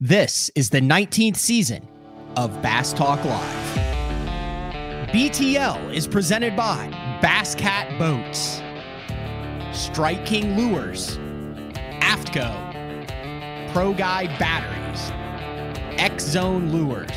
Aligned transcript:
This 0.00 0.50
is 0.54 0.68
the 0.68 0.82
19th 0.82 1.36
season 1.36 1.88
of 2.36 2.60
Bass 2.60 2.92
Talk 2.92 3.24
Live. 3.24 3.78
BTL 5.08 5.90
is 5.94 6.06
presented 6.06 6.54
by 6.54 6.88
Bass 7.22 7.54
Cat 7.54 7.98
Boats, 7.98 8.60
Strike 9.72 10.26
King 10.26 10.54
Lures, 10.54 11.16
Aftco, 12.02 12.52
Pro 13.72 13.94
Guide 13.94 14.38
Batteries, 14.38 15.10
X 15.98 16.24
Zone 16.24 16.70
Lures, 16.70 17.16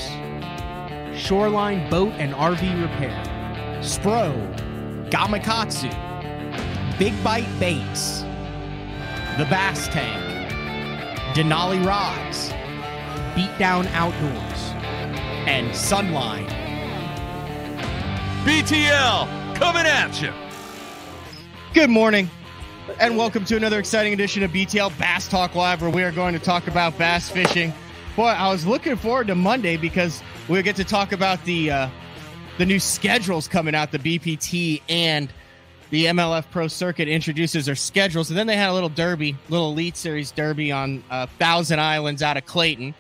Shoreline 1.21 1.89
Boat 1.89 2.13
and 2.13 2.33
RV 2.33 2.81
Repair, 2.81 3.21
Spro, 3.81 4.31
Gamakatsu, 5.09 5.89
Big 6.97 7.21
Bite 7.25 7.59
Baits, 7.59 8.21
The 9.37 9.45
Bass 9.49 9.89
Tank, 9.89 10.23
Denali 11.35 11.85
Rods, 11.85 12.53
Beatdown 13.39 13.87
Outdoors, 13.93 14.73
and 15.47 15.69
Sunline. 15.69 16.45
BTL 18.43 19.55
coming 19.55 19.85
at 19.85 20.21
you. 20.21 20.33
Good 21.73 21.89
morning, 21.89 22.29
and 22.99 23.15
welcome 23.15 23.45
to 23.45 23.55
another 23.55 23.79
exciting 23.79 24.11
edition 24.11 24.43
of 24.43 24.51
BTL 24.51 24.99
Bass 24.99 25.29
Talk 25.29 25.55
Live, 25.55 25.81
where 25.81 25.89
we 25.89 26.03
are 26.03 26.11
going 26.11 26.33
to 26.33 26.39
talk 26.39 26.67
about 26.67 26.97
bass 26.97 27.29
fishing. 27.29 27.73
Boy, 28.17 28.25
I 28.25 28.51
was 28.51 28.65
looking 28.65 28.97
forward 28.97 29.27
to 29.27 29.35
Monday 29.35 29.77
because 29.77 30.21
we'll 30.49 30.61
get 30.61 30.75
to 30.75 30.83
talk 30.83 31.13
about 31.13 31.41
the 31.45 31.71
uh, 31.71 31.89
the 32.57 32.65
new 32.65 32.77
schedules 32.77 33.47
coming 33.47 33.73
out. 33.73 33.93
The 33.93 33.99
BPT 33.99 34.81
and 34.89 35.31
the 35.91 36.07
MLF 36.07 36.43
Pro 36.51 36.67
Circuit 36.67 37.07
introduces 37.07 37.67
their 37.67 37.75
schedules, 37.75 38.31
and 38.31 38.37
then 38.37 38.47
they 38.47 38.57
had 38.57 38.67
a 38.67 38.73
little 38.73 38.89
derby, 38.89 39.37
little 39.47 39.71
Elite 39.71 39.95
Series 39.95 40.31
derby 40.31 40.73
on 40.73 41.01
uh, 41.09 41.25
Thousand 41.37 41.79
Islands 41.79 42.21
out 42.21 42.35
of 42.35 42.45
Clayton. 42.45 42.93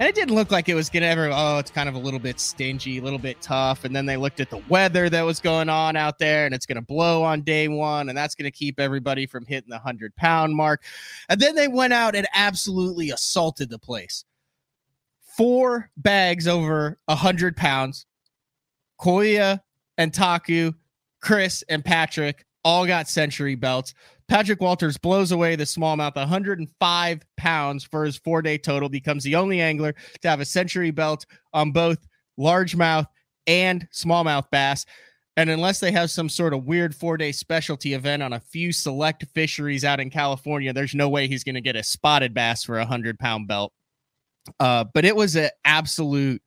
And 0.00 0.08
it 0.08 0.16
didn't 0.16 0.34
look 0.34 0.50
like 0.50 0.68
it 0.68 0.74
was 0.74 0.90
going 0.90 1.02
to 1.04 1.08
ever, 1.08 1.30
oh, 1.32 1.58
it's 1.58 1.70
kind 1.70 1.88
of 1.88 1.94
a 1.94 1.98
little 1.98 2.18
bit 2.18 2.40
stingy, 2.40 2.98
a 2.98 3.02
little 3.02 3.18
bit 3.18 3.40
tough. 3.40 3.84
And 3.84 3.94
then 3.94 4.06
they 4.06 4.16
looked 4.16 4.40
at 4.40 4.50
the 4.50 4.60
weather 4.68 5.08
that 5.08 5.22
was 5.22 5.38
going 5.38 5.68
on 5.68 5.94
out 5.94 6.18
there, 6.18 6.46
and 6.46 6.54
it's 6.54 6.66
going 6.66 6.76
to 6.76 6.82
blow 6.82 7.22
on 7.22 7.42
day 7.42 7.68
one, 7.68 8.08
and 8.08 8.18
that's 8.18 8.34
going 8.34 8.50
to 8.50 8.50
keep 8.50 8.80
everybody 8.80 9.24
from 9.24 9.46
hitting 9.46 9.70
the 9.70 9.76
100 9.76 10.16
pound 10.16 10.56
mark. 10.56 10.82
And 11.28 11.40
then 11.40 11.54
they 11.54 11.68
went 11.68 11.92
out 11.92 12.16
and 12.16 12.26
absolutely 12.34 13.10
assaulted 13.10 13.70
the 13.70 13.78
place. 13.78 14.24
Four 15.36 15.90
bags 15.96 16.48
over 16.48 16.98
100 17.06 17.56
pounds. 17.56 18.06
Koya 19.00 19.60
and 19.96 20.12
Taku, 20.12 20.72
Chris 21.20 21.62
and 21.68 21.84
Patrick 21.84 22.44
all 22.64 22.86
got 22.86 23.08
century 23.08 23.54
belts. 23.54 23.94
Patrick 24.28 24.60
Walters 24.60 24.96
blows 24.96 25.32
away 25.32 25.54
the 25.54 25.64
smallmouth 25.64 26.16
105 26.16 27.22
pounds 27.36 27.84
for 27.84 28.04
his 28.04 28.16
four 28.16 28.42
day 28.42 28.56
total, 28.56 28.88
becomes 28.88 29.22
the 29.22 29.36
only 29.36 29.60
angler 29.60 29.94
to 30.22 30.28
have 30.28 30.40
a 30.40 30.44
century 30.44 30.90
belt 30.90 31.26
on 31.52 31.72
both 31.72 31.98
largemouth 32.38 33.06
and 33.46 33.88
smallmouth 33.92 34.50
bass. 34.50 34.86
And 35.36 35.50
unless 35.50 35.80
they 35.80 35.90
have 35.90 36.10
some 36.10 36.28
sort 36.28 36.54
of 36.54 36.64
weird 36.64 36.94
four 36.94 37.16
day 37.16 37.32
specialty 37.32 37.94
event 37.94 38.22
on 38.22 38.32
a 38.32 38.40
few 38.40 38.72
select 38.72 39.24
fisheries 39.34 39.84
out 39.84 40.00
in 40.00 40.08
California, 40.08 40.72
there's 40.72 40.94
no 40.94 41.08
way 41.08 41.26
he's 41.26 41.44
going 41.44 41.56
to 41.56 41.60
get 41.60 41.76
a 41.76 41.82
spotted 41.82 42.32
bass 42.32 42.64
for 42.64 42.76
a 42.76 42.82
100 42.82 43.18
pound 43.18 43.48
belt. 43.48 43.72
Uh, 44.60 44.84
but 44.94 45.04
it 45.04 45.16
was 45.16 45.36
an 45.36 45.50
absolute 45.64 46.40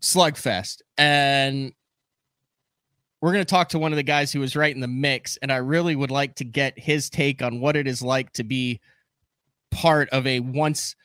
slugfest. 0.00 0.82
And 0.98 1.72
we're 3.22 3.32
going 3.32 3.44
to 3.44 3.48
talk 3.48 3.68
to 3.68 3.78
one 3.78 3.92
of 3.92 3.96
the 3.96 4.02
guys 4.02 4.32
who 4.32 4.40
was 4.40 4.56
right 4.56 4.74
in 4.74 4.80
the 4.80 4.88
mix. 4.88 5.38
And 5.40 5.52
I 5.52 5.58
really 5.58 5.94
would 5.94 6.10
like 6.10 6.34
to 6.34 6.44
get 6.44 6.76
his 6.76 7.08
take 7.08 7.40
on 7.40 7.60
what 7.60 7.76
it 7.76 7.86
is 7.86 8.02
like 8.02 8.32
to 8.32 8.42
be 8.42 8.80
part 9.70 10.08
of 10.10 10.26
a 10.26 10.40
once, 10.40 10.96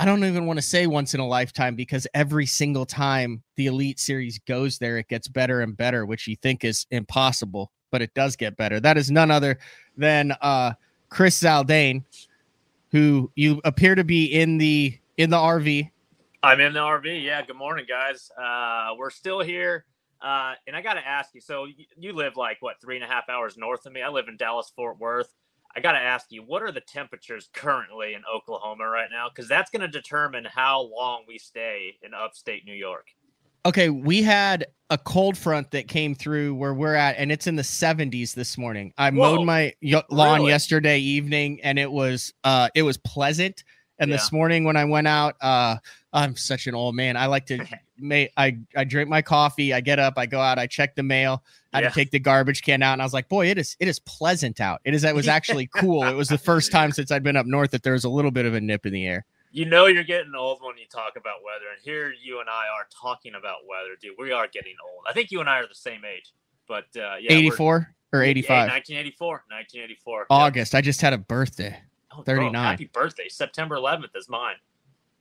I 0.00 0.04
don't 0.04 0.24
even 0.24 0.46
want 0.46 0.58
to 0.58 0.64
say 0.64 0.88
once 0.88 1.14
in 1.14 1.20
a 1.20 1.26
lifetime 1.26 1.76
because 1.76 2.08
every 2.12 2.44
single 2.44 2.84
time 2.84 3.44
the 3.54 3.66
Elite 3.66 4.00
Series 4.00 4.40
goes 4.40 4.78
there, 4.78 4.98
it 4.98 5.06
gets 5.06 5.28
better 5.28 5.60
and 5.60 5.76
better, 5.76 6.04
which 6.04 6.26
you 6.26 6.34
think 6.34 6.64
is 6.64 6.86
impossible, 6.90 7.70
but 7.92 8.02
it 8.02 8.12
does 8.14 8.34
get 8.34 8.56
better. 8.56 8.80
That 8.80 8.98
is 8.98 9.08
none 9.08 9.30
other 9.30 9.60
than 9.96 10.32
uh, 10.42 10.72
Chris 11.08 11.40
Zaldain, 11.40 12.02
who 12.90 13.30
you 13.36 13.60
appear 13.64 13.94
to 13.94 14.04
be 14.04 14.24
in 14.24 14.58
the 14.58 14.98
in 15.18 15.30
the 15.30 15.36
RV. 15.36 15.88
I'm 16.42 16.58
in 16.60 16.72
the 16.72 16.80
RV. 16.80 17.22
Yeah. 17.22 17.42
Good 17.42 17.56
morning, 17.56 17.86
guys. 17.88 18.28
Uh, 18.36 18.94
we're 18.98 19.10
still 19.10 19.40
here. 19.40 19.84
Uh, 20.20 20.54
and 20.66 20.74
I 20.74 20.82
got 20.82 20.94
to 20.94 21.06
ask 21.06 21.34
you 21.34 21.40
so 21.40 21.64
you, 21.66 21.84
you 21.96 22.12
live 22.12 22.36
like 22.36 22.58
what, 22.60 22.80
three 22.80 22.96
and 22.96 23.04
a 23.04 23.08
half 23.08 23.28
hours 23.28 23.56
north 23.56 23.86
of 23.86 23.92
me? 23.92 24.02
I 24.02 24.08
live 24.08 24.28
in 24.28 24.36
Dallas, 24.36 24.72
Fort 24.74 24.98
Worth. 24.98 25.32
I 25.76 25.80
got 25.80 25.92
to 25.92 25.98
ask 25.98 26.26
you, 26.30 26.42
what 26.42 26.62
are 26.62 26.72
the 26.72 26.80
temperatures 26.80 27.50
currently 27.52 28.14
in 28.14 28.22
Oklahoma 28.32 28.88
right 28.88 29.08
now? 29.12 29.28
Because 29.28 29.48
that's 29.48 29.70
going 29.70 29.82
to 29.82 29.88
determine 29.88 30.44
how 30.44 30.80
long 30.80 31.24
we 31.28 31.38
stay 31.38 31.96
in 32.02 32.14
upstate 32.14 32.64
New 32.64 32.74
York. 32.74 33.06
Okay, 33.66 33.90
we 33.90 34.22
had 34.22 34.66
a 34.88 34.96
cold 34.96 35.36
front 35.36 35.70
that 35.72 35.88
came 35.88 36.14
through 36.14 36.54
where 36.54 36.72
we're 36.72 36.94
at, 36.94 37.16
and 37.18 37.30
it's 37.30 37.46
in 37.46 37.54
the 37.54 37.62
70s 37.62 38.34
this 38.34 38.56
morning. 38.56 38.94
I 38.96 39.10
Whoa, 39.10 39.36
mowed 39.36 39.46
my 39.46 39.74
y- 39.82 40.02
lawn 40.10 40.38
really? 40.40 40.50
yesterday 40.50 40.98
evening, 40.98 41.60
and 41.62 41.78
it 41.78 41.90
was 41.90 42.32
uh, 42.44 42.70
it 42.74 42.82
was 42.82 42.96
pleasant. 42.96 43.62
And 43.98 44.10
Yeah. 44.10 44.16
this 44.16 44.32
morning 44.32 44.64
when 44.64 44.76
I 44.76 44.84
went 44.84 45.06
out, 45.06 45.36
uh, 45.42 45.76
I'm 46.12 46.34
such 46.36 46.66
an 46.66 46.74
old 46.74 46.94
man. 46.94 47.16
I 47.16 47.26
like 47.26 47.46
to 47.46 47.62
I 48.36 48.58
I 48.76 48.84
drink 48.84 49.08
my 49.08 49.22
coffee. 49.22 49.72
I 49.74 49.80
get 49.80 49.98
up, 49.98 50.14
I 50.16 50.26
go 50.26 50.40
out, 50.40 50.58
I 50.58 50.66
check 50.66 50.94
the 50.94 51.02
mail. 51.02 51.42
I 51.72 51.78
had 51.78 51.84
Yeah. 51.84 51.88
to 51.90 51.94
take 51.94 52.10
the 52.10 52.18
garbage 52.18 52.62
can 52.62 52.82
out, 52.82 52.94
and 52.94 53.02
I 53.02 53.04
was 53.04 53.12
like, 53.12 53.28
boy, 53.28 53.46
it 53.50 53.58
is 53.58 53.76
it 53.80 53.88
is 53.88 53.98
pleasant 54.00 54.60
out. 54.60 54.80
It 54.84 54.94
is. 54.94 55.04
It 55.04 55.14
was 55.14 55.28
actually 55.38 55.66
cool. 55.68 56.04
It 56.04 56.14
was 56.14 56.28
the 56.28 56.38
first 56.38 56.70
time 56.72 56.92
since 56.92 57.10
I'd 57.10 57.22
been 57.22 57.36
up 57.36 57.46
north 57.46 57.70
that 57.72 57.82
there 57.82 57.92
was 57.94 58.04
a 58.04 58.08
little 58.08 58.30
bit 58.30 58.46
of 58.46 58.54
a 58.54 58.60
nip 58.60 58.86
in 58.86 58.92
the 58.92 59.06
air. 59.06 59.24
You 59.50 59.64
know 59.64 59.86
you're 59.86 60.04
getting 60.04 60.34
old 60.34 60.58
when 60.62 60.76
you 60.76 60.84
talk 60.90 61.14
about 61.16 61.36
weather, 61.44 61.64
and 61.74 61.80
here 61.82 62.12
you 62.22 62.40
and 62.40 62.48
I 62.50 62.64
are 62.74 62.86
talking 63.00 63.34
about 63.34 63.58
weather, 63.68 63.96
dude. 64.00 64.12
We 64.18 64.30
are 64.32 64.46
getting 64.46 64.74
old. 64.84 65.04
I 65.08 65.12
think 65.12 65.30
you 65.30 65.40
and 65.40 65.48
I 65.48 65.58
are 65.58 65.66
the 65.66 65.74
same 65.74 66.02
age, 66.04 66.32
but 66.66 66.84
uh, 66.96 67.16
yeah, 67.20 67.32
84 67.32 67.94
or 68.12 68.22
85. 68.22 68.48
1984, 68.68 69.28
1984. 69.48 70.18
Yep. 70.20 70.26
August. 70.30 70.74
I 70.74 70.80
just 70.82 71.00
had 71.00 71.12
a 71.14 71.18
birthday. 71.18 71.78
Oh, 72.12 72.16
bro, 72.22 72.36
39. 72.36 72.54
happy 72.54 72.90
birthday! 72.92 73.28
September 73.28 73.76
11th 73.76 74.14
is 74.16 74.28
mine. 74.28 74.56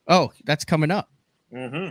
Oh, 0.08 0.32
that's 0.46 0.64
coming 0.66 0.92
up. 0.92 1.10
Mm-hmm. 1.54 1.90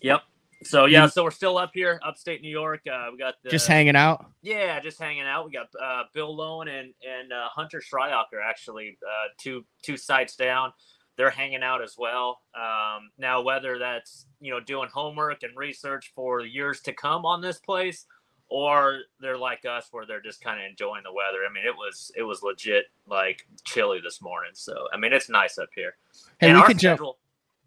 Yep. 0.00 0.22
So 0.64 0.86
yeah, 0.86 1.06
so 1.06 1.22
we're 1.22 1.30
still 1.30 1.56
up 1.56 1.70
here, 1.72 2.00
upstate 2.04 2.42
New 2.42 2.50
York. 2.50 2.80
Uh, 2.90 3.08
we 3.12 3.18
got 3.18 3.34
the, 3.44 3.50
Just 3.50 3.68
hanging 3.68 3.94
out. 3.94 4.26
Yeah, 4.42 4.80
just 4.80 4.98
hanging 5.00 5.22
out. 5.22 5.46
We 5.46 5.52
got 5.52 5.68
uh, 5.80 6.04
Bill 6.14 6.36
Lowen 6.36 6.68
and 6.68 6.92
and 7.08 7.32
uh, 7.32 7.48
Hunter 7.54 7.80
Shryocker 7.80 8.42
actually 8.44 8.98
uh, 9.06 9.28
two 9.38 9.64
two 9.82 9.96
sites 9.96 10.34
down. 10.34 10.72
They're 11.16 11.30
hanging 11.30 11.62
out 11.62 11.82
as 11.82 11.94
well. 11.96 12.40
Um, 12.56 13.10
now, 13.18 13.40
whether 13.42 13.78
that's 13.78 14.26
you 14.40 14.50
know 14.50 14.58
doing 14.58 14.88
homework 14.92 15.44
and 15.44 15.56
research 15.56 16.12
for 16.14 16.40
years 16.40 16.80
to 16.82 16.92
come 16.92 17.24
on 17.24 17.40
this 17.40 17.58
place, 17.60 18.06
or 18.48 18.98
they're 19.20 19.38
like 19.38 19.64
us 19.64 19.86
where 19.92 20.06
they're 20.06 20.22
just 20.22 20.42
kind 20.42 20.58
of 20.58 20.66
enjoying 20.68 21.02
the 21.04 21.12
weather. 21.12 21.38
I 21.48 21.52
mean, 21.52 21.66
it 21.66 21.74
was 21.74 22.10
it 22.16 22.22
was 22.22 22.42
legit 22.42 22.86
like 23.06 23.46
chilly 23.64 24.00
this 24.02 24.20
morning. 24.20 24.50
So 24.54 24.74
I 24.92 24.96
mean, 24.96 25.12
it's 25.12 25.28
nice 25.28 25.56
up 25.56 25.68
here. 25.74 25.94
Hey, 26.40 26.48
And 26.48 26.58
we 26.58 26.64
could 26.64 26.78
jump. 26.78 27.00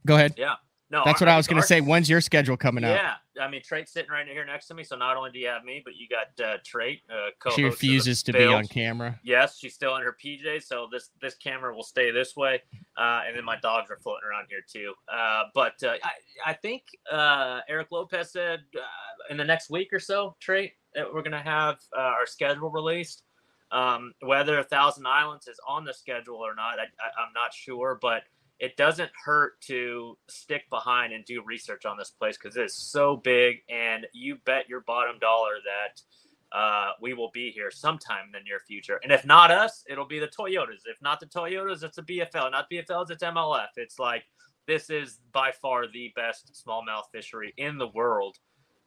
Go 0.06 0.16
ahead. 0.16 0.34
Yeah. 0.38 0.56
No, 0.92 1.04
That's 1.06 1.22
what 1.22 1.30
I 1.30 1.38
was 1.38 1.48
going 1.48 1.62
to 1.62 1.66
say. 1.68 1.80
When's 1.80 2.10
your 2.10 2.20
schedule 2.20 2.58
coming 2.58 2.84
out? 2.84 2.96
yeah, 2.96 3.14
I 3.42 3.48
mean 3.48 3.62
Trait's 3.64 3.94
sitting 3.94 4.12
right 4.12 4.28
here 4.28 4.46
next 4.46 4.68
to 4.68 4.74
me, 4.74 4.84
so 4.84 4.98
not 4.98 5.16
only 5.16 5.32
do 5.32 5.40
you 5.40 5.48
have 5.48 5.64
me, 5.64 5.82
but 5.86 5.94
you 5.96 6.06
got 6.10 6.46
uh, 6.46 6.58
Trait. 6.66 7.02
Uh, 7.10 7.50
She 7.56 7.64
refuses 7.64 8.22
to 8.24 8.34
be 8.34 8.46
on 8.46 8.68
camera. 8.68 9.18
Yes, 9.24 9.58
she's 9.58 9.74
still 9.74 9.96
in 9.96 10.04
her 10.04 10.18
PJs, 10.22 10.64
so 10.64 10.90
this 10.92 11.12
this 11.22 11.36
camera 11.36 11.74
will 11.74 11.84
stay 11.84 12.12
this 12.12 12.36
way, 12.36 12.62
uh, 12.98 13.22
and 13.26 13.38
then 13.38 13.46
my 13.46 13.56
dogs 13.62 13.90
are 13.90 13.98
floating 14.04 14.28
around 14.30 14.48
here 14.50 14.60
too. 14.70 14.94
Uh, 15.12 15.44
but 15.56 15.82
uh, 15.84 15.94
I 16.04 16.52
I 16.52 16.54
think 16.54 16.84
uh, 17.10 17.62
Eric 17.70 17.88
Lopez 17.92 18.34
said 18.34 18.60
uh, 18.76 18.82
in 19.30 19.38
the 19.38 19.46
next 19.46 19.70
week 19.70 19.94
or 19.94 20.00
so, 20.00 20.36
Trait, 20.42 20.74
that 20.94 21.12
we're 21.14 21.22
gonna 21.24 21.42
have 21.42 21.78
uh, 21.98 22.02
our 22.02 22.26
schedule 22.26 22.70
released. 22.70 23.24
Um, 23.72 24.12
whether 24.20 24.62
Thousand 24.64 25.08
Islands 25.08 25.48
is 25.48 25.58
on 25.66 25.86
the 25.86 25.94
schedule 25.94 26.36
or 26.36 26.54
not, 26.54 26.78
I, 26.80 26.84
I, 26.84 27.24
I'm 27.24 27.32
not 27.34 27.54
sure, 27.54 27.98
but 28.02 28.24
it 28.62 28.78
doesn't 28.78 29.10
hurt 29.26 29.60
to 29.62 30.16
stick 30.30 30.70
behind 30.70 31.14
and 31.14 31.26
do 31.26 31.44
research 31.44 31.84
on 31.84 31.98
this 31.98 32.12
place 32.12 32.38
because 32.38 32.56
it 32.56 32.64
is 32.64 32.78
so 32.78 33.18
big, 33.18 33.58
and 33.70 34.06
you 34.14 34.38
bet 34.46 34.70
your 34.70 34.82
bottom 34.82 35.18
dollar 35.20 35.54
that 35.66 36.56
uh, 36.56 36.92
we 37.02 37.16
will 37.16 37.32
be 37.34 37.50
here 37.50 37.72
sometime 37.72 38.26
in 38.28 38.32
the 38.32 38.40
near 38.46 38.60
future. 38.68 39.00
And 39.02 39.12
if 39.12 39.26
not 39.26 39.50
us, 39.50 39.84
it'll 39.90 40.06
be 40.06 40.20
the 40.20 40.28
Toyotas. 40.28 40.84
If 40.86 41.02
not 41.02 41.20
the 41.20 41.26
Toyotas, 41.26 41.84
it's 41.84 41.98
a 41.98 42.04
BFL. 42.04 42.52
Not 42.52 42.70
BFLs, 42.70 43.10
it's 43.10 43.24
MLF. 43.24 43.70
It's 43.78 43.98
like 43.98 44.26
this 44.68 44.92
is 44.92 45.20
by 45.34 45.52
far 45.60 45.88
the 45.88 46.14
best 46.16 46.54
smallmouth 46.54 47.06
fishery 47.12 47.56
in 47.58 47.80
the 47.80 47.88
world, 47.88 48.38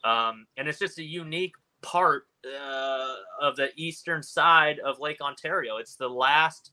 um, 0.05 0.47
and 0.56 0.69
it's 0.69 0.79
just 0.79 1.00
a 1.00 1.05
unique 1.05 1.55
part 1.82 2.29
uh, 2.47 3.15
of 3.43 3.56
the 3.56 3.71
eastern 3.76 4.23
side 4.23 4.79
of 4.79 5.00
Lake 5.00 5.21
Ontario. 5.21 5.79
It's 5.79 5.97
the 5.97 6.09
last 6.09 6.71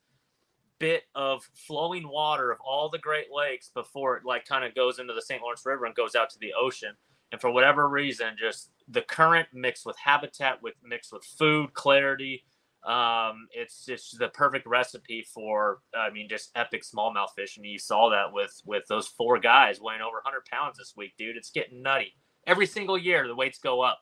bit 0.81 1.03
of 1.15 1.49
flowing 1.55 2.09
water 2.09 2.51
of 2.51 2.59
all 2.65 2.89
the 2.89 2.99
Great 2.99 3.27
Lakes 3.33 3.71
before 3.73 4.17
it 4.17 4.25
like 4.25 4.45
kind 4.45 4.65
of 4.65 4.75
goes 4.75 4.99
into 4.99 5.13
the 5.13 5.21
St. 5.23 5.41
Lawrence 5.41 5.63
River 5.65 5.85
and 5.85 5.95
goes 5.95 6.15
out 6.15 6.29
to 6.31 6.39
the 6.41 6.53
ocean. 6.59 6.95
And 7.31 7.39
for 7.41 7.51
whatever 7.51 7.89
reason, 7.89 8.35
just 8.39 8.71
the 8.89 9.03
current 9.03 9.47
mixed 9.53 9.85
with 9.85 9.97
habitat, 10.03 10.61
with 10.63 10.75
mixed 10.83 11.13
with 11.13 11.23
food, 11.23 11.73
clarity, 11.73 12.43
Um, 12.85 13.47
it's 13.53 13.85
just 13.85 14.17
the 14.19 14.29
perfect 14.29 14.65
recipe 14.67 15.23
for, 15.33 15.81
I 15.95 16.09
mean, 16.11 16.27
just 16.29 16.51
epic 16.55 16.83
smallmouth 16.83 17.29
fishing. 17.35 17.63
You 17.65 17.79
saw 17.79 18.09
that 18.09 18.33
with 18.33 18.59
with 18.65 18.85
those 18.89 19.07
four 19.07 19.39
guys 19.39 19.79
weighing 19.79 20.01
over 20.01 20.17
100 20.17 20.45
pounds 20.51 20.77
this 20.79 20.93
week, 20.97 21.13
dude. 21.17 21.37
It's 21.37 21.51
getting 21.51 21.83
nutty. 21.83 22.13
Every 22.47 22.65
single 22.67 22.97
year, 22.97 23.27
the 23.27 23.35
weights 23.35 23.59
go 23.59 23.81
up. 23.81 23.99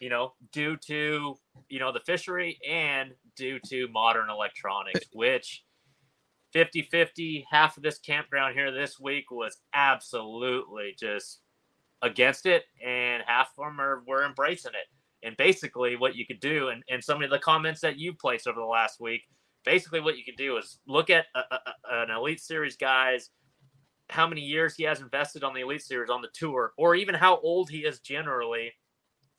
You 0.00 0.10
know, 0.10 0.34
due 0.52 0.76
to 0.88 1.38
you 1.68 1.78
know 1.80 1.92
the 1.92 2.00
fishery 2.00 2.58
and 2.68 3.14
due 3.36 3.58
to 3.70 3.88
modern 3.88 4.30
electronics, 4.30 5.06
which 5.12 5.64
50 6.52 6.82
50, 6.82 7.46
half 7.50 7.76
of 7.76 7.82
this 7.82 7.98
campground 7.98 8.54
here 8.54 8.70
this 8.70 8.98
week 8.98 9.30
was 9.30 9.58
absolutely 9.74 10.94
just 10.98 11.40
against 12.02 12.46
it, 12.46 12.64
and 12.84 13.22
half 13.26 13.50
of 13.58 13.64
them 13.64 13.80
are 13.80 14.02
were 14.06 14.24
embracing 14.24 14.72
it. 14.72 15.26
And 15.26 15.36
basically, 15.36 15.96
what 15.96 16.14
you 16.14 16.26
could 16.26 16.40
do, 16.40 16.68
and, 16.68 16.82
and 16.88 17.02
some 17.02 17.22
of 17.22 17.30
the 17.30 17.38
comments 17.38 17.80
that 17.80 17.98
you 17.98 18.14
placed 18.14 18.46
over 18.46 18.60
the 18.60 18.66
last 18.66 19.00
week, 19.00 19.22
basically 19.64 20.00
what 20.00 20.16
you 20.16 20.24
could 20.24 20.36
do 20.36 20.56
is 20.56 20.78
look 20.86 21.10
at 21.10 21.26
a, 21.34 21.40
a, 21.40 22.02
an 22.02 22.10
Elite 22.10 22.40
Series 22.40 22.76
guy's 22.76 23.30
how 24.10 24.26
many 24.26 24.40
years 24.40 24.74
he 24.74 24.84
has 24.84 25.00
invested 25.00 25.44
on 25.44 25.52
the 25.52 25.60
Elite 25.60 25.82
Series 25.82 26.10
on 26.10 26.22
the 26.22 26.30
tour, 26.32 26.72
or 26.78 26.94
even 26.94 27.14
how 27.14 27.38
old 27.40 27.68
he 27.68 27.80
is 27.80 28.00
generally, 28.00 28.72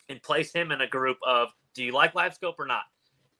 and 0.10 0.22
place 0.22 0.54
him 0.54 0.72
in 0.72 0.82
a 0.82 0.88
group 0.88 1.18
of 1.26 1.50
do 1.74 1.84
you 1.84 1.92
like 1.92 2.14
live 2.14 2.34
scope 2.34 2.60
or 2.60 2.68
not? 2.68 2.84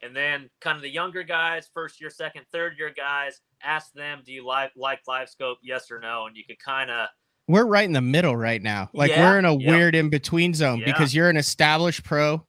And 0.02 0.16
then 0.16 0.50
kind 0.62 0.76
of 0.76 0.82
the 0.82 0.90
younger 0.90 1.24
guys, 1.24 1.70
first 1.74 2.00
year, 2.00 2.10
second, 2.10 2.46
third 2.52 2.78
year 2.78 2.92
guys, 2.96 3.42
ask 3.64 3.92
them, 3.94 4.22
do 4.26 4.32
you 4.32 4.46
like 4.46 4.72
like 4.76 5.00
LiveScope? 5.08 5.56
Yes 5.62 5.92
or 5.92 6.00
no? 6.00 6.26
And 6.28 6.36
you 6.36 6.44
could 6.48 6.60
kind 6.60 6.90
of 6.90 7.08
we're 7.48 7.66
right 7.66 7.86
in 7.86 7.94
the 7.94 8.02
middle 8.02 8.36
right 8.38 8.62
now. 8.62 8.90
Like 8.94 9.10
Yeah, 9.12 9.24
we're 9.32 9.40
in 9.40 9.46
a 9.46 9.56
yep. 9.56 9.68
weird 9.70 9.96
in 9.96 10.10
between 10.10 10.54
zone 10.54 10.80
Yeah. 10.80 10.86
because 10.86 11.16
you're 11.16 11.30
an 11.30 11.38
established 11.38 12.04
pro. 12.04 12.46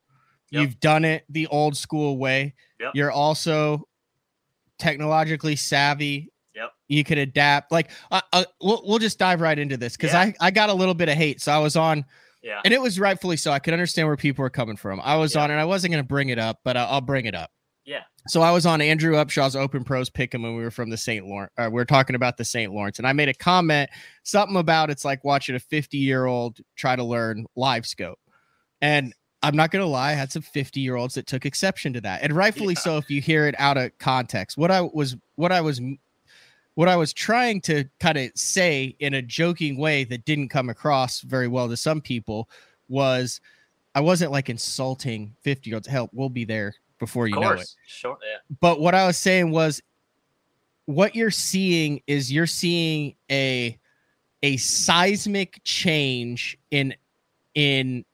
Yep. 0.51 0.61
You've 0.63 0.81
done 0.81 1.05
it 1.07 1.25
the 1.31 1.47
old 1.47 1.77
school 1.77 2.19
way. 2.19 2.55
Yep. 2.81 2.91
You're 2.95 3.11
also 3.11 3.89
technologically 4.79 5.57
savvy. 5.57 6.33
Yep. 6.55 6.71
You 6.89 7.05
could 7.05 7.19
adapt. 7.19 7.71
Like 7.73 7.91
uh, 8.11 8.21
uh, 8.33 8.45
we'll 8.61 8.83
we'll 8.87 8.99
just 8.99 9.19
dive 9.19 9.41
right 9.41 9.59
into 9.59 9.77
this 9.77 9.97
because 9.97 10.13
Yeah. 10.13 10.21
I 10.21 10.35
I 10.41 10.51
got 10.51 10.69
a 10.69 10.75
little 10.75 10.95
bit 10.95 11.09
of 11.09 11.15
hate. 11.17 11.41
So 11.41 11.53
I 11.53 11.59
was 11.59 11.77
on, 11.77 12.05
yeah, 12.43 12.61
and 12.65 12.75
it 12.75 12.81
was 12.81 12.99
rightfully 12.99 13.37
so. 13.37 13.53
I 13.53 13.59
could 13.59 13.73
understand 13.73 14.09
where 14.09 14.17
people 14.17 14.43
were 14.43 14.51
coming 14.51 14.77
from. 14.77 15.01
I 15.03 15.17
was 15.17 15.35
Yeah. 15.35 15.45
on, 15.45 15.51
and 15.51 15.61
I 15.61 15.65
wasn't 15.65 15.93
going 15.93 16.03
to 16.03 16.09
bring 16.09 16.29
it 16.31 16.39
up, 16.39 16.61
but 16.65 16.77
I'll 16.77 17.01
bring 17.01 17.27
it 17.27 17.35
up. 17.35 17.51
Yeah, 17.85 18.03
So 18.29 18.43
I 18.43 18.51
was 18.51 18.67
on 18.67 18.81
Andrew 18.81 19.15
Upshaw's 19.15 19.57
Open 19.57 19.85
Pros 19.85 20.11
Pick'em 20.11 20.43
when 20.43 20.55
we 20.57 20.63
were 20.63 20.71
from 20.71 20.91
the 20.91 20.97
St. 20.97 21.27
Lawrence. 21.27 21.53
Uh, 21.57 21.69
we 21.73 21.81
are 21.81 21.87
talking 21.87 22.15
about 22.15 22.37
the 22.37 22.45
St. 22.45 22.73
Lawrence, 22.73 22.99
and 22.99 23.07
I 23.07 23.13
made 23.13 23.29
a 23.29 23.35
comment, 23.35 23.91
something 24.23 24.57
about 24.57 24.91
it's 24.91 25.05
like 25.05 25.25
watching 25.25 25.55
a 25.57 25.61
50 25.61 25.97
year 25.97 26.27
old 26.27 26.59
try 26.77 26.95
to 26.95 27.03
learn 27.05 27.47
live 27.57 27.87
scope. 27.87 28.19
And 28.83 29.15
I'm 29.43 29.57
not 29.57 29.71
gonna 29.71 29.87
lie, 29.87 30.11
I 30.11 30.15
had 30.15 30.31
some 30.31 30.43
50 30.43 30.81
year 30.81 30.97
olds 30.97 31.15
that 31.15 31.27
took 31.27 31.47
exception 31.47 31.93
to 31.95 32.01
that, 32.03 32.23
and 32.23 32.33
rightfully 32.35 32.75
Yeah. 32.75 32.81
so. 32.81 32.97
If 32.99 33.11
you 33.11 33.21
hear 33.21 33.47
it 33.47 33.55
out 33.59 33.79
of 33.79 33.97
context, 33.99 34.59
what 34.59 34.71
I 34.71 34.83
was, 34.83 35.17
what 35.37 35.51
I 35.51 35.63
was, 35.63 35.81
what 36.75 36.89
I 36.89 36.97
was 36.97 37.13
trying 37.13 37.61
to 37.63 37.85
kind 37.99 38.19
of 38.19 38.31
say 38.35 38.95
in 39.01 39.15
a 39.15 39.23
joking 39.23 39.79
way 39.79 40.05
that 40.05 40.25
didn't 40.27 40.49
come 40.51 40.69
across 40.69 41.23
very 41.23 41.49
well 41.49 41.69
to 41.69 41.77
some 41.77 42.01
people 42.01 42.49
was, 42.89 43.41
I 43.95 44.01
wasn't 44.01 44.31
like 44.33 44.49
insulting 44.51 45.35
50 45.43 45.71
year 45.71 45.77
olds. 45.77 45.87
Help, 45.89 46.11
we'll 46.13 46.29
be 46.29 46.45
there 46.45 46.75
before 47.01 47.27
you 47.27 47.35
know 47.35 47.53
it. 47.53 47.69
sure, 47.87 48.17
yeah, 48.23 48.39
but 48.61 48.79
what 48.79 48.95
I 48.95 49.07
was 49.07 49.19
saying 49.19 49.51
was 49.51 49.83
what 50.85 51.17
you're 51.17 51.33
seeing 51.33 52.03
is 52.07 52.31
you're 52.31 52.47
seeing 52.47 53.17
a 53.31 53.77
a 54.43 54.57
seismic 54.59 55.61
change 55.65 56.57
in 56.71 56.95
in 57.55 58.05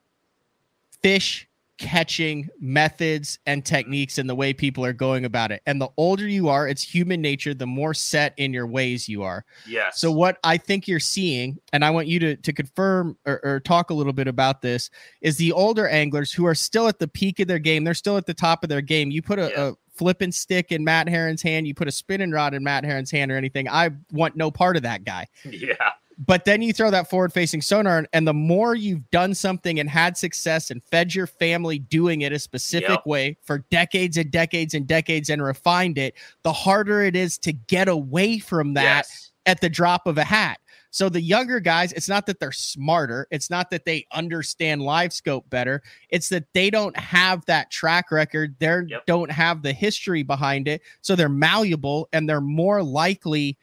fish 1.03 1.47
catching 1.79 2.49
methods 2.59 3.39
and 3.47 3.65
techniques 3.65 4.19
and 4.19 4.29
the 4.29 4.35
way 4.35 4.53
people 4.53 4.85
are 4.85 4.93
going 4.93 5.25
about 5.25 5.51
it. 5.53 5.63
And 5.67 5.81
the 5.81 5.89
older 5.97 6.27
you 6.27 6.49
are, 6.49 6.67
it's 6.69 6.83
human 6.83 7.21
nature, 7.21 7.53
the 7.55 7.67
more 7.67 7.93
set 7.95 8.33
in 8.39 8.53
your 8.53 8.67
ways 8.67 9.09
you 9.09 9.23
are. 9.23 9.45
yes. 9.69 9.99
So 10.01 10.11
what 10.11 10.39
I 10.45 10.57
think 10.57 10.89
you're 10.89 11.01
seeing, 11.01 11.59
and 11.73 11.85
I 11.85 11.91
want 11.91 12.07
you 12.07 12.19
to 12.21 12.37
to 12.37 12.53
confirm 12.53 13.17
or, 13.27 13.41
or 13.45 13.61
talk 13.61 13.91
a 13.91 13.95
little 13.95 14.13
bit 14.13 14.29
about 14.29 14.63
this, 14.63 14.91
is 15.21 15.37
the 15.37 15.53
older 15.53 15.87
anglers 15.89 16.33
who 16.33 16.47
are 16.47 16.55
still 16.55 16.89
at 16.89 16.99
the 16.99 17.09
peak 17.09 17.41
of 17.41 17.49
their 17.49 17.59
game. 17.59 17.85
They're 17.85 17.95
still 17.95 18.17
at 18.17 18.27
the 18.27 18.35
top 18.35 18.63
of 18.63 18.69
their 18.69 18.81
game. 18.83 19.11
You 19.11 19.23
put 19.23 19.39
a, 19.39 19.51
Yeah. 19.51 19.69
a 19.69 19.73
flipping 19.95 20.31
stick 20.33 20.73
in 20.73 20.85
Matt 20.85 21.09
Herren's 21.09 21.41
hand, 21.41 21.67
you 21.67 21.75
put 21.75 21.89
a 21.89 21.93
spinning 21.93 22.31
rod 22.31 22.53
in 22.53 22.63
Matt 22.63 22.85
Herren's 22.85 23.11
hand 23.11 23.33
or 23.33 23.37
anything. 23.37 23.67
I 23.69 23.91
want 24.13 24.37
no 24.37 24.51
part 24.51 24.77
of 24.77 24.83
that 24.83 25.05
guy. 25.05 25.27
yeah, 25.51 25.75
But 26.19 26.47
then 26.47 26.63
you 26.63 26.73
throw 26.73 26.91
that 26.91 27.11
forward 27.11 27.33
facing 27.33 27.61
sonar, 27.61 28.07
and- 28.13 28.27
the 28.27 28.33
more 28.33 28.75
you've 28.75 29.11
done 29.11 29.35
something 29.35 29.79
and 29.79 29.89
had 29.91 30.17
success 30.17 30.71
and 30.71 30.83
fed 30.85 31.15
your 31.15 31.27
family 31.27 31.79
doing 31.79 32.23
it 32.23 32.33
a 32.33 32.39
specific 32.39 32.89
Yep. 32.89 33.07
way 33.07 33.37
for 33.43 33.59
decades 33.71 34.17
and 34.17 34.31
decades 34.31 34.73
and 34.75 34.87
decades 34.87 35.29
and 35.29 35.43
refined 35.43 35.99
it, 35.99 36.15
the 36.43 36.53
harder 36.53 37.03
it 37.03 37.15
is 37.17 37.37
to 37.39 37.53
get 37.53 37.89
away 37.89 38.39
from 38.39 38.73
that 38.75 39.05
yes, 39.09 39.33
at 39.45 39.61
the 39.61 39.69
drop 39.69 40.07
of 40.07 40.17
a 40.17 40.25
hat. 40.25 40.59
So 40.91 41.11
the 41.11 41.21
younger 41.21 41.61
guys, 41.61 41.93
it's 41.93 42.09
not 42.09 42.25
that 42.25 42.41
they're 42.41 42.51
smarter, 42.53 43.27
it's 43.31 43.51
not 43.51 43.69
that 43.71 43.85
they 43.85 44.07
understand 44.13 44.81
live 44.81 45.13
scope 45.13 45.51
better, 45.51 45.83
it's 46.09 46.31
that 46.31 46.45
they 46.55 46.71
don't 46.71 46.97
have 46.97 47.45
that 47.45 47.71
track 47.71 48.11
record, 48.11 48.57
they 48.59 48.81
Yep. 48.89 49.05
don't 49.07 49.31
have 49.31 49.61
the 49.61 49.75
history 49.75 50.23
behind 50.23 50.67
it, 50.67 50.81
so 51.03 51.15
they're 51.15 51.29
malleable 51.29 52.09
and 52.15 52.27
they're 52.27 52.41
more 52.41 52.83
likely 52.83 53.59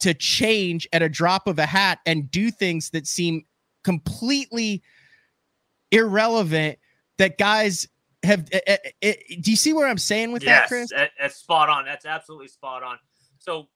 to 0.00 0.14
change 0.14 0.86
at 0.92 1.02
a 1.02 1.08
drop 1.08 1.46
of 1.46 1.58
a 1.58 1.66
hat 1.66 1.98
and 2.06 2.30
do 2.30 2.50
things 2.50 2.90
that 2.90 3.06
seem 3.06 3.44
completely 3.82 4.82
irrelevant 5.90 6.78
that 7.18 7.38
guys 7.38 7.88
have 8.22 8.48
eh, 8.52 8.76
eh, 9.02 9.14
do 9.40 9.50
you 9.50 9.56
see 9.56 9.72
where 9.72 9.86
I'm 9.86 9.98
saying 9.98 10.32
with 10.32 10.42
that, 10.44 10.68
Chris? 10.68 10.90
that- 10.90 11.12
that's 11.18 11.36
spot 11.36 11.68
on. 11.68 11.84
That's 11.84 12.04
absolutely 12.06 12.48
spot 12.48 12.82
on. 12.82 12.98
So, 13.38 13.68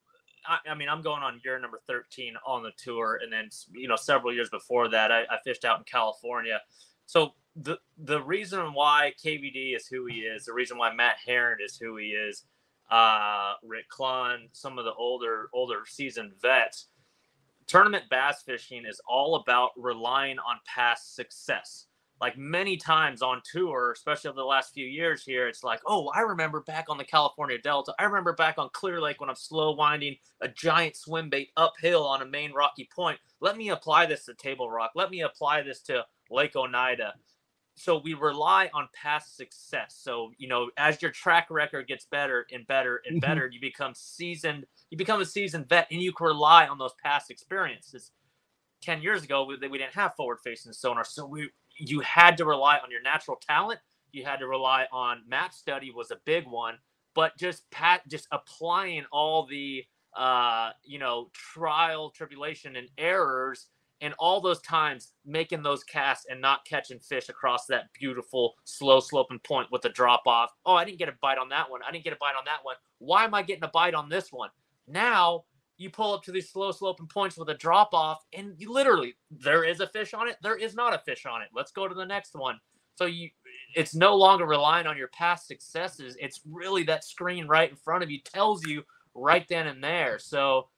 I, 0.46 0.58
I 0.70 0.74
mean, 0.74 0.88
I'm 0.88 1.02
going 1.02 1.22
on 1.22 1.40
year 1.44 1.58
number 1.58 1.80
13 1.86 2.34
on 2.46 2.62
the 2.62 2.72
tour, 2.76 3.20
and 3.22 3.32
then 3.32 3.48
you 3.72 3.88
know, 3.88 3.96
several 3.96 4.34
years 4.34 4.50
before 4.50 4.88
that, 4.88 5.12
I, 5.12 5.22
I 5.22 5.38
fished 5.44 5.64
out 5.64 5.78
in 5.78 5.84
California. 5.84 6.60
So 7.06 7.34
the 7.56 7.78
the 7.98 8.20
reason 8.22 8.72
why 8.74 9.12
KVD 9.24 9.76
is 9.76 9.86
who 9.86 10.06
he 10.06 10.20
is, 10.20 10.44
the 10.44 10.52
reason 10.54 10.78
why 10.78 10.92
Matt 10.92 11.16
Herren 11.24 11.58
is 11.64 11.76
who 11.76 11.96
he 11.96 12.08
is, 12.08 12.44
uh, 12.92 13.54
Rick 13.64 13.86
Clunn, 13.90 14.48
some 14.52 14.78
of 14.78 14.84
the 14.84 14.94
older 14.94 15.48
older 15.52 15.80
seasoned 15.86 16.32
vets. 16.40 16.88
Tournament 17.66 18.04
bass 18.10 18.42
fishing 18.42 18.84
is 18.86 19.00
all 19.08 19.36
about 19.36 19.70
relying 19.76 20.38
on 20.38 20.58
past 20.66 21.16
success 21.16 21.86
like 22.22 22.38
many 22.38 22.76
times 22.76 23.20
on 23.20 23.42
tour, 23.44 23.90
especially 23.90 24.30
over 24.30 24.36
the 24.36 24.44
last 24.44 24.72
few 24.72 24.86
years 24.86 25.24
here, 25.24 25.48
it's 25.48 25.64
like, 25.64 25.80
oh, 25.88 26.08
I 26.14 26.20
remember 26.20 26.60
back 26.60 26.84
on 26.88 26.96
the 26.96 27.02
California 27.02 27.58
Delta. 27.58 27.92
I 27.98 28.04
remember 28.04 28.32
back 28.32 28.58
on 28.58 28.68
Clear 28.72 29.00
Lake 29.00 29.20
when 29.20 29.28
I'm 29.28 29.34
slow 29.34 29.72
winding 29.72 30.14
a 30.40 30.46
giant 30.46 30.94
swim 30.94 31.30
bait 31.30 31.50
uphill 31.56 32.06
on 32.06 32.22
a 32.22 32.24
main 32.24 32.52
rocky 32.52 32.88
point. 32.94 33.18
Let 33.40 33.56
me 33.56 33.70
apply 33.70 34.06
this 34.06 34.24
to 34.26 34.34
Table 34.34 34.70
Rock. 34.70 34.92
Let 34.94 35.10
me 35.10 35.22
apply 35.22 35.62
this 35.62 35.80
to 35.82 36.06
Lake 36.30 36.54
Oneida. 36.54 37.14
So 37.74 37.98
we 37.98 38.14
rely 38.14 38.70
on 38.74 38.88
past 38.94 39.36
success. 39.36 39.96
So, 39.98 40.32
you 40.38 40.46
know, 40.46 40.70
as 40.76 41.00
your 41.02 41.10
track 41.10 41.48
record 41.50 41.88
gets 41.88 42.04
better 42.04 42.46
and 42.52 42.66
better 42.66 43.02
and 43.06 43.16
Mhm. 43.16 43.20
better, 43.20 43.46
you 43.52 43.60
become 43.60 43.94
seasoned, 43.94 44.66
you 44.90 44.98
become 44.98 45.20
a 45.20 45.24
seasoned 45.26 45.68
vet 45.68 45.88
and 45.90 46.00
you 46.00 46.12
can 46.12 46.26
rely 46.26 46.66
on 46.66 46.78
those 46.78 46.94
past 47.02 47.30
experiences. 47.30 48.12
10 48.82 49.00
years 49.02 49.22
ago, 49.24 49.44
we, 49.44 49.56
we 49.68 49.78
didn't 49.78 49.94
have 49.94 50.14
forward 50.16 50.38
facing 50.44 50.72
sonar. 50.72 51.04
So 51.04 51.26
we, 51.26 51.50
you 51.78 52.00
had 52.00 52.36
to 52.38 52.44
rely 52.44 52.78
on 52.78 52.90
your 52.90 53.02
natural 53.02 53.36
talent. 53.38 53.80
You 54.12 54.24
had 54.24 54.36
to 54.40 54.46
rely 54.46 54.86
on 54.92 55.22
map 55.26 55.52
study 55.54 55.90
was 55.90 56.10
a 56.10 56.16
big 56.24 56.46
one, 56.46 56.78
but 57.14 57.36
just 57.38 57.68
pat, 57.70 58.06
just 58.08 58.26
applying 58.32 59.04
all 59.12 59.46
the, 59.46 59.84
uh, 60.16 60.70
you 60.84 60.98
know, 60.98 61.30
trial, 61.32 62.10
tribulation, 62.10 62.76
and 62.76 62.88
errors, 62.98 63.68
and 64.02 64.12
all 64.18 64.40
those 64.40 64.60
times 64.60 65.12
making 65.24 65.62
those 65.62 65.82
casts 65.84 66.26
and 66.28 66.40
not 66.40 66.66
catching 66.66 66.98
fish 66.98 67.28
across 67.30 67.64
that 67.66 67.84
beautiful 67.98 68.54
slow 68.64 69.00
sloping 69.00 69.38
point 69.38 69.68
with 69.70 69.84
a 69.86 69.88
drop 69.88 70.22
off. 70.26 70.50
Oh, 70.66 70.74
I 70.74 70.84
didn't 70.84 70.98
get 70.98 71.08
a 71.08 71.14
bite 71.22 71.38
on 71.38 71.48
that 71.48 71.70
one. 71.70 71.80
I 71.86 71.90
didn't 71.90 72.04
get 72.04 72.12
a 72.12 72.18
bite 72.20 72.36
on 72.36 72.44
that 72.44 72.60
one. 72.62 72.76
Why 72.98 73.24
am 73.24 73.32
I 73.32 73.42
getting 73.42 73.64
a 73.64 73.68
bite 73.68 73.94
on 73.94 74.10
this 74.10 74.30
one? 74.30 74.50
Now 74.86 75.44
you 75.78 75.88
pull 75.88 76.12
up 76.12 76.22
to 76.24 76.32
these 76.32 76.50
slow 76.50 76.72
sloping 76.72 77.06
points 77.06 77.38
with 77.38 77.48
a 77.48 77.54
drop 77.54 77.94
off, 77.94 78.24
and 78.36 78.54
you 78.58 78.72
literally 78.72 79.14
there 79.30 79.64
is 79.64 79.80
a 79.80 79.86
fish 79.86 80.12
on 80.12 80.28
it, 80.28 80.36
there 80.42 80.56
is 80.56 80.74
not 80.74 80.94
a 80.94 80.98
fish 80.98 81.24
on 81.24 81.40
it. 81.40 81.48
Let's 81.54 81.72
go 81.72 81.88
to 81.88 81.94
the 81.94 82.04
next 82.04 82.34
one. 82.34 82.58
So 82.96 83.06
you 83.06 83.30
it's 83.74 83.94
no 83.94 84.14
longer 84.16 84.46
relying 84.46 84.86
on 84.86 84.98
your 84.98 85.08
past 85.08 85.46
successes. 85.46 86.16
It's 86.20 86.40
really 86.50 86.82
that 86.84 87.04
screen 87.04 87.46
right 87.46 87.70
in 87.70 87.76
front 87.76 88.02
of 88.02 88.10
you 88.10 88.20
tells 88.20 88.66
you 88.66 88.82
right 89.14 89.46
then 89.48 89.66
and 89.66 89.82
there. 89.82 90.18
So, 90.18 90.68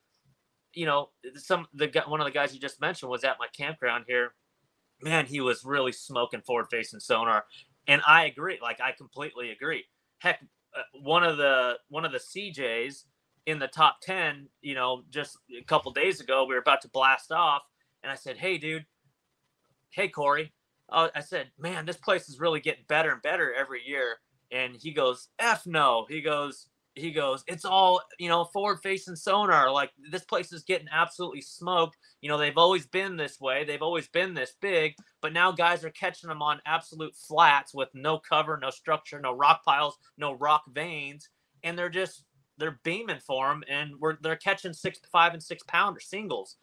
you 0.74 0.86
know, 0.86 1.10
some 1.36 1.66
the 1.74 1.90
one 2.06 2.20
of 2.20 2.26
the 2.26 2.30
guys 2.32 2.54
you 2.54 2.60
just 2.60 2.80
mentioned 2.80 3.10
was 3.10 3.24
at 3.24 3.36
my 3.38 3.46
campground 3.56 4.04
here. 4.08 4.34
Man, 5.02 5.26
he 5.26 5.40
was 5.40 5.64
really 5.64 5.92
smoking 5.92 6.40
forward 6.42 6.66
facing 6.70 7.00
sonar. 7.00 7.44
And 7.86 8.00
I 8.06 8.26
agree. 8.26 8.58
Like 8.62 8.80
I 8.80 8.92
completely 8.92 9.50
agree. 9.50 9.84
Heck, 10.18 10.40
uh, 10.76 10.82
one 11.02 11.24
of 11.24 11.36
the 11.36 11.74
one 11.88 12.04
of 12.04 12.12
the 12.12 12.18
CJs 12.18 13.04
in 13.46 13.58
the 13.58 13.68
top 13.68 14.00
10, 14.02 14.48
you 14.62 14.74
know, 14.74 15.02
just 15.10 15.36
a 15.58 15.62
couple 15.64 15.92
days 15.92 16.20
ago, 16.20 16.44
we 16.44 16.54
were 16.54 16.60
about 16.60 16.80
to 16.82 16.88
blast 16.88 17.30
off. 17.32 17.62
And 18.02 18.10
I 18.10 18.14
said, 18.14 18.38
Hey, 18.38 18.58
dude, 18.58 18.86
hey, 19.90 20.08
Corey. 20.08 20.52
Uh, 20.88 21.08
I 21.14 21.20
said, 21.20 21.50
Man, 21.58 21.86
this 21.86 21.96
place 21.96 22.28
is 22.28 22.40
really 22.40 22.60
getting 22.60 22.84
better 22.88 23.10
and 23.12 23.22
better 23.22 23.52
every 23.54 23.82
year. 23.86 24.18
and 24.50 24.76
he 24.76 24.92
goes, 24.92 25.28
"F 25.38 25.66
no." 25.66 26.06
He 26.08 26.20
goes, 26.20 26.68
he 26.94 27.10
goes, 27.10 27.44
"It's 27.46 27.64
all 27.64 28.00
you 28.18 28.28
know, 28.28 28.44
forward 28.44 28.80
facing 28.82 29.16
sonar. 29.16 29.70
Like 29.70 29.90
this 30.10 30.24
place 30.24 30.52
is 30.52 30.62
getting 30.62 30.88
absolutely 30.92 31.40
smoked. 31.42 31.96
You 32.20 32.28
know, 32.28 32.38
they've 32.38 32.56
always 32.56 32.86
been 32.86 33.16
this 33.16 33.40
way. 33.40 33.64
They've 33.64 33.82
always 33.82 34.08
been 34.08 34.34
this 34.34 34.54
big, 34.60 34.94
but 35.20 35.32
now 35.32 35.52
guys 35.52 35.84
are 35.84 35.90
catching 35.90 36.28
them 36.28 36.42
on 36.42 36.60
absolute 36.66 37.14
flats 37.16 37.74
with 37.74 37.88
no 37.94 38.18
cover, 38.18 38.58
no 38.60 38.70
structure, 38.70 39.20
no 39.20 39.32
rock 39.32 39.64
piles, 39.64 39.98
no 40.16 40.32
rock 40.34 40.62
veins, 40.72 41.28
and 41.62 41.78
they're 41.78 41.88
just 41.88 42.24
they're 42.58 42.80
beaming 42.84 43.20
for 43.26 43.48
them, 43.48 43.64
and 43.68 43.92
we're 43.98 44.16
they're 44.20 44.36
catching 44.36 44.72
six, 44.72 45.00
five, 45.10 45.32
and 45.32 45.42
six 45.42 45.62
pounder 45.64 46.00
singles, 46.00 46.56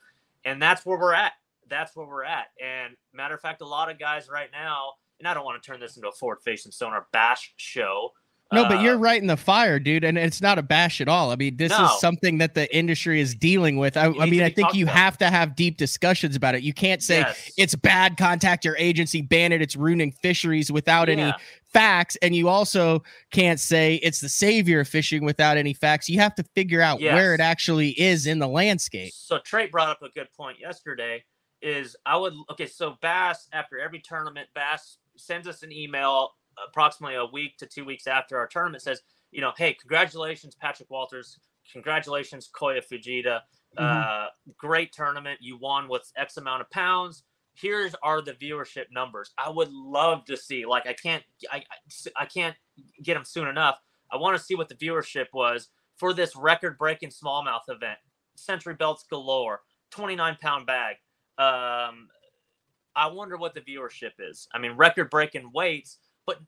and 0.46 0.62
that's 0.62 0.86
where 0.86 0.98
we're 0.98 1.14
at. 1.14 1.34
That's 1.70 1.96
where 1.96 2.08
we're 2.08 2.24
at. 2.24 2.48
And 2.62 2.96
matter 3.14 3.36
of 3.36 3.42
fact, 3.42 3.62
a 3.62 3.68
lot 3.68 3.90
of 3.90 4.00
guys 4.00 4.30
right 4.30 4.50
now, 4.52 4.94
and 5.20 5.28
I 5.28 5.34
don't 5.34 5.46
want 5.46 5.62
to 5.62 5.66
turn 5.66 5.80
this 5.80 5.98
into 5.98 6.10
a 6.10 6.14
forward 6.14 6.40
facing 6.44 6.72
sonar 6.72 7.08
bash 7.12 7.54
show. 7.58 8.12
No, 8.52 8.68
but 8.68 8.82
you're 8.82 8.96
uh, 8.96 9.00
right 9.00 9.22
in 9.22 9.28
the 9.28 9.38
fire, 9.38 9.80
dude, 9.80 10.04
and 10.04 10.18
it's 10.18 10.42
not 10.42 10.58
a 10.58 10.62
bash 10.62 11.00
at 11.00 11.08
all. 11.08 11.32
I 11.32 11.36
mean, 11.36 11.56
this 11.58 11.72
No. 11.72 11.86
is 11.86 12.00
something 12.00 12.38
that 12.40 12.54
the 12.54 12.74
industry 12.76 13.22
is 13.22 13.34
dealing 13.34 13.78
with. 13.78 13.96
I, 13.96 14.08
I 14.08 14.26
mean, 14.26 14.42
I 14.44 14.50
think 14.50 14.74
you 14.74 14.86
about. 14.86 14.96
have 14.96 15.18
to 15.20 15.30
have 15.30 15.56
deep 15.56 15.78
discussions 15.78 16.36
about 16.36 16.56
it. 16.56 16.64
You 16.64 16.74
can't 16.74 17.02
say 17.02 17.20
yes. 17.20 17.52
it's 17.58 17.76
bad, 17.76 18.18
contact 18.18 18.66
your 18.66 18.76
agency, 18.78 19.22
ban 19.22 19.52
it, 19.52 19.62
it's 19.62 19.76
ruining 19.76 20.12
fisheries 20.12 20.72
without 20.72 21.08
any 21.08 21.34
facts, 21.72 22.18
and 22.22 22.36
you 22.36 22.50
also 22.50 23.04
can't 23.32 23.60
say 23.60 23.96
it's 23.96 24.20
the 24.20 24.30
savior 24.30 24.82
of 24.82 24.88
fishing 24.88 25.24
without 25.24 25.58
any 25.58 25.74
facts. 25.74 26.10
You 26.10 26.20
have 26.20 26.36
to 26.36 26.44
figure 26.56 26.82
out 26.82 27.00
where 27.00 27.34
it 27.34 27.40
actually 27.40 27.92
is 27.92 28.28
in 28.28 28.40
the 28.40 28.48
landscape. 28.48 29.14
So 29.14 29.40
Trey 29.40 29.68
brought 29.68 29.90
up 29.90 30.02
a 30.02 30.10
good 30.10 30.28
point 30.36 30.60
yesterday. 30.60 31.24
Is 31.62 31.96
I 32.08 32.18
would 32.18 32.34
okay. 32.52 32.66
So 32.66 32.96
Bass 33.04 33.48
after 33.54 33.80
every 33.80 34.00
tournament, 34.00 34.50
Bass 34.56 34.98
sends 35.16 35.48
us 35.48 35.62
an 35.62 35.72
email 35.72 36.32
approximately 36.68 37.16
a 37.18 37.26
week 37.26 37.58
to 37.58 37.66
two 37.66 37.86
weeks 37.86 38.08
after 38.08 38.38
our 38.38 38.48
tournament. 38.48 38.84
Says, 38.84 39.02
you 39.32 39.42
know, 39.42 39.52
hey, 39.58 39.74
congratulations, 39.74 40.56
Patrick 40.56 40.90
Walters. 40.90 41.40
Congratulations, 41.72 42.50
Koya 42.54 42.82
Fujita. 42.86 43.42
Uh, 43.78 44.28
great 44.58 44.92
tournament. 44.92 45.40
You 45.42 45.58
won 45.58 45.88
with 45.88 46.12
X 46.18 46.38
amount 46.38 46.62
of 46.62 46.70
pounds. 46.72 47.24
Here's 47.54 47.94
are 48.04 48.22
the 48.22 48.34
viewership 48.34 48.86
numbers. 48.92 49.32
I 49.38 49.50
would 49.50 49.72
love 49.72 50.26
to 50.26 50.38
see. 50.38 50.66
Like 50.66 50.88
I 50.88 50.94
can't. 50.94 51.24
I 51.52 51.64
I- 52.18 52.26
can't 52.26 52.56
get 53.04 53.14
them 53.16 53.26
soon 53.26 53.48
enough. 53.48 53.78
I 54.12 54.18
want 54.18 54.38
to 54.38 54.44
see 54.44 54.56
what 54.56 54.70
the 54.70 54.76
viewership 54.76 55.28
was 55.34 55.70
for 55.98 56.14
this 56.14 56.36
record-breaking 56.36 57.10
smallmouth 57.10 57.62
event. 57.70 58.00
Century 58.36 58.74
belts 58.74 59.06
galore, 59.10 59.62
29 59.92 60.38
pound 60.42 60.66
bag. 60.66 60.96
Um, 61.38 62.10
I 62.96 63.08
wonder 63.08 63.38
what 63.38 63.54
the 63.54 63.62
viewership 63.62 64.12
is. 64.20 64.48
I 64.54 64.60
mean, 64.60 64.74
record 64.74 65.10
breaking 65.10 65.52
weights, 65.54 65.98
but 66.26 66.40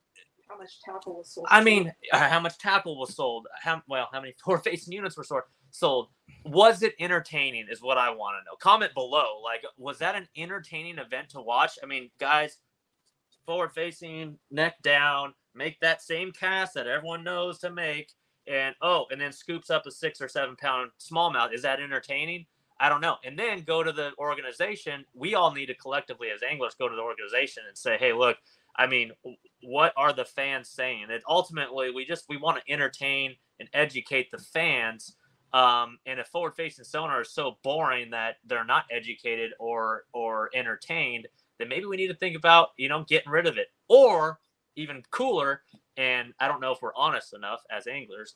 how 0.54 0.58
much 0.58 0.82
tackle 0.82 1.18
was 1.18 1.34
sold. 1.34 1.48
I 1.50 1.64
mean, 1.64 1.92
uh, 2.12 2.30
how 2.30 2.40
much 2.40 2.58
tackle 2.58 3.00
was 3.00 3.16
sold? 3.16 3.48
How 3.62 3.82
well, 3.88 4.10
how 4.12 4.22
many 4.22 4.34
forward 4.44 4.64
facing 4.64 4.94
units 4.94 5.18
were 5.18 5.24
sold? 5.24 5.44
Sold. 5.72 6.10
Was 6.46 6.84
it 6.84 6.94
entertaining? 7.00 7.68
Is 7.70 7.82
what 7.82 7.98
I 7.98 8.10
want 8.10 8.36
to 8.40 8.46
know. 8.46 8.56
Comment 8.58 8.94
below. 8.94 9.42
Like, 9.44 9.64
was 9.78 9.98
that 10.00 10.16
an 10.16 10.28
entertaining 10.38 11.00
event 11.00 11.30
to 11.30 11.42
watch? 11.42 11.80
I 11.82 11.88
mean, 11.88 12.12
guys, 12.20 12.58
forward 13.46 13.72
facing, 13.74 14.38
neck 14.52 14.82
down, 14.84 15.34
make 15.56 15.80
that 15.80 16.02
same 16.02 16.32
cast 16.32 16.76
that 16.76 16.88
everyone 16.88 17.24
knows 17.24 17.60
to 17.60 17.72
make, 17.72 18.12
and 18.48 18.76
oh, 18.82 19.06
and 19.12 19.20
then 19.20 19.32
scoops 19.32 19.70
up 19.70 19.86
a 19.86 19.92
six 19.92 20.22
or 20.22 20.28
seven 20.28 20.56
pound 20.56 20.92
smallmouth. 21.00 21.54
Is 21.54 21.64
that 21.64 21.80
entertaining? 21.80 22.46
I 22.80 22.90
don't 22.90 23.02
know. 23.02 23.18
And 23.24 23.38
then 23.38 23.62
go 23.62 23.82
to 23.82 23.92
the 23.92 24.12
organization. 24.18 25.06
We 25.14 25.36
all 25.36 25.54
need 25.54 25.68
to 25.68 25.76
collectively, 25.76 26.30
as 26.36 26.44
anglers, 26.44 26.76
go 26.78 26.90
to 26.90 26.96
the 26.96 27.02
organization 27.02 27.64
and 27.68 27.78
say, 27.78 27.98
hey, 27.98 28.14
look, 28.14 28.38
I 28.76 28.88
mean, 28.88 29.12
what 29.64 29.94
are 29.96 30.14
the 30.14 30.26
fans 30.26 30.70
saying? 30.70 31.08
And 31.12 31.22
ultimately, 31.28 31.92
we 31.92 32.06
just 32.06 32.26
we 32.30 32.38
want 32.38 32.58
to 32.58 32.72
entertain 32.72 33.36
and 33.60 33.70
educate 33.74 34.32
the 34.32 34.38
fans. 34.38 35.16
Um, 35.54 36.00
and 36.08 36.20
if 36.20 36.28
forward 36.28 36.56
facing 36.56 36.86
sonar 36.86 37.22
is 37.22 37.32
so 37.32 37.58
boring 37.64 38.10
that 38.12 38.38
they're 38.46 38.66
not 38.66 38.86
educated 38.92 39.52
or 39.60 40.06
or 40.14 40.50
entertained, 40.56 41.28
then 41.60 41.70
maybe 41.70 41.86
we 41.86 41.98
need 41.98 42.08
to 42.08 42.16
think 42.16 42.36
about 42.36 42.70
you 42.78 42.90
know 42.90 43.04
getting 43.08 43.32
rid 43.32 43.46
of 43.48 43.58
it, 43.58 43.68
or 43.88 44.40
even 44.76 45.04
cooler. 45.12 45.62
And 45.98 46.34
I 46.40 46.48
don't 46.48 46.62
know 46.62 46.72
if 46.72 46.82
we're 46.82 46.96
honest 46.96 47.34
enough 47.34 47.62
as 47.70 47.86
anglers. 47.86 48.36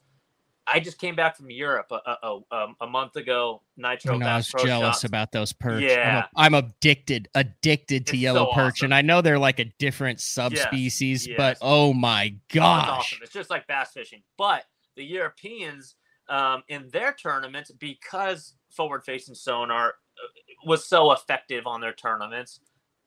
I 0.70 0.80
just 0.80 0.98
came 1.00 1.16
back 1.16 1.38
from 1.38 1.50
Europe 1.50 1.88
a, 1.92 1.96
a, 1.96 2.40
a, 2.52 2.68
a 2.82 2.88
month 2.88 3.16
ago. 3.16 3.62
Nitro 3.78 4.16
I 4.16 4.18
know, 4.18 4.26
I 4.28 4.38
was 4.38 4.48
jealous 4.48 4.96
Shops. 4.96 5.04
about 5.06 5.32
those 5.32 5.54
perch. 5.54 5.84
I'm 5.84 5.90
Yeah. 5.90 6.26
I'm, 6.36 6.54
addicted, 6.54 7.30
addicted 7.36 8.06
to 8.08 8.14
It's 8.14 8.22
yellow 8.22 8.46
so 8.48 8.54
perch, 8.54 8.74
awesome. 8.80 8.86
and 8.88 8.94
I 8.94 9.02
know 9.02 9.22
they're 9.22 9.40
like 9.40 9.60
a 9.60 9.66
different 9.80 10.20
subspecies, 10.20 11.28
but 11.38 11.52
yes. 11.52 11.58
oh 11.62 11.94
my 11.94 12.24
Oh, 12.24 12.36
it's 12.46 12.54
gosh, 12.56 12.88
awesome. 12.90 13.20
It's 13.24 13.32
just 13.34 13.50
like 13.50 13.66
bass 13.68 13.92
fishing. 13.94 14.24
But 14.38 14.66
the 14.96 15.06
Europeans 15.06 15.96
um, 16.30 16.64
in 16.68 16.90
their 16.90 17.14
tournaments, 17.14 17.72
because 17.72 18.56
forward 18.70 19.04
facing 19.06 19.36
sonar 19.36 19.88
uh, 19.88 20.28
was 20.66 20.86
so 20.86 21.12
effective 21.14 21.66
on 21.66 21.80
their 21.80 21.94
tournaments 21.94 22.60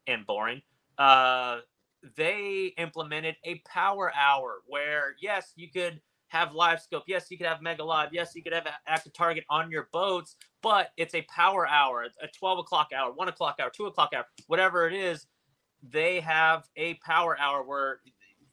and 0.06 0.24
boring, 0.26 0.62
uh, 0.96 1.58
they 2.16 2.72
implemented 2.78 3.36
a 3.44 3.56
power 3.66 4.10
hour 4.14 4.62
where, 4.66 5.14
yes, 5.20 5.52
you 5.56 5.70
could 5.70 6.00
have 6.30 6.54
live 6.54 6.80
scope. 6.80 7.02
Yes, 7.06 7.26
you 7.28 7.36
could 7.36 7.46
have 7.46 7.60
mega 7.60 7.82
live. 7.82 8.10
Yes, 8.12 8.32
you 8.34 8.42
could 8.42 8.52
have 8.52 8.66
active 8.86 9.12
target 9.12 9.44
on 9.50 9.70
your 9.70 9.88
boats, 9.92 10.36
but 10.62 10.90
it's 10.96 11.14
a 11.14 11.22
power 11.22 11.66
hour, 11.66 12.06
a 12.22 12.28
12 12.28 12.60
o'clock 12.60 12.90
hour, 12.96 13.12
one 13.12 13.28
o'clock 13.28 13.56
hour, 13.60 13.68
two 13.68 13.86
o'clock 13.86 14.10
hour, 14.14 14.24
whatever 14.46 14.86
it 14.86 14.94
is. 14.94 15.26
They 15.82 16.20
have 16.20 16.68
a 16.76 16.94
power 16.94 17.36
hour 17.38 17.64
where 17.64 18.00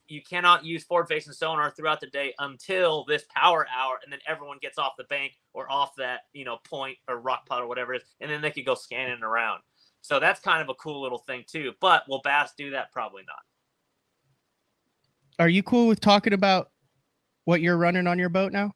you 0.08 0.22
cannot 0.22 0.64
use 0.64 0.82
forward 0.82 1.06
facing 1.06 1.32
sonar 1.32 1.70
throughout 1.70 2.00
the 2.00 2.08
day 2.08 2.34
until 2.40 3.04
this 3.04 3.24
power 3.34 3.66
hour, 3.76 4.00
and 4.02 4.12
then 4.12 4.18
everyone 4.26 4.58
gets 4.60 4.76
off 4.76 4.94
the 4.98 5.04
bank 5.04 5.32
or 5.52 5.70
off 5.70 5.94
that 5.96 6.22
you 6.32 6.44
know 6.44 6.58
point 6.68 6.96
or 7.06 7.18
rock 7.20 7.46
pot 7.46 7.62
or 7.62 7.68
whatever 7.68 7.94
it 7.94 8.02
is, 8.02 8.08
and 8.20 8.28
then 8.28 8.40
they 8.40 8.50
could 8.50 8.66
go 8.66 8.74
scanning 8.74 9.22
around. 9.22 9.60
So 10.00 10.18
that's 10.18 10.40
kind 10.40 10.62
of 10.62 10.68
a 10.68 10.74
cool 10.74 11.00
little 11.00 11.18
thing 11.18 11.44
too. 11.46 11.74
But 11.80 12.08
will 12.08 12.22
Bass 12.24 12.54
do 12.58 12.70
that? 12.70 12.90
Probably 12.90 13.22
not. 13.26 13.42
are 15.38 15.48
you 15.48 15.62
cool 15.62 15.86
with 15.86 16.00
talking 16.00 16.32
about 16.32 16.70
what 17.48 17.62
you're 17.62 17.78
running 17.78 18.06
on 18.06 18.18
your 18.18 18.28
boat 18.28 18.52
now? 18.52 18.70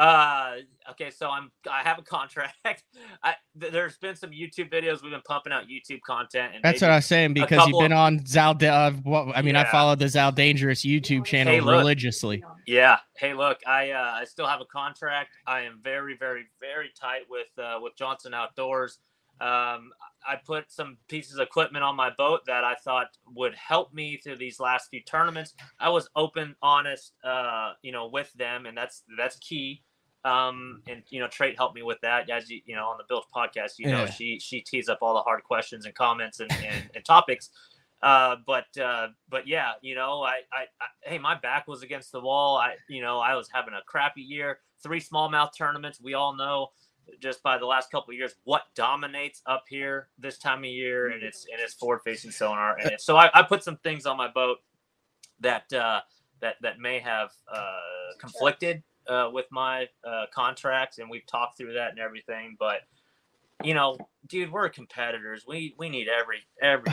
Uh, 0.00 0.56
okay, 0.90 1.10
so 1.10 1.30
I'm 1.30 1.52
I 1.70 1.84
have 1.84 2.00
a 2.00 2.02
contract. 2.02 2.56
I 3.22 3.36
th- 3.60 3.72
there's 3.72 3.96
been 3.98 4.16
some 4.16 4.30
YouTube 4.30 4.68
videos 4.68 5.00
we've 5.00 5.12
been 5.12 5.22
pumping 5.24 5.52
out 5.52 5.68
YouTube 5.68 6.00
content, 6.04 6.54
and 6.56 6.64
That's 6.64 6.82
what 6.82 6.90
I 6.90 6.96
was 6.96 7.06
saying 7.06 7.34
because 7.34 7.64
you've 7.68 7.78
been 7.78 7.92
on 7.92 8.26
Zal. 8.26 8.56
Uh, 8.60 8.90
what, 9.04 9.28
I 9.36 9.42
mean, 9.42 9.54
I 9.54 9.60
Yeah. 9.62 9.70
follow 9.70 9.94
the 9.94 10.08
Zal 10.08 10.32
Dangerous 10.32 10.84
YouTube 10.84 11.24
channel 11.24 11.52
Hey, 11.52 11.60
look. 11.60 11.78
religiously. 11.78 12.42
Yeah. 12.66 12.98
Hey, 13.16 13.32
look, 13.32 13.60
I 13.64 13.92
uh, 13.92 14.14
I 14.16 14.24
still 14.24 14.48
have 14.48 14.60
a 14.60 14.64
contract. 14.66 15.30
I 15.46 15.60
am 15.60 15.78
very, 15.80 16.16
very, 16.16 16.46
very 16.60 16.90
tight 17.00 17.22
with 17.30 17.46
uh, 17.64 17.78
with 17.80 17.94
Johnson 17.96 18.34
Outdoors. 18.34 18.98
Um, 19.40 19.92
I 20.26 20.36
put 20.42 20.70
some 20.70 20.96
pieces 21.08 21.34
of 21.34 21.40
equipment 21.40 21.84
on 21.84 21.96
my 21.96 22.10
boat 22.10 22.40
that 22.46 22.64
I 22.64 22.74
thought 22.76 23.08
would 23.34 23.54
help 23.54 23.92
me 23.92 24.16
through 24.16 24.36
these 24.36 24.58
last 24.60 24.88
few 24.90 25.02
tournaments. 25.02 25.54
I 25.78 25.88
was 25.90 26.08
open, 26.16 26.54
honest, 26.62 27.12
uh, 27.24 27.72
you 27.82 27.92
know, 27.92 28.06
with 28.08 28.32
them, 28.34 28.66
and 28.66 28.76
that's 28.76 29.02
that's 29.18 29.36
key. 29.36 29.82
Um, 30.24 30.80
and 30.88 31.02
you 31.10 31.20
know, 31.20 31.28
Trait 31.28 31.56
helped 31.56 31.74
me 31.74 31.82
with 31.82 32.00
that. 32.00 32.30
As 32.30 32.48
you, 32.48 32.62
you 32.64 32.74
know, 32.74 32.86
on 32.86 32.96
the 32.96 33.04
Bilge 33.08 33.24
podcast, 33.34 33.72
you 33.78 33.90
know, 33.90 34.04
Yeah. 34.04 34.10
she 34.10 34.38
she 34.38 34.60
tees 34.60 34.88
up 34.88 34.98
all 35.02 35.14
the 35.14 35.20
hard 35.20 35.42
questions 35.44 35.84
and 35.84 35.94
comments 35.94 36.40
and 36.40 36.50
and, 36.52 36.90
and 36.94 37.04
topics. 37.04 37.50
Uh, 38.02 38.36
but 38.46 38.66
uh, 38.78 39.08
but 39.28 39.46
yeah, 39.46 39.72
you 39.82 39.94
know, 39.94 40.22
I, 40.22 40.40
I, 40.52 40.62
I 40.80 40.86
hey, 41.10 41.18
my 41.18 41.34
back 41.34 41.66
was 41.68 41.82
against 41.82 42.12
the 42.12 42.20
wall. 42.20 42.56
I 42.56 42.74
you 42.88 43.02
know 43.02 43.18
I 43.18 43.34
was 43.34 43.48
having 43.52 43.74
a 43.74 43.82
crappy 43.86 44.22
year. 44.22 44.60
Three 44.82 45.00
smallmouth 45.00 45.50
tournaments. 45.56 46.00
We 46.00 46.14
all 46.14 46.34
know 46.36 46.68
just 47.20 47.42
by 47.42 47.58
the 47.58 47.66
last 47.66 47.90
couple 47.90 48.12
years 48.14 48.34
what 48.44 48.62
dominates 48.74 49.42
up 49.46 49.64
here 49.68 50.08
this 50.18 50.38
time 50.38 50.60
of 50.60 50.70
year, 50.70 51.08
and 51.08 51.22
it's 51.22 51.46
and 51.50 51.60
it's 51.60 51.74
forward 51.74 52.00
facing 52.04 52.30
sonar. 52.30 52.76
And 52.78 52.92
so 52.98 53.16
I, 53.16 53.30
I 53.34 53.42
put 53.42 53.62
some 53.62 53.76
things 53.78 54.06
on 54.06 54.16
my 54.16 54.28
boat 54.28 54.58
that 55.40 55.72
uh, 55.72 56.00
that 56.40 56.56
that 56.62 56.78
may 56.78 56.98
have 56.98 57.30
uh, 57.52 57.78
conflicted 58.18 58.82
uh, 59.08 59.30
with 59.32 59.46
my 59.50 59.88
uh, 60.06 60.24
contracts, 60.32 60.98
and 60.98 61.08
we've 61.10 61.26
talked 61.26 61.58
through 61.58 61.74
that 61.74 61.90
and 61.90 61.98
everything. 61.98 62.56
But 62.58 62.80
you 63.62 63.74
know, 63.74 63.96
dude, 64.28 64.50
we're 64.50 64.68
competitors. 64.68 65.44
We 65.46 65.74
we 65.78 65.88
need 65.88 66.08
every 66.08 66.38
every 66.60 66.92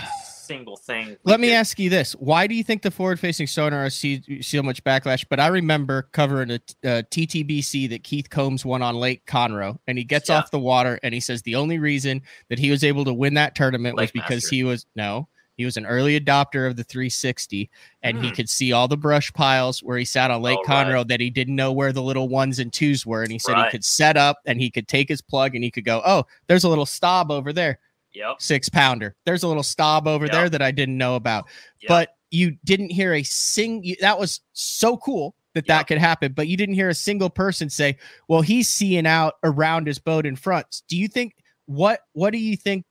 single 0.51 0.75
thing. 0.77 1.17
Let 1.23 1.39
me 1.39 1.47
do. 1.47 1.53
ask 1.53 1.79
you 1.79 1.89
this: 1.89 2.13
Why 2.13 2.47
do 2.47 2.55
you 2.55 2.63
think 2.63 2.81
the 2.81 2.91
forward-facing 2.91 3.47
sonar 3.47 3.89
see 3.89 4.41
so 4.41 4.61
much 4.61 4.83
backlash? 4.83 5.25
But 5.29 5.39
I 5.39 5.47
remember 5.47 6.03
covering 6.11 6.51
a, 6.51 6.59
a 6.83 7.03
TTBC 7.03 7.89
that 7.89 8.03
Keith 8.03 8.29
Combs 8.29 8.65
won 8.65 8.81
on 8.81 8.95
Lake 8.95 9.25
Conroe, 9.25 9.77
and 9.87 9.97
he 9.97 10.03
gets 10.03 10.29
Yeah. 10.29 10.37
off 10.39 10.51
the 10.51 10.59
water 10.59 10.99
and 11.03 11.13
he 11.13 11.19
says 11.19 11.41
the 11.41 11.55
only 11.55 11.79
reason 11.79 12.21
that 12.49 12.59
he 12.59 12.69
was 12.71 12.83
able 12.83 13.05
to 13.05 13.13
win 13.13 13.35
that 13.35 13.55
tournament 13.55 13.95
was 13.95 14.11
because 14.11 14.43
Master. 14.43 14.55
he 14.55 14.63
was 14.63 14.85
no, 14.95 15.27
he 15.57 15.65
was 15.65 15.77
an 15.77 15.85
early 15.85 16.19
adopter 16.19 16.67
of 16.67 16.75
the 16.75 16.83
360, 16.83 17.69
and 18.03 18.17
he 18.17 18.29
Hmm. 18.29 18.35
could 18.35 18.49
see 18.49 18.71
all 18.71 18.87
the 18.87 18.97
brush 18.97 19.31
piles 19.33 19.81
where 19.83 19.97
he 19.97 20.05
sat 20.05 20.31
on 20.31 20.41
Lake 20.41 20.57
Oh, 20.59 20.63
right. 20.67 20.87
Conroe 20.87 21.07
that 21.07 21.19
he 21.19 21.29
didn't 21.29 21.55
know 21.55 21.71
where 21.71 21.91
the 21.93 22.01
little 22.03 22.27
ones 22.27 22.59
and 22.59 22.71
twos 22.73 23.05
were, 23.05 23.21
and 23.23 23.31
he 23.31 23.39
said 23.39 23.53
Right. 23.53 23.65
he 23.65 23.71
could 23.71 23.85
set 23.85 24.17
up 24.17 24.39
and 24.45 24.59
he 24.59 24.69
could 24.71 24.87
take 24.87 25.07
his 25.09 25.21
plug 25.21 25.55
and 25.55 25.63
he 25.63 25.71
could 25.71 25.85
go, 25.85 26.01
oh, 26.05 26.25
there's 26.47 26.63
a 26.63 26.69
little 26.69 26.85
stob 26.85 27.31
over 27.31 27.53
there 27.53 27.79
Yep. 28.13 28.41
six 28.41 28.69
pounder. 28.69 29.15
There's 29.25 29.43
a 29.43 29.47
little 29.47 29.63
stob 29.63 30.07
over 30.07 30.25
Yep. 30.25 30.31
there 30.33 30.49
that 30.49 30.61
I 30.61 30.71
didn't 30.71 30.97
know 30.97 31.15
about. 31.15 31.45
Yep. 31.81 31.87
But 31.87 32.15
you 32.29 32.57
didn't 32.65 32.89
hear 32.91 33.13
a 33.13 33.23
sing. 33.23 33.95
That 34.01 34.19
was 34.19 34.41
so 34.53 34.97
cool 34.97 35.35
that 35.53 35.67
that 35.67 35.87
could 35.87 35.97
happen, 35.97 36.31
but 36.31 36.47
you 36.47 36.55
didn't 36.55 36.75
hear 36.75 36.89
a 36.89 36.93
single 36.95 37.29
person 37.29 37.69
say, 37.69 37.97
"Well, 38.29 38.41
he's 38.41 38.69
seeing 38.69 39.05
out 39.05 39.33
around 39.43 39.85
his 39.87 39.99
boat 39.99 40.25
in 40.25 40.35
front." 40.37 40.81
Do 40.87 40.97
you 40.97 41.07
think 41.09 41.35
what 41.65 42.01
what 42.13 42.31
do 42.31 42.37
you 42.37 42.55
think 42.55 42.85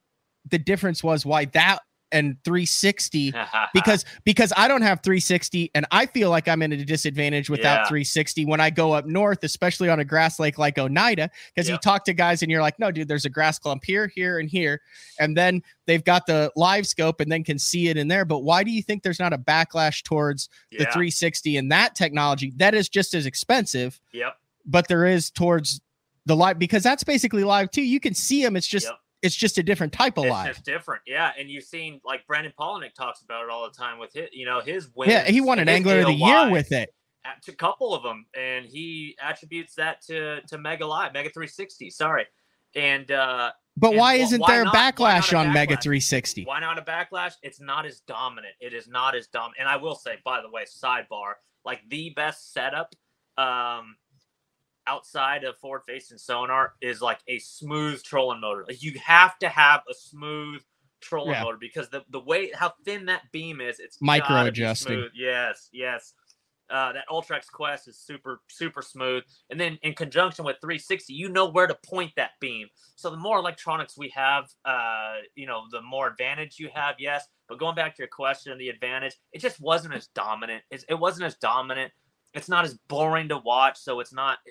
the 0.50 0.58
difference 0.58 1.02
was? 1.02 1.24
Why 1.24 1.46
that 1.46 1.80
and 2.12 2.36
360? 2.44 3.32
Because 3.72 4.04
because 4.24 4.52
I 4.56 4.66
don't 4.66 4.82
have 4.82 5.00
360, 5.02 5.70
and 5.74 5.86
I 5.92 6.06
feel 6.06 6.28
like 6.30 6.48
I'm 6.48 6.60
in 6.62 6.72
a 6.72 6.84
disadvantage 6.84 7.48
without 7.48 7.82
Yeah. 7.82 7.88
360 7.88 8.44
when 8.46 8.58
I 8.60 8.70
go 8.70 8.92
up 8.92 9.06
north, 9.06 9.44
especially 9.44 9.88
on 9.88 10.00
a 10.00 10.04
grass 10.04 10.40
lake 10.40 10.58
like 10.58 10.76
Oneida. 10.78 11.30
Because 11.54 11.68
you 11.68 11.76
talk 11.76 12.04
to 12.06 12.12
guys 12.12 12.42
and 12.42 12.50
you're 12.50 12.62
like, 12.62 12.78
"No, 12.80 12.90
dude, 12.90 13.06
there's 13.06 13.26
a 13.26 13.30
grass 13.30 13.58
clump 13.60 13.84
here, 13.84 14.08
here, 14.08 14.38
and 14.40 14.48
here," 14.50 14.80
and 15.20 15.36
then 15.36 15.62
they've 15.86 16.02
got 16.02 16.26
the 16.26 16.50
live 16.56 16.86
scope 16.86 17.20
and 17.20 17.30
then 17.30 17.44
can 17.44 17.58
see 17.58 17.88
it 17.88 17.96
in 17.96 18.08
there. 18.08 18.24
But 18.24 18.40
why 18.40 18.64
do 18.64 18.70
you 18.72 18.82
think 18.82 19.02
there's 19.04 19.20
not 19.20 19.32
a 19.32 19.38
backlash 19.38 20.02
towards 20.02 20.48
the 20.72 20.84
360 20.92 21.56
and 21.58 21.70
that 21.70 21.94
technology 21.94 22.52
that 22.56 22.74
is 22.74 22.88
just 22.88 23.14
as 23.14 23.26
expensive, 23.26 24.00
Yep. 24.12 24.36
but 24.66 24.88
there 24.88 25.06
is 25.06 25.30
towards 25.30 25.80
the 26.26 26.34
live 26.36 26.58
because 26.58 26.82
that's 26.82 27.04
basically 27.04 27.44
live 27.44 27.70
too. 27.70 27.82
You 27.82 28.00
can 28.00 28.14
see 28.14 28.42
them. 28.42 28.56
It's 28.56 28.66
just 28.66 28.86
Yep. 28.86 28.96
It's 29.22 29.36
just 29.36 29.58
a 29.58 29.62
different 29.62 29.92
type 29.92 30.16
of 30.18 30.24
It's 30.24 30.44
just 30.46 30.64
different, 30.64 31.02
yeah. 31.06 31.32
And 31.38 31.50
you've 31.50 31.64
seen 31.64 32.00
like 32.04 32.26
Brandon 32.26 32.52
Palaniuk 32.58 32.94
talks 32.94 33.20
about 33.22 33.44
it 33.44 33.50
all 33.50 33.68
the 33.70 33.76
time 33.76 33.98
with 33.98 34.12
his, 34.14 34.28
you 34.32 34.46
know, 34.46 34.60
his 34.60 34.88
wins. 34.94 35.12
Yeah, 35.12 35.24
he 35.24 35.40
won 35.40 35.58
an 35.58 35.68
angler 35.68 36.00
of 36.00 36.06
the 36.06 36.14
year 36.14 36.50
with 36.50 36.72
it. 36.72 36.94
a 37.48 37.52
couple 37.52 37.94
of 37.94 38.02
them, 38.02 38.24
and 38.34 38.64
he 38.64 39.16
attributes 39.22 39.74
that 39.74 40.00
to 40.06 40.40
to 40.48 40.56
Mega 40.58 40.86
Live, 40.86 41.12
Mega 41.12 41.28
360. 41.28 41.90
Sorry, 41.90 42.26
and 42.74 43.10
uh, 43.10 43.50
But 43.76 43.90
And 43.90 43.98
why 43.98 44.14
isn't 44.14 44.40
why 44.40 44.54
there 44.54 44.64
not- 44.64 44.74
backlash 44.74 45.36
on 45.38 45.52
Mega 45.52 45.76
360? 45.76 46.44
why 46.44 46.60
not 46.60 46.78
a 46.78 46.82
backlash? 46.82 47.34
It's 47.42 47.60
not 47.60 47.84
as 47.84 48.00
dominant. 48.00 48.54
It 48.60 48.72
is 48.72 48.88
not 48.88 49.14
as 49.14 49.26
dumb. 49.26 49.52
And 49.58 49.68
I 49.68 49.76
will 49.76 49.94
say, 49.96 50.16
by 50.24 50.40
the 50.40 50.50
way, 50.50 50.64
sidebar, 50.64 51.34
like 51.64 51.82
the 51.90 52.10
best 52.16 52.54
setup, 52.54 52.94
um, 53.36 53.96
outside 54.86 55.44
of 55.44 55.56
forward 55.58 55.82
facing 55.86 56.18
sonar 56.18 56.74
is 56.80 57.00
like 57.00 57.20
a 57.28 57.38
smooth 57.38 58.02
trolling 58.02 58.40
motor. 58.40 58.64
Like 58.66 58.82
you 58.82 58.98
have 59.04 59.38
to 59.40 59.48
have 59.48 59.82
a 59.90 59.94
smooth 59.94 60.62
trolling 61.00 61.32
Yeah. 61.32 61.44
motor 61.44 61.58
because 61.58 61.88
the 61.88 62.04
the 62.10 62.20
way 62.20 62.50
how 62.54 62.74
thin 62.84 63.06
that 63.06 63.30
beam 63.32 63.60
is, 63.60 63.80
it's 63.80 64.00
Micro 64.00 64.44
adjusting. 64.44 65.08
Yes, 65.14 65.68
yes. 65.72 66.14
Uh, 66.68 66.92
that 66.92 67.02
Ultrex 67.10 67.50
Quest 67.50 67.88
is 67.88 67.98
super, 67.98 68.42
super 68.48 68.80
smooth. 68.80 69.24
And 69.50 69.58
then 69.60 69.76
in 69.82 69.92
conjunction 69.92 70.44
with 70.44 70.58
360, 70.60 71.12
you 71.12 71.28
know 71.28 71.46
where 71.48 71.66
to 71.66 71.74
point 71.84 72.12
that 72.14 72.30
beam. 72.40 72.68
So 72.94 73.10
the 73.10 73.16
more 73.16 73.38
electronics 73.38 73.98
we 73.98 74.08
have, 74.10 74.48
uh, 74.64 75.14
you 75.34 75.46
know, 75.46 75.64
the 75.72 75.82
more 75.82 76.06
advantage 76.06 76.60
you 76.60 76.70
have, 76.72 76.94
yes. 77.00 77.26
But 77.48 77.58
going 77.58 77.74
back 77.74 77.96
to 77.96 78.02
your 78.02 78.08
question, 78.08 78.56
the 78.56 78.68
advantage, 78.68 79.16
it 79.32 79.40
just 79.40 79.60
wasn't 79.60 79.94
as 79.94 80.06
dominant. 80.14 80.62
It's, 80.70 80.84
it 80.88 80.94
wasn't 80.94 81.24
as 81.26 81.34
dominant. 81.38 81.90
It's 82.34 82.48
not 82.48 82.64
as 82.64 82.78
boring 82.88 83.28
to 83.28 83.38
watch. 83.38 83.78
So 83.78 84.00
it's 84.00 84.12
not, 84.12 84.38
eh, 84.46 84.50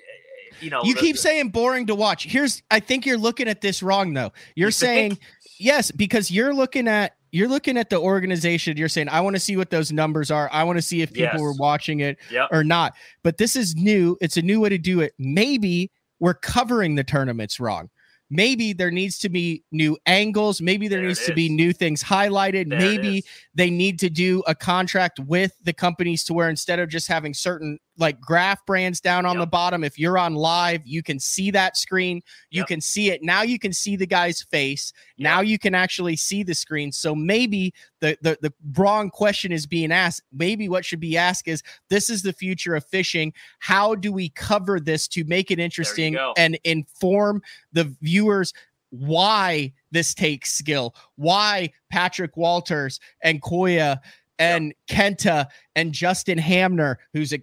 you 0.61 0.69
know. 0.69 0.81
You 0.83 0.93
the- 0.93 0.99
keep 0.99 1.15
the- 1.15 1.21
saying 1.21 1.49
boring 1.49 1.87
to 1.87 1.95
watch. 1.95 2.25
Here's 2.25 2.61
I 2.69 2.79
think 2.79 3.05
you're 3.05 3.17
looking 3.17 3.47
at 3.47 3.61
this 3.61 3.81
wrong 3.81 4.13
though. 4.13 4.31
You're 4.55 4.67
You 4.69 4.71
saying 4.71 5.11
think? 5.11 5.21
yes 5.59 5.91
because 5.91 6.29
you're 6.31 6.53
looking 6.53 6.87
at 6.87 7.13
you're 7.31 7.47
looking 7.47 7.77
at 7.77 7.91
the 7.91 7.97
organization. 7.99 8.75
You're 8.75 8.89
saying 8.89 9.07
I 9.09 9.21
want 9.21 9.35
to 9.35 9.39
see 9.39 9.55
what 9.55 9.69
those 9.69 9.91
numbers 9.91 10.31
are. 10.31 10.49
I 10.51 10.63
want 10.63 10.77
to 10.77 10.81
see 10.81 11.01
if 11.03 11.13
people 11.13 11.39
were 11.41 11.51
Yes. 11.51 11.59
watching 11.59 11.99
it 11.99 12.17
Yep. 12.31 12.49
or 12.51 12.63
not. 12.63 12.95
But 13.23 13.37
this 13.37 13.55
is 13.55 13.75
new. 13.75 14.17
It's 14.19 14.35
a 14.35 14.41
new 14.41 14.59
way 14.61 14.69
to 14.69 14.79
do 14.79 14.99
it. 15.01 15.13
Maybe 15.19 15.91
we're 16.19 16.33
covering 16.33 16.95
the 16.95 17.03
tournaments 17.03 17.59
wrong. 17.59 17.89
Maybe 18.29 18.73
there 18.73 18.91
needs 18.91 19.17
to 19.19 19.29
be 19.29 19.63
new 19.71 19.97
angles. 20.05 20.61
Maybe 20.61 20.87
there, 20.87 20.99
There 20.99 21.07
needs 21.07 21.25
to 21.25 21.33
be 21.33 21.49
new 21.49 21.73
things 21.73 22.03
highlighted. 22.03 22.69
There 22.69 22.79
Maybe 22.79 23.23
they 23.55 23.69
need 23.69 23.99
to 23.99 24.09
do 24.09 24.43
a 24.45 24.53
contract 24.53 25.19
with 25.19 25.53
the 25.63 25.73
companies 25.73 26.23
to 26.25 26.33
where 26.33 26.49
instead 26.49 26.79
of 26.79 26.89
just 26.89 27.07
having 27.07 27.33
certain 27.33 27.79
like 27.99 28.19
graph 28.21 28.65
brands 28.65 29.01
down 29.01 29.25
on 29.25 29.35
Yep. 29.35 29.41
the 29.41 29.47
bottom, 29.47 29.83
if 29.83 29.99
you're 29.99 30.17
on 30.17 30.33
live, 30.35 30.81
you 30.85 31.03
can 31.03 31.19
see 31.19 31.51
that 31.51 31.77
screen. 31.77 32.21
You 32.49 32.61
Yep. 32.61 32.67
can 32.67 32.81
see 32.81 33.11
it. 33.11 33.21
Now 33.21 33.41
you 33.41 33.59
can 33.59 33.73
see 33.73 33.95
the 33.95 34.07
guy's 34.07 34.41
face. 34.41 34.93
Now 35.17 35.41
you 35.41 35.59
can 35.59 35.75
actually 35.75 36.15
see 36.15 36.41
the 36.43 36.55
screen. 36.55 36.91
So 36.91 37.13
maybe 37.13 37.73
the, 37.99 38.17
the 38.21 38.37
the 38.41 38.53
wrong 38.77 39.09
question 39.09 39.51
is 39.51 39.67
being 39.67 39.91
asked. 39.91 40.23
Maybe 40.31 40.69
what 40.69 40.85
should 40.85 40.99
be 41.01 41.17
asked 41.17 41.47
is 41.47 41.61
this 41.89 42.09
is 42.09 42.23
the 42.23 42.33
future 42.33 42.75
of 42.75 42.85
fishing. 42.85 43.33
How 43.59 43.95
do 43.95 44.11
we 44.13 44.29
cover 44.29 44.79
this 44.79 45.07
to 45.09 45.23
make 45.25 45.51
it 45.51 45.59
interesting 45.59 46.17
and 46.37 46.57
inform 46.63 47.41
the 47.73 47.93
viewers 48.01 48.53
why 48.91 49.71
this 49.91 50.13
takes 50.15 50.53
skill, 50.53 50.95
why 51.15 51.69
Patrick 51.91 52.35
Walters 52.37 52.99
and 53.21 53.41
Koya 53.41 53.99
and 54.39 54.73
Kenta 54.89 55.47
and 55.75 55.91
Justin 55.93 56.37
Hamner, 56.37 56.97
who's 57.13 57.33
a 57.33 57.39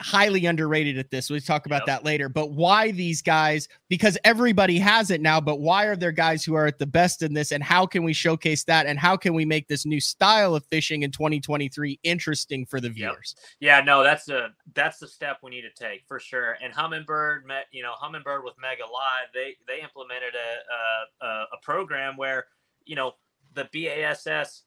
highly 0.00 0.46
underrated 0.46 0.98
at 0.98 1.10
this. 1.10 1.30
We'll 1.30 1.40
talk 1.40 1.66
about 1.66 1.82
Yep. 1.82 1.86
that 1.86 2.04
later. 2.04 2.28
But 2.28 2.50
why 2.50 2.90
these 2.90 3.22
guys? 3.22 3.68
Because 3.88 4.18
everybody 4.24 4.78
has 4.78 5.10
it 5.12 5.20
now. 5.20 5.40
But 5.40 5.60
why 5.60 5.84
are 5.86 5.94
there 5.94 6.10
guys 6.12 6.44
who 6.44 6.54
are 6.54 6.66
at 6.66 6.78
the 6.78 6.86
best 6.86 7.22
in 7.22 7.32
this? 7.34 7.52
And 7.52 7.62
how 7.62 7.86
can 7.86 8.02
we 8.02 8.12
showcase 8.12 8.64
that? 8.64 8.86
And 8.86 8.98
how 8.98 9.16
can 9.16 9.32
we 9.34 9.44
make 9.44 9.68
this 9.68 9.86
new 9.86 10.00
style 10.00 10.54
of 10.56 10.64
fishing 10.70 11.02
in 11.02 11.12
2023 11.12 12.00
interesting 12.02 12.66
for 12.66 12.80
the 12.80 12.88
Yep. 12.88 12.94
viewers? 12.96 13.36
Yeah, 13.60 13.80
no, 13.80 14.02
that's 14.02 14.28
a 14.28 14.50
that's 14.74 14.98
the 14.98 15.06
step 15.08 15.38
we 15.42 15.50
need 15.50 15.62
to 15.62 15.70
take 15.70 16.04
for 16.08 16.18
sure. 16.18 16.58
And 16.62 16.72
Humminbird 16.74 17.44
met, 17.44 17.66
you 17.70 17.82
know, 17.84 17.92
Humminbird 18.02 18.42
with 18.44 18.54
Mega 18.60 18.82
Live, 18.84 19.28
they 19.32 19.56
they 19.68 19.80
implemented 19.82 20.34
a 20.34 21.24
a, 21.24 21.26
a, 21.26 21.42
a 21.52 21.56
program 21.62 22.16
where 22.16 22.46
you 22.84 22.96
know 22.96 23.12
the 23.54 23.68
BASS 23.72 24.62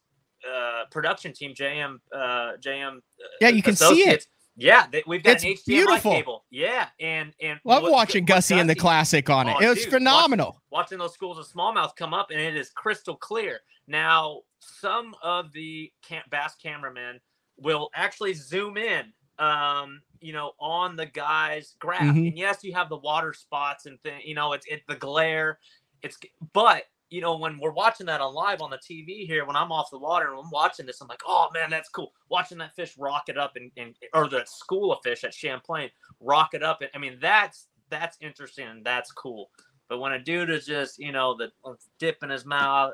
uh, 0.50 0.84
production 0.90 1.32
team, 1.34 1.52
JM 1.54 1.98
uh, 2.14 2.52
JM. 2.64 2.96
uh, 2.96 3.00
Yeah, 3.40 3.48
you 3.48 3.62
can 3.62 3.76
see 3.76 4.00
it. 4.08 4.26
Yeah, 4.56 4.86
they, 4.92 5.02
we've 5.06 5.22
got 5.22 5.36
It's 5.36 5.44
an 5.44 5.50
HDMI 5.52 5.64
beautiful. 5.66 6.12
cable. 6.12 6.44
Yeah, 6.50 6.88
and 7.00 7.32
and 7.40 7.58
Love 7.64 7.82
what- 7.84 7.92
watching 7.92 8.24
what 8.24 8.28
Gussie 8.28 8.58
and 8.58 8.68
the 8.68 8.74
classic 8.74 9.30
on 9.30 9.48
it. 9.48 9.56
Oh, 9.58 9.62
it 9.64 9.68
was 9.68 9.78
dude, 9.78 9.86
watch- 9.86 9.92
phenomenal. 10.00 10.60
watching 10.70 10.98
those 10.98 11.14
schools 11.14 11.38
of 11.38 11.46
smallmouth 11.46 11.96
come 11.96 12.12
up 12.12 12.30
and 12.30 12.40
it 12.40 12.56
is 12.56 12.70
crystal 12.70 13.16
clear. 13.16 13.60
Now, 13.86 14.40
some 14.60 15.14
of 15.22 15.52
the 15.52 15.90
cam- 16.06 16.22
bass 16.30 16.54
cameramen 16.62 17.20
will 17.56 17.90
actually 17.94 18.34
zoom 18.34 18.76
in, 18.76 19.12
um, 19.38 20.02
you 20.20 20.32
know, 20.32 20.52
on 20.60 20.96
the 20.96 21.06
guy's 21.06 21.74
graph. 21.78 22.02
Mhm. 22.02 22.28
And 22.28 22.38
yes, 22.38 22.62
you 22.62 22.74
have 22.74 22.88
the 22.88 22.96
water 22.98 23.32
spots 23.32 23.86
and 23.86 24.00
thing, 24.02 24.20
you 24.24 24.34
know, 24.34 24.52
it's 24.52 24.66
it 24.66 24.82
the 24.88 24.96
glare. 24.96 25.58
It's 26.02 26.18
but 26.52 26.84
you 27.10 27.20
know, 27.20 27.36
when 27.36 27.58
we're 27.58 27.72
watching 27.72 28.06
that 28.06 28.20
on 28.20 28.32
live 28.34 28.62
on 28.62 28.70
the 28.70 28.78
TV 28.78 29.26
here, 29.26 29.44
when 29.44 29.56
I'm 29.56 29.72
off 29.72 29.90
the 29.90 29.98
water 29.98 30.30
and 30.30 30.38
I'm 30.38 30.50
watching 30.50 30.86
this, 30.86 31.00
I'm 31.00 31.08
like, 31.08 31.22
oh 31.26 31.48
man, 31.52 31.68
that's 31.68 31.88
cool. 31.88 32.12
Watching 32.30 32.58
that 32.58 32.74
fish 32.74 32.94
rocket 32.96 33.36
up 33.36 33.56
and, 33.56 33.70
and 33.76 33.94
or 34.14 34.28
the 34.28 34.44
school 34.46 34.92
of 34.92 35.00
fish 35.02 35.24
at 35.24 35.34
Champlain 35.34 35.90
rocket 36.20 36.62
up. 36.62 36.80
And 36.82 36.90
I 36.94 36.98
mean, 36.98 37.18
that's 37.20 37.66
that's 37.90 38.16
interesting 38.20 38.68
and 38.68 38.84
that's 38.84 39.10
cool. 39.10 39.50
But 39.88 39.98
when 39.98 40.12
a 40.12 40.20
dude 40.20 40.50
is 40.50 40.66
just, 40.66 41.00
you 41.00 41.10
know, 41.10 41.36
the 41.36 41.50
uh, 41.64 41.74
dip 41.98 42.22
in 42.22 42.30
his 42.30 42.46
mouth 42.46 42.92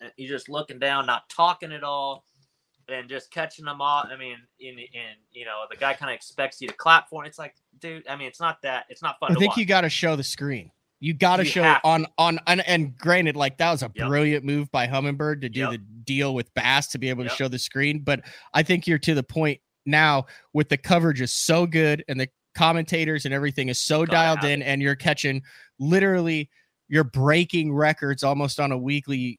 and 0.00 0.12
you're 0.16 0.30
just 0.30 0.48
looking 0.48 0.78
down, 0.78 1.04
not 1.04 1.28
talking 1.28 1.72
at 1.72 1.82
all, 1.82 2.24
and 2.88 3.08
just 3.08 3.32
catching 3.32 3.64
them 3.64 3.80
all. 3.80 4.04
I 4.10 4.16
mean, 4.16 4.36
in 4.60 4.78
in 4.78 5.16
you 5.32 5.44
know, 5.44 5.64
the 5.68 5.76
guy 5.76 5.94
kind 5.94 6.10
of 6.10 6.14
expects 6.14 6.60
you 6.60 6.68
to 6.68 6.74
clap 6.74 7.08
for 7.08 7.22
him. 7.22 7.28
It's 7.28 7.38
like, 7.38 7.54
dude, 7.80 8.06
I 8.08 8.16
mean, 8.16 8.28
it's 8.28 8.40
not 8.40 8.62
that. 8.62 8.86
It's 8.88 9.02
not 9.02 9.18
fun. 9.18 9.32
I 9.32 9.34
to 9.34 9.40
think 9.40 9.50
watch. 9.50 9.58
you 9.58 9.66
got 9.66 9.82
to 9.82 9.90
show 9.90 10.16
the 10.16 10.22
screen. 10.22 10.70
You 11.00 11.14
got 11.14 11.36
to 11.36 11.44
show 11.44 11.62
have 11.62 11.80
on 11.84 12.06
on 12.18 12.40
and, 12.46 12.66
and 12.66 12.96
granted, 12.96 13.36
like 13.36 13.58
that 13.58 13.70
was 13.70 13.82
a 13.82 13.90
Yep. 13.94 14.08
brilliant 14.08 14.44
move 14.44 14.70
by 14.72 14.86
Humminbird 14.88 15.42
to 15.42 15.48
do 15.48 15.60
Yep. 15.60 15.70
the 15.70 15.78
deal 15.78 16.34
with 16.34 16.52
Bass 16.54 16.88
to 16.88 16.98
be 16.98 17.08
able 17.08 17.22
to 17.24 17.28
Yep. 17.30 17.38
show 17.38 17.48
the 17.48 17.58
screen. 17.58 18.00
But 18.00 18.22
I 18.52 18.62
think 18.62 18.86
you're 18.86 18.98
to 18.98 19.14
the 19.14 19.22
point 19.22 19.60
now 19.86 20.26
with 20.52 20.68
the 20.68 20.76
coverage 20.76 21.20
is 21.20 21.32
so 21.32 21.66
good 21.66 22.04
and 22.08 22.20
the 22.20 22.28
commentators 22.54 23.24
and 23.24 23.32
everything 23.32 23.68
is 23.68 23.78
so 23.78 24.00
Gotta 24.04 24.10
dialed 24.10 24.44
in, 24.44 24.62
and 24.62 24.82
you're 24.82 24.96
catching 24.96 25.42
literally 25.78 26.50
you're 26.88 27.04
breaking 27.04 27.72
records 27.72 28.24
almost 28.24 28.58
on 28.58 28.72
a 28.72 28.78
weekly. 28.78 29.38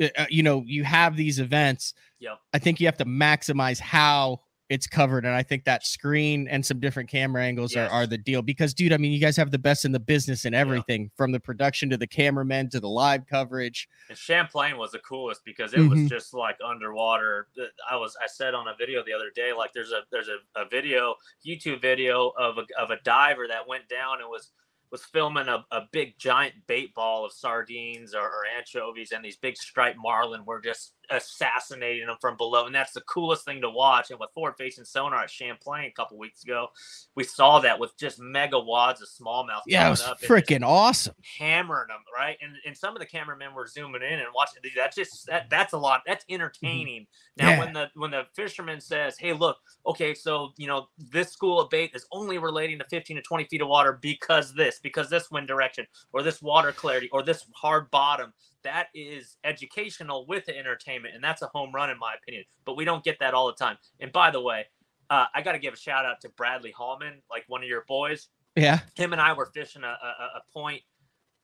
uh, 0.00 0.08
uh, 0.16 0.26
You 0.30 0.42
know, 0.44 0.62
you 0.66 0.84
have 0.84 1.16
these 1.16 1.38
events. 1.40 1.92
Yep. 2.20 2.38
I 2.52 2.58
think 2.60 2.80
you 2.80 2.86
have 2.86 2.96
to 2.98 3.04
maximize 3.04 3.78
how 3.80 4.40
it's 4.70 4.86
covered. 4.86 5.24
And 5.26 5.34
I 5.34 5.42
think 5.42 5.64
that 5.64 5.84
screen 5.86 6.48
and 6.48 6.64
some 6.64 6.80
different 6.80 7.08
camera 7.10 7.42
angles 7.44 7.74
Yes. 7.74 7.90
are, 7.90 7.92
are 7.94 8.06
the 8.06 8.16
deal. 8.16 8.40
Because, 8.40 8.72
dude, 8.72 8.92
I 8.92 8.96
mean, 8.96 9.12
you 9.12 9.20
guys 9.20 9.36
have 9.36 9.50
the 9.50 9.58
best 9.58 9.84
in 9.84 9.92
the 9.92 10.00
business 10.00 10.44
and 10.46 10.54
everything 10.54 11.10
from 11.16 11.32
the 11.32 11.40
production 11.40 11.90
to 11.90 11.96
the 11.96 12.06
cameramen 12.06 12.70
to 12.70 12.80
the 12.80 12.88
live 12.88 13.26
coverage. 13.26 13.88
And 14.08 14.16
Champlain 14.16 14.78
was 14.78 14.92
the 14.92 15.00
coolest 15.00 15.44
because 15.44 15.74
it 15.74 15.80
was 15.86 16.00
Mhm. 16.00 16.08
just 16.08 16.32
like 16.32 16.56
underwater. 16.64 17.48
I 17.90 17.96
was 17.96 18.16
I 18.22 18.26
said 18.26 18.54
on 18.54 18.68
a 18.68 18.74
video 18.76 19.02
the 19.04 19.12
other 19.12 19.30
day, 19.34 19.52
like 19.52 19.72
there's 19.74 19.92
a 19.92 20.02
there's 20.10 20.28
a, 20.28 20.38
a 20.60 20.64
video, 20.66 21.14
YouTube 21.46 21.80
video 21.82 22.28
of 22.38 22.58
a 22.58 22.64
of 22.80 22.90
a 22.90 22.96
diver 23.04 23.46
that 23.48 23.68
went 23.68 23.88
down 23.88 24.20
and 24.20 24.28
was 24.30 24.52
was 24.90 25.04
filming 25.06 25.48
a, 25.48 25.64
a 25.72 25.82
big 25.90 26.16
giant 26.18 26.54
bait 26.68 26.94
ball 26.94 27.24
of 27.24 27.32
sardines 27.32 28.14
or, 28.14 28.20
or 28.22 28.44
anchovies, 28.56 29.10
and 29.10 29.24
these 29.24 29.36
big 29.36 29.56
striped 29.56 29.98
marlin 29.98 30.44
were 30.44 30.60
just 30.60 30.92
assassinating 31.10 32.06
them 32.06 32.16
from 32.20 32.36
below. 32.36 32.66
And 32.66 32.74
that's 32.74 32.92
the 32.92 33.00
coolest 33.02 33.44
thing 33.44 33.60
to 33.62 33.70
watch. 33.70 34.10
And 34.10 34.18
with 34.20 34.30
forward 34.34 34.54
facing 34.58 34.84
sonar 34.84 35.22
at 35.22 35.30
Champlain 35.30 35.84
a 35.84 35.90
couple 35.90 36.18
weeks 36.18 36.44
ago, 36.44 36.68
we 37.14 37.24
saw 37.24 37.60
that 37.60 37.78
with 37.78 37.96
just 37.98 38.20
mega 38.20 38.58
wads 38.58 39.02
of 39.02 39.08
smallmouth. 39.08 39.62
Yeah, 39.66 39.86
it 39.86 39.90
was 39.90 40.02
freaking 40.22 40.64
awesome. 40.64 41.14
hammering 41.38 41.88
them, 41.88 41.98
right? 42.16 42.36
And 42.42 42.54
and 42.66 42.76
some 42.76 42.94
of 42.94 43.00
the 43.00 43.06
cameramen 43.06 43.54
were 43.54 43.66
zooming 43.66 44.02
in 44.02 44.18
and 44.18 44.28
watching. 44.34 44.62
That's 44.74 44.96
just 44.96 45.26
that 45.26 45.50
that's 45.50 45.72
a 45.72 45.78
lot. 45.78 46.02
That's 46.06 46.24
mm-hmm. 46.24 46.34
entertaining. 46.34 47.06
Now 47.36 47.50
Yeah. 47.50 47.58
when 47.58 47.72
the 47.72 47.90
when 47.94 48.10
the 48.10 48.26
fisherman 48.34 48.80
says, 48.80 49.18
"Hey, 49.18 49.32
look, 49.32 49.58
okay, 49.86 50.14
so 50.14 50.52
you 50.56 50.66
know 50.66 50.88
this 50.98 51.30
school 51.30 51.60
of 51.60 51.70
bait 51.70 51.90
is 51.94 52.06
only 52.12 52.38
relating 52.38 52.78
to 52.78 52.84
15 52.90 53.16
to 53.16 53.22
20 53.22 53.44
feet 53.44 53.62
of 53.62 53.68
water 53.68 53.98
because 54.00 54.54
this, 54.54 54.80
because 54.82 55.10
this 55.10 55.30
wind 55.30 55.48
direction, 55.48 55.86
or 56.12 56.22
this 56.22 56.42
water 56.42 56.72
clarity, 56.72 57.08
or 57.12 57.22
this 57.22 57.46
hard 57.54 57.90
bottom." 57.90 58.32
That 58.64 58.88
is 58.94 59.36
educational 59.44 60.26
with 60.26 60.46
the 60.46 60.56
entertainment, 60.58 61.14
and 61.14 61.22
that's 61.22 61.42
a 61.42 61.46
home 61.54 61.70
run 61.72 61.90
in 61.90 61.98
my 61.98 62.14
opinion. 62.20 62.44
But 62.64 62.76
we 62.76 62.84
don't 62.84 63.04
get 63.04 63.18
that 63.20 63.34
all 63.34 63.46
the 63.46 63.52
time. 63.54 63.76
And 64.00 64.10
by 64.10 64.30
the 64.30 64.40
way, 64.40 64.66
uh, 65.10 65.26
I 65.34 65.42
got 65.42 65.52
to 65.52 65.58
give 65.58 65.74
a 65.74 65.76
shout 65.76 66.04
out 66.04 66.20
to 66.22 66.30
Bradley 66.30 66.72
Hallman, 66.72 67.22
like 67.30 67.44
one 67.46 67.62
of 67.62 67.68
your 67.68 67.84
boys 67.86 68.28
Yeah. 68.56 68.80
him 68.96 69.12
and 69.12 69.20
I 69.20 69.32
were 69.34 69.46
fishing 69.46 69.84
a, 69.84 69.86
a, 69.86 70.38
a 70.38 70.42
point 70.52 70.82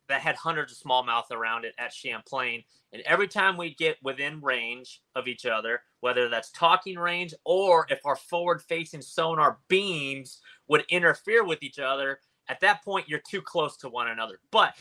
that 0.09 0.20
had 0.22 0.35
hundreds 0.35 0.72
of 0.72 0.78
smallmouth 0.78 1.30
around 1.30 1.64
it 1.64 1.74
at 1.78 1.92
Champlain. 1.92 2.64
And 2.92 3.02
every 3.02 3.28
time 3.28 3.56
we 3.56 3.74
get 3.74 3.96
within 4.02 4.40
range 4.40 5.02
of 5.14 5.28
each 5.28 5.46
other, 5.46 5.83
whether 6.00 6.28
that's 6.28 6.50
talking 6.50 6.98
range 6.98 7.33
or 7.44 7.87
if 7.90 8.00
our 8.04 8.16
forward 8.16 8.61
facing 8.62 9.02
sonar 9.02 9.59
beams 9.68 10.40
would 10.66 10.85
interfere 10.88 11.44
with 11.44 11.62
each 11.62 11.78
other, 11.78 12.18
at 12.50 12.60
that 12.60 12.84
point 12.84 13.08
you're 13.08 13.22
too 13.26 13.40
close 13.40 13.76
to 13.78 13.88
one 13.88 14.08
another. 14.08 14.40
But 14.50 14.74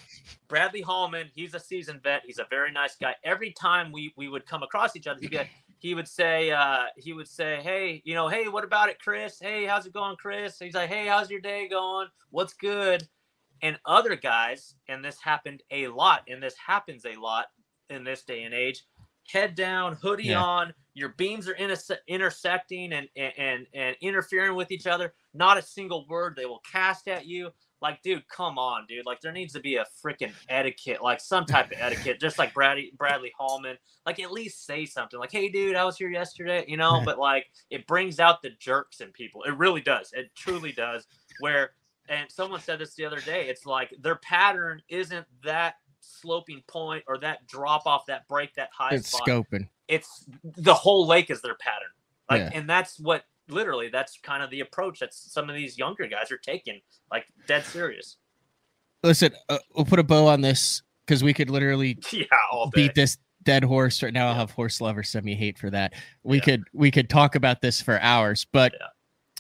Bradley 0.48 0.82
Hallman, 0.82 1.30
he's 1.34 1.54
a 1.54 1.60
seasoned 1.60 2.02
vet. 2.02 2.24
He's 2.26 2.40
a 2.40 2.48
very 2.50 2.72
nice 2.72 2.96
guy. 2.96 3.16
Every 3.24 3.52
time 3.52 3.92
we 3.92 4.12
we 4.18 4.28
would 4.28 4.46
come 4.46 4.64
across 4.64 4.96
each 4.96 5.08
other, 5.08 5.20
he'd 5.22 5.32
be 5.32 5.38
like, 5.38 5.52
he 5.78 5.96
would 5.96 6.08
say, 6.08 6.52
uh, 6.52 6.86
he 6.98 7.14
would 7.14 7.28
say, 7.28 7.60
hey, 7.62 8.02
you 8.04 8.16
know, 8.16 8.28
hey, 8.28 8.50
what 8.50 8.66
about 8.66 8.90
it, 8.90 9.00
Chris? 9.00 9.40
Hey, 9.40 9.66
how's 9.66 9.86
it 9.86 9.94
going, 9.94 10.18
Chris? 10.18 10.60
He's 10.60 10.74
like, 10.74 10.90
hey, 10.90 11.06
how's 11.08 11.30
your 11.30 11.40
day 11.40 11.70
going? 11.70 12.08
What's 12.32 12.54
good? 12.54 13.08
And 13.62 13.78
other 13.86 14.16
guys, 14.16 14.76
and 14.88 15.06
this 15.06 15.20
happened 15.22 15.64
a 15.72 15.88
lot, 15.88 16.24
and 16.28 16.42
this 16.42 16.56
happens 16.58 17.06
a 17.06 17.20
lot 17.20 17.46
in 17.90 18.04
this 18.04 18.24
day 18.24 18.44
and 18.44 18.54
age. 18.54 18.84
Head 19.32 19.54
down, 19.56 19.94
hoodie 20.02 20.26
Yeah. 20.26 20.42
on. 20.42 20.74
Your 20.96 21.10
beams 21.10 21.48
are 21.48 21.54
interse- 21.54 21.98
intersecting 22.08 22.94
and, 22.94 23.08
and 23.16 23.34
and 23.38 23.68
and 23.74 23.96
interfering 24.02 24.56
with 24.56 24.72
each 24.72 24.88
other. 24.88 25.14
Not 25.34 25.58
a 25.58 25.62
single 25.62 26.08
word 26.08 26.36
they 26.36 26.46
will 26.46 26.62
cast 26.70 27.08
at 27.08 27.26
you. 27.28 27.52
Like, 27.82 28.02
dude, 28.02 28.28
come 28.28 28.58
on, 28.58 28.86
dude. 28.90 29.06
Like, 29.06 29.22
there 29.22 29.32
needs 29.32 29.54
to 29.54 29.62
be 29.62 29.78
a 29.78 29.86
freaking 30.04 30.34
etiquette, 30.50 31.02
like 31.02 31.22
some 31.22 31.46
type 31.46 31.68
of 31.72 31.78
etiquette, 31.80 32.20
just 32.20 32.38
like 32.38 32.54
Bradley 32.54 32.92
Bradley 32.98 33.32
Hallman. 33.38 33.78
Like, 34.06 34.20
at 34.20 34.32
least 34.34 34.66
say 34.66 34.86
something, 34.86 35.20
like, 35.20 35.32
"Hey, 35.32 35.48
dude, 35.48 35.76
I 35.76 35.86
was 35.86 35.96
here 35.98 36.10
yesterday," 36.10 36.66
you 36.68 36.76
know. 36.76 37.02
But 37.06 37.20
like, 37.20 37.50
it 37.70 37.86
brings 37.88 38.20
out 38.20 38.42
the 38.42 38.50
jerks 38.60 39.00
in 39.00 39.12
people. 39.12 39.44
It 39.44 39.56
really 39.58 39.82
does. 39.82 40.12
It 40.14 40.32
truly 40.36 40.72
does. 40.74 41.08
Where, 41.40 41.72
and 42.10 42.30
someone 42.32 42.60
said 42.60 42.80
this 42.80 42.96
the 42.96 43.06
other 43.06 43.22
day. 43.22 43.48
It's 43.48 43.66
like 43.66 43.94
their 44.02 44.16
pattern 44.16 44.82
isn't 44.90 45.28
that 45.44 45.76
sloping 46.10 46.62
point 46.68 47.04
or 47.08 47.18
that 47.20 47.46
drop 47.48 47.86
off, 47.86 48.06
that 48.08 48.28
break, 48.28 48.54
that 48.56 48.70
high 48.74 48.96
It's 48.96 49.10
spot 49.10 49.28
scoping. 49.28 49.68
it's 49.88 50.26
the 50.44 50.74
whole 50.74 51.06
lake 51.08 51.30
is 51.30 51.42
their 51.42 51.56
pattern. 51.56 51.90
Like, 52.30 52.40
Yeah. 52.42 52.60
and 52.60 52.70
that's 52.70 53.00
what 53.00 53.24
literally 53.48 53.90
that's 53.90 54.20
kind 54.22 54.44
of 54.44 54.50
the 54.52 54.60
approach 54.60 55.00
that 55.00 55.14
some 55.14 55.50
of 55.50 55.56
these 55.56 55.78
younger 55.78 56.08
guys 56.08 56.32
are 56.32 56.38
taking, 56.38 56.82
like 57.12 57.26
dead 57.48 57.66
serious. 57.66 58.18
Listen, 59.04 59.32
uh, 59.48 59.58
we'll 59.76 59.86
put 59.86 60.00
a 60.00 60.04
bow 60.04 60.28
on 60.28 60.42
this 60.42 60.82
because 61.06 61.24
we 61.24 61.34
could 61.34 61.50
literally 61.50 61.98
yeah, 62.12 62.26
all 62.52 62.70
beat 62.70 62.94
this 62.96 63.18
dead 63.44 63.64
horse 63.64 64.04
right 64.04 64.14
now. 64.14 64.28
I'll 64.28 64.36
have 64.36 64.52
horse 64.52 64.82
lovers 64.82 65.10
send 65.10 65.26
me 65.26 65.34
hate 65.36 65.58
for 65.58 65.70
that. 65.70 65.94
We 66.24 66.38
Yeah. 66.38 66.44
could 66.44 66.64
we 66.74 66.92
could 66.92 67.10
talk 67.10 67.36
about 67.36 67.62
this 67.62 67.82
for 67.82 68.00
hours, 68.02 68.46
but 68.52 68.74
Yeah. 68.80 68.88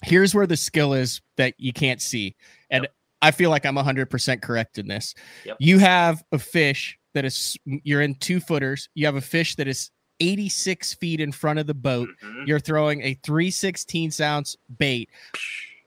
here's 0.03 0.33
where 0.33 0.47
the 0.47 0.55
skill 0.57 0.93
is 0.93 1.21
that 1.35 1.53
you 1.57 1.73
can't 1.73 2.01
see. 2.01 2.35
And 2.69 2.83
Yep. 2.85 2.93
I 3.21 3.31
feel 3.31 3.49
like 3.49 3.65
I'm 3.65 3.75
100% 3.75 4.41
correct 4.41 4.77
in 4.77 4.87
this. 4.87 5.15
Yep. 5.45 5.57
You 5.59 5.79
have 5.79 6.23
a 6.31 6.39
fish 6.39 6.97
that 7.13 7.25
is 7.25 7.57
you're 7.65 8.01
in 8.01 8.15
two 8.15 8.39
footers. 8.39 8.89
You 8.93 9.05
have 9.05 9.15
a 9.15 9.21
fish 9.21 9.55
that 9.55 9.67
is 9.67 9.91
86 10.19 10.93
feet 10.95 11.19
in 11.19 11.31
front 11.31 11.59
of 11.59 11.67
the 11.67 11.73
boat. 11.73 12.09
Mhm. 12.23 12.47
You're 12.47 12.59
throwing 12.59 13.01
a 13.01 13.13
316 13.23 14.21
ounce 14.21 14.55
bait. 14.77 15.09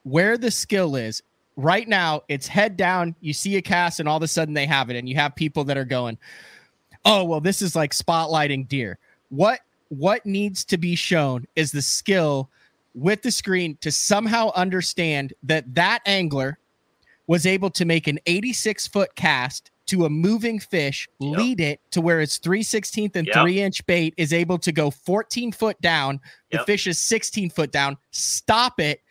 Where 0.03 0.37
the 0.37 0.51
skill 0.51 0.95
is 0.95 1.23
right 1.55 1.87
now, 1.87 2.23
it's 2.27 2.47
head 2.47 2.75
down. 2.77 3.15
You 3.21 3.33
see 3.33 3.55
a 3.55 3.61
cast, 3.61 3.99
and 3.99 4.09
all 4.09 4.17
of 4.17 4.23
a 4.23 4.27
sudden 4.27 4.53
they 4.53 4.65
have 4.65 4.89
it, 4.89 4.95
and 4.97 5.07
you 5.07 5.15
have 5.15 5.35
people 5.35 5.63
that 5.65 5.77
are 5.77 5.85
going, 5.85 6.17
"Oh, 7.05 7.23
well, 7.23 7.39
this 7.41 7.61
is 7.61 7.75
like 7.75 7.93
spotlighting 7.93 8.67
deer." 8.67 8.97
What 9.29 9.61
what 9.89 10.25
needs 10.25 10.65
to 10.65 10.77
be 10.77 10.95
shown 10.95 11.45
is 11.55 11.71
the 11.71 11.81
skill 11.81 12.49
with 12.95 13.21
the 13.21 13.29
screen 13.31 13.77
to 13.81 13.91
somehow 13.91 14.51
understand 14.55 15.33
that 15.43 15.75
that 15.75 16.01
angler 16.05 16.57
was 17.27 17.45
able 17.45 17.69
to 17.71 17.85
make 17.85 18.07
an 18.07 18.19
86 18.25 18.87
foot 18.87 19.15
cast 19.15 19.71
to 19.85 20.05
a 20.05 20.09
moving 20.09 20.59
fish, 20.59 21.07
Yep. 21.19 21.37
lead 21.37 21.59
it 21.59 21.81
to 21.91 22.01
where 22.01 22.21
its 22.21 22.37
3 22.37 22.63
16th 22.63 23.15
and 23.15 23.27
Yep. 23.27 23.35
3 23.35 23.61
inch 23.61 23.85
bait 23.85 24.13
is 24.17 24.31
able 24.33 24.57
to 24.59 24.71
go 24.71 24.89
14 24.89 25.51
foot 25.51 25.79
down. 25.81 26.19
The 26.51 26.57
Yep. 26.59 26.65
fish 26.65 26.87
is 26.87 26.99
16 26.99 27.49
foot 27.49 27.71
down. 27.71 27.97
Stop 28.11 28.79
it, 28.79 29.01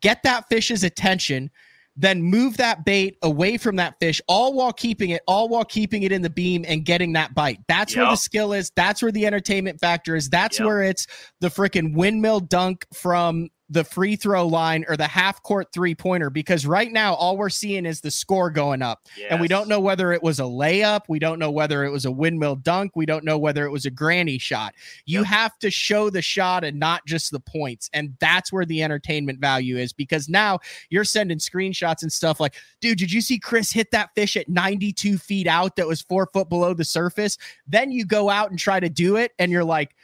get 0.00 0.22
that 0.22 0.48
fish's 0.48 0.82
attention, 0.82 1.50
then 1.96 2.20
move 2.22 2.56
that 2.56 2.84
bait 2.84 3.16
away 3.22 3.56
from 3.56 3.76
that 3.76 3.94
fish, 4.00 4.20
all 4.26 4.52
while 4.54 4.72
keeping 4.72 5.10
it, 5.10 5.22
all 5.28 5.48
while 5.48 5.64
keeping 5.64 6.02
it 6.02 6.10
in 6.10 6.22
the 6.22 6.30
beam 6.30 6.64
and 6.66 6.84
getting 6.84 7.12
that 7.12 7.34
bite. 7.34 7.60
That's 7.68 7.94
where 7.94 8.06
the 8.06 8.16
skill 8.16 8.52
is. 8.52 8.72
That's 8.74 9.00
where 9.02 9.12
the 9.12 9.26
entertainment 9.26 9.78
factor 9.78 10.16
is. 10.16 10.28
That's 10.28 10.58
where 10.58 10.82
it's 10.82 11.06
the 11.40 11.48
freaking 11.48 11.94
windmill 11.94 12.40
dunk 12.40 12.84
from 12.92 13.48
the 13.74 13.84
free 13.84 14.16
throw 14.16 14.46
line 14.46 14.84
or 14.88 14.96
the 14.96 15.06
half 15.06 15.42
court 15.42 15.68
three 15.72 15.94
pointer. 15.94 16.30
Because 16.30 16.64
right 16.64 16.90
now, 16.90 17.14
all 17.14 17.36
we're 17.36 17.50
seeing 17.50 17.84
is 17.84 18.00
the 18.00 18.10
score 18.10 18.48
going 18.50 18.80
up. 18.80 19.06
And 19.32 19.40
we 19.40 19.48
don't 19.48 19.68
know 19.68 19.80
whether 19.80 20.12
it 20.12 20.22
was 20.22 20.38
a 20.38 20.44
layup. 20.44 21.02
We 21.08 21.18
don't 21.18 21.38
know 21.38 21.50
whether 21.50 21.84
it 21.84 21.90
was 21.90 22.04
a 22.04 22.10
windmill 22.10 22.56
dunk. 22.56 22.92
We 22.94 23.04
don't 23.04 23.24
know 23.24 23.36
whether 23.36 23.66
it 23.66 23.70
was 23.70 23.84
a 23.84 23.90
granny 23.90 24.38
shot. 24.38 24.74
You 25.04 25.18
Yep. 25.20 25.26
have 25.26 25.58
to 25.58 25.70
show 25.70 26.08
the 26.08 26.22
shot 26.22 26.64
and 26.64 26.78
not 26.78 27.04
just 27.04 27.30
the 27.32 27.40
points. 27.40 27.90
And 27.92 28.14
that's 28.20 28.52
where 28.52 28.64
the 28.64 28.82
entertainment 28.82 29.40
value 29.40 29.76
is 29.76 29.92
because 29.92 30.28
now 30.28 30.60
you're 30.88 31.04
sending 31.04 31.38
screenshots 31.38 32.02
and 32.02 32.12
stuff 32.12 32.38
like, 32.40 32.54
dude, 32.80 32.98
did 32.98 33.12
you 33.12 33.20
see 33.20 33.38
Chris 33.38 33.72
hit 33.72 33.90
that 33.90 34.10
fish 34.14 34.36
at 34.36 34.48
92 34.48 35.18
feet 35.18 35.46
out 35.48 35.76
that 35.76 35.86
was 35.88 36.00
four 36.00 36.26
foot 36.32 36.48
below 36.48 36.74
the 36.74 36.84
surface? 36.84 37.36
Then 37.66 37.90
you 37.90 38.04
go 38.04 38.30
out 38.30 38.50
and 38.50 38.58
try 38.58 38.78
to 38.78 38.88
do 38.88 39.16
it 39.16 39.32
and 39.38 39.50
you're 39.50 39.64
like, 39.64 39.96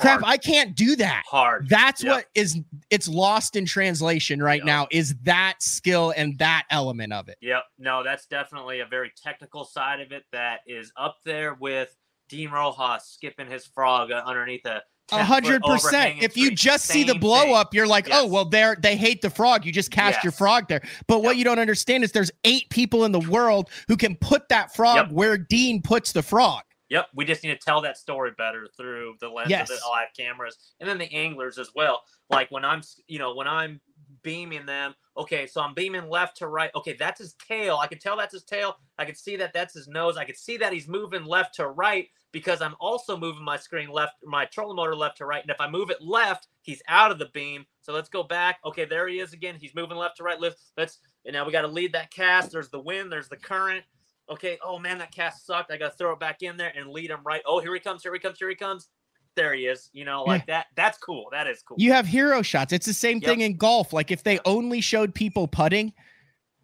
crap, 0.00 0.20
Hard. 0.20 0.24
I 0.32 0.36
can't 0.36 0.76
do 0.76 0.96
that. 0.96 1.24
hard. 1.26 1.68
That's 1.68 2.02
Yep. 2.02 2.12
what 2.14 2.26
is 2.34 2.58
it's 2.90 3.08
lost 3.08 3.56
in 3.56 3.66
translation 3.66 4.42
right 4.42 4.58
Yep. 4.60 4.66
now 4.66 4.86
is 4.90 5.14
that 5.22 5.62
skill 5.62 6.12
and 6.16 6.38
that 6.38 6.64
element 6.70 7.12
of 7.12 7.28
it. 7.28 7.38
Yep. 7.40 7.64
No, 7.78 8.02
that's 8.02 8.26
definitely 8.26 8.80
a 8.80 8.86
very 8.86 9.12
technical 9.22 9.64
side 9.64 10.00
of 10.00 10.12
it 10.12 10.24
that 10.32 10.60
is 10.66 10.92
up 10.96 11.18
there 11.24 11.54
with 11.54 11.94
Dean 12.28 12.50
Rojas 12.50 13.04
skipping 13.06 13.50
his 13.50 13.66
frog 13.66 14.12
underneath 14.12 14.64
a 14.66 14.82
hundred 15.12 15.60
percent. 15.64 16.22
If 16.22 16.36
you 16.36 16.52
just 16.54 16.84
see 16.86 17.02
the 17.02 17.16
blow 17.16 17.42
thing. 17.42 17.54
up, 17.56 17.74
you're 17.74 17.86
like, 17.88 18.08
oh 18.12 18.26
well, 18.26 18.44
they're 18.44 18.76
they 18.80 18.94
hate 18.96 19.22
the 19.22 19.30
frog. 19.30 19.66
You 19.66 19.72
just 19.72 19.90
cast 19.90 20.22
your 20.22 20.30
frog 20.32 20.68
there. 20.68 20.82
But 21.08 21.24
what 21.24 21.36
you 21.36 21.42
don't 21.42 21.58
understand 21.58 22.04
is 22.04 22.12
there's 22.12 22.30
eight 22.44 22.70
people 22.70 23.04
in 23.04 23.10
the 23.10 23.18
world 23.18 23.70
who 23.88 23.96
can 23.96 24.14
put 24.14 24.48
that 24.50 24.72
frog 24.74 24.96
Yep. 24.96 25.10
where 25.12 25.36
Dean 25.36 25.82
puts 25.82 26.12
the 26.12 26.22
frog. 26.22 26.62
Yep, 26.90 27.08
we 27.14 27.24
just 27.24 27.42
need 27.42 27.50
to 27.50 27.56
tell 27.64 27.80
that 27.82 27.96
story 27.96 28.32
better 28.36 28.66
through 28.76 29.14
the 29.20 29.28
lens 29.28 29.48
Yes. 29.48 29.70
of 29.70 29.78
the 29.78 29.88
live 29.88 30.08
cameras 30.16 30.58
and 30.80 30.88
then 30.88 30.98
the 30.98 31.12
anglers 31.12 31.56
as 31.56 31.70
well. 31.74 32.02
Like 32.28 32.50
when 32.50 32.64
I'm, 32.64 32.82
you 33.06 33.18
know, 33.18 33.34
when 33.34 33.46
I'm 33.46 33.80
beaming 34.22 34.66
them, 34.66 34.94
okay, 35.16 35.46
so 35.46 35.60
I'm 35.60 35.72
beaming 35.72 36.08
left 36.08 36.36
to 36.38 36.48
right. 36.48 36.70
Okay, 36.74 36.94
that's 36.94 37.20
his 37.20 37.34
tail. 37.34 37.78
I 37.80 37.86
can 37.86 37.98
tell 37.98 38.16
that's 38.16 38.34
his 38.34 38.42
tail. 38.42 38.76
I 38.98 39.04
can 39.04 39.14
see 39.14 39.36
that 39.36 39.52
that's 39.52 39.72
his 39.72 39.86
nose. 39.86 40.16
I 40.16 40.24
can 40.24 40.34
see 40.34 40.56
that 40.58 40.72
he's 40.72 40.88
moving 40.88 41.24
left 41.24 41.54
to 41.56 41.68
right 41.68 42.08
because 42.32 42.60
I'm 42.60 42.74
also 42.80 43.16
moving 43.16 43.44
my 43.44 43.56
screen 43.56 43.88
left, 43.88 44.14
my 44.24 44.44
trolling 44.46 44.76
motor 44.76 44.96
left 44.96 45.18
to 45.18 45.26
right. 45.26 45.42
And 45.42 45.50
if 45.50 45.60
I 45.60 45.70
move 45.70 45.90
it 45.90 46.02
left, 46.02 46.48
he's 46.62 46.82
out 46.88 47.10
of 47.12 47.18
the 47.18 47.30
beam. 47.32 47.66
So 47.80 47.92
let's 47.92 48.08
go 48.08 48.22
back. 48.24 48.58
Okay, 48.64 48.84
there 48.84 49.08
he 49.08 49.20
is 49.20 49.32
again. 49.32 49.56
He's 49.60 49.74
moving 49.74 49.96
left 49.96 50.16
to 50.18 50.24
right. 50.24 50.40
Lift. 50.40 50.58
Let's. 50.76 50.98
And 51.24 51.34
now 51.34 51.44
we 51.46 51.52
got 51.52 51.62
to 51.62 51.68
lead 51.68 51.92
that 51.92 52.10
cast. 52.12 52.50
There's 52.52 52.70
the 52.70 52.80
wind. 52.80 53.12
There's 53.12 53.28
the 53.28 53.36
current 53.36 53.84
okay, 54.30 54.58
oh 54.64 54.78
man, 54.78 54.98
that 54.98 55.12
cast 55.12 55.46
sucked. 55.46 55.70
I 55.72 55.76
got 55.76 55.92
to 55.92 55.96
throw 55.98 56.12
it 56.12 56.20
back 56.20 56.42
in 56.42 56.56
there 56.56 56.72
and 56.76 56.88
lead 56.90 57.10
him 57.10 57.20
right. 57.24 57.42
Oh, 57.46 57.60
here 57.60 57.74
he 57.74 57.80
comes, 57.80 58.02
here 58.02 58.12
he 58.14 58.18
comes, 58.20 58.38
here 58.38 58.48
he 58.48 58.54
comes. 58.54 58.88
There 59.36 59.54
he 59.54 59.66
is. 59.66 59.90
You 59.92 60.04
know, 60.04 60.24
like 60.24 60.46
that. 60.46 60.66
That's 60.76 60.98
cool. 60.98 61.26
That 61.32 61.46
is 61.46 61.62
cool. 61.62 61.76
You 61.78 61.92
have 61.92 62.06
hero 62.06 62.42
shots. 62.42 62.72
It's 62.72 62.86
the 62.86 62.92
same 62.92 63.18
Yep. 63.18 63.24
thing 63.30 63.40
in 63.42 63.56
golf. 63.56 63.92
Like 63.92 64.10
if 64.10 64.22
they 64.24 64.38
only 64.44 64.80
showed 64.80 65.14
people 65.14 65.46
putting, 65.46 65.92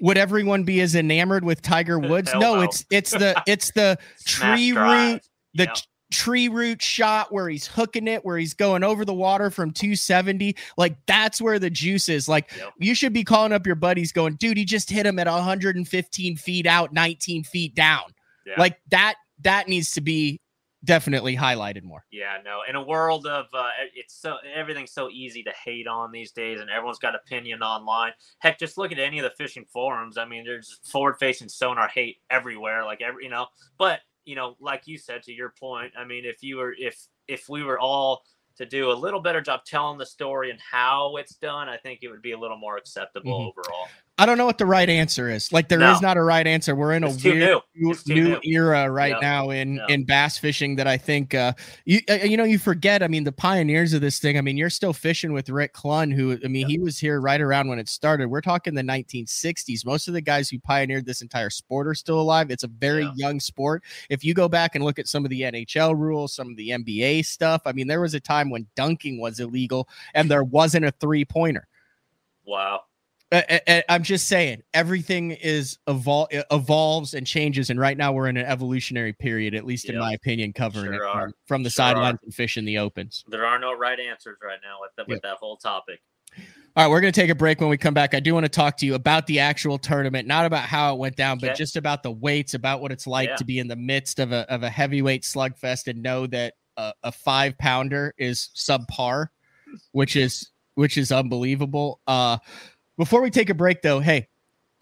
would 0.01 0.19
everyone 0.19 0.65
be 0.65 0.81
as 0.81 0.95
enamored 0.95 1.45
with 1.45 1.63
Tiger 1.63 1.99
Woods? 2.11 2.31
No, 2.35 2.41
no. 2.57 2.61
it's 2.63 2.85
it's 2.91 3.11
the 3.13 3.41
it's 3.47 3.71
the 3.73 3.99
tree 4.27 4.73
drive. 4.73 5.13
root, 5.15 5.23
the 5.55 5.65
Yep. 5.65 5.77
Tree 6.13 6.49
root 6.49 6.81
shot 6.81 7.33
where 7.33 7.49
he's 7.49 7.67
hooking 7.67 8.07
it, 8.09 8.25
where 8.25 8.39
he's 8.39 8.55
going 8.55 8.85
over 8.85 9.05
the 9.05 9.15
water 9.15 9.51
from 9.51 9.73
270. 9.73 10.57
Like 10.77 10.97
that's 11.07 11.41
where 11.41 11.59
the 11.59 11.71
juice 11.71 12.09
is. 12.09 12.29
Like 12.29 12.51
Yep. 12.57 12.73
you 12.79 12.95
should 12.95 13.13
be 13.13 13.25
calling 13.25 13.53
up 13.53 13.67
your 13.67 13.77
buddies 13.77 14.13
going, 14.13 14.35
dude, 14.35 14.57
he 14.57 14.65
just 14.65 14.91
hit 14.91 15.07
him 15.07 15.19
at 15.19 15.27
115 15.27 16.37
feet 16.37 16.67
out, 16.67 16.93
19 16.93 17.45
feet 17.45 17.75
down. 17.75 18.05
Yeah. 18.47 18.55
Like 18.59 18.79
that, 18.91 19.17
that 19.43 19.69
needs 19.69 19.93
to 19.93 20.01
be 20.01 20.41
definitely 20.85 21.37
highlighted 21.37 21.83
more. 21.83 22.05
Yeah, 22.13 22.39
no. 22.45 22.61
In 22.69 22.77
a 22.77 22.83
world 22.83 23.27
of 23.27 23.47
uh, 23.53 23.69
it's 23.95 24.15
so 24.15 24.37
everything's 24.55 24.93
so 24.93 25.11
easy 25.11 25.43
to 25.43 25.53
hate 25.65 25.87
on 25.89 26.13
these 26.13 26.31
days, 26.31 26.61
and 26.61 26.71
everyone's 26.71 27.01
got 27.01 27.15
opinion 27.17 27.63
online. 27.63 28.13
Heck, 28.39 28.59
just 28.59 28.79
look 28.79 28.93
at 28.93 28.99
any 28.99 29.19
of 29.19 29.25
the 29.25 29.33
fishing 29.37 29.65
forums. 29.73 30.17
I 30.17 30.25
mean, 30.25 30.45
there's 30.45 30.79
forward-facing 30.85 31.49
sonar 31.49 31.89
hate 31.89 32.19
everywhere, 32.31 32.85
like 32.85 33.03
every 33.03 33.25
you 33.25 33.31
know. 33.31 33.47
But 33.79 34.01
you 34.27 34.35
know, 34.37 34.57
like 34.61 34.87
you 34.87 34.99
said, 34.99 35.23
to 35.25 35.33
your 35.33 35.51
point, 35.59 35.95
I 35.99 36.05
mean, 36.05 36.25
if 36.27 36.43
you 36.43 36.57
were 36.59 36.75
if 36.79 37.09
if 37.29 37.49
we 37.49 37.63
were 37.65 37.79
all 37.81 38.25
to 38.57 38.67
do 38.67 38.91
a 38.91 38.95
little 38.95 39.21
better 39.21 39.41
job 39.41 39.65
telling 39.67 39.99
the 39.99 40.07
story 40.07 40.51
and 40.51 40.61
how 40.61 41.17
it's 41.17 41.37
done, 41.37 41.69
I 41.69 41.79
think 41.79 42.01
it 42.03 42.09
would 42.09 42.23
be 42.23 42.33
a 42.33 42.39
little 42.39 42.59
more 42.59 42.77
acceptable 42.79 43.35
Mhm. 43.35 43.51
overall. 43.55 43.95
I 44.19 44.25
don't 44.25 44.39
know 44.39 44.47
what 44.47 44.57
the 44.57 44.65
right 44.65 44.89
answer 44.89 45.29
is. 45.29 45.53
Like 45.53 45.69
there 45.69 45.81
is 45.83 46.01
No. 46.01 46.09
not 46.09 46.17
a 46.17 46.23
right 46.23 46.47
answer. 46.47 46.75
We're 46.75 46.95
in 46.95 47.05
a 47.05 47.09
It's 47.11 47.23
too 47.23 47.33
weird 47.35 47.61
new. 48.07 48.15
new, 48.15 48.41
era 48.45 48.91
right 48.91 49.15
now 49.21 49.51
in 49.51 49.79
in 49.91 50.05
bass 50.05 50.39
fishing 50.39 50.77
that 50.77 50.87
I 50.87 50.97
think 50.97 51.35
uh 51.35 51.53
you 51.85 52.01
uh, 52.09 52.15
you 52.25 52.39
know 52.39 52.45
you 52.45 52.59
forget 52.59 53.03
I 53.03 53.09
mean 53.09 53.25
the 53.25 53.33
pioneers 53.33 53.93
of 53.93 54.01
this 54.01 54.19
thing 54.19 54.39
I 54.39 54.41
mean 54.41 54.57
you're 54.57 54.71
still 54.71 54.95
fishing 54.95 55.35
with 55.35 55.51
Rick 55.51 55.75
Clunn, 55.75 56.15
who 56.15 56.39
I 56.43 56.49
mean 56.49 56.63
Yeah. 56.63 56.67
he 56.69 56.79
was 56.79 56.99
here 56.99 57.21
right 57.21 57.41
around 57.43 57.69
when 57.69 57.79
it 57.79 57.91
started 57.91 58.29
we're 58.29 58.41
talking 58.41 58.73
the 58.75 58.83
1960s 58.83 59.85
most 59.85 60.09
of 60.09 60.15
the 60.15 60.23
guys 60.23 60.49
who 60.49 60.59
pioneered 60.61 61.05
this 61.05 61.21
entire 61.21 61.51
sport 61.51 61.87
are 61.87 61.95
still 61.95 62.19
alive 62.19 62.51
it's 62.51 62.65
a 62.65 62.69
very 62.69 63.03
Yeah. 63.05 63.13
young 63.17 63.39
sport 63.39 63.85
if 64.09 64.25
you 64.25 64.33
go 64.33 64.49
back 64.49 64.75
and 64.77 64.83
look 64.83 64.99
at 64.99 65.09
some 65.09 65.25
of 65.27 65.31
the 65.31 65.43
NHL 65.43 65.95
rules 65.95 66.33
some 66.33 66.49
of 66.49 66.57
the 66.57 66.71
NBA 66.71 67.27
stuff 67.27 67.61
I 67.67 67.73
mean 67.73 67.87
there 67.87 68.01
was 68.01 68.15
a 68.15 68.21
time 68.21 68.49
when 68.49 68.67
dunking 68.77 69.21
was 69.21 69.41
illegal 69.41 69.91
and 70.15 70.31
there 70.31 70.43
wasn't 70.45 70.87
a 70.87 70.91
three 70.93 71.27
pointer 71.27 71.69
Wow. 72.47 72.83
Uh, 73.33 73.43
uh, 73.49 73.59
uh, 73.67 73.81
I'm 73.89 74.03
just 74.03 74.29
saying 74.29 74.63
everything 74.73 75.33
is 75.33 75.79
evol- 75.89 76.29
evolves 76.51 77.15
and 77.15 77.27
changes, 77.27 77.71
and 77.71 77.81
right 77.81 77.97
now 77.97 78.13
we're 78.13 78.29
in 78.29 78.37
an 78.37 78.47
evolutionary 78.47 79.13
period, 79.13 79.55
at 79.55 79.65
least 79.65 79.89
in 79.89 79.99
my 79.99 80.13
opinion, 80.13 80.53
covering 80.53 80.93
Sure 80.93 81.13
from, 81.13 81.35
from 81.47 81.63
the 81.63 81.71
Sure 81.71 81.87
sidelines 81.87 82.19
and 82.23 82.33
fish 82.33 82.57
in 82.57 82.65
the 82.65 82.79
opens. 82.79 83.25
There 83.29 83.45
are 83.45 83.59
no 83.59 83.77
right 83.77 83.99
answers 83.99 84.39
right 84.43 84.59
now 84.63 84.79
with 84.81 84.91
that, 84.97 85.09
with 85.09 85.23
that 85.23 85.39
whole 85.39 85.57
topic. 85.57 86.01
All 86.77 86.85
right, 86.85 86.91
we're 86.91 87.01
going 87.01 87.13
to 87.13 87.21
take 87.21 87.31
a 87.31 87.35
break. 87.35 87.61
When 87.61 87.71
we 87.71 87.79
come 87.79 87.95
back, 87.95 88.13
I 88.13 88.21
do 88.21 88.35
want 88.35 88.45
to 88.45 88.51
talk 88.51 88.77
to 88.79 88.87
you 88.87 88.95
about 88.95 89.27
the 89.27 89.41
actual 89.41 89.79
tournament, 89.79 90.29
not 90.29 90.45
about 90.45 90.65
how 90.65 90.95
it 90.95 90.99
went 90.99 91.17
down, 91.17 91.39
but 91.39 91.57
just 91.57 91.77
about 91.77 92.03
the 92.03 92.11
weights, 92.11 92.53
about 92.53 92.83
what 92.83 92.93
it's 92.93 93.07
like 93.07 93.31
Yeah. 93.31 93.37
to 93.37 93.45
be 93.45 93.59
in 93.59 93.67
the 93.67 93.77
midst 93.77 94.19
of 94.19 94.33
a 94.33 94.49
of 94.53 94.63
a 94.63 94.69
heavyweight 94.69 95.23
slugfest 95.23 95.89
and 95.89 96.03
know 96.03 96.27
that 96.27 96.53
a, 96.77 96.93
a 97.03 97.13
five 97.13 97.57
pounder 97.57 98.15
is 98.19 98.51
subpar, 98.55 99.29
which 99.93 100.17
is 100.17 100.51
which 100.75 100.99
is 100.99 101.11
unbelievable. 101.11 102.01
Uh, 102.07 102.37
before 102.99 103.21
we 103.23 103.31
take 103.31 103.51
a 103.51 103.55
break, 103.55 103.83
though, 103.83 104.01
hey, 104.01 104.29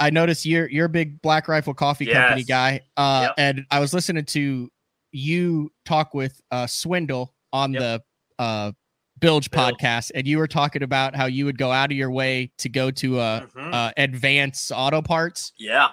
I 0.01 0.11
noticed 0.11 0.45
you're 0.45 0.69
you're 0.69 0.87
a 0.87 0.91
big 0.91 1.21
Black 1.23 1.49
Rifle 1.49 1.75
Coffee 1.75 2.07
Company 2.07 2.43
guy, 2.45 2.81
uh, 2.97 3.27
Yep. 3.29 3.35
and 3.39 3.67
I 3.71 3.79
was 3.81 3.95
listening 3.95 4.25
to 4.27 4.71
you 5.13 5.73
talk 5.85 6.15
with 6.15 6.41
uh, 6.51 6.67
Swindle 6.67 7.33
on 7.53 7.73
Yep. 7.73 7.81
the 7.81 8.43
uh, 8.43 8.73
Bilge 9.21 9.51
Bilge. 9.51 9.75
podcast, 9.75 10.11
and 10.15 10.27
you 10.27 10.39
were 10.39 10.49
talking 10.49 10.83
about 10.83 11.15
how 11.15 11.27
you 11.27 11.45
would 11.45 11.57
go 11.57 11.71
out 11.71 11.93
of 11.93 11.97
your 11.97 12.11
way 12.11 12.51
to 12.59 12.69
go 12.69 12.91
to 12.91 13.19
uh, 13.21 13.47
Mhm. 13.47 13.73
uh, 13.73 13.93
Advance 13.97 14.73
Auto 14.75 15.01
Parts 15.01 15.53
yeah. 15.57 15.91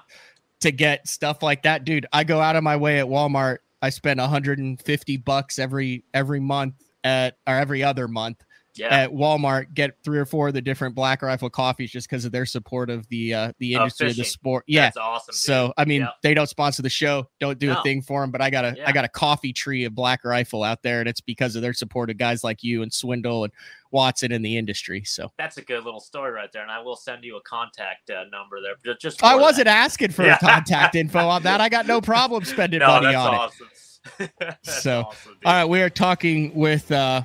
to 0.61 0.71
get 0.71 1.07
stuff 1.07 1.43
like 1.43 1.61
that, 1.63 1.85
dude. 1.85 2.07
I 2.11 2.23
go 2.23 2.41
out 2.41 2.55
of 2.55 2.63
my 2.63 2.75
way 2.75 2.99
at 2.99 3.05
Walmart. 3.05 3.59
I 3.83 3.89
spend 3.91 4.19
150 4.19 5.17
bucks 5.17 5.59
every 5.59 6.03
every 6.13 6.39
month 6.39 6.73
at 7.03 7.37
or 7.47 7.55
every 7.55 7.83
other 7.83 8.07
month 8.07 8.43
Yeah. 8.75 8.87
at 8.87 9.11
Walmart. 9.11 9.73
Get 9.73 9.97
three 10.03 10.17
or 10.17 10.25
four 10.25 10.47
of 10.49 10.53
the 10.53 10.61
different 10.61 10.95
Black 10.95 11.21
Rifle 11.21 11.49
coffees 11.49 11.91
just 11.91 12.09
because 12.09 12.25
of 12.25 12.31
their 12.31 12.45
support 12.45 12.89
of 12.89 13.07
the 13.09 13.33
uh, 13.33 13.53
the 13.59 13.73
industry 13.73 14.09
of 14.09 14.15
the 14.15 14.23
sport. 14.23 14.63
Yeah. 14.67 14.83
That's 14.83 14.97
awesome. 14.97 15.33
dude. 15.33 15.35
So 15.39 15.73
I 15.77 15.85
mean, 15.85 16.01
Yeah. 16.01 16.09
they 16.23 16.33
don't 16.33 16.47
sponsor 16.47 16.81
the 16.81 16.89
show, 16.89 17.27
don't 17.39 17.59
do 17.59 17.71
a 17.71 17.81
thing 17.83 18.01
for 18.01 18.21
them, 18.21 18.31
but 18.31 18.41
I 18.41 18.49
got 18.49 18.63
a 18.65 18.69
I 18.69 18.73
Yeah. 18.77 18.91
got 18.91 19.05
a 19.05 19.09
coffee 19.09 19.53
tree 19.53 19.83
of 19.85 19.93
Black 19.95 20.23
Rifle 20.23 20.63
out 20.63 20.83
there, 20.83 20.99
and 21.01 21.09
it's 21.09 21.21
because 21.21 21.55
of 21.55 21.61
their 21.61 21.73
support 21.73 22.09
of 22.09 22.17
guys 22.17 22.43
like 22.43 22.63
you 22.63 22.81
and 22.81 22.91
Swindle 22.93 23.43
and 23.43 23.53
Watson 23.91 24.31
in 24.31 24.41
the 24.41 24.55
industry. 24.57 25.03
So 25.03 25.31
That's 25.37 25.57
a 25.57 25.61
good 25.61 25.83
little 25.83 25.99
story 25.99 26.31
right 26.31 26.49
there, 26.53 26.61
and 26.61 26.71
I 26.71 26.79
will 26.79 26.95
send 26.95 27.23
you 27.25 27.35
a 27.37 27.41
contact 27.41 28.09
uh, 28.09 28.23
number 28.31 28.57
there. 28.61 28.95
Just, 28.95 29.21
I 29.21 29.35
wasn't 29.35 29.65
that. 29.65 29.77
asking 29.83 30.11
for 30.11 30.23
Yeah. 30.25 30.37
contact 30.37 30.95
info 30.95 31.19
on 31.27 31.43
that. 31.43 31.59
I 31.59 31.67
got 31.67 31.87
no 31.87 31.99
problem 31.99 32.45
spending 32.45 32.79
No, 32.81 32.87
money 32.87 33.13
on 33.13 33.33
it. 33.33 33.37
awesome. 33.37 33.67
That's 34.39 34.81
So, 34.81 35.01
awesome. 35.01 35.37
All 35.45 35.53
right, 35.53 35.65
we 35.65 35.81
are 35.81 35.89
talking 35.89 36.55
with 36.55 36.89
uh 36.91 37.23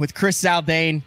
with 0.00 0.14
Chris 0.14 0.42
Zaldain 0.42 1.02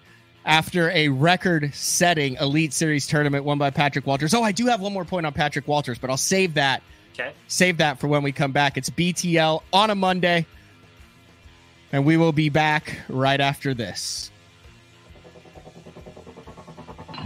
after 0.46 0.92
a 0.92 1.10
record-setting 1.10 2.36
Elite 2.36 2.72
Series 2.72 3.08
tournament 3.08 3.44
won 3.44 3.58
by 3.58 3.72
Patrick 3.72 4.06
Walters. 4.06 4.36
Oh, 4.36 4.44
I 4.44 4.52
do 4.52 4.68
have 4.68 4.82
one 4.82 4.94
more 4.94 5.04
point 5.04 5.26
on 5.26 5.34
Patrick 5.34 5.68
Walters, 5.68 5.98
but 5.98 6.10
I'll 6.10 6.16
save 6.16 6.54
that 6.54 6.84
Okay. 7.14 7.32
save 7.48 7.78
that 7.78 8.00
for 8.00 8.08
when 8.08 8.24
we 8.24 8.32
come 8.32 8.52
back. 8.52 8.78
It's 8.78 8.90
BTL 8.90 9.62
on 9.72 9.90
a 9.90 9.96
Monday, 9.96 10.46
and 11.92 12.06
we 12.06 12.18
will 12.18 12.32
be 12.32 12.50
back 12.50 12.98
right 13.08 13.40
after 13.40 13.74
this. 13.74 14.32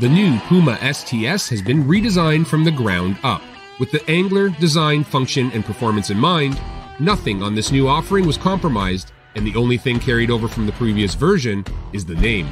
The 0.01 0.09
new 0.09 0.37
Puma 0.41 0.77
STS 0.81 1.49
has 1.49 1.61
been 1.61 1.85
redesigned 1.85 2.47
from 2.47 2.63
the 2.63 2.71
ground 2.71 3.17
up. 3.23 3.41
With 3.79 3.91
the 3.91 4.07
angler, 4.09 4.49
design, 4.49 5.03
function, 5.03 5.51
and 5.53 5.63
performance 5.65 6.09
in 6.09 6.17
mind, 6.19 6.59
nothing 6.99 7.41
on 7.41 7.55
this 7.55 7.71
new 7.71 7.87
offering 7.87 8.25
was 8.27 8.37
compromised, 8.37 9.11
and 9.35 9.45
the 9.45 9.55
only 9.55 9.77
thing 9.77 9.99
carried 9.99 10.31
over 10.31 10.47
from 10.47 10.65
the 10.65 10.71
previous 10.73 11.15
version 11.15 11.65
is 11.93 12.05
the 12.05 12.15
name. 12.15 12.49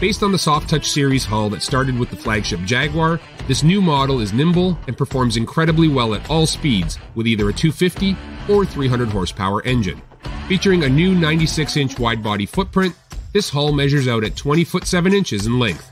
Based 0.00 0.22
on 0.22 0.30
the 0.30 0.38
Soft 0.38 0.68
Touch 0.68 0.90
series 0.90 1.24
hull 1.24 1.48
that 1.50 1.62
started 1.62 1.98
with 1.98 2.10
the 2.10 2.16
flagship 2.16 2.60
Jaguar, 2.60 3.18
this 3.48 3.62
new 3.62 3.80
model 3.80 4.20
is 4.20 4.32
nimble 4.32 4.78
and 4.86 4.96
performs 4.96 5.38
incredibly 5.38 5.88
well 5.88 6.14
at 6.14 6.28
all 6.28 6.46
speeds 6.46 6.98
with 7.14 7.26
either 7.26 7.48
a 7.48 7.52
250 7.52 8.14
or 8.48 8.66
300 8.66 9.08
horsepower 9.08 9.62
engine. 9.64 10.02
Featuring 10.48 10.84
a 10.84 10.88
new 10.88 11.14
96 11.14 11.76
inch 11.78 11.98
wide 11.98 12.22
body 12.22 12.44
footprint, 12.44 12.94
this 13.32 13.48
hull 13.48 13.72
measures 13.72 14.06
out 14.06 14.22
at 14.22 14.36
20 14.36 14.64
foot 14.64 14.86
7 14.86 15.14
inches 15.14 15.46
in 15.46 15.58
length. 15.58 15.90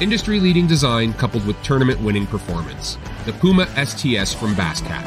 Industry 0.00 0.40
leading 0.40 0.66
design 0.66 1.12
coupled 1.12 1.46
with 1.46 1.60
tournament 1.62 2.00
winning 2.00 2.26
performance. 2.26 2.96
The 3.26 3.32
Puma 3.34 3.66
STS 3.84 4.32
from 4.32 4.54
Basscat. 4.54 5.06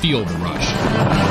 Feel 0.00 0.24
the 0.24 0.34
rush. 0.34 1.25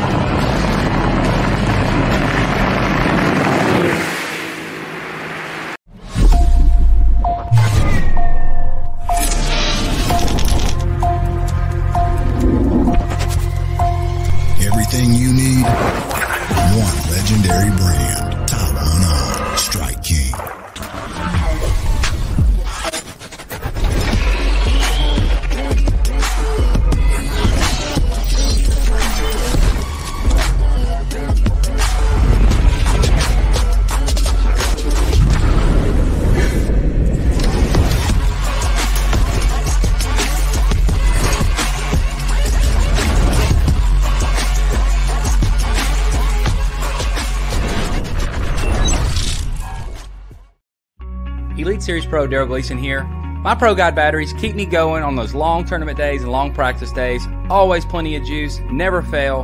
Series 51.85 52.05
Pro 52.07 52.27
Darold 52.27 52.47
Gleason 52.47 52.79
here. 52.79 53.03
My 53.03 53.53
Pro 53.53 53.75
Guide 53.75 53.93
batteries 53.93 54.33
keep 54.33 54.55
me 54.55 54.65
going 54.65 55.03
on 55.03 55.15
those 55.15 55.35
long 55.35 55.65
tournament 55.65 55.99
days 55.99 56.23
and 56.23 56.31
long 56.31 56.51
practice 56.51 56.91
days. 56.91 57.27
Always 57.47 57.85
plenty 57.85 58.15
of 58.15 58.23
juice, 58.23 58.59
never 58.71 59.03
fail. 59.03 59.43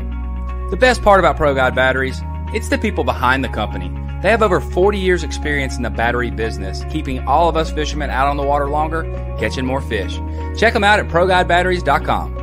The 0.72 0.76
best 0.76 1.04
part 1.04 1.20
about 1.20 1.38
Pro 1.38 1.54
Guide 1.54 1.76
batteries, 1.76 2.20
it's 2.52 2.68
the 2.68 2.80
people 2.80 3.04
behind 3.04 3.44
the 3.44 3.50
company. 3.50 3.90
They 4.24 4.30
have 4.30 4.42
over 4.42 4.60
40 4.60 4.98
years 4.98 5.24
experience 5.24 5.78
in 5.78 5.84
the 5.84 5.92
battery 5.92 6.32
business, 6.32 6.84
keeping 6.90 7.20
all 7.28 7.48
of 7.48 7.56
us 7.56 7.72
fishermen 7.72 8.10
out 8.10 8.28
on 8.28 8.38
the 8.38 8.44
water 8.44 8.68
longer, 8.68 9.04
catching 9.38 9.68
more 9.68 9.82
fish. 9.82 10.20
Check 10.58 10.74
them 10.74 10.84
out 10.84 11.00
at 11.00 11.08
ProGuideBatteries.com. 11.10 12.42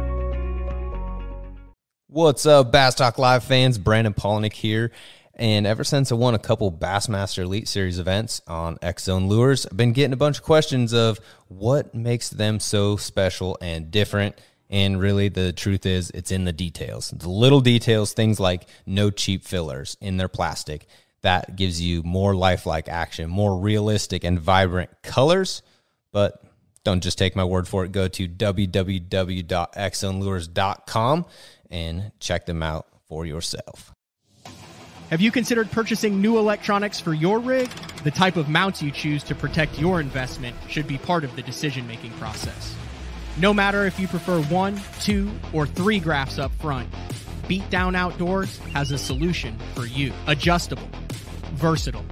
What's 2.06 2.46
up, 2.46 2.70
Bass 2.72 2.94
Talk 2.94 3.18
Live 3.18 3.42
fans? 3.42 3.78
Brandon 3.78 4.14
Palaniuk 4.14 4.52
here. 4.52 4.92
And 5.38 5.68
ever 5.68 5.84
since 5.84 6.10
I 6.10 6.16
won 6.16 6.34
a 6.34 6.38
couple 6.38 6.72
Bassmaster 6.72 7.44
Elite 7.44 7.68
Series 7.68 8.00
events 8.00 8.42
on 8.48 8.76
X 8.82 9.04
Zone 9.04 9.28
Lures, 9.28 9.66
I've 9.66 9.76
been 9.76 9.92
getting 9.92 10.12
a 10.12 10.16
bunch 10.16 10.38
of 10.38 10.42
questions 10.42 10.92
of 10.92 11.20
what 11.46 11.94
makes 11.94 12.28
them 12.28 12.58
so 12.58 12.96
special 12.96 13.56
and 13.60 13.92
different. 13.92 14.36
And 14.68 15.00
really, 15.00 15.28
the 15.28 15.52
truth 15.52 15.86
is, 15.86 16.10
it's 16.10 16.32
in 16.32 16.44
the 16.44 16.52
details. 16.52 17.10
The 17.10 17.28
little 17.28 17.60
details, 17.60 18.12
things 18.12 18.40
like 18.40 18.66
no 18.84 19.10
cheap 19.10 19.44
fillers 19.44 19.96
in 20.00 20.16
their 20.16 20.28
plastic, 20.28 20.86
that 21.22 21.54
gives 21.54 21.80
you 21.80 22.02
more 22.02 22.34
lifelike 22.34 22.88
action, 22.88 23.30
more 23.30 23.56
realistic 23.56 24.24
and 24.24 24.40
vibrant 24.40 24.90
colors. 25.02 25.62
But 26.10 26.42
don't 26.82 27.02
just 27.02 27.16
take 27.16 27.36
my 27.36 27.44
word 27.44 27.68
for 27.68 27.84
it. 27.84 27.92
Go 27.92 28.08
to 28.08 28.28
www.xzonelures.com 28.28 31.26
and 31.70 32.12
check 32.18 32.46
them 32.46 32.62
out 32.62 32.86
for 33.06 33.24
yourself. 33.24 33.94
Have 35.10 35.22
you 35.22 35.30
considered 35.30 35.70
purchasing 35.70 36.20
new 36.20 36.36
electronics 36.36 37.00
for 37.00 37.14
your 37.14 37.38
rig? 37.38 37.70
The 38.04 38.10
type 38.10 38.36
of 38.36 38.50
mounts 38.50 38.82
you 38.82 38.90
choose 38.90 39.22
to 39.24 39.34
protect 39.34 39.78
your 39.78 40.02
investment 40.02 40.54
should 40.68 40.86
be 40.86 40.98
part 40.98 41.24
of 41.24 41.34
the 41.34 41.40
decision 41.40 41.86
making 41.86 42.10
process. 42.12 42.76
No 43.38 43.54
matter 43.54 43.86
if 43.86 43.98
you 43.98 44.06
prefer 44.06 44.42
one, 44.42 44.78
two, 45.00 45.30
or 45.54 45.66
three 45.66 45.98
graphs 45.98 46.38
up 46.38 46.52
front, 46.56 46.90
Beatdown 47.44 47.96
Outdoors 47.96 48.58
has 48.74 48.90
a 48.90 48.98
solution 48.98 49.56
for 49.74 49.86
you. 49.86 50.12
Adjustable, 50.26 50.90
versatile, 51.54 52.04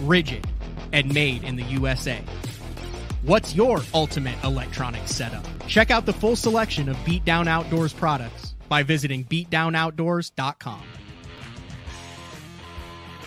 rigid, 0.00 0.44
and 0.92 1.14
made 1.14 1.44
in 1.44 1.54
the 1.54 1.62
USA. 1.64 2.20
What's 3.22 3.54
your 3.54 3.82
ultimate 3.94 4.42
electronics 4.42 5.14
setup? 5.14 5.46
Check 5.68 5.92
out 5.92 6.06
the 6.06 6.12
full 6.12 6.34
selection 6.34 6.88
of 6.88 6.96
Beatdown 7.04 7.46
Outdoors 7.46 7.92
products 7.92 8.56
by 8.68 8.82
visiting 8.82 9.22
beatdownoutdoors.com. 9.26 10.82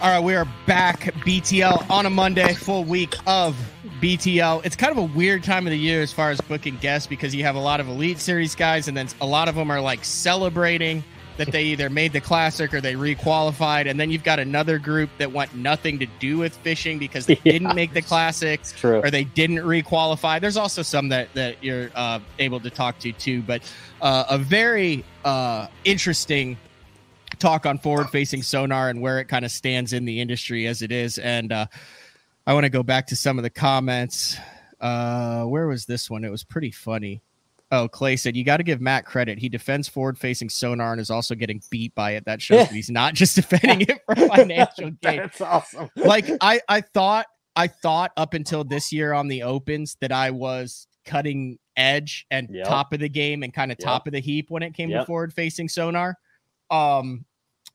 All 0.01 0.11
right, 0.11 0.19
we 0.23 0.35
are 0.35 0.47
back 0.67 1.01
BTL 1.25 1.89
on 1.89 2.05
a 2.05 2.09
Monday, 2.09 2.53
full 2.53 2.83
week 2.83 3.15
of 3.25 3.55
BTL. 4.01 4.63
It's 4.65 4.75
kind 4.75 4.91
of 4.91 4.97
a 4.97 5.03
weird 5.03 5.43
time 5.43 5.65
of 5.65 5.71
the 5.71 5.79
year 5.79 6.01
as 6.01 6.11
far 6.11 6.29
as 6.31 6.39
booking 6.41 6.75
guests 6.77 7.07
because 7.07 7.33
you 7.33 7.43
have 7.43 7.55
a 7.55 7.59
lot 7.59 7.79
of 7.79 7.87
Elite 7.87 8.19
Series 8.19 8.55
guys, 8.55 8.87
and 8.87 8.95
then 8.95 9.07
a 9.21 9.25
lot 9.25 9.47
of 9.47 9.55
them 9.55 9.71
are 9.71 9.79
like 9.81 10.03
celebrating 10.03 11.03
that 11.37 11.51
they 11.51 11.63
either 11.63 11.89
made 11.89 12.13
the 12.13 12.21
classic 12.21 12.73
or 12.73 12.81
they 12.81 12.93
requalified, 12.93 13.89
and 13.89 13.99
then 13.99 14.11
you've 14.11 14.23
got 14.23 14.37
another 14.37 14.77
group 14.79 15.09
that 15.17 15.31
want 15.31 15.53
nothing 15.55 15.97
to 15.99 16.05
do 16.19 16.37
with 16.37 16.55
fishing 16.57 16.99
because 16.99 17.25
they 17.25 17.39
Yeah. 17.43 17.53
didn't 17.53 17.75
make 17.75 17.93
the 17.93 18.01
classic 18.01 18.61
true. 18.63 18.99
or 19.01 19.09
they 19.09 19.23
didn't 19.23 19.57
requalify. 19.59 20.39
There's 20.41 20.57
also 20.57 20.81
some 20.81 21.09
that 21.09 21.33
that 21.35 21.63
you're 21.63 21.89
uh, 21.95 22.19
able 22.37 22.59
to 22.59 22.69
talk 22.69 22.99
to 22.99 23.11
too, 23.13 23.41
but 23.41 23.61
uh, 24.01 24.25
a 24.29 24.37
very 24.37 25.03
uh, 25.23 25.67
interesting 25.85 26.57
talk 27.35 27.65
on 27.65 27.77
forward 27.77 28.09
facing 28.09 28.41
sonar 28.43 28.89
and 28.89 29.01
where 29.01 29.19
it 29.19 29.25
kind 29.25 29.45
of 29.45 29.51
stands 29.51 29.93
in 29.93 30.05
the 30.05 30.19
industry 30.21 30.67
as 30.67 30.81
it 30.81 30.91
is. 30.91 31.17
And 31.17 31.51
uh, 31.51 31.67
I 32.47 32.53
want 32.53 32.63
to 32.65 32.69
go 32.69 32.83
back 32.83 33.07
to 33.07 33.15
some 33.15 33.37
of 33.37 33.43
the 33.43 33.49
comments. 33.49 34.37
Uh, 34.79 35.43
where 35.45 35.67
was 35.67 35.85
this 35.85 36.09
one? 36.09 36.23
It 36.23 36.29
was 36.31 36.43
pretty 36.43 36.71
funny. 36.71 37.21
Oh, 37.71 37.87
Clay 37.87 38.15
said, 38.15 38.35
You 38.35 38.43
got 38.43 38.57
to 38.57 38.63
give 38.63 38.79
Matt 38.79 39.05
credit. 39.05 39.39
He 39.39 39.49
defends 39.49 39.87
forward 39.87 40.17
facing 40.17 40.49
sonar 40.49 40.91
and 40.91 41.01
is 41.01 41.09
also 41.09 41.33
getting 41.35 41.61
beat 41.71 41.95
by 41.95 42.11
it. 42.11 42.25
That 42.25 42.41
shows 42.41 42.57
Yeah. 42.57 42.63
that 42.65 42.73
he's 42.73 42.89
not 42.91 43.13
just 43.15 43.35
defending 43.35 43.81
it 43.81 43.99
for 44.05 44.15
financial 44.15 44.91
gain 45.01 45.17
That's 45.17 45.41
awesome. 45.41 45.89
like 45.95 46.25
I 46.41 46.61
I 46.69 46.81
thought 46.81 47.25
I 47.55 47.67
thought 47.67 48.11
up 48.17 48.33
until 48.33 48.63
this 48.63 48.93
year 48.93 49.13
on 49.13 49.27
the 49.27 49.43
opens 49.43 49.97
that 50.01 50.11
I 50.11 50.29
was 50.31 50.87
cutting 51.05 51.57
edge 51.75 52.25
and 52.29 52.49
Yep. 52.51 52.67
top 52.67 52.93
of 52.93 52.99
the 52.99 53.09
game 53.09 53.41
and 53.43 53.53
kind 53.53 53.71
of 53.71 53.77
Yep. 53.79 53.85
top 53.85 54.07
of 54.07 54.13
the 54.13 54.19
heap 54.19 54.49
when 54.51 54.61
it 54.61 54.73
came 54.75 54.89
to 54.91 55.03
forward 55.05 55.33
facing 55.33 55.67
sonar. 55.67 56.17
Um 56.69 57.25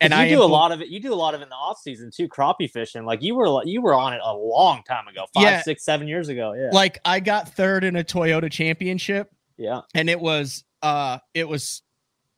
and 0.03 0.12
you 0.14 0.18
I 0.18 0.29
do 0.31 0.38
impl- 0.38 0.44
a 0.44 0.46
lot 0.46 0.72
of 0.72 0.81
it. 0.81 0.88
You 0.88 0.98
do 1.00 1.12
a 1.12 1.14
lot 1.14 1.35
of 1.35 1.40
it 1.40 1.44
in 1.44 1.50
the 1.50 1.55
off 1.57 1.79
season 1.79 2.11
too. 2.14 2.26
Crappie 2.26 2.70
fishing, 2.70 3.05
like 3.05 3.22
you 3.22 3.35
were, 3.35 3.62
you 3.66 3.83
were 3.83 3.92
on 3.94 4.14
it 4.14 4.20
a 4.24 4.35
long 4.35 4.83
time 4.88 5.07
ago, 5.09 5.26
five, 5.35 5.42
Yeah. 5.42 5.62
six, 5.62 5.85
seven 5.85 6.09
years 6.09 6.29
ago. 6.31 6.55
Yeah, 6.55 6.70
like 6.72 6.98
I 7.05 7.20
got 7.20 7.50
third 7.55 7.85
in 7.85 7.96
a 7.96 8.05
Toyota 8.05 8.50
championship 8.50 9.31
yeah, 9.59 9.83
and 9.94 10.09
it 10.09 10.18
was 10.18 10.64
uh 10.81 11.18
it 11.35 11.46
was 11.46 11.83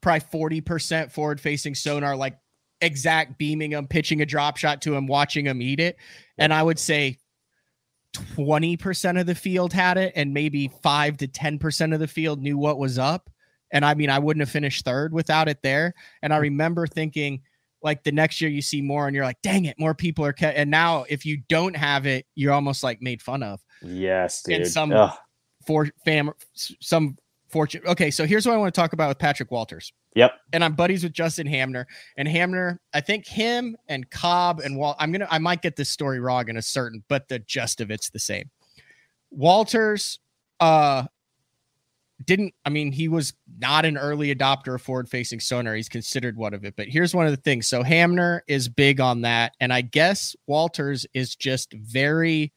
probably 0.00 0.60
40% 0.60 1.12
forward 1.12 1.40
facing 1.40 1.76
sonar 1.76 2.16
like 2.16 2.36
exact 2.80 3.38
beaming 3.38 3.70
him 3.70 3.86
pitching 3.86 4.20
a 4.22 4.26
drop 4.26 4.56
shot 4.56 4.82
to 4.82 4.96
him 4.96 5.06
watching 5.06 5.46
him 5.46 5.62
eat 5.62 5.78
it 5.78 5.96
and 6.38 6.52
i 6.52 6.60
would 6.60 6.80
say 6.80 7.16
20% 8.36 9.20
of 9.20 9.26
the 9.26 9.34
field 9.34 9.72
had 9.72 9.96
it 9.96 10.12
and 10.16 10.34
maybe 10.34 10.70
5 10.82 11.16
to 11.18 11.28
10% 11.28 11.94
of 11.94 12.00
the 12.00 12.08
field 12.08 12.42
knew 12.42 12.58
what 12.58 12.78
was 12.78 12.98
up 12.98 13.30
and 13.72 13.84
i 13.84 13.94
mean 13.94 14.08
i 14.10 14.18
wouldn't 14.18 14.40
have 14.42 14.50
finished 14.50 14.84
third 14.84 15.12
without 15.12 15.48
it 15.48 15.58
there 15.62 15.92
and 16.22 16.32
i 16.32 16.36
remember 16.36 16.86
thinking 16.86 17.40
like 17.82 18.04
the 18.04 18.12
next 18.12 18.40
year 18.40 18.48
you 18.50 18.62
see 18.62 18.80
more 18.80 19.06
and 19.08 19.16
you're 19.16 19.24
like 19.24 19.40
dang 19.42 19.64
it 19.64 19.76
more 19.78 19.94
people 19.94 20.24
are 20.24 20.32
ca-. 20.32 20.46
and 20.54 20.70
now 20.70 21.04
if 21.08 21.26
you 21.26 21.38
don't 21.48 21.74
have 21.76 22.06
it 22.06 22.26
you're 22.36 22.52
almost 22.52 22.82
like 22.84 23.02
made 23.02 23.20
fun 23.20 23.42
of 23.42 23.60
yes, 23.82 24.44
And 24.48 24.66
some- 24.66 24.92
Ugh. 24.92 25.12
for 25.66 25.88
fam 26.04 26.30
some 26.54 27.16
fortune. 27.48 27.82
Okay, 27.86 28.10
so 28.10 28.24
here's 28.24 28.46
what 28.46 28.54
I 28.54 28.56
want 28.56 28.74
to 28.74 28.80
talk 28.80 28.94
about 28.94 29.08
with 29.08 29.18
Patrick 29.18 29.50
Walters. 29.50 29.92
Yep. 30.14 30.32
And 30.54 30.64
I'm 30.64 30.74
buddies 30.74 31.02
with 31.04 31.12
Justin 31.12 31.46
Hamner. 31.46 31.86
And 32.16 32.26
Hamner, 32.26 32.80
I 32.94 33.02
think 33.02 33.26
him 33.26 33.76
and 33.88 34.08
Cobb 34.10 34.60
and 34.60 34.78
Walt. 34.78 34.96
I'm 34.98 35.12
gonna 35.12 35.28
I 35.30 35.38
might 35.38 35.60
get 35.60 35.76
this 35.76 35.90
story 35.90 36.18
wrong 36.18 36.48
in 36.48 36.56
a 36.56 36.62
certain, 36.62 37.04
but 37.08 37.28
the 37.28 37.40
gist 37.40 37.80
of 37.82 37.90
it's 37.90 38.08
the 38.08 38.18
same. 38.18 38.50
Walters 39.30 40.18
uh 40.60 41.04
didn't 42.24 42.54
I 42.64 42.70
mean 42.70 42.92
he 42.92 43.08
was 43.08 43.34
not 43.58 43.84
an 43.84 43.96
early 43.96 44.34
adopter 44.34 44.74
of 44.74 44.82
forward 44.82 45.08
facing 45.08 45.40
sonar. 45.40 45.74
He's 45.74 45.88
considered 45.88 46.36
one 46.36 46.54
of 46.54 46.64
it. 46.64 46.74
But 46.76 46.88
here's 46.88 47.14
one 47.14 47.26
of 47.26 47.32
the 47.32 47.42
things. 47.42 47.68
So 47.68 47.82
Hamner 47.82 48.42
is 48.46 48.68
big 48.68 49.00
on 49.00 49.22
that. 49.22 49.54
And 49.60 49.72
I 49.72 49.80
guess 49.82 50.34
Walters 50.46 51.06
is 51.14 51.34
just 51.36 51.72
very 51.72 52.52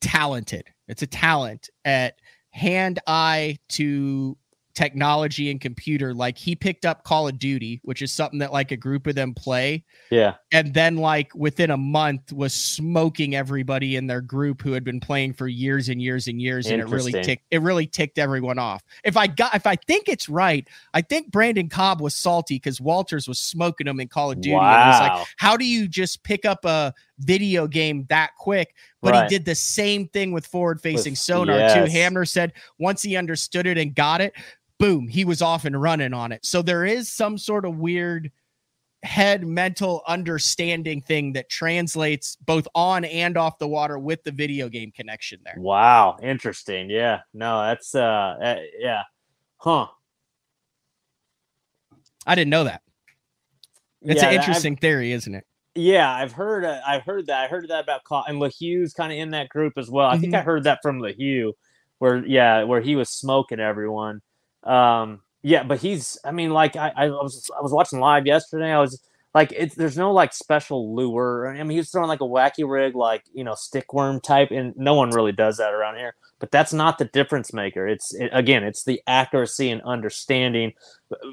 talented. 0.00 0.68
It's 0.88 1.02
a 1.02 1.06
talent 1.06 1.70
at 1.84 2.14
hand 2.50 3.00
eye 3.06 3.58
to 3.70 4.36
technology 4.74 5.50
and 5.50 5.60
computer. 5.60 6.12
Like 6.12 6.36
he 6.36 6.54
picked 6.54 6.84
up 6.84 7.04
Call 7.04 7.28
of 7.28 7.38
Duty, 7.38 7.80
which 7.84 8.02
is 8.02 8.12
something 8.12 8.38
that 8.40 8.52
like 8.52 8.72
a 8.72 8.76
group 8.76 9.06
of 9.06 9.14
them 9.14 9.34
play, 9.34 9.84
yeah, 10.10 10.34
and 10.52 10.74
then 10.74 10.96
like 10.96 11.34
within 11.34 11.70
a 11.70 11.76
month 11.76 12.32
was 12.32 12.54
smoking 12.54 13.34
everybody 13.34 13.96
in 13.96 14.06
their 14.06 14.20
group 14.20 14.62
who 14.62 14.72
had 14.72 14.84
been 14.84 15.00
playing 15.00 15.32
for 15.34 15.48
years 15.48 15.88
and 15.88 16.02
years 16.02 16.28
and 16.28 16.40
years, 16.40 16.66
and 16.66 16.80
it 16.80 16.88
really 16.88 17.12
ticked 17.12 17.44
it 17.50 17.62
really 17.62 17.86
ticked 17.86 18.18
everyone 18.18 18.58
off. 18.58 18.82
If 19.04 19.16
I 19.16 19.26
got 19.26 19.54
if 19.54 19.66
I 19.66 19.76
think 19.76 20.08
it's 20.08 20.28
right, 20.28 20.66
I 20.92 21.00
think 21.02 21.30
Brandon 21.30 21.68
Cobb 21.68 22.00
was 22.00 22.14
salty 22.14 22.56
because 22.56 22.80
Walters 22.80 23.28
was 23.28 23.38
smoking 23.38 23.86
him 23.86 24.00
in 24.00 24.08
Call 24.08 24.30
of 24.30 24.40
Duty. 24.40 24.54
And 24.54 24.64
it 24.64 25.00
like, 25.00 25.12
Wow. 25.12 25.24
how 25.36 25.56
do 25.56 25.64
you 25.64 25.86
just 25.88 26.22
pick 26.24 26.44
up 26.44 26.64
a 26.64 26.92
video 27.18 27.66
game 27.66 28.06
that 28.08 28.30
quick? 28.38 28.74
But 29.02 29.12
Right. 29.12 29.30
he 29.30 29.36
did 29.36 29.44
the 29.44 29.54
same 29.54 30.08
thing 30.08 30.32
with 30.32 30.46
forward 30.46 30.80
facing 30.80 31.14
sonar 31.14 31.56
yes. 31.58 31.74
too. 31.74 31.90
Hamner 31.90 32.24
said 32.24 32.52
once 32.78 33.02
he 33.02 33.16
understood 33.16 33.66
it 33.66 33.76
and 33.78 33.94
got 33.94 34.20
it, 34.20 34.32
boom, 34.78 35.08
he 35.08 35.24
was 35.24 35.40
off 35.42 35.64
and 35.64 35.80
running 35.80 36.12
on 36.12 36.32
it. 36.32 36.44
So 36.44 36.62
there 36.62 36.84
is 36.84 37.10
some 37.12 37.38
sort 37.38 37.64
of 37.64 37.76
weird 37.78 38.30
head 39.02 39.46
mental 39.46 40.02
understanding 40.08 41.00
thing 41.02 41.34
that 41.34 41.48
translates 41.50 42.36
both 42.36 42.66
on 42.74 43.04
and 43.04 43.36
off 43.36 43.58
the 43.58 43.68
water 43.68 43.98
with 43.98 44.22
the 44.24 44.30
video 44.32 44.68
game 44.68 44.90
connection 44.92 45.38
there. 45.44 45.54
wow, 45.58 46.16
interesting. 46.22 46.88
Yeah, 46.88 47.20
no, 47.34 47.62
that's 47.62 47.94
uh, 47.94 48.00
uh 48.02 48.56
yeah, 48.78 49.02
huh? 49.58 49.86
I 52.26 52.34
didn't 52.34 52.50
know 52.50 52.64
that. 52.64 52.82
It's 54.02 54.06
Yeah, 54.06 54.10
an 54.12 54.16
that- 54.18 54.26
I've- 54.28 54.36
interesting 54.36 54.76
theory, 54.76 55.12
isn't 55.12 55.34
it? 55.34 55.44
Yeah, 55.76 56.08
I've 56.10 56.30
heard. 56.32 56.64
Uh, 56.64 56.80
I've 56.86 57.02
heard 57.02 57.26
that. 57.26 57.42
I 57.44 57.48
heard 57.48 57.66
that 57.68 57.82
about 57.82 58.04
Ca- 58.04 58.22
and 58.28 58.38
LeHugh's 58.40 58.94
kind 58.94 59.12
of 59.12 59.18
in 59.18 59.30
that 59.32 59.48
group 59.48 59.72
as 59.76 59.90
well. 59.90 60.08
I 60.08 60.18
think 60.18 60.32
I 60.32 60.38
Mm-hmm. 60.38 60.46
heard 60.46 60.64
that 60.64 60.78
from 60.82 61.00
LeHugh, 61.00 61.52
where 61.98 62.24
yeah, 62.24 62.62
where 62.62 62.80
he 62.80 62.94
was 62.94 63.10
smoking 63.10 63.58
everyone. 63.58 64.22
Um, 64.64 65.20
yeah, 65.42 65.62
but 65.62 65.78
he's. 65.78 66.18
I 66.24 66.32
mean, 66.32 66.50
like 66.50 66.76
I, 66.76 66.92
I 66.96 67.06
was 67.08 67.50
I 67.56 67.62
was 67.62 67.72
watching 67.72 68.00
live 68.00 68.26
yesterday. 68.26 68.72
I 68.72 68.80
was 68.80 69.02
like, 69.34 69.52
it's 69.52 69.74
there's 69.74 69.98
no 69.98 70.12
like 70.12 70.32
special 70.32 70.94
lure. 70.94 71.48
I 71.48 71.58
mean, 71.62 71.70
he 71.70 71.76
was 71.78 71.90
throwing 71.90 72.08
like 72.08 72.20
a 72.20 72.24
wacky 72.24 72.68
rig, 72.68 72.94
like 72.94 73.24
you 73.34 73.44
know, 73.44 73.54
stickworm 73.54 74.22
type, 74.22 74.50
and 74.50 74.74
no 74.76 74.94
one 74.94 75.10
really 75.10 75.32
does 75.32 75.58
that 75.58 75.74
around 75.74 75.96
here. 75.96 76.14
But 76.38 76.50
that's 76.50 76.72
not 76.72 76.98
the 76.98 77.04
difference 77.06 77.52
maker. 77.52 77.86
It's 77.86 78.14
it, 78.14 78.30
again, 78.32 78.64
it's 78.64 78.84
the 78.84 79.02
accuracy 79.06 79.70
and 79.70 79.82
understanding 79.82 80.72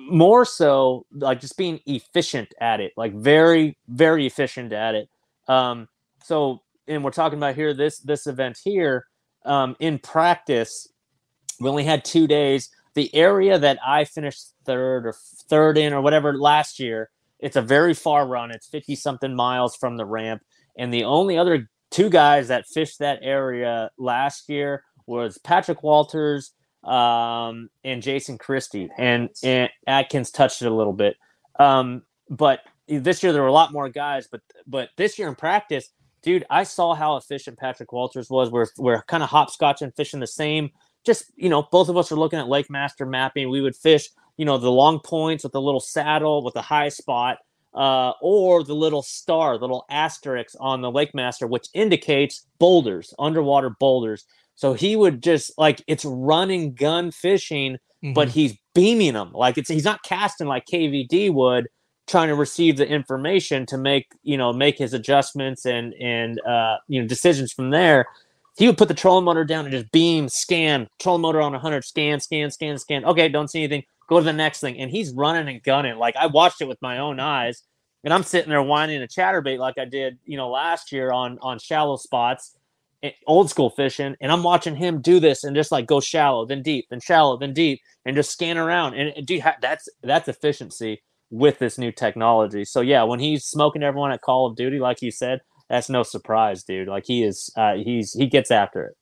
more 0.10 0.46
so 0.46 1.06
like 1.14 1.40
just 1.40 1.58
being 1.58 1.80
efficient 1.86 2.54
at 2.60 2.80
it 2.80 2.94
like 2.98 3.14
very 3.14 3.78
very 3.88 4.26
efficient 4.26 4.72
at 4.74 4.96
it 4.96 5.10
um 5.48 5.88
so 6.24 6.62
and 6.88 7.04
we're 7.04 7.12
talking 7.12 7.38
about 7.38 7.56
here 7.56 7.74
this 7.74 8.00
this 8.00 8.28
event 8.28 8.60
here 8.64 9.06
um 9.46 9.76
in 9.80 9.98
practice 9.98 10.88
we 11.60 11.70
only 11.70 11.84
had 11.84 12.04
two 12.04 12.28
days 12.28 12.70
the 12.94 13.14
area 13.16 13.58
that 13.58 13.78
i 13.86 14.04
finished 14.04 14.54
third 14.66 15.06
or 15.06 15.14
third 15.50 15.78
in 15.78 15.94
or 15.94 16.02
whatever 16.02 16.38
last 16.38 16.80
year 16.80 17.10
it's 17.40 17.56
a 17.56 17.62
very 17.62 17.94
far 17.94 18.28
run 18.28 18.52
it's 18.52 18.68
50 18.68 18.96
something 18.96 19.36
miles 19.36 19.76
from 19.76 19.98
the 19.98 20.06
ramp 20.06 20.42
and 20.78 20.94
the 20.94 21.04
only 21.04 21.38
other 21.38 21.70
two 21.90 22.10
guys 22.10 22.48
that 22.48 22.68
fished 22.68 23.00
that 23.00 23.20
area 23.22 23.90
last 23.98 24.50
year 24.50 24.84
was 25.06 25.38
patrick 25.40 25.84
walters 25.84 26.54
um, 26.84 27.70
and 27.84 28.02
Jason 28.02 28.38
Christie, 28.38 28.90
and, 28.98 29.30
and 29.44 29.70
Atkins 29.88 30.32
touched 30.32 30.62
it 30.62 30.72
a 30.72 30.74
little 30.74 30.94
bit. 30.94 31.16
Um, 31.60 32.04
but 32.30 32.62
this 32.88 33.22
year 33.22 33.34
there 33.34 33.42
were 33.42 33.48
a 33.48 33.54
lot 33.54 33.74
more 33.74 33.90
guys, 33.90 34.28
but 34.32 34.42
but 34.68 34.90
this 34.98 35.20
year 35.20 35.28
in 35.28 35.36
practice, 35.36 35.90
dude, 36.24 36.46
I 36.50 36.64
saw 36.64 36.94
how 36.94 37.18
efficient 37.18 37.60
Patrick 37.60 37.92
Walters 37.92 38.30
was. 38.30 38.50
We're 38.50 38.68
we're 38.78 39.04
kind 39.04 39.24
of 39.24 39.30
hopscotching, 39.30 39.96
fishing 39.96 40.20
the 40.20 40.28
same 40.28 40.72
just 41.06 41.26
you 41.36 41.50
know, 41.50 41.64
both 41.72 41.90
of 41.90 41.98
us 41.98 42.12
are 42.12 42.16
looking 42.16 42.40
at 42.40 42.48
Lake 42.48 42.70
Master 42.70 43.06
mapping. 43.06 43.50
We 43.50 43.62
would 43.62 43.76
fish, 43.76 44.10
you 44.38 44.46
know, 44.46 44.58
the 44.58 44.72
long 44.72 45.00
points 45.00 45.44
with 45.44 45.54
the 45.54 45.62
little 45.62 45.80
saddle 45.80 46.44
with 46.44 46.54
the 46.54 46.62
high 46.62 46.90
spot, 46.90 47.38
uh, 47.74 48.12
or 48.22 48.64
the 48.64 48.76
little 48.76 49.02
star, 49.02 49.58
little 49.58 49.86
asterisk 49.90 50.56
on 50.60 50.82
the 50.82 50.92
Lake 50.92 51.14
Master, 51.16 51.48
which 51.48 51.68
indicates 51.74 52.46
boulders, 52.60 53.14
underwater 53.18 53.70
boulders. 53.80 54.26
So 54.56 54.74
he 54.74 54.96
would 54.96 55.24
just 55.24 55.52
like 55.58 55.84
it's 55.88 56.06
running 56.06 56.74
gun 56.76 57.12
fishing, 57.12 57.78
but 58.14 58.28
Mhm. 58.28 58.32
he's 58.32 58.58
beaming 58.76 59.14
them 59.14 59.32
like 59.34 59.58
it's 59.58 59.70
he's 59.70 59.84
not 59.86 60.04
casting 60.04 60.48
like 60.48 60.66
KVD 60.66 61.30
would, 61.30 61.68
trying 62.08 62.28
to 62.28 62.36
receive 62.36 62.78
the 62.78 62.88
information 62.88 63.66
to 63.68 63.78
make 63.78 64.08
you 64.24 64.38
know 64.38 64.54
make 64.54 64.78
his 64.78 64.94
adjustments 64.94 65.66
and 65.66 65.94
and 66.00 66.40
uh, 66.42 66.78
you 66.88 67.02
know 67.02 67.08
decisions 67.08 67.52
from 67.52 67.72
there. 67.72 68.06
He 68.58 68.68
would 68.68 68.78
put 68.78 68.88
the 68.88 68.94
trolling 68.94 69.26
motor 69.26 69.46
down 69.46 69.66
and 69.66 69.72
just 69.72 69.92
beam, 69.92 70.28
scan, 70.28 70.88
trolling 71.00 71.22
motor 71.22 71.42
on 71.42 71.54
100, 71.54 71.84
scan, 71.86 72.20
scan, 72.20 72.52
scan, 72.52 72.78
scan. 72.78 73.06
Okay, 73.06 73.30
don't 73.30 73.50
see 73.50 73.60
anything. 73.60 73.84
Go 74.08 74.20
to 74.20 74.26
the 74.26 74.34
next 74.34 74.60
thing, 74.60 74.78
and 74.78 74.92
he's 74.92 75.14
running 75.14 75.48
and 75.48 75.64
gunning. 75.64 75.98
Like 75.98 76.16
I 76.18 76.28
watched 76.28 76.62
it 76.62 76.68
with 76.68 76.82
my 76.82 76.98
own 76.98 77.20
eyes, 77.20 77.64
and 78.04 78.14
I'm 78.14 78.24
sitting 78.24 78.50
there 78.50 78.62
whining 78.62 79.02
a 79.02 79.08
chatterbait 79.08 79.58
like 79.58 79.78
I 79.78 79.86
did, 79.86 80.20
you 80.26 80.36
know, 80.36 80.50
last 80.50 80.92
year 80.92 81.12
on 81.12 81.40
on 81.42 81.60
shallow 81.60 81.96
spots, 81.96 82.58
eh, 83.04 83.12
old 83.26 83.50
school 83.50 83.70
fishing, 83.70 84.16
and 84.20 84.32
I'm 84.32 84.44
watching 84.44 84.76
him 84.76 85.02
do 85.02 85.22
this 85.22 85.46
and 85.46 85.56
just 85.56 85.72
like 85.72 85.86
go 85.86 86.02
shallow, 86.02 86.46
then 86.46 86.62
deep, 86.62 86.88
then 86.90 87.00
shallow, 87.00 87.38
then 87.38 87.54
deep, 87.54 87.80
and 88.06 88.16
just 88.16 88.32
scan 88.32 88.58
around. 88.58 88.96
And 88.96 89.14
and 89.16 89.26
dude, 89.26 89.44
that's 89.62 89.88
that's 90.04 90.28
efficiency 90.28 91.02
with 91.30 91.60
this 91.60 91.78
new 91.78 91.92
technology. 91.92 92.66
So 92.66 92.82
yeah, 92.82 93.04
when 93.04 93.20
he's 93.20 93.46
smoking 93.46 93.82
everyone 93.82 94.12
at 94.12 94.22
Call 94.22 94.46
of 94.46 94.58
Duty, 94.58 94.80
like 94.80 95.02
you 95.02 95.12
said, 95.12 95.40
that's 95.72 95.90
no 95.90 96.04
surprise, 96.04 96.64
dude. 96.64 96.90
Like 96.90 97.06
he 97.06 97.24
is, 97.24 97.50
uh, 97.56 97.76
he's 97.76 98.14
he 98.14 98.28
gets 98.28 98.52
after 98.52 98.86
it. 98.86 98.98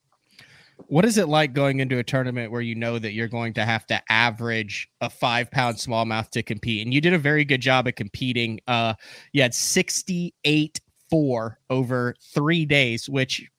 What 0.88 1.04
is 1.04 1.18
it 1.18 1.28
like 1.28 1.54
going 1.54 1.80
into 1.80 1.98
a 1.98 2.04
tournament 2.04 2.52
where 2.52 2.62
you 2.62 2.76
know 2.76 3.00
that 3.00 3.12
you're 3.12 3.28
going 3.28 3.54
to 3.56 3.66
have 3.66 3.86
to 3.88 4.02
average 4.10 4.88
a 5.02 5.10
five 5.10 5.52
pound 5.52 5.78
smallmouth 5.78 6.30
to 6.30 6.44
compete? 6.44 6.86
And 6.86 6.94
you 6.94 7.02
did 7.02 7.14
a 7.14 7.18
very 7.18 7.44
good 7.44 7.60
job 7.60 7.88
at 7.88 7.96
competing. 7.96 8.60
Uh, 8.68 8.94
you 9.34 9.42
had 9.42 9.54
68 9.54 10.80
4 11.10 11.60
over 11.70 12.16
three 12.34 12.66
days, 12.66 13.10
which, 13.10 13.50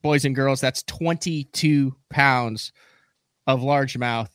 boys 0.00 0.24
and 0.24 0.34
girls, 0.34 0.60
that's 0.60 0.84
22 0.84 1.94
pounds 2.08 2.72
of 3.46 3.60
largemouth 3.60 4.30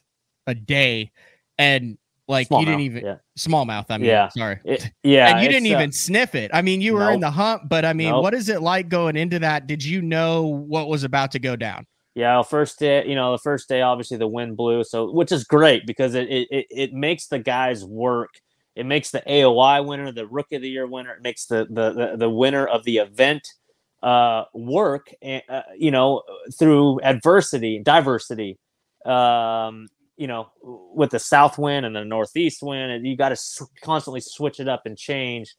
a 0.46 0.54
day. 0.54 1.12
And 1.58 1.98
like 2.28 2.48
you 2.50 2.66
didn't 2.66 2.82
even 2.82 3.06
yeah. 3.06 3.16
smallmouth. 3.38 3.86
I 3.90 3.98
mean, 3.98 4.08
Yeah. 4.08 4.30
sorry. 4.30 4.60
It- 4.66 4.92
yeah, 5.04 5.30
and 5.30 5.44
you 5.44 5.50
didn't 5.50 5.72
uh, 5.72 5.78
even 5.78 5.92
sniff 5.92 6.36
it. 6.36 6.52
I 6.54 6.62
mean, 6.62 6.82
you 6.82 6.94
were 6.94 7.12
in 7.12 7.20
the 7.20 7.32
hump, 7.32 7.64
but 7.68 7.86
I 7.86 7.94
mean, 7.94 8.10
Nope. 8.10 8.24
what 8.24 8.34
is 8.34 8.50
it 8.50 8.62
like 8.62 8.90
going 8.90 9.16
into 9.16 9.40
that? 9.40 9.68
Did 9.68 9.84
you 9.84 10.02
know 10.02 10.44
what 10.44 10.88
was 10.88 11.04
about 11.04 11.32
to 11.34 11.40
go 11.40 11.56
down? 11.56 11.86
Yeah, 12.16 12.42
first 12.44 12.80
day, 12.80 13.06
you 13.06 13.14
know, 13.14 13.34
the 13.34 13.38
first 13.40 13.68
day, 13.68 13.82
obviously 13.82 14.16
the 14.18 14.28
wind 14.28 14.56
blew, 14.56 14.84
so 14.86 15.12
which 15.12 15.34
is 15.34 15.44
great 15.44 15.86
because 15.86 16.16
it 16.16 16.30
it, 16.30 16.48
it, 16.50 16.66
it 16.70 16.94
makes 16.94 17.28
the 17.28 17.40
guys 17.40 17.84
work. 17.84 18.30
It 18.76 18.86
makes 18.86 19.12
the 19.12 19.22
AOY 19.28 19.86
winner, 19.86 20.12
the 20.12 20.26
Rookie 20.26 20.56
of 20.56 20.62
the 20.62 20.70
Year 20.70 20.88
winner, 20.88 21.14
it 21.14 21.22
makes 21.22 21.46
the 21.46 21.68
the 21.70 21.92
the, 21.92 22.18
the 22.18 22.30
winner 22.30 22.66
of 22.66 22.84
the 22.86 22.98
event 22.98 23.46
uh, 24.02 24.46
work, 24.54 25.14
uh, 25.24 25.62
you 25.78 25.92
know, 25.92 26.24
through 26.58 27.02
adversity, 27.02 27.80
diversity. 27.80 28.58
Um, 29.06 29.88
you 30.18 30.28
know, 30.28 30.48
with 30.62 31.12
the 31.12 31.20
south 31.20 31.58
wind 31.58 31.86
and 31.86 31.96
the 31.96 32.06
northeast 32.06 32.62
wind, 32.62 32.92
and 32.92 33.06
you 33.06 33.18
got 33.18 33.30
to 33.30 33.34
s- 33.34 33.62
constantly 33.84 34.22
switch 34.22 34.60
it 34.60 34.68
up 34.68 34.84
and 34.86 34.98
change. 34.98 35.56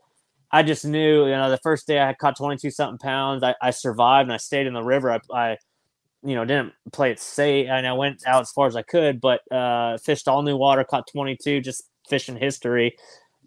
I 0.53 0.63
just 0.63 0.85
knew, 0.85 1.25
you 1.27 1.33
know, 1.33 1.51
the 1.51 1.59
first 1.59 1.87
day 1.87 1.99
I 1.99 2.07
had 2.07 2.19
caught 2.19 2.37
22 2.37 2.71
something 2.71 2.99
pounds. 2.99 3.43
I, 3.43 3.55
I 3.61 3.71
survived 3.71 4.27
and 4.29 4.35
I 4.35 4.39
stayed 4.39 4.67
in 4.67 4.75
the 4.75 4.83
river. 4.83 5.13
I, 5.13 5.21
I 5.35 5.57
you 6.25 6.35
know, 6.35 6.45
didn't 6.45 6.73
play 6.93 7.13
it 7.13 7.21
safe, 7.21 7.69
and 7.71 7.87
I 7.87 7.93
went 7.93 8.27
out 8.27 8.43
as 8.43 8.51
far 8.51 8.67
as 8.67 8.77
I 8.77 8.83
could, 8.83 9.21
but 9.21 9.41
uh, 9.53 9.99
fished 9.99 10.29
all 10.29 10.43
new 10.43 10.57
water, 10.57 10.85
caught 10.85 11.07
22, 11.13 11.61
just 11.61 11.85
fishing 12.09 12.37
history. 12.37 12.97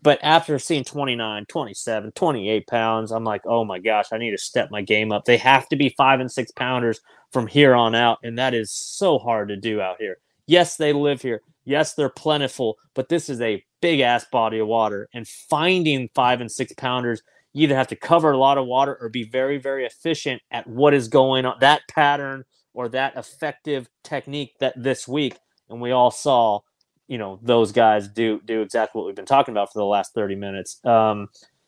But 0.02 0.20
after 0.24 0.58
seeing 0.60 0.86
29, 0.86 1.46
27, 1.48 2.12
28 2.14 2.68
pounds, 2.68 3.12
I'm 3.12 3.26
like, 3.26 3.42
oh 3.46 3.66
my 3.66 3.80
gosh, 3.80 4.08
I 4.14 4.18
need 4.18 4.32
to 4.32 4.38
step 4.38 4.72
my 4.72 4.82
game 4.82 5.12
up. 5.12 5.26
They 5.26 5.38
have 5.38 5.68
to 5.70 5.76
be 5.76 5.94
five 5.98 6.22
and 6.22 6.32
six 6.32 6.52
pounders 6.52 7.02
from 7.34 7.48
here 7.48 7.76
on 7.76 7.96
out, 7.96 8.20
and 8.24 8.38
that 8.40 8.54
is 8.54 8.72
so 8.72 9.20
hard 9.20 9.50
to 9.50 9.58
do 9.58 9.82
out 9.82 9.98
here. 10.00 10.18
Yes, 10.50 10.78
they 10.78 10.94
live 10.94 11.22
here. 11.22 11.44
Yes, 11.64 11.94
they're 11.94 12.10
plentiful, 12.10 12.78
but 12.96 13.08
this 13.08 13.30
is 13.30 13.40
a 13.40 13.64
big 13.82 14.00
ass 14.00 14.26
body 14.32 14.58
of 14.58 14.66
water, 14.68 15.08
and 15.14 15.28
finding 15.28 16.10
five 16.16 16.42
and 16.42 16.52
six 16.52 16.74
pounders, 16.74 17.22
you 17.54 17.66
either 17.66 17.76
have 17.76 17.88
to 17.90 17.96
cover 17.96 18.32
a 18.32 18.38
lot 18.38 18.58
of 18.58 18.66
water 18.66 18.98
or 19.00 19.10
be 19.10 19.24
very, 19.26 19.60
very 19.60 19.86
efficient 19.86 20.42
at 20.50 20.66
what 20.66 20.96
is 20.96 21.08
going 21.08 21.46
on, 21.46 21.56
that 21.62 21.82
pattern 21.88 22.46
or 22.74 22.90
that 22.90 23.16
effective 23.16 23.88
technique 24.04 24.54
that 24.60 24.74
this 24.76 25.08
week, 25.08 25.38
and 25.70 25.80
we 25.80 25.92
all 25.92 26.10
saw, 26.10 26.62
you 27.08 27.20
know, 27.20 27.40
those 27.44 27.72
guys 27.72 28.08
do 28.08 28.42
do 28.44 28.62
exactly 28.64 28.98
what 29.00 29.06
we've 29.06 29.16
been 29.16 29.26
talking 29.28 29.54
about 29.54 29.72
for 29.72 29.78
the 29.78 29.86
last 29.86 30.16
30 30.16 30.34
minutes. 30.36 30.84
Um, 30.84 31.28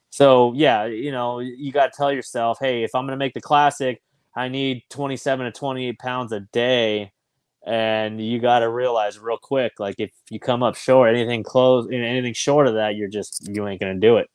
so 0.09 0.53
yeah, 0.55 0.85
you 0.85 1.11
know, 1.11 1.37
you 1.37 1.71
got 1.71 1.93
to 1.93 1.97
tell 1.97 2.11
yourself, 2.11 2.57
hey, 2.59 2.83
if 2.83 2.95
I'm 2.95 3.07
to 3.09 3.15
make 3.15 3.35
the 3.35 3.41
classic, 3.41 4.01
I 4.35 4.47
need 4.47 4.81
27 4.89 5.45
to 5.45 5.51
28 5.51 5.99
pounds 5.99 6.31
a 6.31 6.39
day. 6.39 7.11
And 7.65 8.19
you 8.19 8.39
got 8.39 8.59
to 8.59 8.69
realize 8.69 9.19
real 9.19 9.37
quick, 9.37 9.73
like 9.79 9.95
if 9.99 10.11
you 10.29 10.39
come 10.39 10.63
up 10.63 10.75
short, 10.75 11.13
anything 11.13 11.43
close, 11.43 11.87
anything 11.91 12.33
short 12.33 12.67
of 12.67 12.73
that, 12.75 12.95
you're 12.95 13.07
just 13.09 13.47
you 13.47 13.67
ain't 13.67 13.79
gonna 13.79 13.99
do 13.99 14.17
it. 14.17 14.29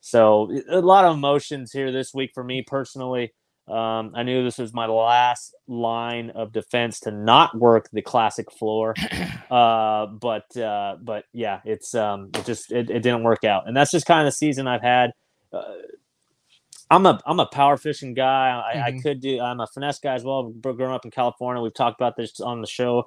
So 0.00 0.50
a 0.68 0.80
lot 0.80 1.04
of 1.04 1.14
emotions 1.16 1.72
here 1.72 1.92
this 1.92 2.12
week 2.14 2.30
for 2.34 2.42
me 2.42 2.62
personally. 2.66 3.32
Um, 3.68 4.12
I 4.14 4.24
knew 4.24 4.42
this 4.42 4.58
was 4.58 4.74
my 4.74 4.86
last 4.86 5.54
line 5.68 6.30
of 6.30 6.52
defense 6.52 6.98
to 7.00 7.12
not 7.12 7.56
work 7.56 7.88
the 7.92 8.02
classic 8.02 8.50
floor, 8.50 8.94
uh, 9.50 10.06
but 10.06 10.56
uh, 10.56 10.96
but 11.00 11.24
yeah, 11.32 11.60
it's 11.64 11.94
um, 11.94 12.30
it 12.34 12.44
just 12.44 12.72
it, 12.72 12.90
it 12.90 13.00
didn't 13.00 13.22
work 13.22 13.44
out, 13.44 13.68
and 13.68 13.76
that's 13.76 13.92
just 13.92 14.06
kind 14.06 14.20
of 14.20 14.26
the 14.26 14.36
season 14.36 14.66
I've 14.66 14.82
had. 14.82 15.12
Uh, 15.52 15.74
I'm 16.92 17.06
a 17.06 17.20
I'm 17.26 17.40
a 17.40 17.46
power 17.46 17.78
fishing 17.78 18.14
guy. 18.14 18.50
I, 18.50 18.88
I 18.88 18.92
Mhm. 18.92 19.02
could 19.02 19.20
do. 19.20 19.40
I'm 19.40 19.60
a 19.60 19.68
finesse 19.68 20.00
guy 20.00 20.14
as 20.14 20.24
well. 20.24 20.44
Gr- 20.50 20.72
Growing 20.72 20.94
up 20.94 21.06
in 21.06 21.12
California, 21.12 21.62
we've 21.62 21.74
talked 21.74 22.00
about 22.00 22.16
this 22.16 22.40
on 22.40 22.62
the 22.62 22.68
show, 22.68 23.06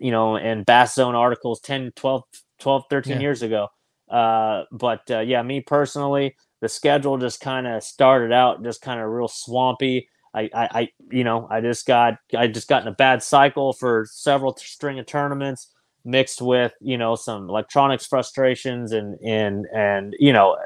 you 0.00 0.12
know, 0.12 0.36
and 0.38 0.66
Bass 0.66 0.94
Zone 0.96 1.16
articles 1.16 1.60
10, 1.62 1.92
12, 1.96 2.24
12 2.60 2.84
13 2.90 3.14
Yeah. 3.14 3.22
years 3.22 3.42
ago. 3.42 3.68
Uh, 4.10 4.64
but 4.72 5.10
uh, 5.10 5.20
yeah, 5.20 5.42
me 5.42 5.62
personally, 5.62 6.36
the 6.62 6.70
schedule 6.70 7.18
just 7.18 7.40
kind 7.40 7.66
of 7.68 7.84
started 7.84 8.32
out 8.32 8.64
just 8.64 8.82
kind 8.82 9.00
of 9.00 9.10
real 9.10 9.28
swampy. 9.28 10.08
I, 10.34 10.50
I, 10.54 10.68
I, 10.82 10.90
you 11.12 11.24
know, 11.24 11.48
I 11.50 11.62
just 11.62 11.86
got 11.86 12.18
I 12.36 12.48
just 12.48 12.68
got 12.68 12.82
in 12.82 12.88
a 12.88 12.92
bad 12.94 13.22
cycle 13.24 13.74
for 13.74 14.06
several 14.10 14.54
t- 14.54 14.66
string 14.66 15.00
of 15.00 15.06
tournaments 15.06 15.72
mixed 16.06 16.42
with 16.42 16.72
you 16.82 16.98
know 16.98 17.16
some 17.16 17.48
electronics 17.50 18.06
frustrations 18.06 18.92
and 18.92 19.18
and 19.24 19.66
and 19.74 20.14
you 20.20 20.32
know 20.34 20.56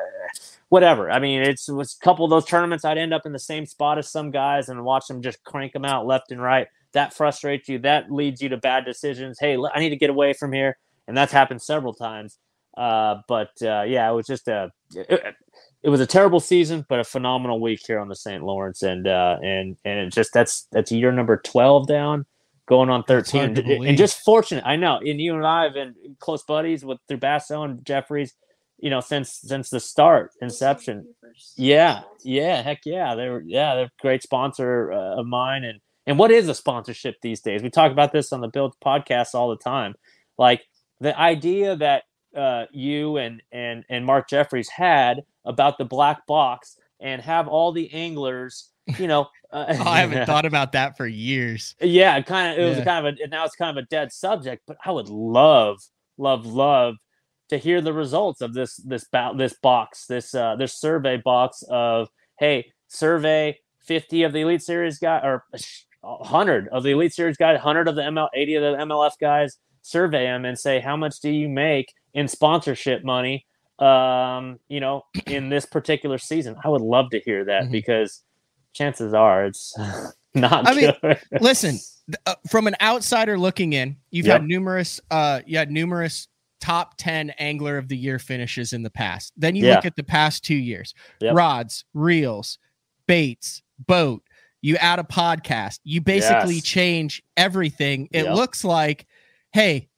whatever. 0.69 1.11
I 1.11 1.19
mean, 1.19 1.43
it's 1.43 1.69
it 1.69 1.75
was 1.75 1.97
a 2.01 2.05
couple 2.05 2.25
of 2.25 2.31
those 2.31 2.45
tournaments. 2.45 2.85
I'd 2.85 2.99
end 2.99 3.15
up 3.15 3.27
in 3.27 3.33
the 3.33 3.39
same 3.39 3.67
spot 3.67 3.99
as 3.99 4.11
some 4.11 4.31
guys 4.31 4.69
and 4.69 4.85
watch 4.85 5.07
them 5.07 5.23
just 5.23 5.43
crank 5.45 5.73
them 5.73 5.85
out 5.85 6.07
left 6.07 6.31
and 6.31 6.43
right. 6.43 6.69
That 6.93 7.15
frustrates 7.15 7.69
you. 7.69 7.79
That 7.81 8.11
leads 8.11 8.41
you 8.41 8.49
to 8.49 8.57
bad 8.57 8.85
decisions. 8.85 9.39
Hey, 9.39 9.59
I 9.75 9.81
need 9.81 9.91
to 9.91 9.97
get 9.97 10.11
away 10.11 10.33
from 10.33 10.53
here, 10.53 10.79
and 11.07 11.17
that's 11.17 11.33
happened 11.33 11.61
several 11.61 11.93
times. 11.93 12.39
Uh, 12.77 13.17
but 13.27 13.51
uh, 13.61 13.83
yeah, 13.83 14.11
it 14.11 14.15
was 14.15 14.27
just 14.27 14.49
a 14.49 14.71
it, 14.95 15.35
it 15.83 15.91
was 15.91 16.01
a 16.01 16.07
terrible 16.07 16.41
season, 16.41 16.87
but 16.89 17.01
a 17.01 17.05
phenomenal 17.05 17.61
week 17.61 17.81
here 17.87 17.99
on 17.99 18.09
the 18.09 18.17
St. 18.17 18.43
Lawrence, 18.43 18.83
and 18.83 19.07
uh, 19.07 19.37
and 19.43 19.77
and 19.85 19.99
it 19.99 20.13
just 20.13 20.33
that's 20.33 20.67
that's 20.73 20.93
year 20.93 21.13
number 21.13 21.37
twelve 21.37 21.87
down, 21.87 22.25
going 22.67 22.89
on 22.89 23.03
thirteen, 23.05 23.59
and, 23.59 23.59
and 23.59 23.99
just 23.99 24.21
fortunate. 24.25 24.65
I 24.67 24.77
know, 24.77 24.99
and 24.99 25.21
you 25.21 25.35
and 25.35 25.47
I 25.47 25.65
have 25.65 25.75
been 25.75 25.95
close 26.21 26.43
buddies 26.45 26.85
with 26.85 26.99
through 27.09 27.19
Basso 27.19 27.65
and 27.65 27.85
Jeffries, 27.85 28.35
you 28.79 28.91
know, 28.91 29.01
since 29.01 29.33
since 29.33 29.71
the 29.71 29.81
start, 29.81 30.33
inception. 30.41 31.07
Yeah, 31.57 32.03
yeah, 32.23 32.63
heck 32.63 32.81
yeah, 32.85 33.15
they're 33.15 33.41
yeah, 33.43 33.75
they're 33.75 33.85
a 33.87 33.91
great 34.01 34.23
sponsor 34.23 34.93
uh, 34.93 35.21
of 35.21 35.27
mine, 35.27 35.65
and 35.65 35.81
and 36.07 36.19
what 36.19 36.31
is 36.31 36.49
a 36.49 36.55
sponsorship 36.55 37.17
these 37.23 37.41
days? 37.41 37.63
We 37.63 37.71
talk 37.71 37.93
about 37.93 38.13
this 38.13 38.33
on 38.33 38.41
the 38.41 38.49
Bilge 38.49 38.73
podcast 38.85 39.35
all 39.35 39.51
the 39.51 39.57
time, 39.57 39.95
like 40.39 40.63
the 41.01 41.19
idea 41.19 41.77
that 41.77 42.05
uh, 42.37 42.67
you 42.73 43.17
and 43.17 43.43
and 43.53 43.85
and 43.89 44.05
Mark 44.07 44.29
Jeffries 44.29 44.69
had 44.69 45.23
about 45.45 45.79
the 45.79 45.85
black 45.85 46.27
box 46.27 46.77
and 47.01 47.23
have 47.23 47.47
all 47.49 47.73
the 47.73 47.93
anglers, 47.93 48.71
you 48.99 49.07
know. 49.09 49.29
Uh, 49.51 49.65
Oh, 49.79 49.83
I 49.89 50.01
haven't 50.01 50.27
thought 50.27 50.45
about 50.45 50.73
that 50.73 50.99
for 50.99 51.07
years. 51.07 51.75
yeah, 51.81 52.21
kind 52.21 52.53
of. 52.53 52.59
It 52.59 52.69
was 52.69 52.85
kind 52.85 53.07
of 53.07 53.15
a. 53.19 53.23
and 53.23 53.31
Now 53.31 53.47
it's 53.47 53.57
kind 53.57 53.79
of 53.79 53.83
a 53.83 53.87
dead 53.87 54.13
subject, 54.13 54.63
but 54.67 54.77
I 54.85 54.91
would 54.91 55.09
love, 55.09 55.79
love, 56.19 56.45
love 56.45 56.97
to 57.49 57.59
hear 57.59 57.81
the 57.81 57.93
results 57.93 58.41
of 58.41 58.55
this 58.55 58.77
this 58.77 59.05
ba- 59.11 59.33
this 59.37 59.55
box, 59.63 60.07
this 60.07 60.35
uh 60.35 60.57
this 60.57 60.75
survey 60.75 61.17
box 61.17 61.63
of 61.69 62.09
hey, 62.39 62.71
survey 62.89 63.59
fifty 63.85 64.23
of 64.23 64.33
the 64.33 64.41
Elite 64.43 64.63
Series 64.63 64.99
guy 64.99 65.19
or 65.19 65.45
hundred 66.05 66.69
of 66.69 66.83
the 66.83 66.91
Elite 66.91 67.13
Series 67.15 67.37
guys, 67.37 67.59
hundred 67.61 67.89
of 67.89 67.97
the 67.97 68.03
ML, 68.03 68.29
eighty 68.35 68.55
of 68.55 68.63
the 68.63 68.83
MLF 68.85 69.13
guys. 69.21 69.57
Survey 69.83 70.25
them 70.25 70.45
and 70.45 70.59
say 70.59 70.81
how 70.81 70.97
much 70.97 71.21
do 71.21 71.31
you 71.31 71.49
make 71.49 71.93
in 72.15 72.29
sponsorship 72.29 73.05
money 73.05 73.47
um 73.79 74.59
you 74.69 74.81
know 74.81 75.03
in 75.29 75.49
this 75.51 75.65
particular 75.65 76.19
season 76.19 76.57
i 76.65 76.69
would 76.69 76.81
love 76.81 77.09
to 77.11 77.21
hear 77.21 77.45
that 77.45 77.63
Mhm. 77.65 77.71
because 77.71 78.25
chances 78.73 79.15
are 79.15 79.45
it's 79.47 79.73
Not 80.35 80.67
I 80.69 80.75
mean. 80.75 80.93
Listen, 81.41 81.79
uh, 82.27 82.35
from 82.51 82.67
an 82.67 82.75
outsider 82.83 83.39
looking 83.39 83.73
in, 83.73 83.97
you've 84.11 84.27
Yep. 84.27 84.41
had 84.41 84.49
numerous, 84.49 85.01
uh, 85.11 85.41
you 85.47 85.57
had 85.57 85.71
numerous 85.71 86.29
top 86.61 86.97
ten 86.99 87.31
angler 87.39 87.79
of 87.79 87.89
the 87.89 87.97
year 87.97 88.19
finishes 88.19 88.73
in 88.73 88.83
the 88.83 88.91
past. 88.91 89.33
Then 89.37 89.55
you 89.57 89.67
Yeah. 89.67 89.77
look 89.77 89.87
at 89.87 89.97
the 89.97 90.03
past 90.05 90.45
two 90.45 90.55
years: 90.57 90.95
Yep. 91.21 91.35
rods, 91.35 91.85
reels, 91.95 92.59
baits, 93.07 93.63
boat. 93.87 94.23
You 94.61 94.77
add 94.77 94.99
a 94.99 95.05
podcast. 95.05 95.79
You 95.85 96.01
basically 96.01 96.57
Yes. 96.57 96.65
change 96.65 97.23
everything. 97.37 98.09
It 98.11 98.25
Yep. 98.25 98.35
looks 98.35 98.65
like, 98.65 99.07
hey, 99.53 99.89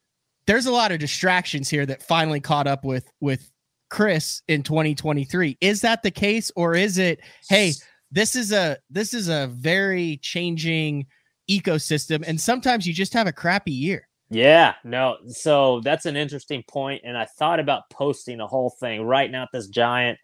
there's 0.47 0.67
a 0.67 0.73
lot 0.73 0.93
of 0.93 0.99
distractions 0.99 1.69
here 1.71 1.87
that 1.87 2.03
finally 2.03 2.41
caught 2.41 2.67
up 2.67 2.85
with 2.85 3.07
with 3.21 3.51
Chris 3.89 4.43
in 4.49 4.63
2023. 4.63 5.57
Is 5.61 5.81
that 5.81 6.03
the 6.03 6.11
case, 6.11 6.53
or 6.55 6.75
is 6.75 6.99
it, 6.99 7.21
hey, 7.49 7.73
this 8.13 8.37
is 8.37 8.53
a 8.53 8.79
this 8.91 9.15
is 9.15 9.29
a 9.29 9.49
very 9.49 10.19
changing 10.19 11.07
ecosystem 11.51 12.23
and 12.29 12.41
sometimes 12.41 12.87
you 12.87 12.93
just 12.95 13.13
have 13.13 13.27
a 13.27 13.33
crappy 13.33 13.73
year 13.73 14.07
Yeah, 14.31 14.75
no. 14.85 15.17
So 15.27 15.81
that's 15.81 16.07
an 16.07 16.17
interesting 16.17 16.63
point, 16.69 17.03
and 17.05 17.19
I 17.19 17.25
thought 17.25 17.59
about 17.59 17.91
posting 17.91 18.41
a 18.41 18.47
whole 18.47 18.71
thing, 18.71 19.03
writing 19.03 19.35
out 19.35 19.49
this 19.53 19.67
giant 19.67 20.19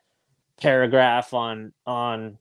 paragraph 0.60 1.34
on 1.34 1.72
on 1.86 2.38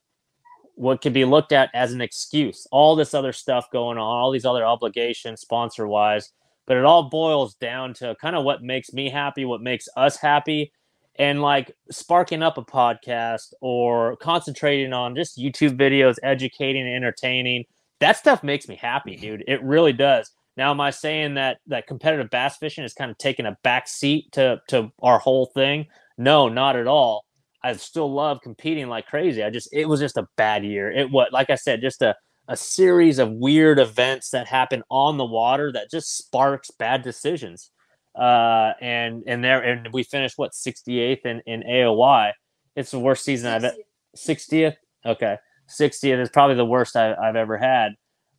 what 0.76 1.02
could 1.02 1.14
be 1.14 1.26
looked 1.26 1.52
at 1.52 1.70
as 1.74 1.92
an 1.92 2.02
excuse. 2.02 2.68
All 2.72 2.96
this 2.96 3.14
other 3.14 3.34
stuff 3.34 3.72
going 3.72 3.98
on, 3.98 4.04
all 4.04 4.32
these 4.32 4.46
other 4.46 4.66
obligations, 4.66 5.42
sponsor 5.42 5.88
wise, 5.88 6.32
but 6.68 6.78
it 6.78 6.86
all 6.86 7.10
boils 7.10 7.56
down 7.56 7.94
to 7.96 8.16
kind 8.22 8.36
of 8.36 8.44
what 8.44 8.62
makes 8.62 8.94
me 8.94 9.10
happy, 9.10 9.46
what 9.46 9.62
makes 9.62 9.88
us 9.98 10.18
happy, 10.18 10.72
and 11.18 11.42
like 11.42 11.76
sparking 11.90 12.44
up 12.44 12.58
a 12.58 12.64
podcast 12.64 13.54
or 13.62 14.18
concentrating 14.18 14.94
on 14.94 15.16
just 15.16 15.38
YouTube 15.40 15.78
videos, 15.78 16.18
educating 16.24 16.84
and 16.86 16.96
entertaining. 16.96 17.64
That 18.00 18.18
stuff 18.18 18.44
makes 18.44 18.68
me 18.68 18.76
happy, 18.76 19.16
dude. 19.16 19.46
It 19.48 19.64
really 19.64 19.94
does. 19.94 20.30
Now, 20.58 20.72
am 20.72 20.80
I 20.80 20.92
saying 20.92 21.34
that 21.36 21.58
that 21.68 21.88
competitive 21.88 22.30
bass 22.30 22.58
fishing 22.58 22.84
is 22.84 22.94
kind 22.94 23.12
of 23.12 23.18
taking 23.18 23.46
a 23.46 23.58
back 23.64 23.88
seat 23.88 24.32
to 24.34 24.62
to 24.70 24.92
our 25.02 25.20
whole 25.20 25.48
thing? 25.48 25.88
No, 26.18 26.48
not 26.48 26.76
at 26.76 26.88
all. 26.88 27.26
I 27.64 27.74
still 27.74 28.12
love 28.14 28.42
competing 28.42 28.88
like 28.88 29.08
crazy. 29.08 29.44
I 29.44 29.50
just 29.50 29.70
it 29.74 29.86
was 29.86 30.00
just 30.00 30.18
a 30.18 30.28
bad 30.38 30.64
year. 30.64 30.92
It 30.92 31.12
what 31.12 31.34
like 31.34 31.50
I 31.50 31.56
said, 31.56 31.82
just 31.82 32.02
a 32.02 32.16
a 32.48 32.56
series 32.56 33.20
of 33.20 33.32
weird 33.32 33.80
events 33.80 34.30
that 34.30 34.48
happen 34.48 34.84
on 34.90 35.18
the 35.18 35.26
water 35.26 35.72
that 35.72 35.90
just 35.90 36.18
sparks 36.18 36.70
bad 36.72 37.02
decisions. 37.02 37.72
Uh, 38.18 38.74
and 38.80 39.24
and 39.28 39.44
there 39.44 39.62
and 39.62 39.92
we 39.92 40.04
finished 40.04 40.38
what 40.38 40.52
68th 40.52 41.26
in 41.26 41.42
in 41.46 41.64
AOY. 41.64 42.32
It's 42.76 42.92
the 42.92 43.00
worst 43.00 43.26
season 43.26 43.52
I've 43.52 43.74
60th. 44.16 44.76
Okay, 45.06 45.38
60th 45.68 46.20
is 46.20 46.30
probably 46.30 46.56
the 46.56 46.66
worst 46.66 46.96
I, 46.96 47.14
I've 47.14 47.36
ever 47.36 47.58
had. 47.58 47.94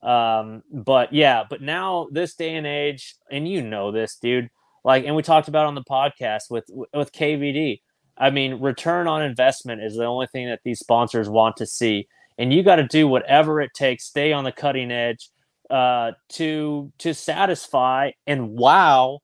Um, 0.06 0.62
but 0.72 1.12
yeah, 1.12 1.44
but 1.50 1.60
now 1.60 2.06
this 2.12 2.34
day 2.34 2.54
and 2.54 2.66
age, 2.66 3.16
and 3.30 3.48
you 3.48 3.60
know 3.60 3.90
this, 3.90 4.16
dude. 4.16 4.48
Like, 4.84 5.04
and 5.04 5.16
we 5.16 5.22
talked 5.22 5.48
about 5.48 5.66
on 5.66 5.74
the 5.74 5.82
podcast 5.82 6.44
with 6.48 6.64
with 6.94 7.12
KVD. 7.12 7.80
I 8.16 8.30
mean, 8.30 8.60
return 8.60 9.08
on 9.08 9.22
investment 9.22 9.82
is 9.82 9.96
the 9.96 10.04
only 10.04 10.28
thing 10.28 10.46
that 10.46 10.60
these 10.64 10.78
sponsors 10.78 11.28
want 11.28 11.56
to 11.56 11.66
see, 11.66 12.06
and 12.38 12.52
you 12.52 12.62
got 12.62 12.76
to 12.76 12.86
do 12.86 13.08
whatever 13.08 13.60
it 13.60 13.72
takes, 13.74 14.04
stay 14.04 14.32
on 14.32 14.44
the 14.44 14.52
cutting 14.52 14.92
edge, 14.92 15.28
uh, 15.70 16.12
to 16.30 16.92
to 16.98 17.12
satisfy 17.12 18.12
and 18.26 18.50
wow 18.50 19.18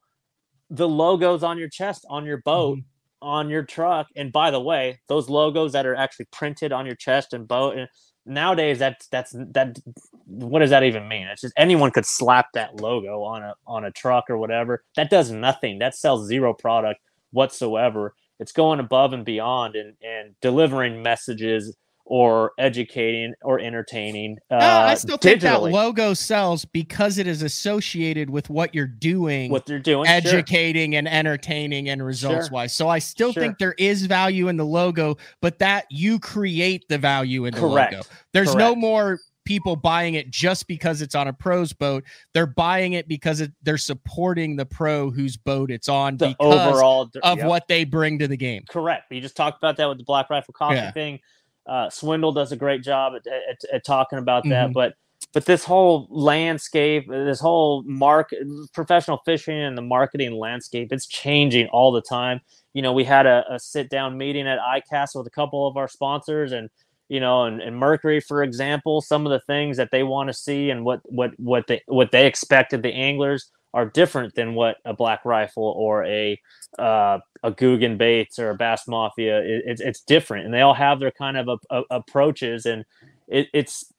the 0.68 0.88
logos 0.88 1.42
on 1.42 1.58
your 1.58 1.68
chest, 1.68 2.04
on 2.08 2.24
your 2.24 2.38
boat, 2.38 2.78
on 3.20 3.50
your 3.50 3.62
truck. 3.62 4.08
And 4.16 4.32
by 4.32 4.50
the 4.50 4.60
way, 4.60 5.00
those 5.06 5.28
logos 5.28 5.72
that 5.72 5.86
are 5.86 5.94
actually 5.94 6.26
printed 6.32 6.72
on 6.72 6.86
your 6.86 6.96
chest 6.96 7.34
and 7.34 7.46
boat, 7.46 7.76
and 7.76 7.88
nowadays 8.26 8.78
that's 8.78 9.06
that's 9.08 9.32
that. 9.32 9.78
What 10.26 10.60
does 10.60 10.70
that 10.70 10.84
even 10.84 11.08
mean? 11.08 11.26
It's 11.26 11.42
just 11.42 11.54
anyone 11.56 11.90
could 11.90 12.06
slap 12.06 12.52
that 12.54 12.80
logo 12.80 13.22
on 13.22 13.42
a 13.42 13.54
on 13.66 13.84
a 13.84 13.90
truck 13.90 14.30
or 14.30 14.38
whatever. 14.38 14.84
That 14.96 15.10
does 15.10 15.30
nothing. 15.30 15.78
That 15.78 15.94
sells 15.94 16.26
zero 16.26 16.54
product 16.54 17.00
whatsoever. 17.32 18.14
It's 18.38 18.52
going 18.52 18.80
above 18.80 19.12
and 19.12 19.24
beyond 19.24 19.76
and 19.76 19.94
and 20.02 20.34
delivering 20.40 21.02
messages 21.02 21.76
or 22.04 22.52
educating 22.58 23.32
or 23.42 23.60
entertaining. 23.60 24.36
Uh, 24.50 24.58
No, 24.58 24.66
i 24.66 24.94
still 24.94 25.16
think 25.16 25.40
that 25.40 25.62
logo 25.62 26.14
sells 26.14 26.64
because 26.64 27.18
it 27.18 27.26
is 27.26 27.42
associated 27.42 28.28
with 28.28 28.50
what 28.50 28.74
you're 28.74 28.86
doing 28.86 29.50
what 29.50 29.66
they're 29.66 29.78
doing. 29.78 30.04
sure. 30.06 30.14
educating 30.14 30.96
and 30.96 31.06
entertaining 31.08 31.88
and 31.88 32.04
results 32.04 32.46
Sure. 32.48 32.52
wise 32.54 32.72
so 32.74 32.88
i 32.88 32.98
still 32.98 33.32
Sure. 33.32 33.42
think 33.42 33.58
there 33.58 33.74
is 33.78 34.06
value 34.06 34.48
in 34.48 34.56
the 34.56 34.64
logo 34.64 35.16
but 35.40 35.58
that 35.60 35.86
you 35.90 36.18
create 36.18 36.84
the 36.88 36.98
value 36.98 37.44
in 37.44 37.54
the 37.54 37.60
Correct. 37.60 37.92
logo 37.92 38.04
there's 38.32 38.54
no 38.54 38.74
more 38.74 39.20
people 39.44 39.74
buying 39.74 40.14
it 40.14 40.30
just 40.30 40.68
because 40.68 41.02
it's 41.02 41.14
on 41.14 41.28
a 41.28 41.32
pro's 41.32 41.72
boat 41.72 42.04
they're 42.34 42.46
buying 42.46 42.92
it 42.94 43.06
because 43.08 43.40
it, 43.40 43.52
they're 43.62 43.78
supporting 43.78 44.54
the 44.56 44.66
pro 44.66 45.10
whose 45.10 45.36
boat 45.36 45.70
it's 45.70 45.88
on 45.88 46.16
the 46.16 46.28
because 46.28 46.68
overall 46.68 47.10
of 47.22 47.38
yep. 47.38 47.46
what 47.46 47.66
they 47.68 47.84
bring 47.84 48.18
to 48.18 48.26
the 48.28 48.36
game 48.36 48.62
Correct. 48.68 49.10
You 49.12 49.20
just 49.20 49.36
talked 49.36 49.58
about 49.58 49.76
that 49.78 49.88
with 49.88 49.98
the 49.98 50.04
Black 50.04 50.30
Rifle 50.30 50.54
Coffee 50.54 50.76
Yeah. 50.76 50.90
thing. 50.92 51.20
Uh, 51.66 51.88
Swindle 51.90 52.32
does 52.32 52.52
a 52.52 52.56
great 52.56 52.82
job 52.82 53.14
at, 53.14 53.26
at, 53.26 53.60
at 53.72 53.84
talking 53.84 54.18
about 54.18 54.44
that, 54.48 54.70
Mhm. 54.70 54.74
but 54.74 54.94
but 55.32 55.46
this 55.46 55.64
whole 55.64 56.08
landscape, 56.10 57.08
this 57.08 57.40
whole 57.40 57.82
market, 57.84 58.40
professional 58.74 59.18
fishing 59.24 59.58
and 59.58 59.78
the 59.78 59.82
marketing 59.82 60.32
landscape, 60.34 60.92
it's 60.92 61.06
changing 61.06 61.68
all 61.68 61.90
the 61.92 62.02
time. 62.02 62.40
You 62.74 62.82
know, 62.82 62.92
we 62.92 63.04
had 63.04 63.24
a, 63.26 63.44
a 63.48 63.58
sit 63.58 63.88
down 63.88 64.18
meeting 64.18 64.46
at 64.46 64.58
ICAST 64.58 65.14
with 65.16 65.26
a 65.26 65.30
couple 65.30 65.66
of 65.66 65.76
our 65.76 65.88
sponsors, 65.88 66.52
and 66.52 66.68
you 67.08 67.20
know, 67.20 67.44
and, 67.44 67.60
and 67.62 67.76
Mercury, 67.76 68.20
for 68.20 68.42
example, 68.42 69.00
some 69.00 69.26
of 69.26 69.30
the 69.32 69.40
things 69.40 69.76
that 69.76 69.90
they 69.90 70.02
want 70.02 70.28
to 70.28 70.32
see 70.34 70.70
and 70.70 70.84
what 70.84 71.00
what 71.04 71.30
what 71.38 71.66
they 71.66 71.82
what 71.86 72.10
they 72.10 72.26
expect 72.26 72.72
of 72.72 72.82
the 72.82 72.92
anglers 72.92 73.50
are 73.74 73.86
different 73.86 74.34
than 74.34 74.54
what 74.54 74.76
a 74.84 74.92
Black 74.92 75.24
Rifle 75.24 75.74
or 75.78 76.04
a 76.04 76.38
uh, 76.78 77.18
a 77.42 77.52
Googan 77.52 77.98
Baits 77.98 78.38
or 78.38 78.50
a 78.50 78.54
Bass 78.54 78.88
Mafia. 78.88 79.40
It, 79.40 79.62
it's 79.66 79.80
it's 79.80 80.00
different, 80.02 80.46
and 80.46 80.54
they 80.54 80.60
all 80.62 80.74
have 80.74 81.00
their 81.00 81.10
kind 81.12 81.36
of 81.36 81.48
a, 81.48 81.58
a- 81.76 81.96
approaches, 81.98 82.66
and 82.66 82.84
it, 83.28 83.48
it's 83.52 83.92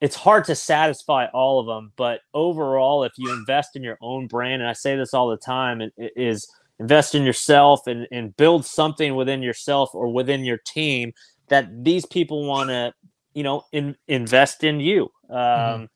it's 0.00 0.16
hard 0.16 0.44
to 0.46 0.54
satisfy 0.54 1.26
all 1.34 1.60
of 1.60 1.66
them. 1.66 1.92
But 1.96 2.20
overall, 2.34 3.04
if 3.04 3.12
you 3.18 3.32
invest 3.32 3.76
in 3.76 3.82
your 3.84 3.98
own 4.02 4.26
brand, 4.26 4.62
and 4.62 4.68
I 4.68 4.74
say 4.74 4.96
this 4.96 5.14
all 5.14 5.28
the 5.30 5.36
time, 5.36 5.80
it, 5.80 5.92
it 5.96 6.12
is 6.16 6.48
invest 6.80 7.14
in 7.14 7.22
yourself 7.24 7.86
and 7.86 8.06
and 8.12 8.36
build 8.36 8.66
something 8.66 9.14
within 9.16 9.42
yourself 9.42 9.90
or 9.94 10.12
within 10.12 10.44
your 10.44 10.58
team 10.66 11.12
that 11.48 11.84
these 11.84 12.06
people 12.06 12.46
want 12.46 12.70
to 12.70 12.92
you 13.34 13.44
know 13.44 13.64
in, 13.72 13.96
invest 14.08 14.64
in 14.64 14.80
you. 14.80 15.10
Um, 15.30 15.88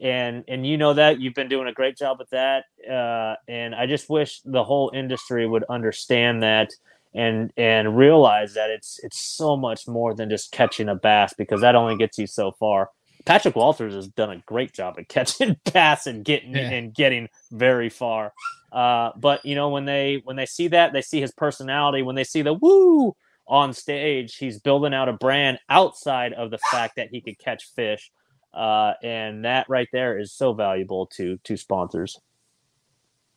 and 0.00 0.44
and 0.48 0.66
you 0.66 0.76
know 0.76 0.92
that 0.92 1.20
you've 1.20 1.34
been 1.34 1.48
doing 1.48 1.68
a 1.68 1.72
great 1.72 1.96
job 1.96 2.18
with 2.18 2.28
that 2.30 2.64
uh, 2.90 3.34
and 3.48 3.74
i 3.74 3.86
just 3.86 4.10
wish 4.10 4.40
the 4.44 4.64
whole 4.64 4.90
industry 4.92 5.46
would 5.46 5.64
understand 5.70 6.42
that 6.42 6.70
and 7.14 7.52
and 7.56 7.96
realize 7.96 8.54
that 8.54 8.70
it's 8.70 8.98
it's 9.04 9.20
so 9.20 9.56
much 9.56 9.86
more 9.86 10.14
than 10.14 10.28
just 10.28 10.50
catching 10.50 10.88
a 10.88 10.94
bass 10.96 11.32
because 11.38 11.60
that 11.60 11.76
only 11.76 11.96
gets 11.96 12.18
you 12.18 12.26
so 12.26 12.50
far. 12.58 12.90
Patrick 13.24 13.54
walters 13.56 13.94
has 13.94 14.08
done 14.08 14.30
a 14.30 14.38
great 14.46 14.72
job 14.72 14.96
at 14.98 15.08
catching 15.16 15.56
bass 15.72 16.06
and 16.08 16.24
getting 16.24 16.54
Yeah. 16.56 16.70
and 16.72 16.92
getting 16.92 17.28
very 17.52 17.88
far. 17.88 18.32
Uh, 18.72 19.12
but 19.16 19.44
you 19.44 19.54
know 19.54 19.68
when 19.68 19.84
they 19.84 20.22
when 20.24 20.34
they 20.34 20.46
see 20.46 20.66
that 20.68 20.92
they 20.92 21.02
see 21.02 21.20
his 21.20 21.30
personality 21.30 22.02
when 22.02 22.16
they 22.16 22.24
see 22.24 22.42
the 22.42 22.52
woo 22.54 23.14
on 23.46 23.72
stage 23.72 24.36
he's 24.36 24.58
building 24.58 24.92
out 24.92 25.08
a 25.08 25.12
brand 25.12 25.58
outside 25.68 26.32
of 26.32 26.50
the 26.50 26.58
fact 26.72 26.96
that 26.96 27.10
he 27.10 27.20
could 27.20 27.38
catch 27.38 27.66
fish 27.76 28.10
uh, 28.54 28.94
and 29.02 29.44
that 29.44 29.66
right 29.68 29.88
there 29.92 30.18
is 30.18 30.32
so 30.32 30.52
valuable 30.54 31.06
to 31.06 31.36
to 31.44 31.56
sponsors. 31.56 32.18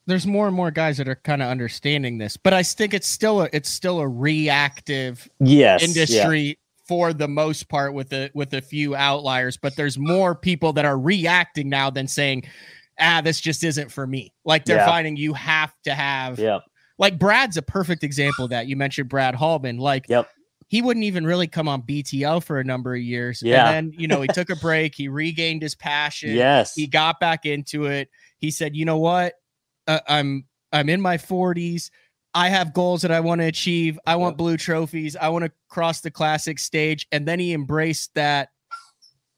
there's 0.06 0.26
more 0.28 0.48
and 0.48 0.56
more 0.56 0.72
guys 0.72 0.98
that 0.98 1.08
are 1.10 1.16
kind 1.24 1.42
of 1.42 1.50
understanding 1.50 2.18
this 2.18 2.38
but 2.38 2.54
i 2.54 2.64
think 2.64 2.94
it's 2.94 3.08
still 3.08 3.42
a 3.42 3.50
it's 3.54 3.70
still 3.70 4.00
a 4.00 4.08
reactive 4.08 5.28
Yes, 5.40 5.82
yeah. 5.82 5.88
industry 5.88 6.60
for 6.88 7.12
the 7.14 7.28
most 7.28 7.68
part 7.68 7.94
with 7.94 8.14
a 8.14 8.30
with 8.34 8.54
a 8.54 8.62
few 8.62 8.96
outliers 8.96 9.58
but 9.58 9.76
there's 9.76 9.98
more 9.98 10.34
people 10.36 10.72
that 10.74 10.86
are 10.86 10.98
reacting 10.98 11.68
now 11.70 11.90
than 11.90 12.08
saying 12.08 12.44
ah 13.00 13.20
this 13.22 13.42
just 13.42 13.64
isn't 13.64 13.92
for 13.92 14.08
me 14.08 14.32
like 14.46 14.64
they're 14.66 14.78
Yeah. 14.78 14.86
finding 14.86 15.18
you 15.18 15.34
have 15.34 15.74
to 15.84 15.94
have 15.94 16.40
Yep, 16.40 16.62
like 16.98 17.20
brad's 17.20 17.58
a 17.58 17.62
perfect 17.62 18.04
example 18.04 18.46
of 18.46 18.52
that 18.52 18.68
you 18.68 18.78
mentioned 18.78 19.10
brad 19.10 19.36
hallman 19.36 19.78
like 19.78 20.08
yep, 20.08 20.30
he 20.68 20.82
wouldn't 20.82 21.06
even 21.06 21.26
really 21.26 21.48
come 21.48 21.68
on 21.68 21.82
btl 21.82 22.44
for 22.44 22.60
a 22.60 22.64
number 22.64 22.94
of 22.94 23.02
years. 23.02 23.42
Yeah. 23.42 23.70
and 23.70 23.92
then 23.94 24.00
you 24.00 24.08
know 24.08 24.22
he 24.22 24.28
took 24.28 24.50
a 24.50 24.56
break 24.58 24.96
he 24.96 25.08
regained 25.08 25.62
his 25.62 25.76
passion 25.76 26.32
yes, 26.32 26.74
he 26.76 26.88
got 26.88 27.20
back 27.20 27.46
into 27.46 27.86
it. 27.86 28.10
He 28.40 28.52
said 28.52 28.76
you 28.76 28.86
know 28.86 28.98
what? 28.98 29.34
Uh, 29.88 30.00
i'm 30.08 30.46
i'm 30.74 30.90
in 30.90 31.00
my 31.00 31.16
40s 31.18 31.90
i 32.34 32.50
have 32.50 32.74
goals 32.74 33.02
that 33.04 33.12
i 33.12 33.20
want 33.22 33.40
to 33.42 33.46
achieve. 33.48 33.98
I 34.06 34.18
want 34.18 34.38
blue 34.38 34.58
trophies. 34.58 35.16
I 35.16 35.30
want 35.30 35.46
to 35.46 35.52
cross 35.70 36.02
the 36.02 36.12
classic 36.12 36.60
stage. 36.60 37.08
And 37.12 37.26
then 37.28 37.40
he 37.40 37.54
embraced 37.54 38.14
that 38.16 38.50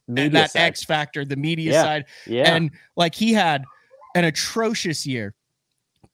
that 0.07 0.51
side. 0.51 0.59
x 0.59 0.83
factor 0.83 1.23
the 1.23 1.35
media 1.35 1.73
Yeah. 1.73 1.83
side. 1.83 2.05
Yeah, 2.25 2.55
and 2.55 2.71
like 2.97 3.13
he 3.13 3.31
had 3.33 3.63
an 4.15 4.23
atrocious 4.23 5.05
year 5.05 5.35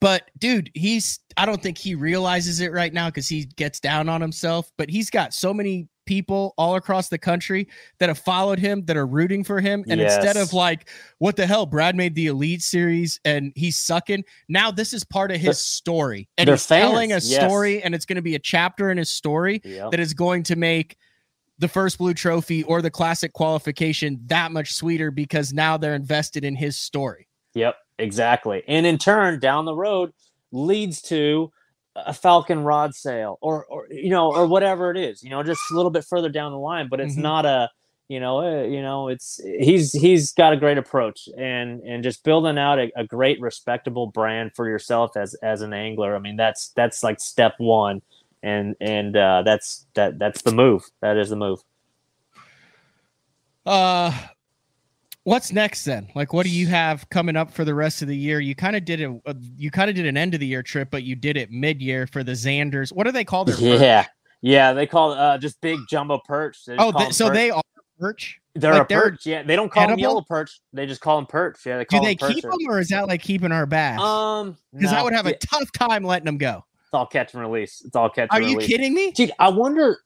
but 0.00 0.30
dude 0.38 0.70
he's 0.74 1.20
i 1.36 1.46
don't 1.46 1.62
think 1.62 1.78
he 1.78 1.94
realizes 1.94 2.60
it 2.60 2.72
right 2.72 2.92
now 2.92 3.06
because 3.08 3.28
he 3.28 3.44
gets 3.56 3.80
down 3.80 4.08
on 4.08 4.20
himself 4.20 4.70
but 4.76 4.90
he's 4.90 5.10
got 5.10 5.32
so 5.34 5.52
many 5.54 5.88
people 6.06 6.54
all 6.56 6.76
across 6.76 7.08
the 7.08 7.18
country 7.18 7.66
that 7.98 8.08
have 8.08 8.18
followed 8.18 8.60
him, 8.60 8.84
that 8.84 8.96
are 8.96 9.08
rooting 9.08 9.42
for 9.42 9.60
him. 9.60 9.84
And 9.88 10.00
instead 10.00 10.36
of 10.36 10.52
like, 10.52 10.88
what 11.18 11.34
the 11.34 11.44
hell, 11.48 11.66
Brad 11.66 11.96
made 11.96 12.14
the 12.14 12.28
elite 12.28 12.62
series 12.62 13.18
and 13.24 13.52
he's 13.56 13.76
sucking. 13.76 14.22
Now 14.48 14.70
this 14.70 14.92
is 14.92 15.02
part 15.02 15.32
of 15.32 15.38
his 15.38 15.46
They're- 15.46 15.52
story. 15.54 16.28
And 16.38 16.46
they're 16.46 16.54
he's 16.54 16.66
telling 16.68 17.10
a 17.10 17.14
fans, 17.16 17.28
yes. 17.32 17.42
story, 17.42 17.82
and 17.82 17.92
it's 17.92 18.04
going 18.06 18.16
to 18.16 18.22
be 18.22 18.36
a 18.36 18.38
chapter 18.38 18.92
in 18.92 18.98
his 18.98 19.10
story 19.10 19.60
Yep. 19.64 19.90
that 19.90 19.98
is 19.98 20.14
going 20.14 20.44
to 20.44 20.54
make 20.54 20.96
the 21.58 21.66
first 21.66 21.98
blue 21.98 22.14
trophy 22.14 22.62
or 22.62 22.82
the 22.82 22.90
classic 22.90 23.32
qualification 23.32 24.20
that 24.26 24.52
much 24.52 24.74
sweeter 24.74 25.10
because 25.10 25.52
now 25.52 25.76
they're 25.76 25.96
invested 25.96 26.44
in 26.44 26.54
his 26.54 26.78
story. 26.78 27.26
Yep, 27.54 27.74
exactly. 27.98 28.62
And 28.68 28.86
in 28.86 28.98
turn, 28.98 29.40
down 29.40 29.64
the 29.64 29.74
road 29.74 30.12
leads 30.52 31.02
to 31.02 31.52
a 31.96 32.12
Falcon 32.12 32.62
rod 32.64 32.94
sale 32.94 33.38
or, 33.40 33.64
or 33.66 33.86
you 33.90 34.10
know, 34.10 34.30
or 34.32 34.46
whatever 34.46 34.90
it 34.90 34.96
is, 34.98 35.22
you 35.22 35.30
know, 35.30 35.42
just 35.42 35.60
a 35.70 35.74
little 35.74 35.90
bit 35.90 36.04
further 36.04 36.28
down 36.28 36.52
the 36.52 36.58
line. 36.58 36.88
But 36.88 37.00
it's 37.00 37.16
Mhm. 37.16 37.22
not 37.22 37.46
a, 37.46 37.70
you 38.08 38.20
know, 38.20 38.40
uh, 38.40 38.62
you 38.64 38.82
know, 38.82 39.08
it's 39.08 39.40
he's 39.44 39.92
he's 39.92 40.32
got 40.32 40.52
a 40.52 40.56
great 40.56 40.78
approach 40.78 41.28
and 41.36 41.80
and 41.82 42.02
just 42.04 42.22
building 42.22 42.58
out 42.58 42.78
a, 42.78 42.92
a 42.96 43.04
great 43.04 43.40
respectable 43.40 44.06
brand 44.08 44.52
for 44.54 44.68
yourself 44.68 45.16
as 45.16 45.34
as 45.36 45.62
an 45.62 45.72
angler. 45.72 46.14
I 46.14 46.18
mean, 46.18 46.36
that's 46.36 46.68
that's 46.70 47.02
like 47.02 47.18
step 47.18 47.54
one, 47.58 48.02
and 48.42 48.76
and 48.80 49.16
uh, 49.16 49.42
that's 49.42 49.86
that 49.94 50.18
that's 50.18 50.42
the 50.42 50.52
move. 50.52 50.84
That 51.00 51.16
is 51.16 51.30
the 51.30 51.36
move. 51.36 51.60
Uh 53.64 54.12
what's 55.26 55.52
next 55.52 55.84
then? 55.84 56.08
Like 56.14 56.32
what 56.32 56.44
do 56.46 56.50
you 56.50 56.68
have 56.68 57.08
coming 57.10 57.36
up 57.36 57.50
for 57.50 57.64
the 57.64 57.74
rest 57.74 58.00
of 58.00 58.08
the 58.08 58.16
year? 58.16 58.38
You 58.40 58.54
kind 58.54 58.76
of 58.76 58.84
did 58.84 59.00
it 59.00 59.10
uh, 59.26 59.34
you 59.56 59.70
kind 59.70 59.90
of 59.90 59.96
did 59.96 60.06
an 60.06 60.16
end 60.16 60.34
of 60.34 60.40
the 60.40 60.46
year 60.46 60.62
trip, 60.62 60.88
but 60.90 61.02
you 61.02 61.16
did 61.16 61.36
it 61.36 61.50
mid-year 61.50 62.06
for 62.06 62.22
the 62.22 62.32
zanders. 62.32 62.92
What 62.92 63.04
do 63.04 63.12
they 63.12 63.24
call 63.24 63.44
their 63.44 63.56
perch? 63.56 63.80
Yeah, 63.80 64.06
yeah. 64.40 64.72
They 64.72 64.86
call 64.86 65.12
uh, 65.12 65.36
just 65.36 65.60
big 65.60 65.80
jumbo 65.90 66.20
perch. 66.24 66.64
They 66.64 66.76
Oh, 66.78 66.92
they, 66.92 67.10
so 67.10 67.26
perch. 67.26 67.34
they 67.34 67.50
are 67.50 67.62
perch? 67.98 68.38
They're 68.54 68.72
Like 68.72 68.84
a 68.84 68.86
they're 68.88 69.10
perch. 69.10 69.26
Yeah, 69.26 69.42
they 69.42 69.56
don't 69.56 69.70
call 69.70 69.88
them 69.88 69.98
yellow 69.98 70.22
perch. 70.22 70.60
They 70.72 70.86
just 70.86 71.00
call 71.00 71.16
them 71.16 71.26
perch. 71.26 71.58
Yeah, 71.66 71.78
they 71.78 71.84
Do 71.84 72.00
they 72.00 72.14
them 72.14 72.32
keep 72.32 72.42
them 72.42 72.52
or 72.68 72.78
is 72.78 72.88
that 72.88 73.06
like 73.08 73.20
keeping 73.22 73.52
our 73.52 73.66
bass? 73.66 74.00
Um, 74.00 74.56
Because 74.72 74.92
I 74.92 75.02
would 75.02 75.12
have 75.12 75.26
yeah, 75.26 75.32
a 75.32 75.38
tough 75.38 75.70
time 75.72 76.04
letting 76.04 76.24
them 76.26 76.38
go. 76.38 76.64
It's 76.84 76.94
all 76.94 77.06
catch 77.06 77.34
and 77.34 77.42
release. 77.42 77.82
It's 77.84 77.96
all 77.96 78.08
catch 78.08 78.28
Are 78.30 78.40
you 78.40 78.54
release. 78.56 78.68
kidding 78.68 78.94
me? 78.94 79.10
Dude, 79.10 79.32
I 79.40 79.48
wonder. 79.48 79.98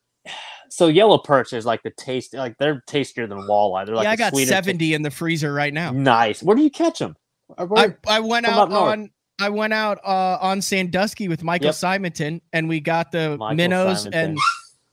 So 0.71 0.87
yellow 0.87 1.17
perch 1.17 1.53
is 1.53 1.65
like 1.65 1.83
the 1.83 1.89
taste. 1.91 2.33
Like 2.33 2.57
they're 2.57 2.81
tastier 2.87 3.27
than 3.27 3.39
walleye. 3.39 3.85
They're 3.85 3.93
like 3.95 4.05
yeah, 4.05 4.11
I 4.11 4.15
got 4.15 4.31
ta- 4.33 4.39
70 4.45 4.93
in 4.93 5.01
the 5.01 5.11
freezer 5.11 5.53
right 5.53 5.73
now. 5.73 5.91
Nice. 5.91 6.41
Where 6.41 6.55
do 6.55 6.63
you 6.63 6.71
catch 6.71 6.99
them? 6.99 7.15
I, 7.57 7.93
I 8.07 8.19
went 8.21 8.45
out 8.45 8.71
on 8.71 9.11
I 9.39 9.49
went 9.49 9.73
out 9.73 9.99
uh, 10.05 10.37
on 10.39 10.61
Sandusky 10.61 11.27
with 11.27 11.43
Michael 11.43 11.67
Yep. 11.67 11.75
Simonton 11.75 12.41
and 12.53 12.69
we 12.69 12.79
got 12.79 13.11
the 13.11 13.37
Michael 13.37 13.55
minnows 13.57 14.03
Simonton. 14.03 14.29
and 14.31 14.39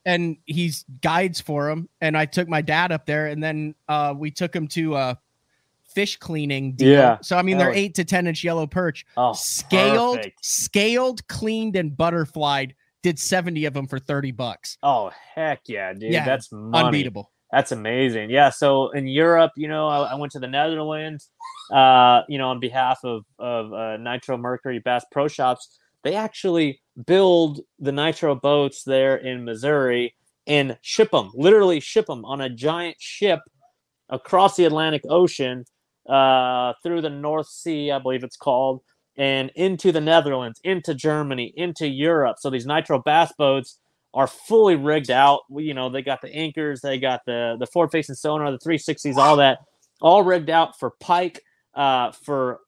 and 0.04 0.36
he's 0.46 0.84
guides 1.00 1.40
for 1.40 1.70
him 1.70 1.88
and 2.00 2.16
I 2.16 2.24
took 2.26 2.48
my 2.48 2.60
dad 2.62 2.90
up 2.90 3.06
there 3.06 3.26
and 3.28 3.42
then 3.42 3.74
uh, 3.88 4.14
we 4.16 4.30
took 4.32 4.54
him 4.56 4.66
to 4.68 4.96
a 4.96 5.18
fish 5.94 6.16
cleaning 6.16 6.72
deal. 6.72 6.88
Yeah. 6.88 7.18
So 7.22 7.36
I 7.36 7.42
mean 7.42 7.58
they're 7.58 7.70
Oh. 7.70 7.74
eight 7.74 7.94
to 7.96 8.04
ten 8.04 8.26
inch 8.26 8.42
yellow 8.42 8.66
perch, 8.66 9.06
oh, 9.16 9.32
scaled, 9.34 10.16
perfect. 10.16 10.44
scaled, 10.44 11.28
cleaned, 11.28 11.76
and 11.76 11.96
butterflied. 11.96 12.74
Did 13.02 13.18
70 13.18 13.64
of 13.66 13.74
them 13.74 13.86
for 13.86 13.98
30 13.98 14.32
bucks. 14.32 14.76
Oh 14.82 15.10
heck 15.34 15.62
yeah, 15.66 15.92
dude. 15.92 16.12
Yeah, 16.12 16.24
That's 16.24 16.50
money. 16.52 16.86
Unbeatable. 16.86 17.30
That's 17.52 17.72
amazing. 17.72 18.30
Yeah. 18.30 18.50
So 18.50 18.90
in 18.90 19.06
Europe, 19.06 19.52
you 19.56 19.68
know, 19.68 19.88
I, 19.88 20.12
I 20.12 20.14
went 20.16 20.32
to 20.32 20.38
the 20.38 20.48
Netherlands, 20.48 21.30
uh, 21.72 22.22
you 22.28 22.38
know, 22.38 22.50
on 22.50 22.60
behalf 22.60 22.98
of 23.04 23.24
of 23.38 23.72
uh, 23.72 23.96
Nitro 23.96 24.36
Mercury 24.36 24.80
Bass 24.80 25.04
Pro 25.10 25.28
Shops. 25.28 25.78
They 26.04 26.14
actually 26.14 26.80
build 27.06 27.60
the 27.78 27.92
Nitro 27.92 28.34
boats 28.34 28.82
there 28.84 29.16
in 29.16 29.44
Missouri 29.44 30.14
and 30.46 30.78
ship 30.82 31.10
them, 31.10 31.30
literally 31.34 31.80
ship 31.80 32.06
them 32.06 32.24
on 32.24 32.40
a 32.40 32.48
giant 32.48 32.96
ship 32.98 33.40
across 34.08 34.56
the 34.56 34.64
Atlantic 34.64 35.02
Ocean 35.08 35.64
uh, 36.08 36.72
through 36.82 37.02
the 37.02 37.10
North 37.10 37.48
Sea, 37.48 37.92
I 37.92 37.98
believe 37.98 38.24
it's 38.24 38.36
called, 38.36 38.80
and 39.18 39.50
into 39.56 39.92
the 39.92 40.00
Netherlands, 40.00 40.60
into 40.64 40.94
Germany, 40.94 41.52
into 41.56 41.86
Europe. 41.88 42.36
So 42.40 42.48
these 42.50 42.66
Nitro 42.66 43.00
bass 43.00 43.32
boats 43.36 43.78
are 44.14 44.26
fully 44.28 44.76
rigged 44.76 45.10
out. 45.10 45.40
We- 45.50 45.64
You 45.64 45.74
know, 45.74 45.90
they 45.90 46.02
got 46.02 46.22
the 46.22 46.34
anchors, 46.34 46.80
they 46.80 46.98
got 46.98 47.22
the 47.26 47.56
the 47.60 47.66
forward 47.66 47.90
facing 47.90 48.14
sonar, 48.14 48.50
the 48.50 48.58
360s, 48.58 49.18
all 49.18 49.36
that, 49.36 49.58
all 50.00 50.22
rigged 50.22 50.48
out 50.50 50.78
for 50.78 50.92
pike, 51.00 51.42
uh, 51.74 52.12
for 52.12 52.60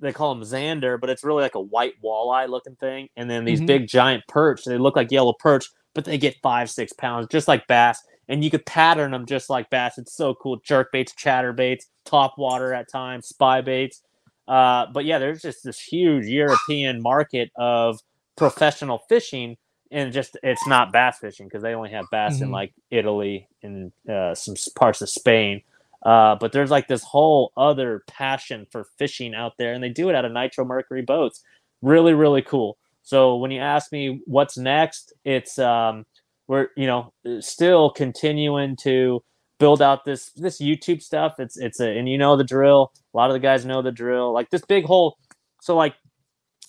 they 0.00 0.12
call 0.12 0.34
them 0.34 0.44
zander, 0.44 0.98
but 1.00 1.10
it's 1.10 1.24
really 1.24 1.42
like 1.42 1.56
a 1.56 1.60
white 1.60 1.94
walleye 2.04 2.48
looking 2.48 2.76
thing. 2.76 3.08
And 3.16 3.28
then 3.28 3.44
these 3.44 3.60
Mhm. 3.60 3.66
big 3.66 3.88
giant 3.88 4.24
perch, 4.28 4.64
they 4.64 4.78
look 4.78 4.94
like 4.96 5.10
yellow 5.10 5.32
perch, 5.32 5.66
but 5.94 6.04
they 6.04 6.18
get 6.18 6.36
five, 6.42 6.70
six 6.70 6.92
pounds, 6.92 7.26
just 7.30 7.48
like 7.48 7.66
bass. 7.66 8.00
And 8.28 8.44
you 8.44 8.50
could 8.50 8.64
pattern 8.66 9.10
them 9.10 9.26
just 9.26 9.50
like 9.50 9.70
bass. 9.70 9.98
It's 9.98 10.14
so 10.14 10.34
cool. 10.34 10.58
Jerk 10.64 10.92
baits, 10.92 11.14
chatter 11.16 11.52
baits, 11.52 11.86
top 12.04 12.34
water 12.38 12.72
at 12.74 12.88
times, 12.90 13.26
spy 13.28 13.60
baits. 13.60 14.02
Uh, 14.48 14.86
but 14.92 15.04
yeah, 15.06 15.18
there's 15.20 15.42
just 15.42 15.64
this 15.64 15.80
huge 15.80 16.26
European 16.26 17.02
market 17.02 17.50
of 17.56 18.00
professional 18.36 19.00
fishing, 19.08 19.56
and 19.92 20.12
just 20.12 20.38
it's 20.42 20.66
not 20.66 20.92
bass 20.92 21.18
fishing 21.20 21.48
because 21.48 21.62
they 21.62 21.74
only 21.74 21.90
have 21.90 22.06
bass 22.10 22.40
in 22.42 22.48
Mhm. 22.48 22.52
like 22.52 22.74
Italy 22.90 23.48
and 23.62 23.92
uh, 24.10 24.34
some 24.34 24.56
parts 24.76 25.02
of 25.02 25.10
Spain. 25.10 25.62
Uh, 26.04 26.36
but 26.36 26.52
there's 26.52 26.70
like 26.70 26.88
this 26.88 27.04
whole 27.04 27.52
other 27.56 28.04
passion 28.08 28.66
for 28.70 28.84
fishing 28.98 29.34
out 29.34 29.54
there, 29.58 29.74
and 29.74 29.84
they 29.84 29.90
do 29.90 30.08
it 30.10 30.16
out 30.16 30.24
of 30.24 30.32
Nitro 30.32 30.64
Mercury 30.64 31.02
boats. 31.02 31.42
Really, 31.82 32.14
really 32.14 32.42
cool. 32.42 32.78
So 33.02 33.36
when 33.36 33.50
you 33.52 33.60
ask 33.60 33.92
me 33.92 34.20
what's 34.26 34.58
next, 34.58 35.12
it's 35.24 35.58
um, 35.58 36.06
we're 36.48 36.68
you 36.76 36.86
know 36.86 37.12
still 37.40 37.90
continuing 37.90 38.76
to 38.82 39.22
build 39.58 39.82
out 39.82 40.04
this 40.04 40.30
this 40.30 40.60
YouTube 40.60 41.02
stuff. 41.02 41.34
It's 41.38 41.56
it's 41.56 41.80
a 41.80 41.88
and 41.98 42.08
you 42.08 42.18
know 42.18 42.36
the 42.36 42.44
drill. 42.44 42.92
A 43.14 43.16
lot 43.16 43.30
of 43.30 43.34
the 43.34 43.40
guys 43.40 43.64
know 43.64 43.82
the 43.82 43.92
drill. 43.92 44.32
Like 44.32 44.50
this 44.50 44.64
big 44.64 44.84
whole. 44.84 45.18
So 45.60 45.76
like, 45.76 45.94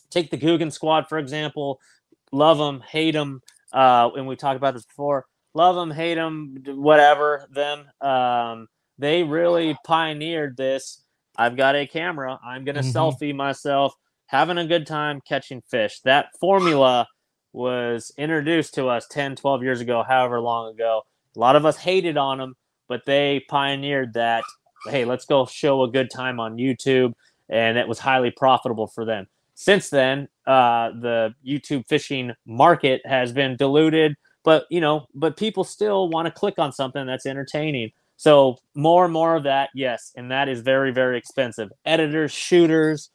take 0.10 0.32
the 0.32 0.38
Googan 0.38 0.72
squad 0.72 1.08
for 1.08 1.18
example. 1.18 1.80
Love 2.32 2.58
them, 2.58 2.82
hate 2.82 3.12
them. 3.14 3.42
Uh, 3.72 4.10
and 4.16 4.28
we 4.28 4.36
talked 4.36 4.58
about 4.58 4.74
this 4.74 4.86
before. 4.86 5.26
Love 5.54 5.76
them, 5.76 5.92
hate 5.92 6.16
them, 6.16 6.56
whatever 6.68 7.48
them. 7.52 7.86
Um, 8.02 8.68
they 8.98 9.24
really 9.24 9.78
pioneered 9.86 10.58
this. 10.58 11.04
I've 11.38 11.56
got 11.56 11.76
a 11.76 11.88
camera. 11.88 12.40
I'm 12.44 12.66
gonna 12.66 12.82
Mhm. 12.82 12.94
selfie 12.94 13.36
myself, 13.36 13.94
having 14.28 14.58
a 14.58 14.66
good 14.66 14.86
time 14.86 15.22
catching 15.22 15.62
fish. 15.62 16.02
That 16.02 16.28
formula 16.40 17.08
was 17.54 18.12
introduced 18.18 18.74
to 18.76 18.88
us 18.88 19.08
10, 19.08 19.36
12 19.36 19.64
years 19.64 19.82
ago, 19.82 20.04
however 20.08 20.40
long 20.40 20.72
ago. 20.74 21.02
A 21.36 21.40
lot 21.40 21.56
of 21.56 21.66
us 21.66 21.78
hated 21.78 22.18
on 22.18 22.38
them, 22.38 22.56
but 22.90 23.06
they 23.06 23.46
pioneered 23.48 24.14
that. 24.16 24.44
Hey, 24.88 25.06
let's 25.06 25.26
go 25.26 25.46
show 25.46 25.84
a 25.84 25.90
good 25.90 26.10
time 26.14 26.40
on 26.42 26.58
YouTube, 26.58 27.14
and 27.48 27.78
it 27.78 27.88
was 27.88 28.00
highly 28.00 28.32
profitable 28.32 28.88
for 28.88 29.06
them. 29.06 29.28
Since 29.56 29.90
then, 29.90 30.28
uh, 30.46 30.92
the 30.92 31.34
YouTube 31.46 31.88
fishing 31.88 32.34
market 32.46 33.02
has 33.06 33.32
been 33.32 33.56
diluted, 33.56 34.16
but 34.44 34.66
you 34.70 34.82
know, 34.82 35.08
but 35.14 35.38
people 35.38 35.64
still 35.64 36.10
want 36.10 36.26
to 36.26 36.32
click 36.32 36.56
on 36.58 36.74
something 36.74 37.06
that's 37.06 37.26
entertaining. 37.26 37.92
So 38.18 38.58
more 38.76 39.06
and 39.06 39.14
more 39.14 39.36
of 39.36 39.44
that, 39.44 39.70
yes, 39.74 40.12
and 40.16 40.32
that 40.32 40.50
is 40.50 40.60
very, 40.60 40.92
very 40.92 41.18
expensive. 41.18 41.70
Editors, 41.86 42.32
shooters, 42.32 43.12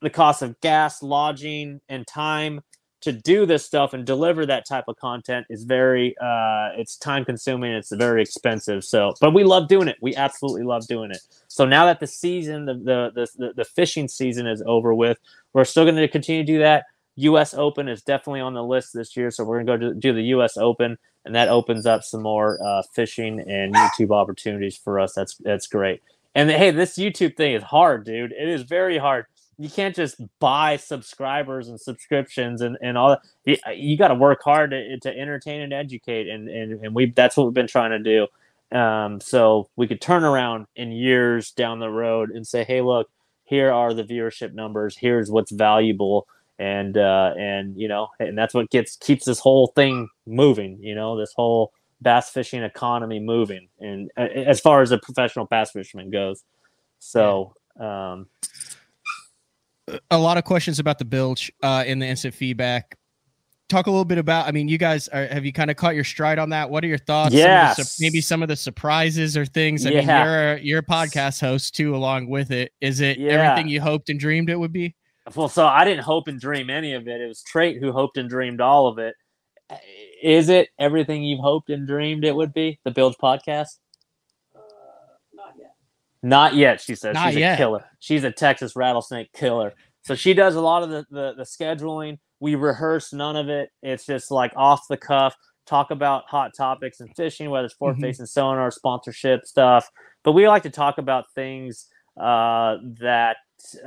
the 0.00 0.10
cost 0.10 0.42
of 0.42 0.60
gas, 0.60 1.02
lodging, 1.02 1.80
and 1.88 2.06
time 2.06 2.60
to 3.02 3.12
do 3.12 3.46
this 3.46 3.64
stuff 3.64 3.92
and 3.92 4.04
deliver 4.04 4.46
that 4.46 4.66
type 4.66 4.84
of 4.88 4.96
content 4.96 5.46
is 5.50 5.64
very 5.64 6.16
uh 6.20 6.70
it's 6.76 6.96
time 6.96 7.24
consuming 7.24 7.72
it's 7.72 7.92
very 7.92 8.22
expensive. 8.22 8.84
So 8.84 9.14
but 9.20 9.34
we 9.34 9.44
love 9.44 9.68
doing 9.68 9.88
it. 9.88 9.96
We 10.00 10.14
absolutely 10.16 10.62
love 10.64 10.86
doing 10.86 11.10
it. 11.10 11.20
So 11.48 11.64
now 11.64 11.86
that 11.86 12.00
the 12.00 12.06
season 12.06 12.64
the 12.64 12.74
the 12.74 13.28
the, 13.36 13.52
the 13.54 13.64
fishing 13.64 14.08
season 14.08 14.46
is 14.46 14.62
over 14.66 14.94
with 14.94 15.18
we're 15.52 15.64
still 15.64 15.84
going 15.84 15.96
to 15.96 16.08
continue 16.08 16.42
to 16.42 16.52
do 16.52 16.58
that. 16.60 16.84
Us 17.16 17.54
open 17.54 17.88
is 17.88 18.02
definitely 18.02 18.40
on 18.40 18.54
the 18.54 18.64
list 18.64 18.92
this 18.94 19.16
year 19.16 19.30
so 19.30 19.44
we're 19.44 19.62
going 19.62 19.80
to 19.80 19.88
go 19.88 19.94
do 19.94 20.12
the 20.12 20.22
us 20.22 20.56
open 20.56 20.96
and 21.24 21.34
that 21.34 21.48
opens 21.48 21.86
up 21.86 22.02
some 22.02 22.22
more 22.22 22.58
uh, 22.64 22.82
fishing 22.94 23.40
and 23.40 23.74
youtube 23.74 24.12
opportunities 24.12 24.76
for 24.76 24.98
us. 24.98 25.12
That's 25.12 25.36
that's 25.36 25.66
great. 25.66 26.02
And 26.34 26.50
hey 26.50 26.70
this 26.70 26.96
youtube 26.96 27.36
thing 27.36 27.54
is 27.54 27.62
hard 27.62 28.04
dude. 28.04 28.32
It 28.32 28.48
is 28.48 28.62
very 28.62 28.98
hard 28.98 29.26
you 29.62 29.70
can't 29.70 29.94
just 29.94 30.16
buy 30.40 30.76
subscribers 30.76 31.68
and 31.68 31.80
subscriptions 31.80 32.62
and, 32.62 32.76
and 32.82 32.98
all 32.98 33.10
that. 33.10 33.20
You, 33.44 33.56
you 33.72 33.96
got 33.96 34.08
to 34.08 34.14
work 34.16 34.42
hard 34.42 34.72
to, 34.72 34.98
to 34.98 35.16
entertain 35.16 35.60
and 35.60 35.72
educate. 35.72 36.28
And, 36.28 36.48
and, 36.48 36.84
and 36.84 36.94
we, 36.94 37.12
that's 37.12 37.36
what 37.36 37.44
we've 37.44 37.54
been 37.54 37.68
trying 37.68 37.90
to 37.90 37.98
do. 38.00 38.76
Um, 38.76 39.20
so 39.20 39.68
we 39.76 39.86
could 39.86 40.00
turn 40.00 40.24
around 40.24 40.66
in 40.74 40.90
years 40.90 41.52
down 41.52 41.78
the 41.78 41.90
road 41.90 42.30
and 42.30 42.44
say, 42.44 42.64
Hey, 42.64 42.80
look, 42.80 43.08
here 43.44 43.70
are 43.70 43.94
the 43.94 44.02
viewership 44.02 44.52
numbers. 44.52 44.96
Here's 44.96 45.30
what's 45.30 45.52
valuable. 45.52 46.26
And, 46.58 46.96
uh, 46.96 47.34
and, 47.38 47.76
you 47.76 47.86
know, 47.86 48.08
and 48.18 48.36
that's 48.36 48.54
what 48.54 48.68
gets, 48.70 48.96
keeps 48.96 49.24
this 49.26 49.38
whole 49.38 49.68
thing 49.68 50.08
moving, 50.26 50.78
you 50.80 50.96
know, 50.96 51.16
this 51.16 51.32
whole 51.36 51.72
bass 52.00 52.30
fishing 52.30 52.64
economy 52.64 53.20
moving. 53.20 53.68
And 53.78 54.10
uh, 54.16 54.22
as 54.22 54.58
far 54.58 54.82
as 54.82 54.90
a 54.90 54.98
professional 54.98 55.44
bass 55.44 55.70
fisherman 55.70 56.10
goes. 56.10 56.42
So, 56.98 57.54
um, 57.78 58.26
a 60.10 60.18
lot 60.18 60.38
of 60.38 60.44
questions 60.44 60.78
about 60.78 60.98
the 60.98 61.04
bilge 61.04 61.50
uh, 61.62 61.84
in 61.86 61.98
the 61.98 62.06
instant 62.06 62.34
feedback. 62.34 62.96
talk 63.68 63.86
a 63.86 63.90
little 63.90 64.04
bit 64.04 64.18
about. 64.18 64.46
I 64.46 64.52
mean, 64.52 64.68
you 64.68 64.76
guys 64.78 65.08
are, 65.08 65.26
have 65.26 65.44
you 65.46 65.52
kind 65.52 65.70
of 65.70 65.76
caught 65.76 65.94
your 65.94 66.04
stride 66.04 66.38
on 66.38 66.50
that? 66.50 66.68
What 66.68 66.84
are 66.84 66.88
your 66.88 66.98
thoughts? 66.98 67.32
Some 67.34 67.40
of 67.40 67.46
the 67.46 67.48
Yes. 67.48 67.76
su- 67.96 68.04
maybe 68.04 68.20
some 68.20 68.42
of 68.42 68.48
the 68.48 68.56
surprises 68.56 69.36
or 69.36 69.46
things. 69.46 69.86
I 69.86 69.90
mean, 69.90 70.06
you're 70.08 70.52
a, 70.54 70.60
you're 70.60 70.78
a 70.80 70.84
podcast 70.84 71.40
host 71.40 71.74
too, 71.74 71.96
along 71.96 72.28
with 72.28 72.50
it. 72.50 72.72
Is 72.80 73.00
it 73.00 73.18
Yeah. 73.18 73.32
everything 73.32 73.68
you 73.70 73.80
hoped 73.80 74.10
and 74.10 74.20
dreamed 74.20 74.50
it 74.50 74.58
would 74.58 74.72
be? 74.72 74.94
Well, 75.34 75.48
so 75.48 75.66
I 75.66 75.84
didn't 75.84 76.02
hope 76.04 76.28
and 76.28 76.38
dream 76.40 76.68
any 76.68 76.92
of 76.94 77.06
it. 77.08 77.20
It 77.20 77.28
was 77.28 77.42
Trey 77.42 77.78
who 77.78 77.92
hoped 77.92 78.16
and 78.18 78.28
dreamed 78.28 78.60
all 78.60 78.88
of 78.88 78.98
it. 78.98 79.14
Is 80.22 80.48
it 80.50 80.68
everything 80.78 81.22
you've 81.22 81.40
hoped 81.40 81.70
and 81.70 81.86
dreamed 81.86 82.24
it 82.24 82.34
would 82.36 82.52
be? 82.52 82.78
The 82.84 82.90
Bilge 82.90 83.14
podcast? 83.22 83.78
Not 86.22 86.54
yet. 86.54 86.80
She 86.80 86.94
says. 86.94 87.14
Not 87.14 87.30
She's 87.32 87.40
yet. 87.40 87.54
a 87.54 87.56
killer. 87.56 87.84
She's 87.98 88.24
a 88.24 88.30
Texas 88.30 88.76
rattlesnake 88.76 89.32
killer. 89.32 89.72
So 90.04 90.14
she 90.14 90.34
does 90.34 90.54
a 90.56 90.60
lot 90.60 90.82
of 90.82 90.90
the, 90.90 91.04
the, 91.10 91.32
the 91.36 91.42
scheduling. 91.44 92.18
We 92.40 92.54
rehearse 92.56 93.12
none 93.12 93.36
of 93.36 93.48
it. 93.48 93.70
It's 93.82 94.04
just 94.06 94.30
like 94.30 94.52
off 94.56 94.82
the 94.88 94.96
cuff, 94.96 95.34
talk 95.66 95.90
about 95.90 96.24
hot 96.28 96.52
topics 96.56 97.00
and 97.00 97.08
fishing, 97.16 97.50
whether 97.50 97.66
it's 97.66 97.76
Mhm. 97.80 98.00
facing 98.00 98.26
sonar, 98.26 98.70
sponsorship 98.70 99.44
stuff. 99.46 99.88
But 100.24 100.32
we 100.32 100.48
like 100.48 100.64
to 100.64 100.70
talk 100.70 100.98
about 100.98 101.26
things 101.34 101.88
uh, 102.20 102.76
that 103.00 103.36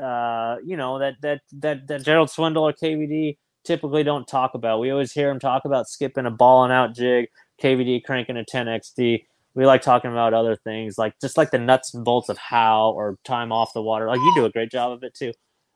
uh, 0.01 0.55
you 0.65 0.77
know 0.77 0.99
that 0.99 1.15
that 1.21 1.41
that 1.51 1.85
that 1.87 2.03
Gerald 2.03 2.29
Swindle 2.29 2.63
or 2.63 2.73
KVD 2.73 3.37
typically 3.65 4.03
don't 4.03 4.25
talk 4.27 4.53
about. 4.55 4.79
We 4.79 4.89
always 4.91 5.11
hear 5.11 5.29
him 5.29 5.39
talk 5.39 5.65
about 5.65 5.87
skipping 5.89 6.25
a 6.25 6.31
ball 6.31 6.63
and 6.63 6.71
out 6.71 6.95
jig, 6.95 7.27
KVD 7.61 8.03
cranking 8.05 8.37
a 8.37 8.43
10XD. 8.45 9.25
We 9.55 9.65
like 9.65 9.81
talking 9.81 10.11
about 10.11 10.33
other 10.33 10.55
things, 10.55 10.97
like 10.97 11.13
just 11.21 11.37
like 11.37 11.51
the 11.51 11.57
nuts 11.57 11.93
and 11.93 12.03
bolts 12.03 12.29
of 12.29 12.37
how 12.37 12.91
or 12.91 13.17
time 13.23 13.51
off 13.51 13.73
the 13.73 13.81
water. 13.81 14.07
Like 14.07 14.19
you 14.19 14.33
do 14.35 14.45
a 14.45 14.51
great 14.51 14.69
job 14.69 14.91
of 14.91 15.03
it 15.03 15.13
too. 15.15 15.31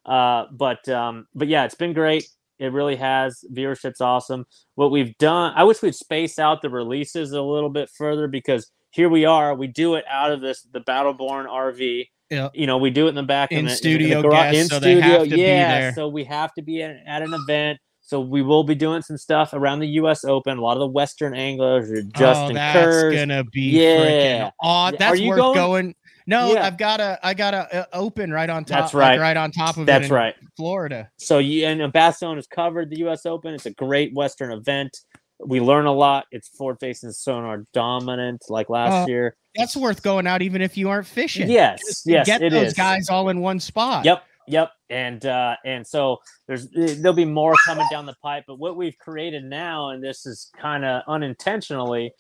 Uh, 0.05 0.45
but 0.51 0.88
um, 0.89 1.27
but 1.34 1.47
yeah, 1.47 1.63
it's 1.65 1.75
been 1.75 1.93
great. 1.93 2.27
It 2.59 2.73
really 2.73 2.97
has. 2.97 3.43
Viewership's 3.53 4.01
awesome. 4.01 4.45
What 4.75 4.91
we've 4.91 5.17
done, 5.17 5.53
I 5.55 5.63
wish 5.63 5.82
we'd 5.82 5.95
space 5.95 6.38
out 6.38 6.61
the 6.61 6.69
releases 6.69 7.32
a 7.32 7.41
little 7.41 7.69
bit 7.69 7.89
further 7.89 8.27
because 8.27 8.69
here 8.91 9.07
we 9.07 9.23
are. 9.25 9.55
We 9.55 9.67
do 9.67 9.95
it 9.95 10.03
out 10.09 10.32
of 10.32 10.41
this 10.41 10.63
the 10.73 10.82
Battleborn 10.82 11.47
RV. 11.47 12.07
Yeah. 12.30 12.49
You 12.53 12.67
know, 12.67 12.77
we 12.77 12.89
do 12.91 13.05
it 13.07 13.09
in 13.09 13.15
the 13.15 13.23
back 13.23 13.51
In 13.51 13.59
of 13.59 13.65
the, 13.65 13.75
studio 13.75 14.21
the 14.21 14.27
garage, 14.27 14.51
guests, 14.51 14.61
in 14.61 14.67
so 14.67 14.80
they 14.80 14.95
studio. 14.95 15.19
have 15.19 15.23
to 15.23 15.36
be 15.36 15.41
yeah, 15.41 15.93
so 15.93 16.07
we 16.09 16.23
have 16.25 16.53
to 16.55 16.61
be 16.61 16.84
at, 16.84 16.97
at 17.07 17.21
an 17.23 17.34
event. 17.34 17.80
So 18.10 18.20
we 18.20 18.41
will 18.41 18.64
be 18.64 18.74
doing 18.74 19.03
some 19.03 19.18
stuff 19.18 19.53
around 19.53 19.82
the 19.82 19.88
U.S. 20.01 20.26
Open. 20.26 20.57
A 20.57 20.62
lot 20.62 20.74
of 20.74 20.80
the 20.80 20.88
Western 20.88 21.36
anglers, 21.36 21.91
are 21.91 22.01
Justin 22.01 22.51
oh, 22.51 22.53
that's 22.55 22.76
Kerr's. 22.76 23.14
gonna 23.16 23.43
be 23.43 23.62
Yeah. 23.70 23.99
freaking 24.47 24.51
aw- 24.64 24.91
That's 24.97 25.12
are 25.12 25.16
you 25.16 25.30
worth 25.30 25.38
going? 25.38 25.55
going? 25.55 25.95
No, 26.26 26.53
Yeah. 26.53 26.66
I've 26.66 26.80
got 26.80 26.99
a 26.99 27.20
I 27.22 27.36
got 27.36 27.53
a, 27.53 27.82
uh 27.82 27.86
open 27.93 28.32
right 28.34 28.49
on 28.49 28.66
top. 28.66 28.80
That's 28.80 28.93
like, 28.95 29.01
right. 29.12 29.20
right 29.20 29.38
on 29.38 29.51
top 29.51 29.78
of 29.78 29.84
it. 29.84 29.86
That's 29.86 30.10
right. 30.10 30.34
Florida. 30.57 31.07
So 31.18 31.38
you 31.38 31.68
and 31.68 31.80
Bastogne 31.93 32.38
has 32.38 32.47
covered 32.47 32.89
the 32.89 32.97
U.S. 33.01 33.28
Open. 33.28 33.53
It's 33.53 33.68
a 33.68 33.74
great 33.76 34.12
Western 34.16 34.51
event. 34.53 34.97
We 35.45 35.60
learn 35.62 35.86
a 35.86 35.91
lot. 35.93 36.26
It's 36.32 36.47
forward 36.47 36.80
facing 36.80 37.12
sonar 37.12 37.64
dominant, 37.74 38.41
like 38.49 38.72
last 38.72 39.03
Uh, 39.03 39.05
year. 39.07 39.36
That's 39.55 39.78
worth 39.78 40.01
going 40.01 40.26
out 40.26 40.41
even 40.41 40.64
if 40.64 40.78
you 40.78 40.89
aren't 40.89 41.05
fishing. 41.07 41.47
Yes, 41.47 41.80
Just 41.86 42.07
yes, 42.07 42.26
get 42.26 42.41
those 42.41 42.68
is. 42.70 42.74
guys 42.74 43.07
all 43.10 43.30
in 43.30 43.39
one 43.41 43.60
spot. 43.60 44.03
Yep, 44.03 44.24
yep. 44.50 44.72
And 44.89 45.26
uh, 45.26 45.56
and 45.66 45.86
so 45.86 46.18
there's 46.47 46.66
eh, 46.76 46.95
there'll 46.97 47.14
be 47.14 47.26
more 47.26 47.56
coming 47.66 47.86
down 47.91 48.06
the 48.06 48.16
pipe. 48.22 48.43
But 48.47 48.60
what 48.60 48.76
we've 48.76 48.97
created 48.97 49.43
now, 49.43 49.89
and 49.89 50.04
this 50.04 50.26
is 50.26 50.50
kind 50.60 50.84
of 50.84 51.04
unintentionally, 51.08 52.12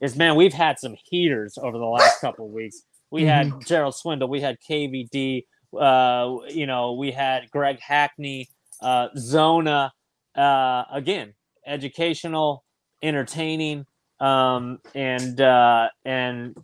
is 0.00 0.16
man, 0.16 0.34
we've 0.34 0.52
had 0.52 0.78
some 0.78 0.94
heaters 1.04 1.58
over 1.58 1.78
the 1.78 1.84
last 1.84 2.20
couple 2.20 2.46
of 2.46 2.52
weeks. 2.52 2.82
We 3.10 3.24
had 3.24 3.52
Gerald 3.64 3.94
Swindle, 3.94 4.28
we 4.28 4.40
had 4.40 4.56
KVD, 4.68 5.44
uh, 5.78 6.36
you 6.48 6.66
know, 6.66 6.94
we 6.94 7.12
had 7.12 7.48
Greg 7.50 7.78
Hackney, 7.80 8.48
uh, 8.82 9.08
Zona. 9.16 9.92
Uh, 10.34 10.82
again, 10.92 11.32
educational, 11.64 12.64
entertaining, 13.02 13.86
um, 14.18 14.78
and 14.94 15.40
uh, 15.40 15.88
and 16.04 16.56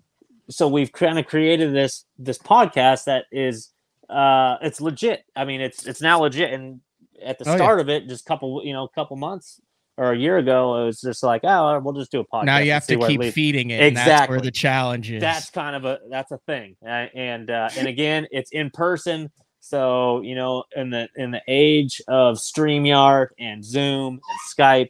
so 0.48 0.66
we've 0.66 0.92
kind 0.92 1.18
of 1.18 1.26
created 1.26 1.74
this 1.74 2.04
this 2.18 2.38
podcast 2.38 3.04
that 3.04 3.26
is 3.30 3.70
uh 4.10 4.56
it's 4.62 4.80
legit 4.80 5.22
i 5.36 5.44
mean 5.44 5.60
it's 5.60 5.86
it's 5.86 6.00
now 6.02 6.20
legit 6.20 6.52
and 6.52 6.80
at 7.24 7.38
the 7.38 7.46
Oh, 7.48 7.52
yeah. 7.52 7.56
start 7.56 7.80
of 7.80 7.88
it 7.88 8.08
just 8.08 8.24
couple 8.26 8.62
you 8.64 8.72
know 8.72 8.84
a 8.84 8.88
couple 8.90 9.16
months 9.16 9.60
or 9.98 10.12
a 10.12 10.16
year 10.16 10.38
ago 10.38 10.82
it 10.82 10.86
was 10.86 11.00
just 11.00 11.22
like 11.22 11.42
oh 11.44 11.78
we'll 11.80 11.94
just 11.94 12.10
do 12.10 12.20
a 12.20 12.24
podcast 12.26 12.44
Now 12.44 12.58
you 12.58 12.72
have 12.72 12.86
to 12.86 12.96
where 12.96 13.10
it 13.10 13.20
keep 13.20 13.34
feeding 13.34 13.70
it. 13.70 13.80
and 13.82 13.96
that's 13.96 14.06
where 14.06 14.38
Exactly. 14.38 14.40
the 14.40 14.50
challenge 14.50 15.10
is. 15.10 15.20
that's 15.20 15.50
kind 15.50 15.76
of 15.76 15.84
a 15.84 15.98
that's 16.10 16.32
a 16.32 16.38
thing 16.46 16.76
uh, 16.84 17.06
and 17.14 17.50
uh, 17.50 17.68
and 17.76 17.86
again 17.86 18.26
it's 18.30 18.50
in 18.52 18.70
person 18.70 19.30
so 19.60 20.22
you 20.22 20.34
know 20.34 20.64
in 20.74 20.88
the 20.90 21.08
in 21.16 21.30
the 21.30 21.42
age 21.46 22.00
of 22.08 22.36
streamyard 22.38 23.28
and 23.38 23.62
zoom 23.64 24.14
and 24.14 24.38
skype 24.58 24.88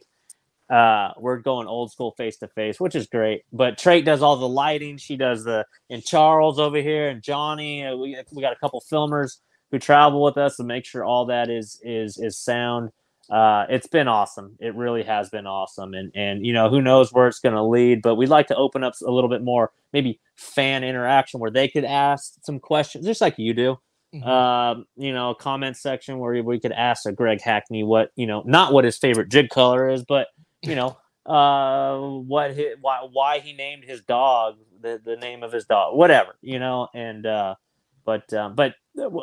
uh 0.71 1.11
we're 1.17 1.37
going 1.37 1.67
old 1.67 1.91
school 1.91 2.11
face 2.17 2.37
to 2.37 2.47
face 2.49 2.79
which 2.79 2.95
is 2.95 3.07
great 3.07 3.43
but 3.51 3.77
Trey 3.77 4.01
does 4.01 4.21
all 4.21 4.37
the 4.37 4.47
lighting 4.47 4.97
she 4.97 5.17
does 5.17 5.43
the 5.43 5.65
and 5.89 6.03
charles 6.03 6.59
over 6.59 6.77
here 6.77 7.09
and 7.09 7.21
johnny 7.21 7.85
uh, 7.85 7.95
we, 7.95 8.17
we 8.31 8.41
got 8.41 8.53
a 8.53 8.59
couple 8.59 8.81
filmers 8.91 9.37
who 9.71 9.79
travel 9.79 10.23
with 10.23 10.37
us 10.37 10.55
to 10.57 10.63
make 10.63 10.85
sure 10.85 11.03
all 11.03 11.25
that 11.25 11.49
is 11.49 11.79
is 11.83 12.17
is 12.17 12.37
sound 12.37 12.91
uh, 13.31 13.65
it's 13.69 13.87
been 13.87 14.09
awesome. 14.09 14.57
It 14.59 14.75
really 14.75 15.03
has 15.03 15.29
been 15.29 15.47
awesome, 15.47 15.93
and 15.93 16.11
and 16.15 16.45
you 16.45 16.51
know 16.51 16.69
who 16.69 16.81
knows 16.81 17.13
where 17.13 17.27
it's 17.29 17.39
going 17.39 17.55
to 17.55 17.63
lead. 17.63 18.01
But 18.01 18.15
we'd 18.15 18.27
like 18.27 18.47
to 18.47 18.55
open 18.57 18.83
up 18.83 18.93
a 19.05 19.09
little 19.09 19.29
bit 19.29 19.41
more, 19.41 19.71
maybe 19.93 20.19
fan 20.35 20.83
interaction 20.83 21.39
where 21.39 21.51
they 21.51 21.69
could 21.69 21.85
ask 21.85 22.33
some 22.43 22.59
questions, 22.59 23.05
just 23.05 23.21
like 23.21 23.39
you 23.39 23.53
do. 23.53 23.77
Mhm. 24.13 24.27
Um, 24.27 24.85
you 24.97 25.13
know, 25.13 25.33
comment 25.33 25.77
section 25.77 26.19
where 26.19 26.43
we 26.43 26.59
could 26.59 26.73
ask 26.73 27.05
a 27.05 27.13
Greg 27.13 27.39
Hackney 27.41 27.83
what 27.83 28.11
you 28.17 28.27
know, 28.27 28.43
not 28.45 28.73
what 28.73 28.83
his 28.83 28.97
favorite 28.97 29.29
jig 29.29 29.49
color 29.49 29.89
is, 29.89 30.03
but 30.03 30.27
you 30.63 30.75
know, 30.75 30.97
uh, 31.25 31.99
what 31.99 32.53
his, 32.53 32.75
why 32.81 33.07
why 33.11 33.39
he 33.39 33.53
named 33.53 33.83
his 33.83 34.01
dog 34.01 34.57
the 34.81 34.99
the 35.03 35.15
name 35.15 35.43
of 35.43 35.51
his 35.51 35.65
dog, 35.65 35.95
whatever, 35.95 36.35
you 36.41 36.59
know, 36.59 36.87
and 36.93 37.25
uh, 37.25 37.55
but 38.05 38.31
um, 38.33 38.55
but 38.55 38.75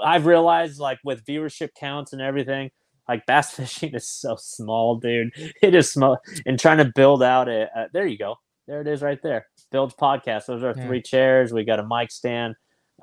I've 0.03 0.26
realized 0.26 0.78
like 0.80 0.99
with 1.05 1.24
viewership 1.24 1.70
counts 1.78 2.12
and 2.12 2.22
everything, 2.22 2.70
like 3.09 3.26
bass 3.26 3.51
fishing 3.57 3.95
is 3.95 4.09
so 4.09 4.36
small, 4.39 4.97
dude. 4.97 5.30
It 5.62 5.74
is 5.74 5.91
small, 5.93 6.18
and 6.47 6.59
trying 6.59 6.78
to 6.78 6.93
build 6.95 7.22
out 7.22 7.49
a, 7.49 7.68
a 7.74 7.86
there 7.93 8.07
you 8.07 8.18
go, 8.18 8.36
there 8.66 8.80
it 8.80 8.86
is 8.89 9.03
right 9.03 9.20
there. 9.22 9.47
Bilge 9.72 9.95
podcast. 10.01 10.47
Those 10.47 10.62
are 10.62 10.74
Yeah. 10.76 10.86
three 10.86 11.03
chairs. 11.03 11.53
We 11.53 11.64
got 11.64 11.80
a 11.80 11.86
mic 11.86 12.11
stand 12.11 12.55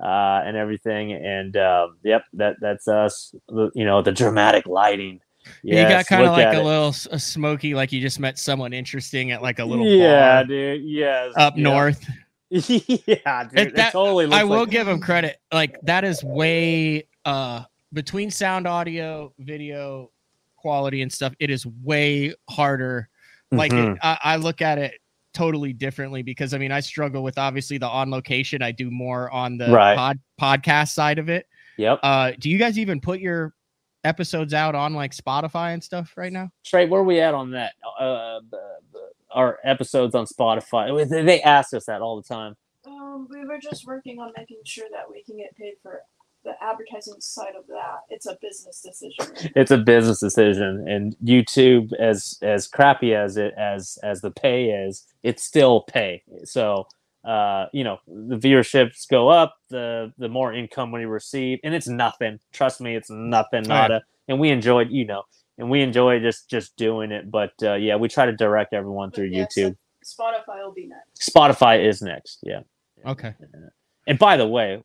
uh, 0.02 0.42
and 0.44 0.56
everything, 0.56 1.12
and 1.12 1.56
um, 1.56 1.98
yep, 2.02 2.22
that 2.34 2.56
that's 2.60 2.88
us. 2.88 3.34
You 3.50 3.84
know, 3.84 4.02
the 4.02 4.12
dramatic 4.12 4.66
lighting. 4.66 5.20
You 5.62 5.74
got 5.74 6.06
kind 6.06 6.24
of 6.26 6.32
like 6.32 6.54
a 6.54 6.60
it. 6.60 6.64
little 6.64 6.94
a 7.10 7.18
smoky, 7.18 7.74
like 7.74 7.92
you 7.92 8.00
just 8.00 8.20
met 8.20 8.38
someone 8.38 8.72
interesting 8.72 9.30
at 9.32 9.42
like 9.42 9.58
a 9.58 9.64
little 9.64 9.86
yeah, 9.86 10.42
dude. 10.42 10.82
Yes, 10.84 11.32
up 11.36 11.56
yeah. 11.56 11.62
north. 11.62 12.04
yeah, 12.50 13.44
dude. 13.44 13.58
It- 13.58 13.78
It, 13.78 13.90
totally. 13.92 14.26
I 14.32 14.44
will 14.44 14.60
like, 14.60 14.70
give 14.70 14.86
him 14.88 15.00
credit. 15.00 15.38
Like 15.52 15.80
that 15.82 16.04
is 16.04 16.22
way 16.24 17.08
uh 17.24 17.64
between 17.92 18.30
sound, 18.30 18.66
audio, 18.66 19.32
video 19.38 20.10
quality 20.56 21.02
and 21.02 21.12
stuff. 21.12 21.34
It 21.38 21.50
is 21.50 21.66
way 21.66 22.34
harder. 22.48 23.08
Like 23.50 23.72
Mhm. 23.72 23.94
it, 23.94 23.98
I, 24.02 24.18
I 24.22 24.36
look 24.36 24.60
at 24.62 24.78
it 24.78 24.94
totally 25.34 25.72
differently 25.72 26.22
because 26.22 26.54
I 26.54 26.58
mean 26.58 26.72
I 26.72 26.80
struggle 26.80 27.22
with 27.22 27.36
obviously 27.38 27.78
the 27.78 27.88
on 27.88 28.10
location. 28.10 28.62
I 28.62 28.72
do 28.72 28.90
more 28.90 29.30
on 29.30 29.58
the 29.58 29.68
Right. 29.70 29.96
pod 29.96 30.18
podcast 30.40 30.88
side 30.88 31.18
of 31.18 31.28
it. 31.28 31.46
Yep. 31.78 32.00
Uh, 32.02 32.32
do 32.38 32.48
you 32.48 32.58
guys 32.58 32.78
even 32.78 33.00
put 33.00 33.20
your 33.20 33.52
episodes 34.04 34.54
out 34.54 34.74
on 34.74 34.94
like 34.94 35.12
Spotify 35.14 35.72
and 35.74 35.82
stuff 35.82 36.12
right 36.16 36.32
now? 36.32 36.50
Trey, 36.64 36.86
where 36.86 37.00
are 37.00 37.04
we 37.04 37.20
at 37.20 37.34
on 37.34 37.50
that? 37.52 37.72
Uh, 37.98 38.40
b- 38.40 38.56
b- 38.92 38.98
our 39.32 39.58
episodes 39.64 40.14
on 40.14 40.26
Spotify. 40.26 41.08
They- 41.08 41.22
They 41.22 41.42
ask 41.42 41.74
us 41.74 41.86
that 41.86 42.00
all 42.02 42.16
the 42.16 42.22
time. 42.26 42.56
Um, 42.86 43.26
we 43.30 43.44
were 43.44 43.58
just 43.58 43.86
working 43.86 44.18
on 44.20 44.32
making 44.36 44.58
sure 44.64 44.86
that 44.92 45.10
we 45.10 45.22
can 45.24 45.36
get 45.38 45.56
paid 45.56 45.74
for 45.82 46.02
the 46.44 46.52
advertising 46.62 47.20
side 47.20 47.54
of 47.58 47.66
that. 47.66 48.00
It's 48.08 48.26
a 48.26 48.38
business 48.40 48.80
decision. 48.80 49.50
It's 49.56 49.72
a 49.72 49.78
business 49.78 50.20
decision, 50.20 50.86
and 50.88 51.16
YouTube, 51.24 51.92
as 51.94 52.38
as 52.42 52.68
crappy 52.68 53.14
as 53.14 53.36
it 53.36 53.54
as 53.58 53.98
as 54.04 54.20
the 54.20 54.30
pay 54.30 54.66
is, 54.70 55.04
it's 55.24 55.42
still 55.42 55.80
pay. 55.82 56.22
So, 56.44 56.86
uh, 57.26 57.66
you 57.72 57.82
know, 57.82 57.98
the 58.06 58.36
viewerships 58.36 59.08
go 59.08 59.28
up, 59.28 59.56
the 59.68 60.12
the 60.16 60.28
more 60.28 60.54
income 60.54 60.92
we 60.92 61.04
receive, 61.04 61.58
and 61.64 61.74
it's 61.74 61.88
nothing. 61.88 62.38
Trust 62.52 62.80
me, 62.80 62.94
it's 62.94 63.10
nothing, 63.10 63.64
yeah. 63.64 63.68
nada. 63.68 64.02
And 64.28 64.38
we 64.38 64.50
enjoyed, 64.50 64.90
you 64.90 65.04
know, 65.04 65.24
and 65.58 65.68
we 65.68 65.82
enjoy 65.82 66.20
just 66.20 66.48
just 66.48 66.76
doing 66.76 67.10
it. 67.10 67.30
But 67.30 67.52
uh, 67.62 67.74
yeah, 67.74 67.96
we 67.96 68.08
try 68.08 68.26
to 68.26 68.32
direct 68.32 68.72
everyone 68.72 69.10
through 69.10 69.30
But 69.30 69.36
yeah, 69.36 69.46
so 69.50 69.60
YouTube. 69.60 69.76
Spotify 70.04 70.64
will 70.64 70.72
be 70.72 70.86
next. 70.86 71.28
Spotify 71.28 71.84
is 71.84 72.00
next. 72.00 72.38
Yeah. 72.44 72.60
Okay. 73.04 73.34
And 74.06 74.18
by 74.20 74.36
the 74.36 74.46
way, 74.46 74.82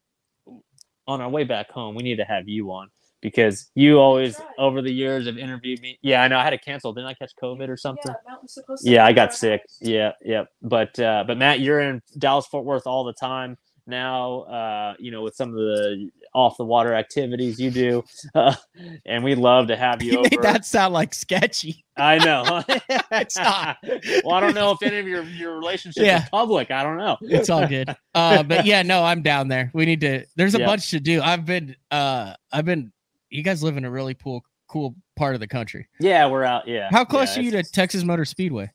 on 1.07 1.21
our 1.21 1.29
way 1.29 1.43
back 1.43 1.69
home, 1.69 1.93
we 1.93 2.01
need 2.01 2.17
to 2.17 2.25
have 2.25 2.49
you 2.49 2.71
on 2.71 2.89
because 3.21 3.69
you 3.75 3.97
always, 3.99 4.37
right. 4.39 4.47
over 4.57 4.81
the 4.81 4.91
years, 4.91 5.25
have 5.27 5.37
interviewed 5.37 5.81
me. 5.81 5.97
Yeah, 6.01 6.21
I 6.23 6.27
know. 6.27 6.37
I 6.39 6.43
had 6.43 6.49
to 6.51 6.57
cancel. 6.57 6.93
Didn't 6.93 7.07
I 7.09 7.13
catch 7.13 7.31
COVID 7.41 7.69
or 7.69 7.77
something? 7.77 8.03
Yeah, 8.05 8.13
Matt 8.27 8.41
was 8.41 8.53
supposed 8.53 8.83
to. 8.83 8.89
Yeah, 8.91 9.05
I 9.05 9.13
got 9.13 9.29
our 9.29 9.35
sick. 9.35 9.61
host. 9.67 9.77
Yeah, 9.81 10.11
yeah. 10.23 10.43
But 10.61 10.97
uh, 10.99 11.23
but 11.27 11.37
Matt, 11.37 11.59
you're 11.59 11.79
in 11.81 12.01
Dallas 12.17 12.45
Fort 12.47 12.65
Worth 12.65 12.87
all 12.87 13.03
the 13.03 13.13
time. 13.13 13.57
now. 13.87 14.41
Uh, 14.41 14.93
you 14.99 15.11
know, 15.11 15.21
with 15.21 15.35
some 15.35 15.49
of 15.49 15.55
the 15.55 16.09
off 16.33 16.55
the 16.57 16.63
water 16.63 16.93
activities 16.93 17.59
you 17.59 17.69
do, 17.71 18.03
uh, 18.35 18.55
and 19.05 19.21
we'd 19.23 19.37
love 19.37 19.67
to 19.67 19.75
have 19.75 20.01
you, 20.01 20.13
You 20.13 20.19
over. 20.19 20.29
made 20.31 20.41
that 20.43 20.65
sound 20.65 20.93
like 20.93 21.13
sketchy. 21.13 21.83
I 21.97 22.17
know. 22.25 22.63
It's 23.11 23.37
not. 23.37 23.77
well, 24.23 24.35
I 24.35 24.39
don't 24.39 24.55
know 24.55 24.71
if 24.71 24.81
any 24.81 24.97
of 24.99 25.07
your 25.07 25.23
your 25.23 25.55
relationships 25.57 26.05
Yeah. 26.05 26.23
are 26.23 26.29
public. 26.31 26.71
I 26.71 26.83
don't 26.83 26.97
know. 26.97 27.17
It's 27.21 27.49
all 27.49 27.67
good. 27.67 27.93
Uh, 28.15 28.43
but 28.43 28.65
yeah, 28.65 28.81
no, 28.81 29.03
I'm 29.03 29.21
down 29.23 29.47
there. 29.49 29.71
We 29.73 29.85
need 29.85 30.01
to. 30.01 30.25
There's 30.37 30.55
a 30.55 30.59
Yeah. 30.59 30.65
bunch 30.67 30.89
to 30.91 30.99
do. 30.99 31.21
I've 31.21 31.45
been. 31.45 31.75
Uh, 31.91 32.33
I've 32.51 32.65
been. 32.65 32.91
You 33.31 33.43
guys 33.43 33.63
live 33.63 33.77
in 33.77 33.85
a 33.85 33.89
really 33.89 34.13
cool, 34.13 34.43
cool 34.67 34.93
part 35.15 35.33
of 35.33 35.39
the 35.39 35.47
country. 35.47 35.87
Yeah, 35.99 36.27
we're 36.27 36.43
out. 36.43 36.67
Yeah. 36.67 36.89
How 36.91 37.05
close 37.05 37.35
yeah, 37.35 37.41
are 37.41 37.45
you 37.45 37.51
to 37.51 37.63
Texas 37.63 38.03
Motor 38.03 38.25
Speedway? 38.25 38.69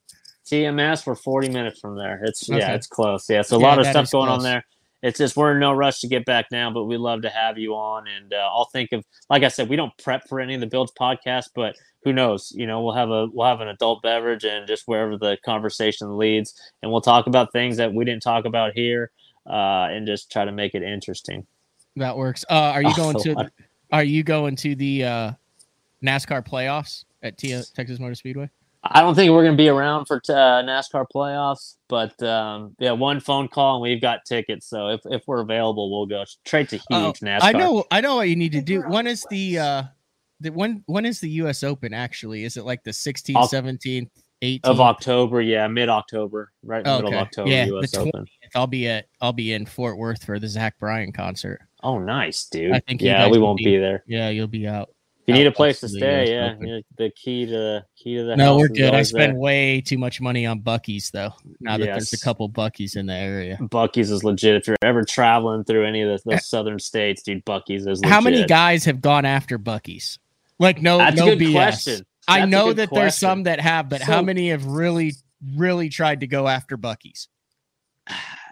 TMS? 0.46 1.06
We're 1.06 1.14
40 1.14 1.50
minutes 1.50 1.78
from 1.78 1.96
there. 1.96 2.22
It's 2.24 2.48
Okay. 2.48 2.58
yeah, 2.58 2.74
it's 2.74 2.86
close. 2.86 3.28
Yeah, 3.28 3.42
so 3.42 3.56
a 3.56 3.60
Yeah, 3.60 3.66
lot 3.66 3.78
of 3.78 3.86
stuff 3.86 4.10
going 4.10 4.30
on 4.30 4.42
there. 4.42 4.64
It's 5.02 5.18
just 5.18 5.36
we're 5.36 5.52
in 5.52 5.60
no 5.60 5.72
rush 5.72 6.00
to 6.00 6.08
get 6.08 6.24
back 6.24 6.46
now, 6.50 6.70
but 6.70 6.84
we 6.84 6.96
love 6.96 7.22
to 7.22 7.28
have 7.28 7.58
you 7.58 7.74
on. 7.74 8.08
And 8.08 8.32
uh, 8.32 8.48
I'll 8.50 8.68
think 8.72 8.92
of 8.92 9.04
like 9.28 9.42
I 9.42 9.48
said, 9.48 9.68
we 9.68 9.76
don't 9.76 9.92
prep 10.02 10.26
for 10.26 10.40
any 10.40 10.54
of 10.54 10.60
the 10.60 10.66
builds 10.66 10.92
podcast, 10.98 11.50
but 11.54 11.76
who 12.02 12.12
knows? 12.14 12.50
You 12.56 12.66
know, 12.66 12.80
we'll 12.82 12.94
have 12.94 13.10
a 13.10 13.28
we'll 13.32 13.46
have 13.46 13.60
an 13.60 13.68
adult 13.68 14.02
beverage 14.02 14.44
and 14.44 14.66
just 14.66 14.84
wherever 14.86 15.18
the 15.18 15.36
conversation 15.44 16.16
leads, 16.16 16.54
and 16.82 16.90
we'll 16.90 17.02
talk 17.02 17.26
about 17.26 17.52
things 17.52 17.76
that 17.76 17.92
we 17.92 18.04
didn't 18.06 18.22
talk 18.22 18.46
about 18.46 18.72
here, 18.74 19.10
uh, 19.46 19.88
and 19.90 20.06
just 20.06 20.32
try 20.32 20.44
to 20.46 20.52
make 20.52 20.74
it 20.74 20.82
interesting. 20.82 21.46
That 21.96 22.16
works. 22.16 22.44
Uh, 22.48 22.54
are 22.54 22.82
you 22.82 22.94
going 22.96 23.16
Also, 23.16 23.34
to? 23.34 23.50
Are 23.92 24.04
you 24.04 24.22
going 24.22 24.56
to 24.56 24.74
the 24.74 25.04
uh, 25.04 25.32
NASCAR 26.02 26.46
playoffs 26.46 27.04
at 27.22 27.38
T- 27.38 27.60
Texas 27.74 27.98
Motor 27.98 28.14
Speedway? 28.14 28.50
I 28.82 29.00
don't 29.00 29.14
think 29.14 29.32
we're 29.32 29.42
going 29.42 29.54
to 29.54 29.60
be 29.62 29.68
around 29.68 30.06
for 30.06 30.20
t- 30.20 30.32
uh, 30.32 30.62
NASCAR 30.62 31.06
playoffs, 31.12 31.76
but 31.88 32.20
um, 32.22 32.76
yeah, 32.78 32.92
one 32.92 33.18
phone 33.20 33.48
call 33.48 33.76
and 33.76 33.82
we've 33.82 34.00
got 34.00 34.24
tickets. 34.24 34.66
So 34.68 34.88
if, 34.88 35.00
if 35.06 35.22
we're 35.26 35.40
available, 35.40 35.90
we'll 35.90 36.06
go 36.06 36.24
straight 36.24 36.68
to 36.68 36.76
huge 36.76 36.84
Oh, 36.90 37.12
NASCAR. 37.20 37.38
I 37.42 37.52
know. 37.52 37.84
I 37.90 38.00
know 38.00 38.16
what 38.16 38.28
you 38.28 38.36
need 38.36 38.52
to 38.52 38.62
do. 38.62 38.82
When 38.82 39.06
is 39.06 39.26
the? 39.30 39.58
Uh, 39.58 39.82
the 40.40 40.50
when 40.50 40.82
when 40.86 41.06
is 41.06 41.20
the 41.20 41.30
U.S. 41.30 41.62
Open 41.62 41.94
actually? 41.94 42.44
Is 42.44 42.56
it 42.56 42.64
like 42.64 42.84
the 42.84 42.90
16th, 42.90 43.36
Oc- 43.36 43.50
17th, 43.50 44.10
18th? 44.42 44.60
of 44.64 44.80
October. 44.80 45.40
Yeah, 45.40 45.66
mid 45.66 45.88
October, 45.88 46.52
right 46.62 46.84
middle 46.84 47.08
of 47.08 47.14
October, 47.14 47.50
Yeah, 47.50 47.64
U.S. 47.66 47.90
the 47.90 48.00
Open. 48.00 48.26
I'll 48.54 48.66
be 48.66 48.86
at. 48.88 49.06
I'll 49.20 49.32
be 49.32 49.52
in 49.54 49.66
Fort 49.66 49.96
Worth 49.96 50.24
for 50.24 50.38
the 50.38 50.48
Zach 50.48 50.78
Bryan 50.78 51.10
concert. 51.12 51.62
Oh, 51.82 51.98
nice, 51.98 52.46
dude. 52.46 52.72
I 52.72 52.80
think 52.80 53.02
yeah, 53.02 53.28
we 53.28 53.38
won't 53.38 53.58
be- 53.58 53.64
be 53.64 53.76
there. 53.78 54.02
Yeah, 54.06 54.28
you'll 54.30 54.46
be 54.46 54.66
out. 54.66 54.90
If 55.26 55.34
you 55.34 55.40
need 55.40 55.46
a 55.48 55.52
place 55.52 55.80
to 55.80 55.86
west 55.86 55.94
of 55.96 56.00
the 56.00 56.06
stay, 56.06 56.30
yeah, 56.32 56.52
Open. 56.54 56.84
the 56.98 57.10
key 57.10 57.46
to 57.46 57.50
the 57.50 57.84
key 57.96 58.14
to 58.14 58.22
the 58.22 58.36
No, 58.36 58.52
house 58.52 58.60
we're 58.60 58.68
good. 58.68 58.94
I 58.94 59.02
spend 59.02 59.32
there. 59.32 59.40
way 59.40 59.80
too 59.80 59.98
much 59.98 60.20
money 60.20 60.46
on 60.46 60.60
Buc-ee's 60.60 61.10
though. 61.10 61.32
Now 61.58 61.76
that 61.78 61.84
there's 61.84 62.12
a 62.12 62.20
couple 62.20 62.48
Buc-ee's 62.48 62.94
in 62.94 63.06
the 63.06 63.14
area. 63.14 63.58
Buc-ee's 63.60 64.12
is 64.12 64.22
legit. 64.22 64.54
If 64.54 64.68
you're 64.68 64.76
ever 64.82 65.02
traveling 65.02 65.64
through 65.64 65.84
any 65.84 66.02
of 66.02 66.22
the, 66.22 66.30
those 66.30 66.46
southern 66.48 66.78
states, 66.78 67.24
dude, 67.24 67.44
Buc-ee's 67.44 67.82
is 67.88 67.98
legit. 67.98 68.08
How 68.08 68.20
many 68.20 68.44
guys 68.46 68.84
have 68.84 69.00
gone 69.00 69.24
after 69.24 69.58
Buc-ee's? 69.58 70.20
Like 70.60 70.80
no, 70.80 70.98
That's 70.98 71.20
a 71.20 71.24
no 71.24 71.34
good 71.34 71.40
BS. 71.40 71.52
question. 71.52 72.06
I 72.28 72.38
That's 72.40 72.50
know 72.52 72.72
that 72.72 72.90
there's 72.92 73.16
some 73.18 73.42
that 73.44 73.58
have, 73.60 73.88
but 73.88 74.02
how 74.02 74.22
many 74.22 74.50
have 74.50 74.64
really, 74.64 75.12
really 75.56 75.88
tried 75.88 76.20
to 76.20 76.28
go 76.28 76.46
after 76.46 76.78
Buc-ee's? 76.78 77.26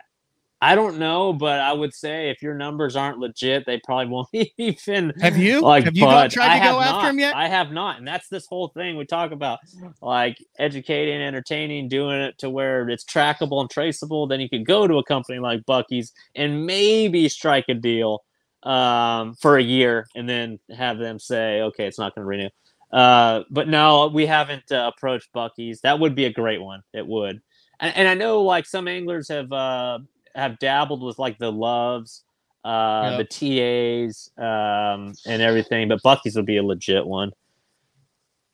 I 0.64 0.74
don't 0.74 0.98
know, 0.98 1.34
but 1.34 1.60
I 1.60 1.74
would 1.74 1.92
say 1.92 2.30
if 2.30 2.40
your 2.40 2.54
numbers 2.54 2.96
aren't 2.96 3.18
legit, 3.18 3.66
they 3.66 3.78
probably 3.84 4.06
won't 4.06 4.28
even. 4.58 5.12
Have 5.20 5.36
you? 5.36 5.60
Like, 5.60 5.84
Have 5.84 5.94
you 5.94 6.04
tried 6.06 6.30
to 6.30 6.42
I 6.42 6.58
go 6.58 6.80
after 6.80 7.02
not. 7.02 7.08
'em 7.08 7.18
yet? 7.18 7.36
I 7.36 7.48
have 7.48 7.70
not, 7.70 7.98
and 7.98 8.08
that's 8.08 8.28
this 8.28 8.46
whole 8.46 8.68
thing 8.68 8.96
we 8.96 9.04
talk 9.04 9.30
about, 9.30 9.58
like 10.00 10.38
educating, 10.58 11.20
entertaining, 11.20 11.88
doing 11.90 12.18
it 12.18 12.38
to 12.38 12.48
where 12.48 12.88
it's 12.88 13.04
trackable 13.04 13.60
and 13.60 13.68
traceable. 13.68 14.26
Then 14.26 14.40
you 14.40 14.48
could 14.48 14.64
go 14.64 14.88
to 14.88 14.96
a 14.96 15.04
company 15.04 15.38
like 15.38 15.60
Buc-ee's 15.66 16.14
and 16.34 16.64
maybe 16.64 17.28
strike 17.28 17.66
a 17.68 17.74
deal 17.74 18.24
um, 18.62 19.34
for 19.34 19.58
a 19.58 19.62
year, 19.62 20.06
and 20.16 20.26
then 20.26 20.58
have 20.74 20.96
them 20.96 21.18
say, 21.18 21.60
"Okay, 21.60 21.86
it's 21.86 21.98
not 21.98 22.14
going 22.14 22.22
to 22.22 22.26
renew." 22.26 22.48
Uh, 22.90 23.42
but 23.50 23.68
no, 23.68 24.06
we 24.06 24.24
haven't 24.24 24.72
uh, 24.72 24.90
approached 24.96 25.28
Buc-ee's. 25.36 25.82
That 25.82 25.98
would 26.00 26.14
be 26.14 26.24
a 26.24 26.32
great 26.32 26.62
one. 26.62 26.80
It 26.94 27.06
would, 27.06 27.42
and, 27.80 27.94
and 27.94 28.08
I 28.08 28.14
know 28.14 28.40
like 28.42 28.64
some 28.64 28.88
anglers 28.88 29.28
have 29.28 29.52
uh, 29.52 29.98
have 30.34 30.58
dabbled 30.58 31.02
with 31.02 31.18
like 31.18 31.38
the 31.38 31.50
loves, 31.52 32.24
uh, 32.64 33.16
Yep. 33.18 33.18
the 33.18 33.24
TAs, 34.06 34.30
um, 34.38 35.12
and 35.26 35.42
everything. 35.42 35.88
But 35.88 36.02
Buc-ee's 36.02 36.36
would 36.36 36.46
be 36.46 36.56
a 36.56 36.62
legit 36.62 37.06
one. 37.06 37.32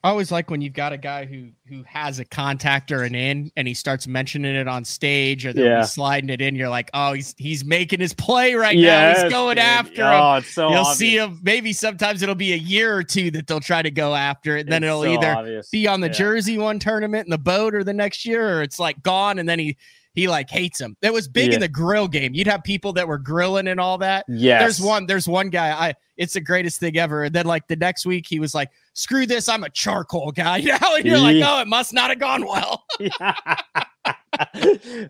I 0.02 0.08
always 0.08 0.32
like 0.32 0.48
when 0.50 0.62
you've 0.62 0.72
got 0.72 0.94
a 0.94 0.96
guy 0.96 1.26
who 1.26 1.50
who 1.66 1.82
has 1.82 2.20
a 2.20 2.24
contact 2.24 2.90
or 2.90 3.02
an 3.02 3.14
in, 3.14 3.52
and 3.58 3.68
he 3.68 3.74
starts 3.74 4.06
mentioning 4.06 4.54
it 4.56 4.66
on 4.66 4.82
stage, 4.82 5.44
or 5.44 5.52
they'll 5.52 5.66
Yeah. 5.66 5.82
sliding 5.82 6.30
it 6.30 6.40
in. 6.40 6.54
You're 6.56 6.70
like, 6.70 6.88
oh, 6.94 7.12
he's 7.12 7.34
he's 7.36 7.66
making 7.66 8.00
his 8.00 8.14
play 8.14 8.54
right 8.54 8.78
now. 8.78 9.10
He's 9.12 9.30
going 9.30 9.56
dude. 9.56 9.64
after 9.64 10.02
him. 10.10 10.22
Oh, 10.22 10.34
it's 10.36 10.54
so 10.54 10.70
You'll 10.70 10.78
obvious. 10.78 10.96
see 10.96 11.16
him. 11.18 11.38
Maybe 11.42 11.74
sometimes 11.74 12.22
it'll 12.22 12.34
be 12.34 12.54
a 12.54 12.56
year 12.56 12.94
or 12.96 13.02
two 13.02 13.30
that 13.32 13.46
they'll 13.46 13.60
try 13.60 13.82
to 13.82 13.90
go 13.90 14.14
after 14.14 14.56
it. 14.56 14.68
Then 14.70 14.82
It's 14.82 14.88
it'll 14.88 15.02
so 15.02 15.12
either 15.12 15.34
obvious. 15.36 15.68
be 15.68 15.86
on 15.86 16.00
the 16.00 16.06
Yeah. 16.06 16.14
jersey 16.14 16.56
one 16.56 16.78
tournament 16.78 17.26
in 17.26 17.30
the 17.30 17.36
boat 17.38 17.74
or 17.74 17.84
the 17.84 17.92
next 17.92 18.24
year, 18.24 18.56
or 18.58 18.62
it's 18.62 18.78
like 18.78 19.02
gone, 19.02 19.38
and 19.38 19.46
then 19.46 19.58
he 19.58 19.76
he 20.20 20.28
like 20.28 20.48
hates 20.50 20.80
him. 20.80 20.96
That 21.02 21.12
was 21.12 21.26
big 21.28 21.48
Yeah. 21.48 21.54
in 21.54 21.60
the 21.60 21.68
grill 21.68 22.08
game. 22.08 22.34
You'd 22.34 22.46
have 22.46 22.62
people 22.62 22.92
that 22.94 23.06
were 23.08 23.18
grilling 23.18 23.68
and 23.68 23.80
all 23.80 23.98
that. 23.98 24.24
Yeah. 24.28 24.60
There's 24.60 24.80
one. 24.80 25.06
There's 25.06 25.28
one 25.28 25.50
guy. 25.50 25.70
I. 25.88 25.94
It's 26.16 26.34
the 26.34 26.40
greatest 26.42 26.80
thing 26.80 26.98
ever. 26.98 27.24
And 27.24 27.34
then 27.34 27.46
like 27.46 27.66
the 27.66 27.76
next 27.76 28.04
week, 28.04 28.26
he 28.28 28.40
was 28.40 28.54
like, 28.54 28.68
"Screw 28.92 29.24
this! 29.24 29.48
I'm 29.48 29.64
a 29.64 29.70
charcoal 29.70 30.32
guy." 30.32 30.60
Now 30.80 30.96
and 30.96 31.04
you're 31.06 31.18
like, 31.18 31.36
"Oh, 31.42 31.60
it 31.62 31.68
must 31.68 31.94
not 31.94 32.10
have 32.10 32.18
gone 32.18 32.44
well." 32.46 32.84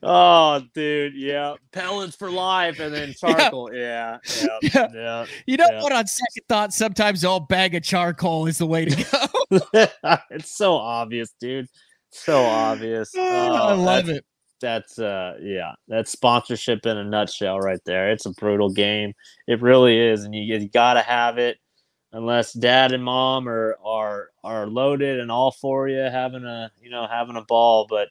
oh, 0.03 0.63
dude, 0.75 1.15
yeah, 1.15 1.55
pellets 1.73 2.17
for 2.17 2.31
life, 2.31 2.81
and 2.81 2.95
then 2.95 3.15
charcoal. 3.15 3.75
Yeah, 3.75 4.19
yeah, 4.41 4.47
Yeah. 4.63 4.89
yeah. 4.95 5.27
You 5.47 5.57
know 5.57 5.67
Yeah. 5.71 5.83
what? 5.83 5.93
On 5.93 6.07
second 6.07 6.43
thought, 6.49 6.73
sometimes 6.73 7.25
all 7.25 7.41
bag 7.41 7.75
of 7.75 7.83
charcoal 7.83 8.47
is 8.47 8.59
the 8.59 8.67
way 8.67 8.87
to 8.87 9.31
go. 9.51 9.87
it's 10.31 10.57
so 10.57 10.75
obvious, 10.77 11.35
dude. 11.41 11.67
So 12.11 12.43
obvious. 12.45 13.15
I 13.17 13.73
Oh, 13.73 13.77
love 13.77 14.09
it. 14.09 14.25
That's 14.61 14.99
uh, 14.99 15.37
yeah, 15.41 15.73
that's 15.89 16.11
sponsorship 16.11 16.85
in 16.87 16.97
a 16.97 17.05
nutshell, 17.05 17.59
right 17.59 17.81
there. 17.87 18.11
It's 18.11 18.27
a 18.27 18.31
brutal 18.33 18.71
game. 18.71 19.15
It 19.47 19.63
really 19.63 19.99
is, 19.99 20.25
and 20.25 20.35
you, 20.35 20.43
you 20.43 20.69
gotta 20.69 21.01
have 21.01 21.39
it. 21.39 21.59
Unless 22.13 22.55
dad 22.55 22.93
and 22.93 23.05
mom 23.05 23.49
are 23.49 23.77
are 23.85 24.31
are 24.45 24.67
loaded 24.67 25.21
and 25.21 25.31
all 25.31 25.53
for 25.53 25.89
you, 25.89 26.01
having 26.01 26.45
a 26.45 26.71
you 26.81 26.91
know 26.91 27.07
having 27.07 27.37
a 27.37 27.43
ball. 27.43 27.87
But 27.89 28.09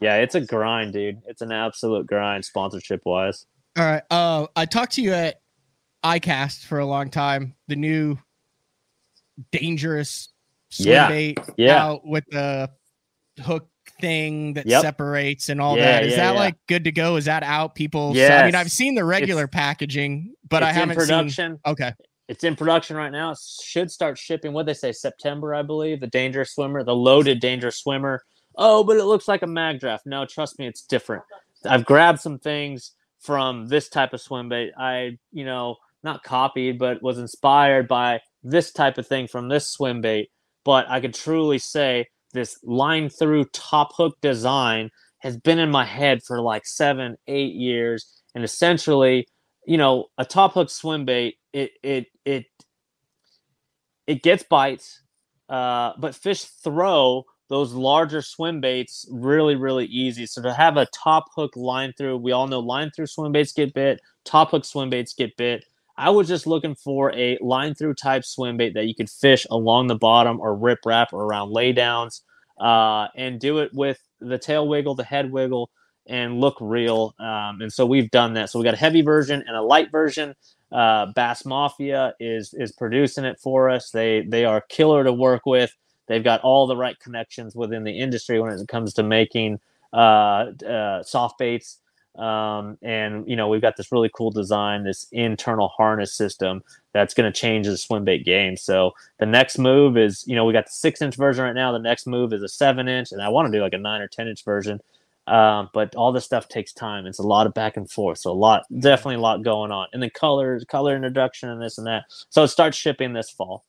yeah, 0.00 0.16
it's 0.16 0.34
a 0.34 0.40
grind, 0.40 0.92
dude. 0.92 1.20
It's 1.26 1.42
an 1.42 1.50
absolute 1.52 2.06
grind, 2.06 2.44
sponsorship 2.44 3.02
wise. 3.04 3.46
All 3.78 3.84
right. 3.84 4.02
Uh, 4.10 4.46
I 4.56 4.66
talked 4.66 4.92
to 4.94 5.02
you 5.02 5.12
at 5.12 5.40
ICAST 6.04 6.64
for 6.66 6.78
a 6.80 6.86
long 6.86 7.08
time. 7.10 7.54
The 7.68 7.76
new 7.76 8.18
dangerous 9.52 10.28
swim 10.70 10.88
Yeah. 10.88 11.08
bait 11.08 11.38
Yeah. 11.56 11.84
out 11.84 12.06
with 12.06 12.24
the 12.30 12.70
hook 13.42 13.68
thing 14.00 14.54
that 14.54 14.66
Yep. 14.66 14.82
separates 14.82 15.48
and 15.48 15.60
all 15.60 15.76
Yeah, 15.76 15.84
that. 15.84 16.06
Is 16.06 16.12
yeah, 16.12 16.16
that 16.28 16.34
yeah. 16.34 16.40
like 16.40 16.56
good 16.66 16.84
to 16.84 16.92
go? 16.92 17.16
Is 17.16 17.26
that 17.26 17.42
out? 17.42 17.74
People. 17.74 18.10
I 18.16 18.44
mean, 18.46 18.54
I've 18.54 18.70
seen 18.72 18.94
the 18.94 19.04
regular 19.04 19.46
packaging, 19.46 20.34
but 20.48 20.62
I 20.62 20.68
It's 20.70 20.78
haven't 20.78 20.96
seen. 21.00 21.06
production. 21.06 21.58
Okay. 21.66 21.92
It's 22.28 22.44
in 22.44 22.54
production 22.54 22.96
right 22.96 23.10
now. 23.10 23.32
It 23.32 23.38
should 23.62 23.90
start 23.90 24.16
shipping. 24.16 24.52
What 24.52 24.66
they 24.66 24.74
say, 24.74 24.92
September, 24.92 25.54
I 25.54 25.62
believe. 25.62 26.00
The 26.00 26.06
dangerous 26.06 26.52
swimmer, 26.54 26.84
the 26.84 26.94
loaded 26.94 27.40
dangerous 27.40 27.76
swimmer. 27.78 28.22
Oh, 28.56 28.84
but 28.84 28.96
it 28.96 29.04
looks 29.04 29.26
like 29.26 29.42
a 29.42 29.46
Magdraft. 29.46 30.00
No, 30.06 30.24
trust 30.26 30.58
me, 30.58 30.66
it's 30.66 30.82
different. 30.82 31.22
I've 31.64 31.84
grabbed 31.84 32.20
some 32.20 32.38
things 32.38 32.92
from 33.18 33.66
this 33.66 33.88
type 33.88 34.12
of 34.12 34.20
swim 34.20 34.48
bait. 34.48 34.72
I, 34.78 35.18
you 35.32 35.44
know, 35.44 35.76
not 36.02 36.22
copied, 36.22 36.78
but 36.78 37.02
was 37.02 37.18
inspired 37.18 37.88
by 37.88 38.20
this 38.42 38.70
type 38.72 38.96
of 38.96 39.06
thing 39.06 39.26
from 39.26 39.48
this 39.48 39.68
swim 39.68 40.00
bait. 40.00 40.30
But 40.64 40.88
I 40.88 41.00
could 41.00 41.14
truly 41.14 41.58
say 41.58 42.06
this 42.32 42.58
line 42.62 43.08
through 43.08 43.44
top 43.46 43.90
hook 43.94 44.16
design 44.20 44.90
has 45.18 45.36
been 45.36 45.58
in 45.58 45.70
my 45.70 45.84
head 45.84 46.22
for 46.22 46.40
like 46.40 46.66
seven, 46.66 47.16
eight 47.26 47.54
years. 47.54 48.22
And 48.34 48.44
essentially, 48.44 49.26
you 49.66 49.76
know, 49.76 50.06
a 50.18 50.24
top 50.24 50.54
hook 50.54 50.70
swim 50.70 51.04
bait, 51.04 51.36
it 51.52 51.72
it 51.82 52.06
it 52.24 52.46
it 54.06 54.22
gets 54.22 54.42
bites, 54.42 55.02
uh, 55.48 55.92
but 55.98 56.14
fish 56.14 56.44
throw 56.44 57.24
those 57.48 57.72
larger 57.72 58.22
swim 58.22 58.60
baits 58.60 59.06
really, 59.10 59.56
really 59.56 59.84
easy. 59.86 60.24
So 60.24 60.40
to 60.42 60.52
have 60.52 60.76
a 60.76 60.86
top 60.94 61.24
hook 61.34 61.54
line 61.56 61.92
through, 61.98 62.18
we 62.18 62.32
all 62.32 62.46
know 62.46 62.60
line 62.60 62.90
through 62.94 63.08
swim 63.08 63.32
baits 63.32 63.52
get 63.52 63.74
bit, 63.74 64.00
top 64.24 64.52
hook 64.52 64.64
swim 64.64 64.88
baits 64.88 65.14
get 65.14 65.36
bit. 65.36 65.64
I 65.96 66.10
was 66.10 66.28
just 66.28 66.46
looking 66.46 66.74
for 66.76 67.12
a 67.14 67.38
line 67.42 67.74
through 67.74 67.94
type 67.94 68.24
swim 68.24 68.58
bait 68.58 68.74
that 68.74 68.86
you 68.86 68.94
could 68.96 69.10
fish 69.10 69.46
along 69.50 69.88
the 69.88 69.96
bottom 69.96 70.40
or 70.40 70.56
riprap 70.56 71.08
or 71.12 71.24
around 71.24 71.50
laydowns 71.54 72.22
uh, 72.60 73.08
and 73.16 73.40
do 73.40 73.58
it 73.60 73.72
with 73.74 74.00
the 74.20 74.38
tail 74.38 74.68
wiggle, 74.68 74.96
the 74.96 75.04
head 75.04 75.32
wiggle, 75.32 75.70
and 76.08 76.40
look 76.40 76.56
real. 76.60 77.14
Um, 77.20 77.62
and 77.62 77.72
so 77.72 77.86
we've 77.86 78.10
done 78.10 78.34
that. 78.34 78.50
So 78.50 78.58
we 78.58 78.64
got 78.66 78.74
a 78.74 78.78
heavy 78.78 79.02
version 79.02 79.44
and 79.46 79.56
a 79.56 79.62
light 79.62 79.92
version. 79.92 80.34
Uh, 80.72 81.06
Bass 81.14 81.46
Mafia 81.46 82.14
is 82.20 82.54
is 82.54 82.72
producing 82.72 83.24
it 83.24 83.38
for 83.40 83.70
us. 83.70 83.90
They 83.92 84.22
they 84.22 84.44
are 84.44 84.62
killer 84.62 85.04
to 85.04 85.12
work 85.12 85.46
with. 85.46 85.76
They've 86.08 86.24
got 86.24 86.42
all 86.42 86.66
the 86.66 86.76
right 86.76 86.98
connections 87.00 87.56
within 87.56 87.84
the 87.84 87.98
industry 87.98 88.40
when 88.40 88.52
it 88.52 88.68
comes 88.68 88.94
to 88.94 89.04
making 89.04 89.60
uh, 89.94 90.46
uh, 90.68 91.04
soft 91.04 91.38
baits. 91.38 91.78
Um, 92.16 92.76
and 92.82 93.26
you 93.28 93.36
know 93.36 93.48
we've 93.48 93.60
got 93.60 93.76
this 93.76 93.92
really 93.92 94.10
cool 94.14 94.30
design, 94.30 94.84
this 94.84 95.06
internal 95.12 95.68
harness 95.68 96.12
system 96.12 96.62
that's 96.92 97.14
going 97.14 97.32
to 97.32 97.40
change 97.40 97.66
the 97.66 97.76
swim 97.76 98.04
bait 98.04 98.24
game. 98.24 98.56
So 98.56 98.92
the 99.18 99.26
next 99.26 99.58
move 99.58 99.96
is, 99.96 100.24
you 100.26 100.34
know, 100.34 100.44
we 100.44 100.52
got 100.52 100.66
the 100.66 100.72
six 100.72 101.00
inch 101.00 101.16
version 101.16 101.44
right 101.44 101.54
now. 101.54 101.72
The 101.72 101.78
next 101.78 102.06
move 102.06 102.32
is 102.32 102.42
a 102.42 102.48
seven 102.48 102.88
inch, 102.88 103.12
and 103.12 103.22
I 103.22 103.28
want 103.28 103.50
to 103.50 103.56
do 103.56 103.62
like 103.62 103.74
a 103.74 103.78
nine 103.78 104.00
or 104.00 104.08
ten 104.08 104.28
inch 104.28 104.44
version. 104.44 104.80
Um, 105.26 105.70
but 105.72 105.94
all 105.94 106.10
this 106.10 106.24
stuff 106.24 106.48
takes 106.48 106.72
time. 106.72 107.06
It's 107.06 107.20
a 107.20 107.26
lot 107.26 107.46
of 107.46 107.54
back 107.54 107.76
and 107.76 107.88
forth. 107.88 108.18
So 108.18 108.32
a 108.32 108.34
lot, 108.34 108.64
definitely 108.80 109.16
a 109.16 109.20
lot 109.20 109.44
going 109.44 109.70
on. 109.70 109.86
And 109.92 110.02
then 110.02 110.10
colors, 110.10 110.64
color 110.64 110.96
introduction, 110.96 111.48
and 111.48 111.62
this 111.62 111.78
and 111.78 111.86
that. 111.86 112.04
So 112.30 112.42
it 112.42 112.48
starts 112.48 112.76
shipping 112.76 113.12
this 113.12 113.30
fall. 113.30 113.64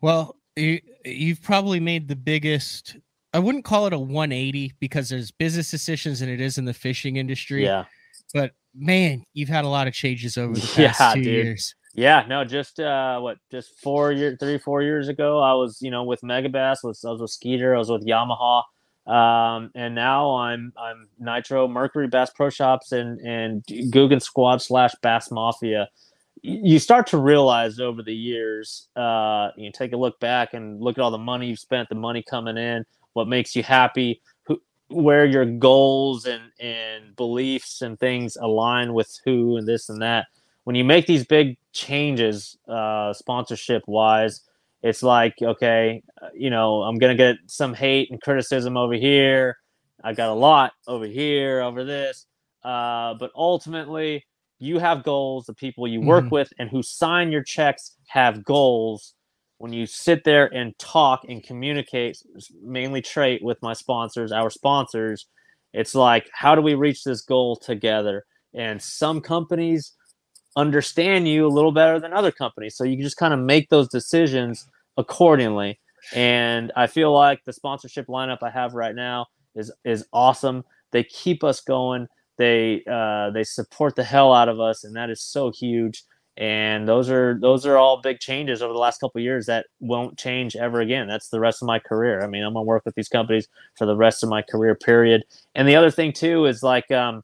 Well, 0.00 0.36
you, 0.54 0.80
you've 1.04 1.42
probably 1.42 1.80
made 1.80 2.06
the 2.06 2.16
biggest. 2.16 2.96
I 3.34 3.38
wouldn't 3.38 3.64
call 3.64 3.86
it 3.86 3.92
a 3.92 3.98
180 3.98 4.74
because 4.78 5.08
there's 5.08 5.30
business 5.30 5.70
decisions 5.70 6.20
and 6.20 6.30
it 6.30 6.40
is 6.40 6.58
in 6.58 6.64
the 6.64 6.74
fishing 6.74 7.16
industry. 7.16 7.64
Yeah. 7.64 7.84
But 8.34 8.52
man, 8.74 9.24
you've 9.32 9.48
had 9.48 9.64
a 9.64 9.68
lot 9.68 9.86
of 9.86 9.94
changes 9.94 10.36
over 10.36 10.54
the 10.54 10.60
past 10.74 10.78
Yeah, 10.78 11.14
two 11.14 11.22
dude. 11.22 11.32
years. 11.32 11.74
Yeah, 11.94 12.24
no, 12.26 12.44
just 12.44 12.80
uh, 12.80 13.20
what, 13.20 13.36
just 13.50 13.78
four 13.82 14.12
years, 14.12 14.38
three, 14.40 14.56
four 14.58 14.80
years 14.82 15.08
ago, 15.08 15.40
I 15.40 15.52
was, 15.52 15.78
you 15.82 15.90
know, 15.90 16.04
with 16.04 16.22
Megabass, 16.22 16.78
was 16.82 17.04
I 17.04 17.10
was 17.10 17.20
with 17.20 17.30
Skeeter, 17.30 17.74
I 17.74 17.78
was 17.78 17.90
with 17.90 18.06
Yamaha, 18.06 18.62
um, 19.06 19.70
and 19.74 19.94
now 19.94 20.36
I'm 20.36 20.72
I'm 20.78 21.08
Nitro, 21.18 21.68
Mercury 21.68 22.08
Bass 22.08 22.30
Pro 22.30 22.48
Shops, 22.48 22.92
and 22.92 23.20
and 23.20 23.62
Googan 23.66 24.22
Squad 24.22 24.62
slash 24.62 24.92
Bass 25.02 25.30
Mafia. 25.30 25.88
You 26.40 26.78
start 26.78 27.08
to 27.08 27.18
realize 27.18 27.78
over 27.78 28.02
the 28.02 28.14
years, 28.14 28.88
uh, 28.96 29.50
you 29.58 29.70
take 29.70 29.92
a 29.92 29.96
look 29.98 30.18
back 30.18 30.54
and 30.54 30.80
look 30.80 30.96
at 30.96 31.02
all 31.02 31.10
the 31.10 31.18
money 31.18 31.48
you've 31.48 31.58
spent, 31.58 31.90
the 31.90 31.94
money 31.94 32.22
coming 32.22 32.56
in, 32.56 32.86
what 33.14 33.28
makes 33.28 33.54
you 33.56 33.62
happy, 33.62 34.20
who, 34.46 34.60
where 34.88 35.24
your 35.24 35.44
goals 35.46 36.26
and 36.26 36.44
and 36.60 37.14
beliefs 37.16 37.82
and 37.82 37.98
things 37.98 38.36
align 38.36 38.94
with 38.94 39.18
who 39.24 39.56
and 39.56 39.66
this 39.66 39.88
and 39.88 40.00
that. 40.02 40.26
When 40.64 40.76
you 40.76 40.84
make 40.84 41.06
these 41.06 41.24
big 41.26 41.56
changes 41.72 42.56
uh 42.68 43.12
sponsorship 43.14 43.82
wise 43.86 44.42
it's 44.82 45.02
like 45.02 45.34
okay 45.40 46.02
uh, 46.20 46.28
you 46.34 46.50
know 46.50 46.82
i'm 46.82 46.98
gonna 46.98 47.14
get 47.14 47.36
some 47.46 47.72
hate 47.72 48.10
and 48.10 48.20
criticism 48.20 48.76
over 48.76 48.92
here. 48.94 49.56
I 50.04 50.12
got 50.12 50.28
a 50.28 50.34
lot 50.34 50.72
over 50.86 51.06
here 51.06 51.62
over 51.62 51.82
this. 51.84 52.26
Uh 52.62 53.14
but 53.14 53.30
ultimately 53.34 54.24
you 54.58 54.78
have 54.78 55.02
goals 55.02 55.46
the 55.46 55.54
people 55.54 55.88
you 55.88 56.00
work 56.02 56.26
Mhm. 56.26 56.30
with 56.30 56.52
and 56.58 56.68
who 56.68 56.82
sign 56.82 57.32
your 57.32 57.42
checks 57.42 57.96
have 58.08 58.44
goals 58.44 59.14
when 59.62 59.72
you 59.72 59.86
sit 59.86 60.24
there 60.24 60.52
and 60.52 60.76
talk 60.78 61.24
and 61.28 61.42
communicate 61.44 62.16
mainly 62.62 63.00
Trey 63.00 63.38
with 63.42 63.62
my 63.62 63.72
sponsors 63.72 64.32
our 64.32 64.50
sponsors 64.50 65.26
it's 65.72 65.94
like 65.94 66.28
how 66.32 66.54
do 66.54 66.62
we 66.62 66.74
reach 66.74 67.04
this 67.04 67.22
goal 67.22 67.56
together? 67.56 68.24
And 68.54 68.80
some 68.80 69.20
companies 69.20 69.92
understand 70.56 71.26
you 71.26 71.46
a 71.46 71.48
little 71.48 71.72
better 71.72 71.98
than 71.98 72.12
other 72.12 72.30
companies 72.30 72.76
so 72.76 72.84
you 72.84 72.96
can 72.96 73.04
just 73.04 73.16
kind 73.16 73.32
of 73.32 73.40
make 73.40 73.70
those 73.70 73.88
decisions 73.88 74.68
accordingly. 74.96 75.78
And 76.14 76.72
i 76.76 76.86
feel 76.86 77.12
like 77.12 77.44
the 77.44 77.52
sponsorship 77.52 78.06
lineup 78.08 78.38
i 78.42 78.50
have 78.50 78.74
right 78.74 78.94
now 78.94 79.26
is 79.54 79.72
is 79.84 80.06
awesome. 80.12 80.64
They 80.90 81.04
keep 81.04 81.42
us 81.44 81.60
going. 81.60 82.06
They 82.36 82.82
uh, 82.90 83.30
they 83.30 83.44
support 83.44 83.94
the 83.94 84.04
hell 84.04 84.34
out 84.34 84.48
of 84.48 84.60
us 84.60 84.84
and 84.84 84.96
that 84.96 85.10
is 85.10 85.22
so 85.22 85.50
huge 85.52 86.04
and 86.38 86.88
those 86.88 87.10
are 87.10 87.38
those 87.40 87.66
are 87.66 87.76
all 87.76 88.00
big 88.00 88.18
changes 88.18 88.62
over 88.62 88.72
the 88.72 88.78
last 88.78 89.00
couple 89.00 89.18
of 89.18 89.22
years 89.22 89.46
that 89.46 89.66
won't 89.80 90.18
change 90.18 90.56
ever 90.56 90.80
again. 90.80 91.06
That's 91.06 91.28
the 91.28 91.40
rest 91.40 91.62
of 91.62 91.66
my 91.66 91.78
career. 91.78 92.22
I 92.22 92.26
mean 92.26 92.42
i'm 92.42 92.54
gonna 92.54 92.64
work 92.64 92.84
with 92.86 92.94
these 92.94 93.08
companies 93.08 93.48
for 93.76 93.86
the 93.86 93.96
rest 93.96 94.22
of 94.22 94.30
my 94.30 94.40
career 94.42 94.74
period. 94.74 95.24
And 95.54 95.68
the 95.68 95.76
other 95.76 95.90
thing 95.90 96.12
too 96.12 96.46
is 96.46 96.62
like 96.62 96.90
um 96.90 97.22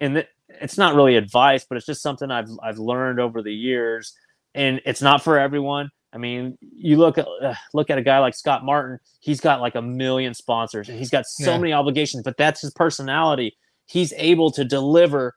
and 0.00 0.14
th- 0.14 0.28
it's 0.48 0.78
not 0.78 0.94
really 0.94 1.16
advice 1.16 1.66
but 1.68 1.76
it's 1.76 1.84
just 1.86 2.00
something 2.02 2.30
i've 2.30 2.48
i've 2.62 2.78
learned 2.78 3.20
over 3.20 3.42
the 3.42 3.52
years. 3.54 4.14
And 4.54 4.80
it's 4.86 5.02
not 5.02 5.22
for 5.22 5.38
everyone. 5.38 5.90
I 6.14 6.18
mean 6.18 6.56
you 6.62 6.96
look 6.96 7.18
at 7.18 7.26
uh, 7.42 7.54
look 7.74 7.90
at 7.90 7.98
a 7.98 8.02
guy 8.02 8.20
like 8.20 8.34
scott 8.34 8.64
martin. 8.64 8.98
He's 9.20 9.40
got 9.40 9.60
like 9.60 9.74
a 9.74 9.82
million 9.82 10.32
sponsors. 10.32 10.88
And 10.88 10.98
he's 10.98 11.10
got 11.10 11.26
so 11.26 11.52
Yeah. 11.52 11.58
many 11.58 11.72
obligations 11.74 12.22
but 12.22 12.38
that's 12.38 12.62
his 12.62 12.70
personality. 12.72 13.54
He's 13.84 14.14
able 14.16 14.50
to 14.52 14.64
deliver 14.64 15.34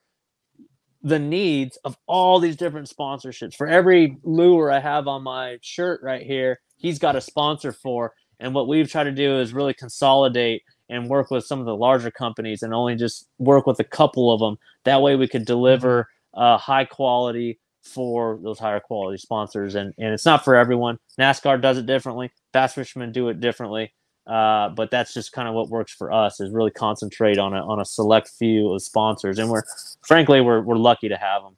the 1.01 1.19
needs 1.19 1.77
of 1.85 1.97
all 2.07 2.39
these 2.39 2.55
different 2.55 2.89
sponsorships. 2.89 3.55
For 3.55 3.67
every 3.67 4.17
lure 4.23 4.71
I 4.71 4.79
have 4.79 5.07
on 5.07 5.23
my 5.23 5.57
shirt 5.61 6.01
right 6.03 6.21
here, 6.25 6.59
he's 6.77 6.99
got 6.99 7.15
a 7.15 7.21
sponsor 7.21 7.71
for. 7.71 8.13
And 8.39 8.53
what 8.53 8.67
we've 8.67 8.89
tried 8.89 9.05
to 9.05 9.11
do 9.11 9.39
is 9.39 9.53
really 9.53 9.73
consolidate 9.73 10.63
and 10.89 11.09
work 11.09 11.29
with 11.29 11.45
some 11.45 11.59
of 11.59 11.65
the 11.65 11.75
larger 11.75 12.11
companies 12.11 12.63
and 12.63 12.73
only 12.73 12.95
just 12.95 13.27
work 13.37 13.65
with 13.65 13.79
a 13.79 13.83
couple 13.83 14.33
of 14.33 14.39
them. 14.39 14.57
That 14.85 15.01
way 15.01 15.15
we 15.15 15.27
could 15.27 15.45
deliver 15.45 16.09
uh, 16.33 16.57
high 16.57 16.85
quality 16.85 17.59
for 17.83 18.39
those 18.43 18.59
higher 18.59 18.79
quality 18.79 19.17
sponsors. 19.17 19.75
And, 19.75 19.93
and 19.97 20.13
it's 20.13 20.25
not 20.25 20.43
for 20.43 20.55
everyone. 20.55 20.97
NASCAR 21.19 21.61
does 21.61 21.77
it 21.77 21.85
differently. 21.85 22.31
Bass 22.51 22.73
fishermen 22.73 23.11
do 23.11 23.29
it 23.29 23.39
differently. 23.39 23.93
Uh, 24.29 24.69
but 24.69 24.91
that's 24.91 25.13
just 25.13 25.31
kind 25.31 25.47
of 25.47 25.55
what 25.55 25.69
works 25.69 25.91
for 25.91 26.11
us 26.11 26.39
is 26.39 26.51
really 26.51 26.71
concentrate 26.71 27.39
on 27.39 27.53
a, 27.53 27.65
on 27.67 27.79
a 27.79 27.85
select 27.85 28.29
few 28.29 28.71
of 28.73 28.81
sponsors. 28.81 29.39
And 29.39 29.49
we're, 29.49 29.63
frankly, 30.05 30.39
we're, 30.39 30.61
we're 30.61 30.77
lucky 30.77 31.09
to 31.09 31.17
have 31.17 31.41
them. 31.41 31.57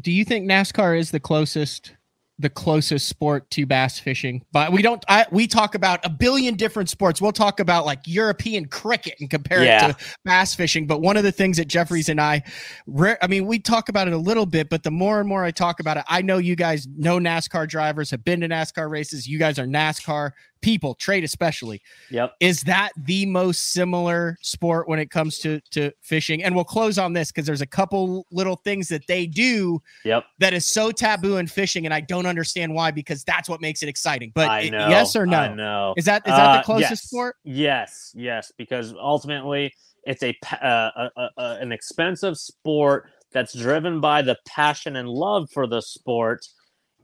Do 0.00 0.12
you 0.12 0.24
think 0.24 0.48
NASCAR 0.48 0.98
is 0.98 1.10
the 1.10 1.20
closest 1.20 1.92
the 2.38 2.50
closest 2.50 3.08
sport 3.08 3.48
to 3.50 3.64
bass 3.64 3.98
fishing? 3.98 4.44
But 4.52 4.70
we 4.70 4.82
don't 4.82 5.02
I 5.08 5.24
we 5.30 5.46
talk 5.46 5.74
about 5.74 6.04
a 6.04 6.10
billion 6.10 6.54
different 6.54 6.90
sports. 6.90 7.18
We'll 7.18 7.32
talk 7.32 7.60
about 7.60 7.86
like 7.86 8.00
European 8.04 8.66
cricket 8.66 9.14
and 9.20 9.30
compare 9.30 9.64
Yeah. 9.64 9.88
it 9.88 9.98
to 9.98 10.04
bass 10.26 10.54
fishing. 10.54 10.86
But 10.86 11.00
one 11.00 11.16
of 11.16 11.22
the 11.24 11.32
things 11.32 11.56
that 11.56 11.66
Jeffries 11.66 12.10
and 12.10 12.20
I 12.20 12.42
rare, 12.86 13.16
I 13.22 13.26
mean, 13.26 13.46
we 13.46 13.58
talk 13.58 13.88
about 13.88 14.06
it 14.06 14.12
a 14.12 14.18
little 14.18 14.44
bit, 14.44 14.68
but 14.68 14.82
the 14.82 14.90
more 14.90 15.18
and 15.18 15.26
more 15.26 15.44
I 15.44 15.50
talk 15.50 15.80
about 15.80 15.96
it, 15.96 16.04
I 16.08 16.20
know 16.20 16.36
you 16.36 16.56
guys 16.56 16.86
know 16.94 17.18
NASCAR 17.18 17.66
drivers, 17.66 18.10
have 18.10 18.22
been 18.22 18.42
to 18.42 18.48
NASCAR 18.48 18.90
races. 18.90 19.26
You 19.26 19.38
guys 19.38 19.58
are 19.58 19.66
NASCAR 19.66 20.32
people, 20.60 20.94
trade 20.94 21.24
especially. 21.24 21.80
Yep. 22.10 22.34
Is 22.40 22.62
that 22.62 22.90
the 22.96 23.26
most 23.26 23.72
similar 23.72 24.36
sport 24.42 24.88
when 24.88 24.98
it 24.98 25.10
comes 25.10 25.38
to 25.40 25.60
to 25.72 25.90
fishing? 26.00 26.42
And 26.42 26.54
we'll 26.54 26.64
close 26.64 26.98
on 26.98 27.12
this 27.12 27.30
because 27.30 27.46
there's 27.46 27.60
a 27.60 27.66
couple 27.66 28.26
little 28.30 28.56
things 28.56 28.88
that 28.88 29.06
they 29.06 29.26
do 29.26 29.80
Yep. 30.04 30.24
that 30.38 30.52
is 30.54 30.66
so 30.66 30.90
taboo 30.90 31.36
in 31.36 31.46
fishing, 31.46 31.84
and 31.86 31.94
I 31.94 32.00
don't 32.00 32.26
understand 32.26 32.74
why 32.74 32.90
because 32.90 33.24
that's 33.24 33.48
what 33.48 33.60
makes 33.60 33.82
it 33.82 33.88
exciting. 33.88 34.32
But 34.34 34.48
I 34.48 34.60
i- 34.62 34.68
know. 34.68 34.88
yes 34.88 35.14
or 35.16 35.26
no? 35.26 35.38
I 35.38 35.54
know. 35.54 35.94
Is 35.96 36.04
that 36.06 36.22
is 36.26 36.32
that 36.32 36.40
Uh, 36.50 36.56
the 36.58 36.62
closest 36.64 36.90
yes. 36.90 37.02
sport? 37.02 37.36
Yes, 37.44 38.12
yes, 38.14 38.52
because 38.58 38.92
ultimately 38.98 39.72
it's 40.04 40.22
a, 40.22 40.34
uh, 40.62 40.90
a, 40.96 41.10
a, 41.16 41.28
a 41.36 41.58
an 41.60 41.72
expensive 41.72 42.36
sport 42.36 43.10
that's 43.32 43.52
driven 43.54 44.00
by 44.00 44.22
the 44.22 44.36
passion 44.46 44.96
and 44.96 45.08
love 45.08 45.48
for 45.52 45.66
the 45.66 45.80
sport, 45.82 46.46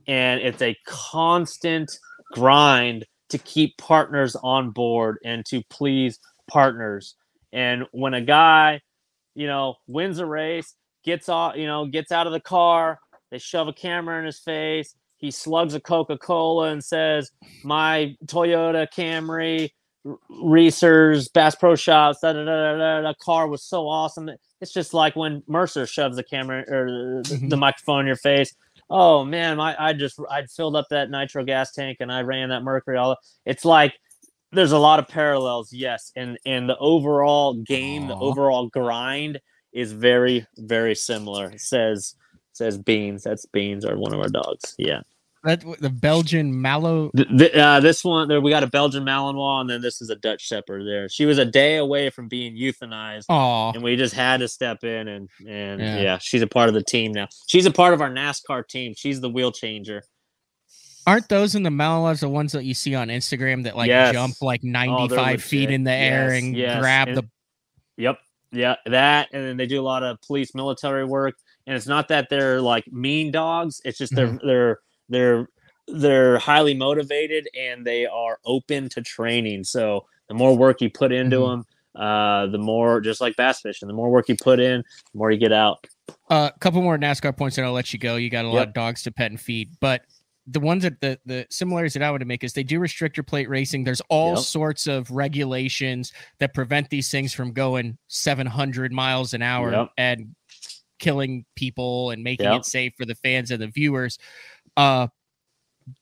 and 0.06 0.40
it's 0.40 0.62
a 0.62 0.76
constant 0.86 1.90
grind 2.32 3.04
to 3.32 3.38
keep 3.38 3.76
partners 3.76 4.36
on 4.36 4.70
board 4.70 5.18
and 5.24 5.44
to 5.46 5.62
please 5.68 6.18
partners. 6.48 7.16
And 7.52 7.84
when 7.92 8.14
a 8.14 8.20
guy, 8.20 8.80
you 9.34 9.46
know, 9.46 9.74
wins 9.86 10.18
a 10.18 10.26
race, 10.26 10.74
gets 11.04 11.28
off, 11.28 11.56
you 11.56 11.66
know, 11.66 11.86
gets 11.86 12.12
out 12.12 12.26
of 12.26 12.32
the 12.32 12.40
car, 12.40 12.98
they 13.30 13.38
shove 13.38 13.68
a 13.68 13.72
camera 13.72 14.18
in 14.18 14.24
his 14.24 14.38
face, 14.38 14.94
he 15.16 15.30
slugs 15.30 15.74
a 15.74 15.80
Coca-Cola 15.80 16.70
and 16.70 16.82
says, 16.82 17.30
"My 17.62 18.16
Toyota 18.26 18.88
Camry 18.92 19.70
Reese's 20.28 21.28
Bass 21.28 21.54
Pro 21.54 21.76
Shops, 21.76 22.20
da, 22.20 22.32
da, 22.32 22.44
da, 22.44 22.44
da, 22.44 22.76
da, 22.76 23.00
da, 23.02 23.14
car 23.20 23.46
was 23.46 23.62
so 23.62 23.88
awesome. 23.88 24.28
It's 24.60 24.72
just 24.72 24.94
like 24.94 25.14
when 25.14 25.42
Mercer 25.46 25.86
shoves 25.86 26.16
the 26.16 26.24
camera 26.24 26.64
or 26.68 26.86
the, 26.86 27.22
the 27.28 27.36
mm-hmm. 27.36 27.58
microphone 27.58 28.00
in 28.00 28.06
your 28.06 28.16
face. 28.16 28.54
Oh 28.94 29.24
man, 29.24 29.56
my 29.56 29.74
I 29.78 29.94
just 29.94 30.20
I 30.30 30.44
filled 30.44 30.76
up 30.76 30.86
that 30.90 31.08
nitro 31.08 31.44
gas 31.44 31.72
tank 31.72 31.96
and 32.00 32.12
I 32.12 32.20
ran 32.20 32.50
that 32.50 32.62
Mercury. 32.62 32.98
All 32.98 33.16
it's 33.46 33.64
like 33.64 33.94
there's 34.52 34.72
a 34.72 34.78
lot 34.78 34.98
of 34.98 35.08
parallels, 35.08 35.72
yes, 35.72 36.12
and 36.14 36.38
and 36.44 36.68
the 36.68 36.76
overall 36.76 37.54
game, 37.54 38.06
the 38.06 38.14
overall 38.14 38.68
grind 38.68 39.40
is 39.72 39.92
very 39.92 40.46
very 40.58 40.94
similar. 40.94 41.52
It 41.52 41.62
says 41.62 42.16
says 42.52 42.76
Beans. 42.76 43.22
That's 43.22 43.46
Beans, 43.46 43.86
or 43.86 43.96
one 43.96 44.12
of 44.12 44.20
our 44.20 44.28
dogs. 44.28 44.74
Yeah. 44.76 45.00
That 45.44 45.64
the 45.80 45.90
Belgian 45.90 46.60
Mallow. 46.62 47.10
Th- 47.16 47.28
th- 47.28 47.54
uh, 47.54 47.80
this 47.80 48.04
one, 48.04 48.28
there 48.28 48.40
we 48.40 48.50
got 48.50 48.62
a 48.62 48.68
Belgian 48.68 49.04
Malinois, 49.04 49.62
and 49.62 49.70
then 49.70 49.80
this 49.82 50.00
is 50.00 50.08
a 50.08 50.14
Dutch 50.14 50.40
Shepherd. 50.40 50.86
There, 50.86 51.08
she 51.08 51.26
was 51.26 51.38
a 51.38 51.44
day 51.44 51.78
away 51.78 52.10
from 52.10 52.28
being 52.28 52.54
euthanized, 52.56 53.24
Aw, 53.28 53.72
and 53.72 53.82
we 53.82 53.96
just 53.96 54.14
had 54.14 54.38
to 54.38 54.46
step 54.48 54.84
in 54.84 55.08
and 55.08 55.28
and 55.48 55.80
Yeah. 55.80 56.00
yeah. 56.00 56.18
she's 56.18 56.42
a 56.42 56.46
part 56.46 56.68
of 56.68 56.74
the 56.74 56.82
team 56.84 57.10
now. 57.10 57.26
She's 57.48 57.66
a 57.66 57.72
part 57.72 57.92
of 57.92 58.00
our 58.00 58.10
NASCAR 58.10 58.66
team. 58.68 58.94
She's 58.96 59.20
the 59.20 59.30
wheel 59.30 59.50
changer. 59.50 60.02
aren't 61.08 61.28
those 61.28 61.56
in 61.56 61.64
the 61.64 61.70
Malinois 61.70 62.20
the 62.20 62.28
ones 62.28 62.52
that 62.52 62.64
you 62.64 62.74
see 62.74 62.94
on 62.94 63.08
Instagram 63.08 63.64
that 63.64 63.76
like 63.76 63.88
Yes. 63.88 64.12
jump 64.12 64.36
like 64.40 64.60
Oh, 64.64 64.68
95 64.68 65.42
feet 65.42 65.68
in 65.72 65.82
the 65.82 65.90
air 65.90 66.30
and 66.30 66.56
yes, 66.56 66.78
grab 66.78 67.08
and- 67.08 67.16
the 67.16 67.28
Yep. 67.96 68.18
Yeah, 68.52 68.76
that 68.86 69.28
and 69.32 69.44
then 69.44 69.56
they 69.56 69.66
do 69.66 69.80
a 69.80 69.82
lot 69.82 70.04
of 70.04 70.20
police 70.22 70.54
military 70.54 71.04
work. 71.04 71.34
And 71.66 71.74
it's 71.76 71.88
not 71.88 72.06
that 72.08 72.28
they're 72.30 72.60
like 72.60 72.84
mean 72.92 73.32
dogs. 73.32 73.80
It's 73.84 73.98
just 73.98 74.14
they're 74.14 74.38
they're 74.44 74.78
they're 75.08 75.48
they're 75.88 76.38
highly 76.38 76.74
motivated 76.74 77.48
and 77.58 77.84
they 77.84 78.06
are 78.06 78.38
open 78.44 78.88
to 78.88 79.02
training. 79.02 79.64
So 79.64 80.06
the 80.28 80.34
more 80.34 80.56
work 80.56 80.80
you 80.80 80.88
put 80.88 81.10
into 81.12 81.38
Mhm. 81.38 81.50
them, 81.94 82.02
uh, 82.02 82.46
the 82.46 82.58
more 82.58 83.00
just 83.00 83.20
like 83.20 83.34
bass 83.36 83.60
fishing, 83.60 83.88
the 83.88 83.94
more 83.94 84.08
work 84.10 84.28
you 84.28 84.36
put 84.36 84.60
in, 84.60 84.82
the 85.12 85.18
more 85.18 85.30
you 85.32 85.38
get 85.38 85.52
out. 85.52 85.84
A 86.30 86.32
uh, 86.32 86.50
couple 86.60 86.80
more 86.82 86.96
NASCAR 86.96 87.36
points, 87.36 87.58
and 87.58 87.66
I'll 87.66 87.72
let 87.72 87.92
you 87.92 87.98
go. 87.98 88.14
You 88.16 88.30
got 88.30 88.44
a 88.44 88.48
lot 88.48 88.68
of 88.68 88.74
dogs 88.74 89.02
to 89.02 89.10
pet 89.12 89.30
and 89.32 89.40
feed, 89.40 89.70
but 89.80 90.02
the 90.46 90.60
ones 90.60 90.82
that 90.84 91.00
the 91.00 91.18
the 91.26 91.46
similarities 91.50 91.94
that 91.94 92.02
I 92.02 92.10
would 92.10 92.24
make 92.26 92.42
is 92.44 92.52
they 92.52 92.62
do 92.64 92.78
restrictor 92.80 93.26
plate 93.26 93.48
racing. 93.48 93.82
There's 93.84 94.00
all 94.08 94.34
Yep. 94.36 94.38
sorts 94.44 94.86
of 94.86 95.10
regulations 95.10 96.12
that 96.38 96.54
prevent 96.54 96.90
these 96.90 97.10
things 97.10 97.34
from 97.34 97.52
going 97.52 97.98
700 98.08 98.92
miles 98.92 99.34
an 99.34 99.42
hour 99.42 99.72
Yep. 99.72 99.88
and 99.98 100.34
killing 100.98 101.44
people 101.56 102.10
and 102.10 102.22
making 102.22 102.46
Yep. 102.46 102.60
it 102.60 102.64
safe 102.64 102.92
for 102.96 103.04
the 103.04 103.16
fans 103.16 103.50
and 103.50 103.60
the 103.60 103.66
viewers. 103.66 104.18
Uh, 104.76 105.08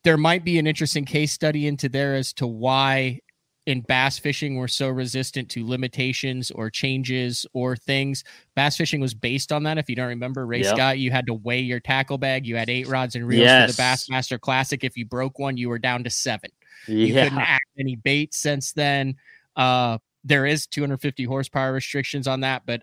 there 0.05 0.17
might 0.17 0.45
be 0.45 0.59
an 0.59 0.67
interesting 0.67 1.05
case 1.05 1.33
study 1.33 1.67
into 1.67 1.89
there 1.89 2.15
as 2.15 2.33
to 2.35 2.47
why 2.47 3.21
in 3.67 3.83
bass 3.83 4.19
fishing 4.19 4.57
we're 4.57 4.67
so 4.67 4.89
resistant 4.89 5.49
to 5.51 5.67
limitations 5.67 6.51
or 6.51 6.71
changes 6.71 7.47
or 7.53 7.77
things. 7.77 8.25
Bass 8.57 8.77
fishing 8.77 9.01
was 9.01 9.15
based 9.15 9.53
on 9.53 9.63
that. 9.65 9.79
If 9.79 9.89
you 9.89 9.97
don't 9.97 10.09
remember, 10.09 10.47
Ray 10.47 10.63
Yep. 10.63 10.75
Scott, 10.77 10.99
you 10.99 11.11
had 11.11 11.27
to 11.27 11.35
weigh 11.35 11.61
your 11.61 11.81
tackle 11.81 12.19
bag. 12.19 12.47
You 12.47 12.57
had 12.57 12.71
eight 12.71 12.89
rods 12.89 13.15
and 13.15 13.27
reels 13.27 13.43
for 13.67 13.73
the 13.77 13.83
Bassmaster 13.83 14.41
Classic. 14.41 14.83
If 14.83 14.97
you 14.97 15.05
broke 15.05 15.39
one, 15.39 15.57
you 15.57 15.69
were 15.69 15.79
down 15.79 16.05
to 16.05 16.11
seven. 16.11 16.51
You 16.87 17.13
couldn't 17.15 17.39
add 17.39 17.61
any 17.79 17.97
bait 17.97 18.35
since 18.35 18.73
then. 18.73 19.17
Uh, 19.57 19.99
there 20.25 20.47
is 20.47 20.67
250 20.67 21.25
horsepower 21.25 21.73
restrictions 21.73 22.27
on 22.27 22.41
that, 22.41 22.63
but 22.67 22.83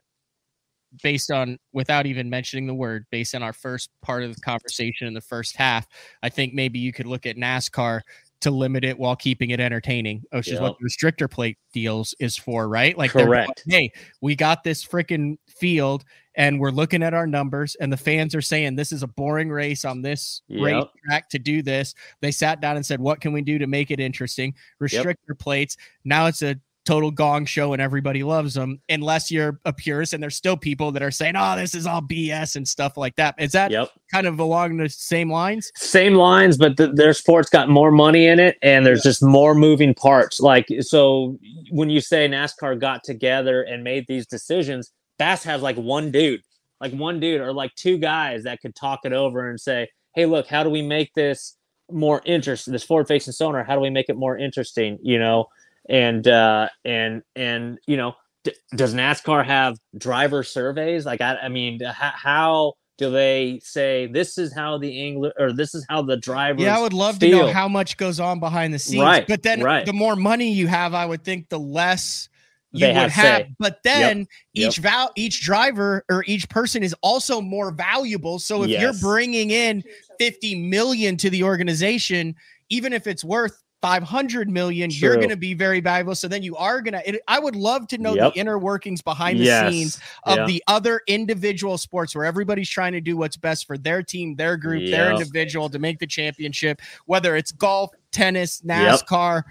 based 1.04 1.32
on 1.32 1.58
without 1.74 2.06
even 2.06 2.30
mentioning 2.30 2.68
the 2.68 2.74
word, 2.74 3.06
based 3.12 3.36
on 3.36 3.44
our 3.44 3.54
first 3.54 3.90
part 4.02 4.24
of 4.24 4.36
the 4.36 4.42
conversation 4.42 5.08
in 5.08 5.14
the 5.14 5.22
first 5.22 5.56
half, 5.56 5.88
I 6.24 6.30
think 6.30 6.54
maybe 6.54 6.80
you 6.80 6.94
could 6.94 7.08
look 7.08 7.26
at 7.26 7.38
NASCAR 7.38 8.02
to 8.40 8.52
limit 8.52 8.84
it 8.84 8.98
while 8.98 9.16
keeping 9.16 9.50
it 9.50 9.60
entertaining, 9.60 10.24
which 10.32 10.48
is 10.48 10.60
what 10.60 10.76
the 10.80 10.86
restrictor 10.86 11.30
plate 11.30 11.58
deals 11.74 12.14
is 12.20 12.38
for, 12.38 12.70
right? 12.70 12.96
Like, 12.98 13.12
Correct. 13.12 13.64
hey, 13.68 13.92
we 14.22 14.36
got 14.36 14.64
this 14.64 14.86
freaking 14.86 15.38
field 15.48 16.06
and 16.36 16.60
we're 16.60 16.70
looking 16.70 17.02
at 17.02 17.16
our 17.16 17.26
numbers, 17.26 17.76
and 17.82 17.92
the 17.92 17.98
fans 17.98 18.36
are 18.36 18.42
saying 18.42 18.76
this 18.76 18.92
is 18.92 19.02
a 19.02 19.08
boring 19.08 19.50
race 19.50 19.84
on 19.84 20.04
this 20.04 20.44
race 20.48 20.84
track 21.04 21.30
to 21.30 21.40
do 21.40 21.64
this. 21.64 21.96
They 22.22 22.32
sat 22.32 22.62
down 22.62 22.76
and 22.76 22.86
said, 22.86 23.00
What 23.00 23.22
can 23.22 23.34
we 23.34 23.42
do 23.42 23.58
to 23.58 23.66
make 23.66 23.90
it 23.90 24.00
interesting? 24.00 24.54
Restrictor 24.80 25.38
plates. 25.38 25.78
Now 26.06 26.28
it's 26.28 26.44
a 26.44 26.56
total 26.88 27.12
gong 27.12 27.46
show 27.46 27.74
and 27.74 27.82
everybody 27.82 28.24
loves 28.24 28.54
them, 28.54 28.80
unless 28.88 29.30
you're 29.30 29.60
a 29.66 29.74
purist. 29.74 30.14
And 30.14 30.24
there's 30.24 30.38
still 30.38 30.56
people 30.56 30.92
that 30.94 31.04
are 31.04 31.12
saying, 31.12 31.36
Oh, 31.36 31.56
this 31.58 31.76
is 31.76 31.86
all 31.86 32.02
BS 32.02 32.56
and 32.56 32.68
stuff 32.68 32.96
like 32.96 33.16
that. 33.18 33.36
Is 33.38 33.52
that 33.52 33.72
yep. 33.72 33.90
kind 34.12 34.26
of 34.26 34.40
along 34.40 34.78
the 34.78 34.88
same 34.88 35.30
lines? 35.30 35.70
Same 35.76 36.16
lines, 36.16 36.58
but 36.58 36.78
th- 36.78 36.92
their 36.94 37.14
sport's 37.14 37.50
got 37.50 37.70
more 37.70 37.92
money 37.92 38.26
in 38.26 38.40
it, 38.40 38.58
and 38.62 38.86
there's 38.86 39.04
just 39.04 39.22
more 39.22 39.54
moving 39.54 39.94
parts. 39.94 40.40
Like 40.40 40.68
so, 40.80 41.38
when 41.70 41.90
you 41.90 42.00
say 42.00 42.28
NASCAR 42.28 42.80
got 42.80 43.04
together 43.04 43.64
and 43.64 43.84
made 43.84 44.06
these 44.08 44.26
decisions, 44.26 44.92
Bass 45.20 45.44
has 45.44 45.62
like 45.62 45.76
one 45.76 46.10
dude, 46.10 46.42
like 46.80 46.94
one 46.94 47.20
dude, 47.20 47.42
or 47.42 47.52
like 47.52 47.76
two 47.76 47.98
guys 47.98 48.44
that 48.44 48.62
could 48.62 48.76
talk 48.76 49.02
it 49.04 49.12
over 49.12 49.50
and 49.50 49.60
say, 49.60 49.90
"Hey, 50.16 50.26
look, 50.26 50.48
how 50.48 50.64
do 50.64 50.70
we 50.70 50.82
make 50.82 51.14
this 51.16 51.58
more 51.92 52.22
interesting? 52.26 52.72
This 52.72 52.84
forward 52.84 53.08
facing 53.08 53.34
sonar, 53.34 53.66
how 53.66 53.76
do 53.76 53.82
we 53.82 53.90
make 53.90 54.08
it 54.08 54.16
more 54.16 54.38
interesting?" 54.38 54.98
You 55.02 55.20
know, 55.20 55.48
and 55.90 56.28
uh, 56.28 56.70
and 56.86 57.24
and 57.36 57.80
you 57.88 57.98
know, 57.98 58.14
d- 58.44 58.54
does 58.76 58.94
NASCAR 58.94 59.46
have 59.46 59.78
driver 59.98 60.44
surveys? 60.44 61.06
Like, 61.06 61.22
I, 61.22 61.38
I 61.38 61.50
mean, 61.50 61.80
h- 61.82 61.94
how 61.96 62.74
do 62.98 63.12
they 63.12 63.60
say 63.64 64.08
this 64.08 64.38
is 64.38 64.54
how 64.54 64.78
the 64.78 65.02
angler 65.02 65.32
or 65.38 65.54
this 65.54 65.76
is 65.76 65.86
how 65.90 66.02
the 66.02 66.18
drivers? 66.18 66.64
Yeah, 66.64 66.78
I 66.78 66.82
would 66.82 66.94
love 66.94 67.20
to 67.20 67.30
know 67.30 67.48
how 67.54 67.68
much 67.68 67.98
goes 67.98 68.20
on 68.20 68.40
behind 68.40 68.74
the 68.74 68.80
scenes. 68.80 69.02
Right, 69.02 69.28
But 69.28 69.44
then 69.44 69.62
right. 69.62 69.86
the 69.86 69.94
more 69.94 70.16
money 70.16 70.52
you 70.52 70.68
have, 70.68 70.94
I 70.94 71.06
would 71.06 71.24
think 71.24 71.50
the 71.50 71.60
less 71.60 72.30
you 72.72 72.82
They 72.82 72.88
would 72.88 72.96
have 72.96 73.12
have. 73.12 73.42
But 73.60 73.84
then 73.84 74.28
Yep. 74.54 74.68
each 74.70 74.78
val 74.80 75.12
each 75.16 75.42
driver 75.42 76.04
or 76.10 76.24
each 76.28 76.50
person 76.50 76.84
is 76.84 76.96
also 77.02 77.40
more 77.42 77.72
valuable. 77.72 78.40
So 78.40 78.64
if 78.64 78.70
you're 78.82 78.94
bringing 79.02 79.52
in 79.52 79.84
50 80.20 80.56
million 80.68 81.18
to 81.18 81.30
the 81.30 81.44
organization, 81.44 82.36
even 82.70 82.92
if 82.94 83.08
it's 83.08 83.24
worth 83.24 83.64
500 83.82 84.50
million, 84.50 84.90
you're 84.92 85.16
going 85.18 85.30
to 85.30 85.38
be 85.38 85.54
very 85.54 85.80
valuable. 85.80 86.16
So 86.16 86.28
then 86.28 86.42
you 86.42 86.56
are 86.56 86.82
going 86.82 86.94
to, 86.94 87.22
I 87.28 87.40
would 87.40 87.56
love 87.56 87.88
to 87.90 87.98
know 88.00 88.16
Yep. 88.16 88.34
the 88.34 88.40
inner 88.40 88.58
workings 88.58 89.02
behind 89.02 89.40
the 89.40 89.44
Yes. 89.46 89.72
scenes 89.72 89.98
of 90.24 90.48
the 90.48 90.64
other 90.68 91.02
individual 91.08 91.78
sports 91.78 92.16
where 92.16 92.26
everybody's 92.26 92.70
trying 92.70 92.94
to 92.94 93.02
do 93.02 93.18
what's 93.18 93.38
best 93.38 93.68
for 93.68 93.78
their 93.78 94.02
team, 94.02 94.36
their 94.36 94.58
group, 94.58 94.90
their 94.90 95.12
individual 95.12 95.70
to 95.70 95.78
make 95.80 96.00
the 96.00 96.08
championship, 96.08 96.82
whether 97.06 97.36
it's 97.36 97.52
golf, 97.52 97.92
tennis, 98.12 98.62
NASCAR, 98.62 99.44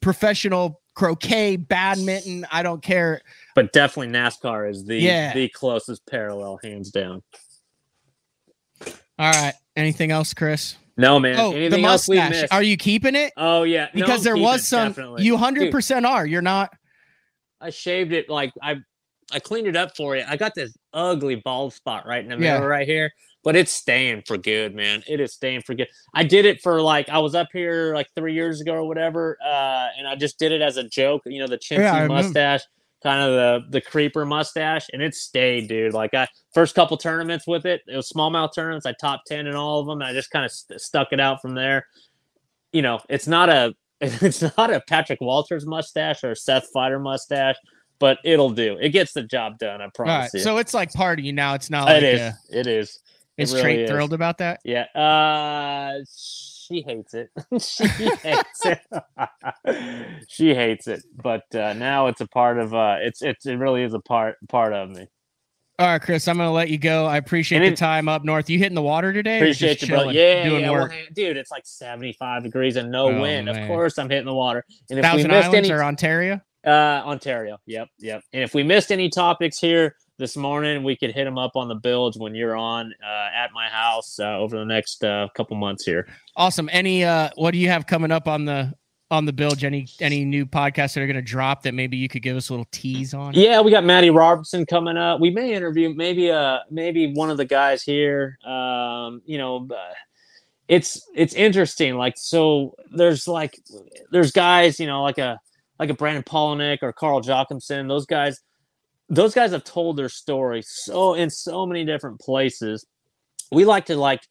professional 0.00 0.80
croquet, 0.94 1.56
badminton, 1.56 2.44
I 2.50 2.62
don't 2.62 2.82
care. 2.82 3.20
but 3.54 3.72
definitely 3.72 4.12
NASCAR 4.12 4.68
is 4.70 4.84
the 4.84 4.96
Yeah. 4.96 5.32
the 5.32 5.48
closest 5.48 6.04
parallel, 6.06 6.58
hands 6.62 6.90
down. 6.90 7.22
All 9.18 9.32
right. 9.32 9.54
Anything 9.76 10.10
else, 10.10 10.34
Chris? 10.34 10.76
No 11.00 11.18
man, 11.18 11.38
oh, 11.38 11.50
the 11.52 11.56
anything 11.56 11.78
we 11.78 11.82
mustache. 11.82 12.48
Are 12.50 12.62
you 12.62 12.76
keeping 12.76 13.14
it? 13.14 13.32
oh 13.36 13.62
yeah, 13.62 13.88
Because 13.94 14.20
I'm 14.20 14.24
there 14.34 14.36
was 14.42 14.60
it, 14.62 14.64
some 14.66 14.88
definitely. 14.88 15.24
you 15.24 15.36
hundred 15.36 15.70
percent 15.72 16.04
are. 16.06 16.26
You're 16.26 16.42
not 16.42 16.70
I 17.60 17.70
shaved 17.70 18.12
it 18.12 18.28
like 18.28 18.52
I 18.62 18.76
I 19.32 19.38
cleaned 19.38 19.66
it 19.68 19.76
up 19.76 19.96
for 19.96 20.16
you. 20.16 20.24
I 20.26 20.36
got 20.36 20.54
this 20.54 20.72
ugly 20.92 21.36
bald 21.36 21.72
spot 21.74 22.06
right 22.06 22.22
in 22.24 22.28
the 22.28 22.44
Yeah. 22.44 22.54
middle 22.54 22.66
right 22.68 22.86
here, 22.86 23.12
but 23.44 23.54
it's 23.54 23.70
staying 23.70 24.22
for 24.26 24.36
good, 24.36 24.74
man. 24.74 25.02
It 25.06 25.20
is 25.20 25.32
staying 25.34 25.62
for 25.62 25.74
good. 25.74 25.88
I 26.14 26.24
did 26.24 26.46
it 26.46 26.60
for 26.62 26.80
like 26.82 27.08
I 27.08 27.18
was 27.18 27.34
up 27.34 27.48
here 27.52 27.94
like 27.94 28.08
three 28.16 28.34
years 28.34 28.60
ago 28.60 28.72
or 28.72 28.84
whatever, 28.88 29.38
uh, 29.44 29.88
and 29.98 30.08
I 30.08 30.16
just 30.16 30.38
did 30.38 30.52
it 30.52 30.60
as 30.62 30.76
a 30.78 30.84
joke. 30.84 31.22
You 31.26 31.40
know, 31.40 31.46
the 31.46 31.58
chintzy 31.58 32.08
mustache. 32.08 32.62
remember. 32.62 32.62
Kind 33.02 33.22
of 33.22 33.30
the 33.30 33.70
the 33.70 33.80
creeper 33.80 34.26
mustache, 34.26 34.88
and 34.92 35.00
it 35.00 35.14
stayed, 35.14 35.68
dude. 35.68 35.94
Like 35.94 36.12
I 36.12 36.28
first 36.52 36.74
couple 36.74 36.98
tournaments 36.98 37.46
with 37.46 37.64
it, 37.64 37.80
it 37.88 37.96
was 37.96 38.10
smallmouth 38.10 38.54
tournaments. 38.54 38.84
I 38.84 38.92
top 38.92 39.22
ten 39.26 39.46
in 39.46 39.54
all 39.54 39.80
of 39.80 39.86
them, 39.86 40.02
and 40.02 40.10
I 40.10 40.12
just 40.12 40.30
kind 40.30 40.44
of 40.44 40.52
st- 40.52 40.80
stuck 40.80 41.08
it 41.12 41.20
out 41.20 41.40
from 41.40 41.54
there. 41.54 41.86
You 42.72 42.82
know, 42.82 43.00
it's 43.08 43.26
not 43.26 43.48
a 43.48 43.74
it's 44.00 44.42
not 44.42 44.70
a 44.70 44.82
Patrick 44.86 45.20
Walters 45.20 45.66
mustache 45.66 46.24
or 46.24 46.34
Seth 46.34 46.68
Feider 46.74 47.00
mustache, 47.00 47.56
but 47.98 48.18
it'll 48.24 48.50
do. 48.50 48.76
It 48.80 48.90
gets 48.90 49.12
the 49.12 49.22
job 49.22 49.58
done. 49.58 49.80
I 49.80 49.88
promise 49.94 50.14
right. 50.14 50.30
you. 50.34 50.40
So 50.40 50.58
it's 50.58 50.74
like 50.74 50.92
part 50.92 51.18
of 51.18 51.24
you 51.24 51.32
now. 51.32 51.54
It's 51.54 51.70
not 51.70 51.86
like 51.86 52.02
it 52.02 52.14
is. 52.14 52.20
a, 52.20 52.38
it 52.50 52.66
is. 52.66 53.00
It 53.36 53.42
is 53.44 53.52
really 53.52 53.62
Trey 53.62 53.82
is. 53.84 53.90
thrilled 53.90 54.12
about 54.12 54.38
that? 54.38 54.60
Yeah. 54.64 54.84
Uh, 54.94 56.04
she 56.70 56.82
hates 56.82 57.14
it. 57.14 57.30
she 57.60 57.86
hates 57.86 58.66
it. 58.66 58.78
she 60.28 60.54
hates 60.54 60.86
it. 60.86 61.02
But 61.22 61.42
uh, 61.54 61.72
now 61.74 62.06
it's 62.06 62.20
a 62.20 62.26
part 62.28 62.58
of. 62.58 62.74
Uh, 62.74 62.96
it's 63.00 63.22
it's 63.22 63.46
it 63.46 63.54
really 63.56 63.82
is 63.82 63.94
a 63.94 64.00
part 64.00 64.36
part 64.48 64.72
of 64.72 64.90
me. 64.90 65.06
All 65.78 65.86
right, 65.86 66.00
Chris, 66.02 66.28
I'm 66.28 66.36
gonna 66.36 66.52
let 66.52 66.68
you 66.68 66.76
go. 66.76 67.06
I 67.06 67.16
appreciate 67.16 67.62
And 67.62 67.72
the 67.72 67.76
time 67.76 68.06
up 68.08 68.22
north. 68.22 68.50
You 68.50 68.58
hitting 68.58 68.74
the 68.74 68.82
water 68.82 69.14
today? 69.14 69.38
Appreciate 69.38 69.78
just 69.78 69.90
you, 69.90 69.96
bro. 69.96 70.10
Yeah, 70.10 70.48
doing 70.48 70.60
yeah. 70.60 70.70
Work. 70.70 70.92
hey, 70.92 71.08
dude, 71.14 71.38
it's 71.38 71.50
like 71.50 71.62
75 71.64 72.42
degrees 72.42 72.76
and 72.76 72.90
no 72.90 73.06
Oh, 73.08 73.20
wind. 73.20 73.46
man. 73.46 73.48
Of 73.56 73.66
course, 73.66 73.98
I'm 73.98 74.10
hitting 74.10 74.26
the 74.26 74.34
water. 74.34 74.62
And 74.90 74.98
if 74.98 75.04
Thousand 75.04 75.30
we 75.30 75.36
missed 75.36 75.48
Islands 75.48 75.70
any, 75.70 75.78
or 75.78 75.82
Ontario? 75.82 76.40
Uh, 76.66 76.70
Ontario. 77.06 77.56
Yep, 77.64 77.88
yep. 77.98 78.22
And 78.34 78.42
if 78.42 78.54
we 78.54 78.62
missed 78.62 78.92
any 78.92 79.08
topics 79.08 79.58
here 79.58 79.96
this 80.20 80.36
morning, 80.36 80.84
we 80.84 80.94
could 80.94 81.12
hit 81.12 81.24
them 81.24 81.38
up 81.38 81.56
on 81.56 81.66
the 81.66 81.74
bilge 81.74 82.16
when 82.16 82.34
you're 82.34 82.56
on 82.56 82.94
uh, 83.02 83.28
at 83.34 83.50
my 83.52 83.68
house 83.68 84.20
uh, 84.20 84.38
over 84.38 84.56
the 84.56 84.64
next 84.64 85.02
uh, 85.02 85.26
couple 85.34 85.56
months 85.56 85.84
here. 85.84 86.06
Awesome. 86.36 86.68
Any 86.70 87.02
uh 87.02 87.30
what 87.34 87.50
do 87.50 87.58
you 87.58 87.68
have 87.68 87.86
coming 87.86 88.12
up 88.12 88.28
on 88.28 88.44
the 88.44 88.72
on 89.10 89.24
the 89.24 89.32
bilge? 89.32 89.64
Any 89.64 89.88
any 89.98 90.24
new 90.24 90.46
podcasts 90.46 90.94
that 90.94 90.98
are 91.02 91.06
gonna 91.08 91.20
drop 91.20 91.64
that 91.64 91.74
maybe 91.74 91.96
you 91.96 92.08
could 92.08 92.22
give 92.22 92.36
us 92.36 92.50
a 92.50 92.52
little 92.52 92.68
tease 92.70 93.12
on? 93.14 93.34
Yeah, 93.34 93.60
we 93.60 93.72
got 93.72 93.82
Maddie 93.82 94.10
Robertson 94.10 94.64
coming 94.66 94.96
up. 94.96 95.18
We 95.18 95.30
may 95.30 95.52
interview 95.52 95.92
maybe 95.92 96.30
uh 96.30 96.58
maybe 96.70 97.12
one 97.12 97.30
of 97.30 97.36
the 97.36 97.44
guys 97.44 97.82
here. 97.82 98.38
Um, 98.44 99.22
you 99.24 99.38
know, 99.38 99.66
uh, 99.68 99.94
it's 100.68 101.02
it's 101.14 101.34
interesting. 101.34 101.96
Like 101.96 102.14
so, 102.16 102.76
there's 102.92 103.26
like 103.26 103.58
there's 104.12 104.30
guys, 104.30 104.78
you 104.78 104.86
know, 104.86 105.02
like 105.02 105.18
a 105.18 105.40
like 105.80 105.90
a 105.90 105.94
Brandon 105.94 106.22
Palaniuk 106.22 106.78
or 106.82 106.92
Carl 106.92 107.22
Jocumsen. 107.22 107.88
Those 107.88 108.06
guys, 108.06 108.40
those 109.10 109.34
guys 109.34 109.50
have 109.52 109.64
told 109.64 109.96
their 109.96 110.08
story 110.08 110.62
so 110.64 111.14
in 111.14 111.28
so 111.30 111.66
many 111.66 111.84
different 111.84 112.20
places. 112.20 112.86
We 113.52 113.64
like 113.64 113.86
to 113.86 113.96
like 113.96 114.22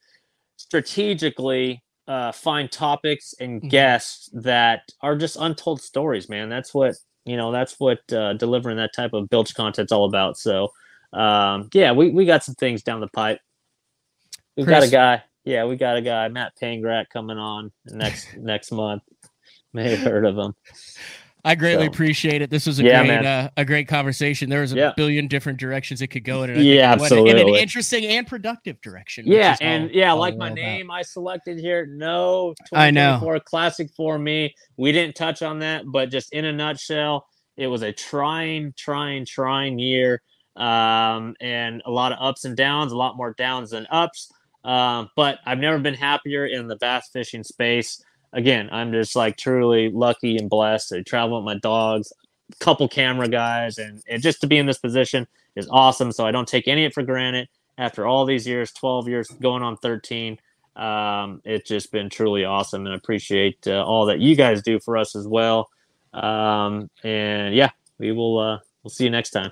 strategically 0.58 1.84
uh, 2.08 2.32
find 2.32 2.72
topics 2.72 3.34
and 3.40 3.62
Mhm. 3.62 3.70
guests 3.70 4.30
that 4.34 4.82
are 5.02 5.16
just 5.16 5.36
untold 5.40 5.82
stories, 5.82 6.28
man. 6.30 6.50
That's 6.50 6.74
what 6.74 6.96
you 7.26 7.38
know. 7.38 7.52
That's 7.52 7.80
what 7.80 8.00
uh, 8.12 8.34
delivering 8.34 8.78
that 8.78 8.92
type 8.96 9.14
of 9.14 9.30
bilge 9.30 9.54
content's 9.54 9.92
all 9.92 10.06
about. 10.06 10.38
So, 10.38 10.70
um, 11.14 11.70
yeah, 11.74 11.92
we, 11.92 12.10
we 12.10 12.26
got 12.26 12.44
some 12.44 12.56
things 12.56 12.82
down 12.82 13.00
the 13.02 13.08
pipe. 13.10 13.40
We've 14.58 14.66
got 14.66 14.84
a 14.84 14.88
guy. 14.90 15.24
Yeah, 15.46 15.66
we 15.66 15.76
got 15.76 15.98
a 15.98 16.02
guy, 16.02 16.28
Matt 16.30 16.54
Pangrat, 16.62 17.06
coming 17.14 17.38
on 17.38 17.72
next 17.86 18.36
next 18.38 18.72
month. 18.72 19.04
May 19.74 19.90
have 19.92 20.00
heard 20.00 20.26
of 20.26 20.38
him. 20.38 20.56
I 21.46 21.56
greatly 21.56 21.86
So- 21.86 21.92
appreciate 21.92 22.42
it. 22.42 22.50
This 22.50 22.66
was 22.66 22.80
a 22.80 22.84
Yeah, 22.84 23.06
great 23.06 23.26
uh, 23.26 23.50
a 23.56 23.64
great 23.66 23.88
conversation. 23.88 24.50
There 24.50 24.62
was 24.62 24.74
a 24.74 24.76
Yeah. 24.76 24.94
billion 24.98 25.28
different 25.28 25.58
directions 25.60 26.02
it 26.02 26.08
could 26.08 26.24
go 26.26 26.44
in. 26.44 26.50
and 26.50 26.64
Yeah, 26.64 26.94
it 26.94 27.00
went 27.00 27.12
In 27.14 27.38
an 27.38 27.48
interesting 27.56 28.06
and 28.06 28.28
productive 28.28 28.82
direction. 28.82 29.26
Yeah, 29.26 29.56
and 29.62 29.86
all- 29.86 29.90
yeah, 29.96 30.12
all 30.12 30.18
like 30.20 30.36
my 30.36 30.48
all 30.48 30.54
about. 30.54 30.62
name 30.62 30.92
I 30.92 31.02
selected 31.02 31.58
here. 31.60 31.86
No, 31.86 32.54
I 32.74 32.92
know. 32.92 33.20
2024 33.20 33.40
classic 33.42 33.90
for 33.96 34.20
me. 34.20 34.54
We 34.78 34.92
didn't 34.92 35.16
touch 35.16 35.42
on 35.42 35.60
that, 35.60 35.84
but 35.88 36.10
just 36.12 36.34
in 36.34 36.46
a 36.46 36.52
nutshell, 36.54 37.26
It 37.58 37.68
was 37.68 37.82
a 37.82 37.92
trying, 37.92 38.74
trying, 38.78 39.26
trying 39.26 39.80
year, 39.80 40.22
um, 40.56 41.36
and 41.42 41.82
a 41.86 41.92
lot 41.92 42.14
of 42.14 42.18
ups 42.22 42.46
and 42.46 42.56
downs, 42.56 42.94
a 42.94 42.98
lot 42.98 43.18
more 43.18 43.34
downs 43.38 43.72
than 43.72 43.86
ups. 43.92 44.32
Um, 44.64 45.10
but 45.18 45.40
I've 45.46 45.58
never 45.60 45.78
been 45.78 45.94
happier 45.94 46.46
in 46.46 46.68
the 46.68 46.78
bass 46.78 47.10
fishing 47.12 47.44
space. 47.44 48.02
Again, 48.34 48.70
I'm 48.72 48.92
just 48.92 49.16
like 49.16 49.38
truly 49.38 49.90
lucky 49.90 50.38
and 50.38 50.50
blessed 50.50 50.90
to 50.90 51.04
travel 51.04 51.38
with 51.38 51.46
my 51.46 51.60
dogs, 51.60 52.14
couple 52.60 52.88
camera 52.88 53.28
guys, 53.28 53.78
and, 53.78 54.02
and 54.08 54.22
just 54.22 54.42
to 54.42 54.48
be 54.48 54.58
in 54.58 54.66
this 54.66 54.78
position 54.78 55.28
is 55.56 55.68
awesome. 55.72 56.12
So 56.12 56.26
I 56.26 56.32
don't 56.32 56.48
take 56.48 56.68
any 56.68 56.86
of 56.86 56.92
it 56.92 56.94
for 56.94 57.04
granted. 57.04 57.50
After 57.78 58.06
all 58.06 58.26
these 58.26 58.46
years, 58.46 58.72
12 58.74 59.08
years, 59.08 59.28
going 59.30 59.64
on 59.64 59.78
13, 59.78 60.38
um, 60.76 61.42
it's 61.46 61.68
just 61.68 61.92
been 61.92 62.10
truly 62.10 62.44
awesome, 62.46 62.86
and 62.86 62.94
I 62.94 62.98
appreciate 62.98 63.68
uh, 63.68 63.84
all 63.84 64.06
that 64.08 64.20
you 64.20 64.36
guys 64.36 64.62
do 64.62 64.80
for 64.80 64.98
us 64.98 65.16
as 65.16 65.28
well. 65.28 65.70
Um, 66.14 66.90
and 67.04 67.56
yeah, 67.56 67.72
we 67.98 68.12
will 68.12 68.40
uh, 68.40 68.60
we'll 68.84 68.92
see 68.92 69.06
you 69.06 69.10
next 69.10 69.32
time. 69.32 69.52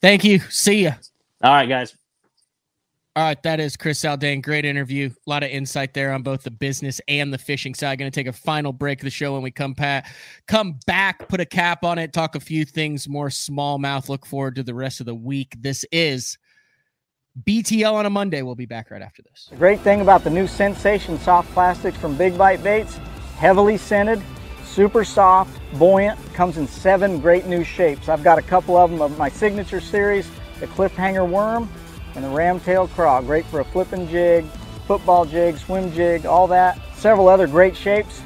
Thank 0.00 0.24
you. 0.24 0.38
See 0.50 0.84
ya. 0.84 0.92
All 1.42 1.52
right, 1.52 1.68
guys. 1.68 1.96
All 3.16 3.22
right, 3.22 3.42
that 3.44 3.60
is 3.60 3.78
Chris 3.78 4.02
Zaldain. 4.02 4.42
Great 4.42 4.66
interview. 4.66 5.08
A 5.08 5.30
lot 5.30 5.42
of 5.42 5.48
insight 5.48 5.94
there 5.94 6.12
on 6.12 6.20
both 6.20 6.42
the 6.42 6.50
business 6.50 7.00
and 7.08 7.32
the 7.32 7.38
fishing 7.38 7.74
side. 7.74 7.98
Going 7.98 8.10
to 8.10 8.14
take 8.14 8.26
a 8.26 8.32
final 8.32 8.74
break 8.74 9.00
of 9.00 9.04
the 9.04 9.10
show 9.10 9.32
when 9.32 9.40
we 9.40 9.50
come 9.50 9.72
back. 9.72 10.14
Come 10.46 10.78
back, 10.86 11.26
put 11.26 11.40
a 11.40 11.46
cap 11.46 11.82
on 11.82 11.96
it, 11.96 12.12
talk 12.12 12.34
a 12.34 12.40
few 12.40 12.66
things 12.66 13.08
more 13.08 13.28
smallmouth. 13.28 14.10
Look 14.10 14.26
forward 14.26 14.56
to 14.56 14.62
the 14.62 14.74
rest 14.74 15.00
of 15.00 15.06
the 15.06 15.14
week. 15.14 15.56
This 15.58 15.86
is 15.90 16.36
BTL 17.42 17.90
on 17.90 18.04
a 18.04 18.10
Monday. 18.10 18.42
We'll 18.42 18.54
be 18.54 18.66
back 18.66 18.90
right 18.90 19.00
after 19.00 19.22
this. 19.22 19.48
The 19.48 19.56
great 19.56 19.80
thing 19.80 20.02
about 20.02 20.22
the 20.22 20.28
new 20.28 20.46
Sensation 20.46 21.18
soft 21.18 21.50
plastics 21.54 21.96
from 21.96 22.18
Big 22.18 22.36
Bite 22.36 22.62
Baits, 22.62 22.98
heavily 23.38 23.78
scented, 23.78 24.20
super 24.66 25.06
soft, 25.06 25.58
buoyant, 25.78 26.18
comes 26.34 26.58
in 26.58 26.68
seven 26.68 27.18
great 27.18 27.46
new 27.46 27.64
shapes. 27.64 28.10
I've 28.10 28.22
got 28.22 28.38
a 28.38 28.42
couple 28.42 28.76
of 28.76 28.90
them 28.90 29.00
of 29.00 29.16
my 29.16 29.30
signature 29.30 29.80
series, 29.80 30.30
the 30.60 30.66
cliffhanger 30.66 31.26
worm 31.26 31.70
and 32.16 32.24
the 32.24 32.28
ramtail 32.28 32.88
craw. 32.90 33.20
Great 33.20 33.44
for 33.46 33.60
a 33.60 33.64
flipping 33.64 34.08
jig, 34.08 34.44
football 34.86 35.24
jig, 35.24 35.58
swim 35.58 35.92
jig, 35.92 36.26
all 36.26 36.48
that. 36.48 36.78
Several 36.96 37.28
other 37.28 37.46
great 37.46 37.76
shapes. 37.76 38.22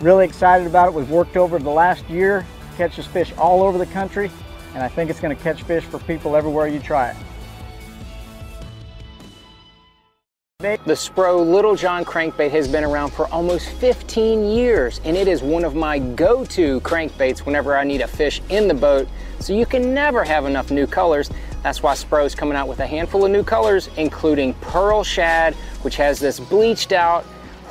Really 0.00 0.24
excited 0.24 0.66
about 0.66 0.88
it. 0.88 0.94
We've 0.94 1.10
worked 1.10 1.36
over 1.36 1.58
the 1.58 1.70
last 1.70 2.08
year, 2.08 2.46
catches 2.76 3.06
fish 3.06 3.32
all 3.36 3.62
over 3.62 3.78
the 3.78 3.86
country, 3.86 4.30
and 4.74 4.82
I 4.82 4.88
think 4.88 5.10
it's 5.10 5.20
to 5.36 5.42
catch 5.42 5.62
fish 5.62 5.84
for 5.84 5.98
people 6.00 6.36
everywhere 6.36 6.68
you 6.68 6.78
try 6.78 7.10
it. 7.10 7.16
The 10.60 10.76
Spro 10.88 11.42
Little 11.42 11.74
John 11.74 12.04
crankbait 12.04 12.50
has 12.50 12.68
been 12.68 12.84
around 12.84 13.12
for 13.12 13.26
almost 13.28 13.70
15 13.70 14.44
years 14.44 15.00
and 15.06 15.16
it 15.16 15.26
is 15.26 15.40
one 15.40 15.64
of 15.64 15.74
my 15.74 15.98
go-to 15.98 16.82
crankbaits 16.82 17.46
whenever 17.46 17.74
I 17.74 17.82
need 17.82 18.02
a 18.02 18.06
fish 18.06 18.42
in 18.50 18.68
the 18.68 18.74
boat. 18.74 19.08
So 19.38 19.54
you 19.54 19.64
can 19.64 19.94
never 19.94 20.22
have 20.22 20.44
enough 20.44 20.70
new 20.70 20.86
colors. 20.86 21.30
That's 21.62 21.82
why 21.82 21.94
Spro 21.94 22.26
is 22.26 22.34
coming 22.34 22.58
out 22.58 22.68
with 22.68 22.80
a 22.80 22.86
handful 22.86 23.24
of 23.24 23.30
new 23.30 23.42
colors, 23.42 23.88
including 23.96 24.52
Pearl 24.52 25.02
Shad, 25.02 25.54
which 25.80 25.96
has 25.96 26.18
this 26.18 26.38
bleached 26.38 26.92
out 26.92 27.24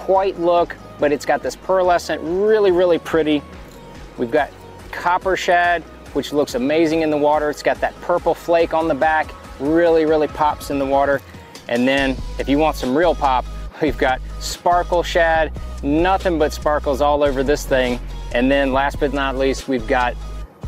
white 0.08 0.40
look, 0.40 0.76
but 1.00 1.12
it's 1.12 1.28
got 1.28 1.44
this 1.44 1.56
pearlescent, 1.56 2.20
really, 2.24 2.72
really 2.72 2.98
pretty. 2.98 3.44
We've 4.18 4.32
got 4.32 4.50
Copper 4.92 5.38
Shad, 5.38 5.84
which 6.14 6.34
looks 6.34 6.56
amazing 6.56 7.04
in 7.04 7.12
the 7.12 7.18
water. 7.18 7.52
It's 7.52 7.62
got 7.62 7.80
that 7.82 7.94
purple 8.02 8.34
flake 8.34 8.74
on 8.74 8.88
the 8.88 8.96
back, 8.96 9.32
really, 9.60 10.06
really 10.06 10.28
pops 10.28 10.72
in 10.72 10.80
the 10.80 10.88
water. 10.88 11.22
And 11.70 11.88
then 11.88 12.18
if 12.40 12.50
you 12.50 12.58
want 12.58 12.76
some 12.76 12.98
real 12.98 13.16
pop, 13.16 13.46
we've 13.82 13.98
got 13.98 14.20
sparkle 14.40 15.02
shad, 15.04 15.54
nothing 15.82 16.38
but 16.38 16.52
sparkles 16.52 17.00
all 17.00 17.24
over 17.24 17.44
this 17.44 17.66
thing. 17.66 18.00
And 18.34 18.52
then 18.52 18.74
last 18.74 19.00
but 19.00 19.14
not 19.14 19.38
least, 19.38 19.70
we've 19.70 19.88
got 19.88 20.16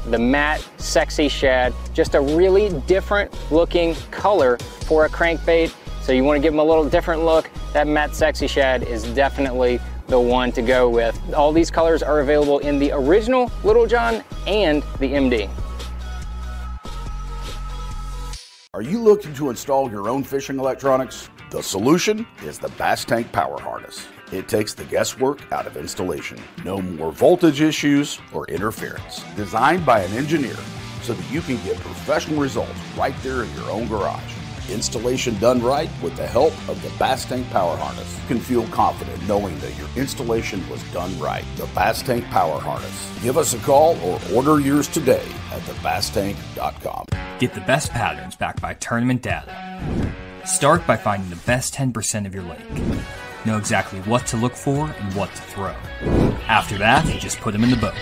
the 0.07 0.18
matte 0.18 0.65
sexy 0.78 1.28
shad, 1.28 1.73
just 1.94 2.15
a 2.15 2.22
really 2.22 2.69
different 2.82 3.36
looking 3.52 3.95
color 4.10 4.57
for 4.88 5.06
a 5.06 5.10
crankbait. 5.10 5.73
So 6.02 6.11
you 6.11 6.23
wanna 6.23 6.40
give 6.40 6.53
them 6.53 6.60
a 6.60 6.64
little 6.64 6.88
different 6.88 7.23
look, 7.23 7.52
that 7.73 7.88
matte 7.88 8.15
sexy 8.15 8.48
shad 8.48 8.84
is 8.84 9.03
definitely 9.14 9.80
the 10.07 10.19
one 10.19 10.52
to 10.53 10.61
go 10.61 10.90
with. 10.90 11.19
All 11.34 11.52
these 11.52 11.72
colors 11.72 12.02
are 12.02 12.19
available 12.19 12.60
in 12.60 12.80
the 12.80 12.91
original 12.91 13.52
Little 13.64 13.86
John 13.86 14.23
and 14.48 14.84
the 14.99 15.14
MD. 15.14 15.49
Are 18.73 18.81
you 18.81 19.02
looking 19.03 19.34
to 19.34 19.49
install 19.49 19.91
your 19.91 20.07
own 20.07 20.23
fishing 20.23 20.57
electronics? 20.57 21.30
The 21.49 21.61
solution 21.61 22.26
is 22.45 22.57
the 22.57 22.69
Bass 22.69 23.03
Tank 23.03 23.30
Power 23.34 23.60
Harness. 23.60 24.07
It 24.31 24.48
takes 24.48 24.73
the 24.73 24.85
guesswork 24.85 25.41
out 25.52 25.68
of 25.68 25.76
installation. 25.76 26.39
No 26.64 26.81
more 26.81 27.11
voltage 27.11 27.60
issues 27.60 28.18
or 28.31 28.45
interference. 28.45 29.26
Designed 29.35 29.85
by 29.85 29.99
an 29.99 30.14
engineer 30.14 30.56
so 31.02 31.11
that 31.11 31.31
you 31.34 31.41
can 31.41 31.57
get 31.65 31.76
professional 31.81 32.39
results 32.39 32.72
right 32.95 33.14
there 33.23 33.43
in 33.43 33.53
your 33.56 33.69
own 33.69 33.89
garage. 33.89 34.41
Installation 34.73 35.38
done 35.39 35.61
right 35.61 35.89
with 36.02 36.15
the 36.15 36.26
help 36.26 36.53
of 36.69 36.81
the 36.81 36.89
Bass 36.98 37.26
Tank 37.26 37.49
Power 37.49 37.76
Harness. 37.77 38.18
You 38.22 38.27
can 38.27 38.39
feel 38.39 38.68
confident 38.68 39.27
knowing 39.27 39.57
that 39.60 39.77
your 39.77 39.88
installation 39.95 40.68
was 40.69 40.84
done 40.91 41.18
right. 41.19 41.45
The 41.57 41.68
Bass 41.68 42.02
Tank 42.02 42.26
Power 42.26 42.60
Harness. 42.60 43.11
Give 43.22 43.38
us 43.38 43.53
a 43.53 43.60
call 43.60 43.99
or 44.02 44.19
order 44.34 44.60
yours 44.60 44.88
today 44.88 45.26
at 45.52 45.61
thebasstank.com. 45.61 47.06
Get 47.39 47.53
the 47.53 47.61
best 47.61 47.91
patterns 47.91 48.35
backed 48.35 48.61
by 48.61 48.73
tournament 48.76 49.22
data. 49.22 50.14
Start 50.45 50.85
by 50.88 50.98
finding 50.98 51.30
the 51.30 51.43
best 51.48 51.73
10% 51.73 52.26
of 52.26 52.34
your 52.34 52.43
lake. 52.43 52.60
Know 53.45 53.57
exactly 53.57 53.99
what 54.02 54.26
to 54.27 54.38
look 54.38 54.53
for 54.53 54.88
and 54.88 55.15
what 55.15 55.30
to 55.34 55.41
throw. 55.41 55.76
After 56.48 56.77
that, 56.77 57.06
you 57.11 57.19
just 57.19 57.39
put 57.39 57.53
them 57.53 57.64
in 57.64 57.72
the 57.72 57.77
boat. 57.77 57.93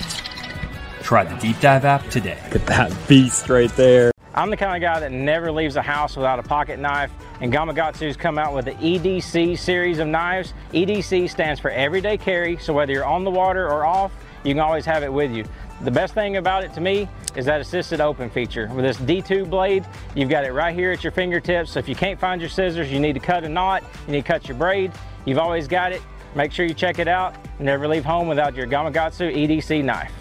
Try 1.02 1.24
the 1.24 1.36
Deep 1.38 1.60
Dive 1.60 1.86
app 1.86 2.08
today. 2.10 2.40
Look 2.46 2.62
at 2.62 2.68
that 2.68 3.08
beast 3.08 3.50
right 3.50 3.74
there. 3.76 4.12
I'm 4.40 4.50
the 4.50 4.56
kind 4.56 4.74
of 4.74 4.82
guy 4.82 5.02
that 5.02 5.12
never 5.12 5.52
leaves 5.52 5.76
a 5.76 5.82
house 5.82 6.16
without 6.16 6.40
a 6.40 6.44
pocket 6.44 6.80
knife, 6.80 7.12
and 7.42 7.52
Gamakatsu's 7.52 8.16
come 8.16 8.38
out 8.38 8.54
with 8.54 8.64
the 8.64 8.72
EDC 8.72 9.58
series 9.58 10.00
of 10.00 10.08
knives. 10.08 10.54
EDC 10.72 11.30
stands 11.30 11.60
for 11.60 11.70
Everyday 11.72 12.18
Carry, 12.18 12.56
so 12.56 12.72
whether 12.72 12.94
you're 12.94 13.04
on 13.04 13.26
the 13.26 13.30
water 13.30 13.68
or 13.68 13.84
off, 13.84 14.14
you 14.46 14.54
can 14.54 14.62
always 14.62 14.86
have 14.86 15.04
it 15.04 15.12
with 15.12 15.34
you. 15.34 15.44
The 15.82 15.92
best 15.92 16.14
thing 16.14 16.38
about 16.38 16.64
it 16.64 16.72
to 16.76 16.80
me 16.80 17.10
is 17.36 17.44
that 17.48 17.60
assisted 17.60 18.00
open 18.00 18.30
feature. 18.30 18.70
With 18.74 18.86
this 18.86 18.96
D2 19.00 19.50
blade, 19.50 19.86
you've 20.16 20.30
got 20.30 20.46
it 20.46 20.54
right 20.54 20.74
here 20.74 20.94
at 20.94 21.04
your 21.04 21.12
fingertips, 21.12 21.72
so 21.72 21.80
if 21.80 21.90
you 21.90 21.96
can't 21.96 22.18
find 22.18 22.40
your 22.40 22.50
scissors, 22.50 22.90
you 22.90 23.02
need 23.02 23.16
to 23.16 23.20
cut 23.20 23.44
a 23.44 23.50
knot, 23.50 23.84
you 24.08 24.14
need 24.14 24.22
to 24.22 24.28
cut 24.28 24.48
your 24.48 24.56
braid, 24.56 24.94
you've 25.26 25.38
always 25.38 25.68
got 25.68 25.92
it. 25.92 26.02
Make 26.34 26.54
sure 26.54 26.66
you 26.66 26.74
check 26.74 27.00
it 27.00 27.10
out. 27.10 27.36
Never 27.60 27.90
leave 27.90 28.06
home 28.06 28.30
without 28.30 28.56
your 28.56 28.68
Gamakatsu 28.68 29.36
EDC 29.36 29.84
knife. 29.84 30.14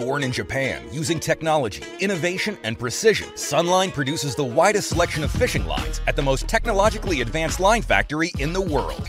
Born 0.00 0.24
in 0.24 0.32
Japan, 0.32 0.82
using 0.90 1.20
technology, 1.20 1.82
innovation, 2.00 2.56
and 2.64 2.78
precision, 2.78 3.28
Sunline 3.32 3.92
produces 3.92 4.34
the 4.34 4.42
widest 4.42 4.88
selection 4.88 5.22
of 5.22 5.30
fishing 5.30 5.66
lines 5.66 6.00
at 6.06 6.16
the 6.16 6.22
most 6.22 6.48
technologically 6.48 7.20
advanced 7.20 7.60
line 7.60 7.82
factory 7.82 8.32
in 8.38 8.54
the 8.54 8.60
world. 8.62 9.06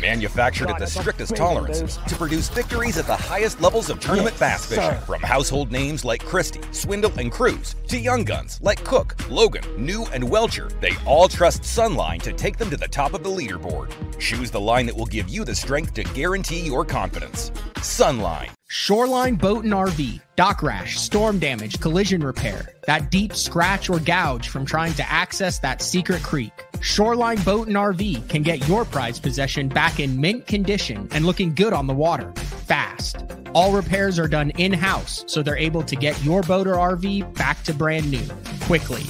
Manufactured 0.00 0.70
at 0.70 0.78
the 0.78 0.86
strictest 0.86 1.34
tolerances 1.34 1.98
to 2.06 2.14
produce 2.14 2.48
victories 2.48 2.98
at 2.98 3.06
the 3.06 3.16
highest 3.16 3.60
levels 3.60 3.90
of 3.90 3.98
tournament 3.98 4.38
bass 4.38 4.66
fishing. 4.66 5.00
From 5.00 5.20
household 5.20 5.72
names 5.72 6.04
like 6.04 6.24
Christie, 6.24 6.60
Swindle, 6.70 7.12
and 7.18 7.32
Crews 7.32 7.74
to 7.88 7.98
young 7.98 8.22
guns 8.22 8.60
like 8.62 8.84
Cook, 8.84 9.16
Logan, 9.28 9.64
New, 9.76 10.06
and 10.12 10.28
Welcher, 10.28 10.70
they 10.80 10.92
all 11.04 11.28
trust 11.28 11.62
Sunline 11.62 12.22
to 12.22 12.32
take 12.32 12.58
them 12.58 12.70
to 12.70 12.76
the 12.76 12.86
top 12.86 13.12
of 13.12 13.24
the 13.24 13.30
leaderboard. 13.30 13.92
Choose 14.20 14.52
the 14.52 14.60
line 14.60 14.86
that 14.86 14.96
will 14.96 15.06
give 15.06 15.28
you 15.28 15.44
the 15.44 15.54
strength 15.54 15.94
to 15.94 16.04
guarantee 16.04 16.60
your 16.60 16.84
confidence. 16.84 17.50
Sunline. 17.76 18.50
Shoreline 18.68 19.36
Boat 19.36 19.64
and 19.64 19.72
RV, 19.72 20.20
dock 20.36 20.62
rash, 20.62 20.98
storm 20.98 21.38
damage, 21.38 21.80
collision 21.80 22.22
repair, 22.22 22.68
that 22.88 23.10
deep 23.10 23.34
scratch 23.34 23.90
or 23.90 24.00
gouge 24.00 24.48
from 24.48 24.64
trying 24.64 24.94
to 24.94 25.06
access 25.12 25.58
that 25.58 25.82
secret 25.82 26.22
creek. 26.22 26.64
Shoreline 26.80 27.38
Boat 27.42 27.68
and 27.68 27.76
RV 27.76 28.30
can 28.30 28.42
get 28.42 28.66
your 28.66 28.86
prized 28.86 29.22
possession 29.22 29.68
back 29.68 30.00
in 30.00 30.18
mint 30.18 30.46
condition 30.46 31.06
and 31.10 31.26
looking 31.26 31.54
good 31.54 31.74
on 31.74 31.86
the 31.86 31.92
water 31.92 32.32
fast. 32.66 33.26
All 33.54 33.72
repairs 33.72 34.18
are 34.18 34.26
done 34.26 34.52
in 34.56 34.72
house, 34.72 35.22
so 35.26 35.42
they're 35.42 35.54
able 35.54 35.82
to 35.82 35.96
get 35.96 36.24
your 36.24 36.40
boat 36.42 36.66
or 36.66 36.76
RV 36.76 37.36
back 37.36 37.62
to 37.64 37.74
brand 37.74 38.10
new 38.10 38.26
quickly. 38.62 39.02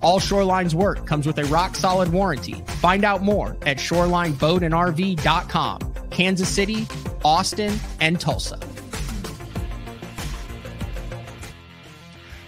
All 0.00 0.18
Shoreline's 0.18 0.74
work 0.74 1.06
comes 1.06 1.26
with 1.26 1.38
a 1.38 1.44
rock 1.44 1.76
solid 1.76 2.08
warranty. 2.08 2.64
Find 2.80 3.04
out 3.04 3.20
more 3.20 3.54
at 3.66 3.76
shorelineboatandrv.com. 3.76 5.94
Kansas 6.10 6.48
City, 6.48 6.86
Austin, 7.22 7.78
and 8.00 8.18
Tulsa. 8.18 8.58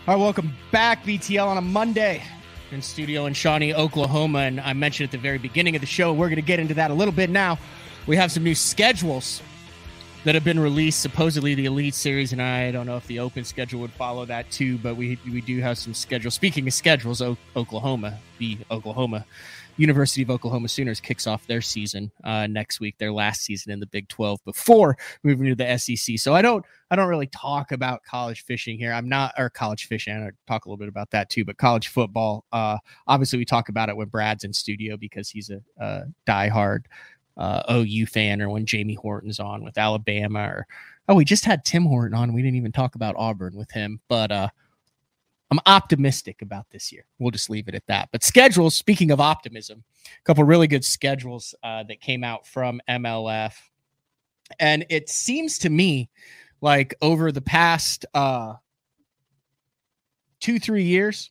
All 0.08 0.14
right, 0.14 0.20
welcome 0.20 0.52
back, 0.72 1.04
BTL, 1.04 1.46
on 1.46 1.58
a 1.58 1.60
Monday 1.60 2.22
in 2.72 2.82
studio 2.82 3.26
in 3.26 3.34
Shawnee, 3.34 3.72
Oklahoma. 3.74 4.40
And 4.40 4.60
I 4.60 4.72
mentioned 4.72 5.06
at 5.08 5.12
the 5.12 5.18
very 5.18 5.38
beginning 5.38 5.76
of 5.76 5.80
the 5.80 5.86
show, 5.86 6.12
we're 6.12 6.28
going 6.28 6.36
to 6.36 6.42
get 6.42 6.58
into 6.58 6.74
that 6.74 6.90
a 6.90 6.94
little 6.94 7.14
bit 7.14 7.30
now. 7.30 7.58
We 8.08 8.16
have 8.16 8.32
some 8.32 8.42
new 8.42 8.56
schedules 8.56 9.40
that 10.24 10.34
have 10.34 10.42
been 10.42 10.58
released. 10.58 11.00
Supposedly 11.00 11.54
the 11.54 11.66
Elite 11.66 11.94
Series, 11.94 12.32
and 12.32 12.42
I 12.42 12.72
don't 12.72 12.86
know 12.86 12.96
if 12.96 13.06
the 13.06 13.20
Open 13.20 13.44
schedule 13.44 13.80
would 13.80 13.92
follow 13.92 14.24
that 14.26 14.50
too. 14.50 14.76
But 14.78 14.96
we 14.96 15.18
we 15.30 15.40
do 15.40 15.60
have 15.60 15.78
some 15.78 15.94
schedules. 15.94 16.34
Speaking 16.34 16.66
of 16.66 16.74
schedules, 16.74 17.22
o- 17.22 17.36
Oklahoma, 17.54 18.18
the 18.38 18.58
Oklahoma 18.72 19.24
University 19.76 20.22
of 20.22 20.30
Oklahoma 20.30 20.68
Sooners 20.68 21.00
kicks 21.00 21.26
off 21.26 21.46
their 21.46 21.60
season 21.60 22.10
uh, 22.24 22.46
next 22.46 22.80
week, 22.80 22.96
their 22.98 23.12
last 23.12 23.42
season 23.42 23.72
in 23.72 23.80
the 23.80 23.86
Big 23.86 24.08
Twelve 24.08 24.38
before 24.44 24.96
moving 25.22 25.46
to 25.46 25.54
the 25.54 25.78
SEC. 25.78 26.18
So 26.18 26.34
I 26.34 26.42
don't 26.42 26.64
I 26.90 26.96
don't 26.96 27.08
really 27.08 27.28
talk 27.28 27.72
about 27.72 28.02
college 28.04 28.44
fishing 28.44 28.78
here. 28.78 28.92
I'm 28.92 29.08
not 29.08 29.32
or 29.38 29.50
college 29.50 29.86
fishing. 29.86 30.14
I 30.14 30.30
talk 30.50 30.66
a 30.66 30.68
little 30.68 30.78
bit 30.78 30.88
about 30.88 31.10
that 31.10 31.30
too, 31.30 31.44
but 31.44 31.56
college 31.56 31.88
football. 31.88 32.44
Uh, 32.52 32.78
obviously, 33.06 33.38
we 33.38 33.44
talk 33.44 33.68
about 33.68 33.88
it 33.88 33.96
when 33.96 34.08
Brad's 34.08 34.44
in 34.44 34.52
studio 34.52 34.96
because 34.96 35.30
he's 35.30 35.50
a, 35.50 35.60
a 35.78 36.02
diehard 36.26 36.84
uh, 37.36 37.62
OU 37.70 38.06
fan, 38.06 38.42
or 38.42 38.50
when 38.50 38.66
Jamie 38.66 38.94
Horton's 38.94 39.40
on 39.40 39.64
with 39.64 39.78
Alabama, 39.78 40.40
or 40.40 40.66
oh, 41.08 41.14
we 41.14 41.24
just 41.24 41.44
had 41.44 41.64
Tim 41.64 41.84
Horton 41.84 42.14
on. 42.14 42.32
We 42.32 42.42
didn't 42.42 42.56
even 42.56 42.72
talk 42.72 42.94
about 42.94 43.16
Auburn 43.16 43.56
with 43.56 43.70
him, 43.70 44.00
but 44.08 44.30
uh, 44.30 44.48
I'm 45.52 45.60
optimistic 45.66 46.40
about 46.40 46.64
this 46.70 46.90
year. 46.90 47.04
We'll 47.18 47.30
just 47.30 47.50
leave 47.50 47.68
it 47.68 47.74
at 47.74 47.86
that. 47.86 48.08
But 48.10 48.24
schedules. 48.24 48.74
Speaking 48.74 49.10
of 49.10 49.20
optimism, 49.20 49.84
a 50.06 50.24
couple 50.24 50.44
really 50.44 50.66
good 50.66 50.82
schedules 50.82 51.54
uh, 51.62 51.82
that 51.84 52.00
came 52.00 52.24
out 52.24 52.46
from 52.46 52.80
MLF, 52.88 53.52
and 54.58 54.86
it 54.88 55.10
seems 55.10 55.58
to 55.58 55.68
me 55.68 56.08
like 56.62 56.94
over 57.02 57.30
the 57.30 57.42
past 57.42 58.06
uh, 58.14 58.54
two 60.40 60.58
three 60.58 60.84
years 60.84 61.30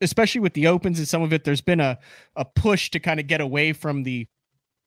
especially 0.00 0.40
with 0.40 0.52
the 0.52 0.68
opens 0.68 1.00
and 1.00 1.08
some 1.08 1.22
of 1.22 1.32
it 1.32 1.42
there's 1.42 1.60
been 1.60 1.80
a, 1.80 1.98
a 2.36 2.44
push 2.44 2.88
to 2.88 3.00
kind 3.00 3.18
of 3.18 3.26
get 3.26 3.40
away 3.40 3.72
from 3.72 4.04
the 4.04 4.28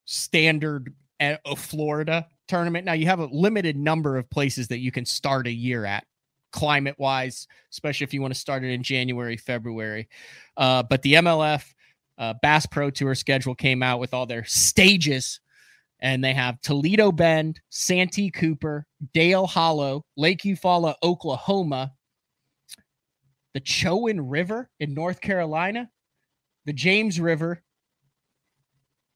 standard 0.05 0.93
of 1.19 1.59
Florida 1.59 2.25
tournament. 2.47 2.85
Now 2.85 2.93
you 2.93 3.07
have 3.07 3.19
a 3.19 3.25
limited 3.25 3.75
number 3.75 4.17
of 4.17 4.29
places 4.29 4.69
that 4.69 4.79
you 4.79 4.91
can 4.91 5.05
start 5.05 5.47
a 5.47 5.51
year 5.51 5.85
at 5.85 6.05
climate 6.51 6.95
wise, 6.97 7.47
especially 7.71 8.03
if 8.03 8.13
you 8.13 8.21
want 8.21 8.33
to 8.33 8.39
start 8.39 8.63
it 8.63 8.71
in 8.71 8.83
January, 8.83 9.37
February. 9.37 10.07
Uh, 10.57 10.83
but 10.83 11.01
the 11.01 11.13
MLF 11.13 11.63
uh, 12.17 12.33
Bass 12.41 12.65
Pro 12.65 12.89
Tour 12.89 13.15
schedule 13.15 13.55
came 13.55 13.81
out 13.81 13.99
with 13.99 14.13
all 14.13 14.25
their 14.25 14.45
stages, 14.45 15.39
and 15.99 16.23
they 16.23 16.33
have 16.33 16.61
Toledo 16.61 17.11
Bend, 17.11 17.59
Santee 17.69 18.29
Cooper, 18.29 18.85
Dale 19.13 19.47
Hollow, 19.47 20.05
Lake 20.15 20.41
Eufaula, 20.41 20.95
Oklahoma, 21.03 21.93
the 23.53 23.61
Chowan 23.61 24.19
River 24.21 24.69
in 24.79 24.93
North 24.93 25.21
Carolina, 25.21 25.89
the 26.65 26.73
James 26.73 27.19
River, 27.19 27.61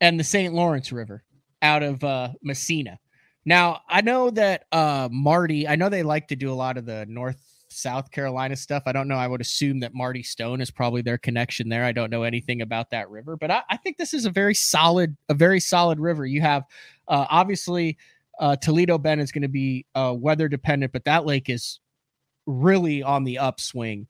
and 0.02 0.20
the 0.20 0.24
St. 0.24 0.54
Lawrence 0.54 0.92
River 0.92 1.24
out 1.62 1.84
of 1.84 2.04
uh, 2.04 2.30
Massena. 2.42 3.00
Now, 3.46 3.82
I 3.88 4.02
know 4.02 4.32
that 4.32 4.66
uh, 4.72 5.08
Marty, 5.12 5.68
I 5.68 5.76
know 5.76 5.90
they 5.90 6.04
like 6.04 6.28
to 6.30 6.36
do 6.36 6.52
a 6.52 6.56
lot 6.56 6.78
of 6.78 6.86
the 6.86 7.06
North 7.08 7.38
South 7.70 8.10
Carolina 8.10 8.56
stuff. 8.56 8.84
I 8.86 8.92
don't 8.92 9.08
know. 9.08 9.18
I 9.18 9.28
would 9.28 9.42
assume 9.42 9.80
that 9.82 9.94
Marty 9.94 10.24
Stone 10.24 10.62
is 10.62 10.72
probably 10.72 11.02
their 11.02 11.18
connection 11.18 11.70
there. 11.70 11.84
I 11.84 11.92
don't 11.92 12.10
know 12.10 12.24
anything 12.24 12.62
about 12.62 12.90
that 12.92 13.10
river, 13.10 13.36
but 13.38 13.52
I, 13.52 13.62
I 13.70 13.78
think 13.78 13.98
this 13.98 14.14
is 14.14 14.26
a 14.26 14.30
very 14.30 14.56
solid, 14.56 15.16
a 15.30 15.34
very 15.34 15.60
solid 15.60 16.00
river. 16.00 16.26
You 16.26 16.42
have 16.42 16.64
uh, 17.08 17.26
obviously 17.30 17.98
uh, 18.40 18.56
Toledo 18.56 18.98
Bend 18.98 19.22
is 19.22 19.32
going 19.32 19.42
to 19.44 19.48
be 19.48 19.86
uh, 19.94 20.16
weather 20.18 20.48
dependent, 20.48 20.94
but 20.94 21.06
that 21.06 21.26
lake 21.26 21.50
is 21.50 21.80
really 22.46 23.04
on 23.04 23.24
the 23.24 23.40
upswing. 23.40 24.08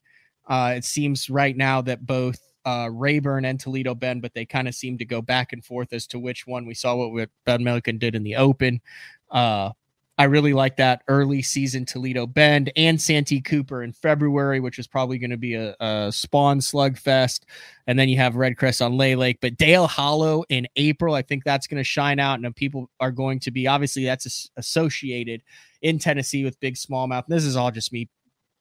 Uh, 0.48 0.74
it 0.78 0.86
seems 0.86 1.30
right 1.30 1.57
now 1.57 1.82
that 1.82 2.06
both 2.06 2.40
uh, 2.66 2.90
Rayburn 2.91 3.45
and 3.45 3.60
Toledo 3.60 3.94
Bend, 3.94 4.22
but 4.22 4.34
they 4.34 4.45
kind 4.45 4.68
of 4.68 4.74
seem 4.74 4.98
to 4.98 5.06
go 5.06 5.22
back 5.22 5.53
and 5.53 5.64
forth 5.64 5.94
as 5.94 6.07
to 6.07 6.20
which 6.20 6.48
one. 6.48 6.66
We 6.66 6.74
saw 6.74 6.95
what 6.95 7.30
Ben 7.45 7.64
Milliken 7.64 7.98
did 7.98 8.16
in 8.16 8.24
the 8.24 8.36
Open. 8.36 8.82
Uh, 9.31 9.72
I 10.18 10.26
really 10.26 10.53
like 10.53 10.77
that 10.77 11.02
early 11.10 11.41
season 11.41 11.85
Toledo 11.85 12.26
Bend 12.26 12.72
and 12.77 13.02
Santee 13.02 13.41
Cooper 13.41 13.84
in 13.84 13.91
February, 13.91 14.61
which 14.61 14.80
is 14.80 14.88
probably 14.88 15.18
going 15.18 15.31
to 15.31 15.38
be 15.38 15.56
a, 15.56 15.76
a 15.81 16.10
spawn 16.11 16.60
slugfest. 16.60 17.41
And 17.88 17.99
then 17.99 18.07
you 18.07 18.15
have 18.18 18.35
REDCREST 18.35 18.85
on 18.85 18.95
Lay 18.95 19.15
Lake, 19.15 19.39
but 19.41 19.57
Dale 19.57 19.88
Hollow 19.88 20.45
in 20.47 20.68
April, 20.77 21.15
I 21.15 21.22
think 21.22 21.43
that's 21.43 21.68
going 21.68 21.80
to 21.80 21.84
shine 21.84 22.19
out. 22.19 22.39
And 22.39 22.56
people 22.56 22.89
are 23.02 23.11
going 23.11 23.39
to 23.41 23.52
be 23.52 23.68
obviously 23.68 24.06
that's 24.06 24.49
associated 24.56 25.41
in 25.81 25.99
Tennessee 25.99 26.45
with 26.45 26.60
big 26.61 26.76
smallmouth. 26.76 27.26
This 27.27 27.43
is 27.43 27.57
all 27.57 27.72
just 27.72 27.91
me 27.91 28.07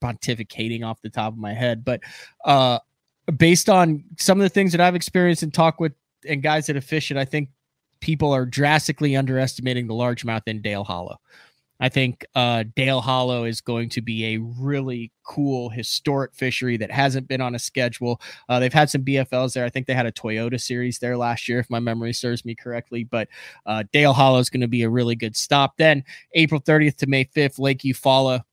pontificating 0.03 0.85
off 0.85 1.01
the 1.01 1.09
top 1.09 1.31
of 1.31 1.39
my 1.39 1.53
head, 1.53 1.85
but 1.85 2.01
uh, 2.43 2.79
based 3.37 3.69
on 3.69 4.03
some 4.19 4.39
of 4.39 4.43
the 4.43 4.49
things 4.49 4.73
that 4.73 4.81
I've 4.81 4.95
experienced 4.95 5.41
and 5.41 5.53
talked 5.53 5.79
with 5.79 5.93
and 6.27 6.43
guys 6.43 6.67
that 6.67 6.75
have 6.75 6.85
fished 6.85 7.11
it, 7.11 7.17
I 7.17 7.25
think 7.25 7.49
people 8.05 8.31
are 8.31 8.45
drastically 8.45 9.15
underestimating 9.15 9.87
the 9.87 9.93
largemouth 9.95 10.43
in 10.45 10.61
Dale 10.61 10.83
Hollow. 10.83 11.17
I 11.79 11.89
think 11.89 12.23
uh, 12.35 12.63
Dale 12.75 13.01
Hollow 13.01 13.45
is 13.45 13.61
going 13.61 13.89
to 13.89 14.01
be 14.01 14.35
a 14.35 14.37
really 14.37 15.11
cool 15.23 15.69
historic 15.69 16.35
fishery 16.35 16.77
that 16.77 16.91
hasn't 16.91 17.27
been 17.27 17.41
on 17.41 17.55
a 17.55 17.59
schedule. 17.59 18.21
Uh, 18.47 18.59
they've 18.59 18.71
had 18.71 18.91
some 18.91 19.03
BFLs 19.03 19.53
there. 19.53 19.65
I 19.65 19.71
think 19.71 19.87
they 19.87 19.95
had 19.95 20.05
a 20.05 20.11
Toyota 20.11 20.61
series 20.61 20.99
there 20.99 21.17
last 21.17 21.49
year, 21.49 21.57
if 21.57 21.67
my 21.71 21.79
memory 21.79 22.13
serves 22.13 22.45
me 22.45 22.53
correctly. 22.53 23.05
But 23.05 23.27
uh, 23.65 23.83
Dale 23.91 24.13
Hollow 24.13 24.37
is 24.37 24.51
going 24.51 24.61
to 24.61 24.67
be 24.67 24.83
a 24.83 24.89
really 24.89 25.15
good 25.15 25.35
stop. 25.35 25.75
Then 25.77 26.03
April 26.33 26.61
30th 26.61 26.97
to 26.97 27.07
May 27.07 27.25
5th, 27.25 27.57
Lake 27.57 27.79
Eufaula 27.79 28.43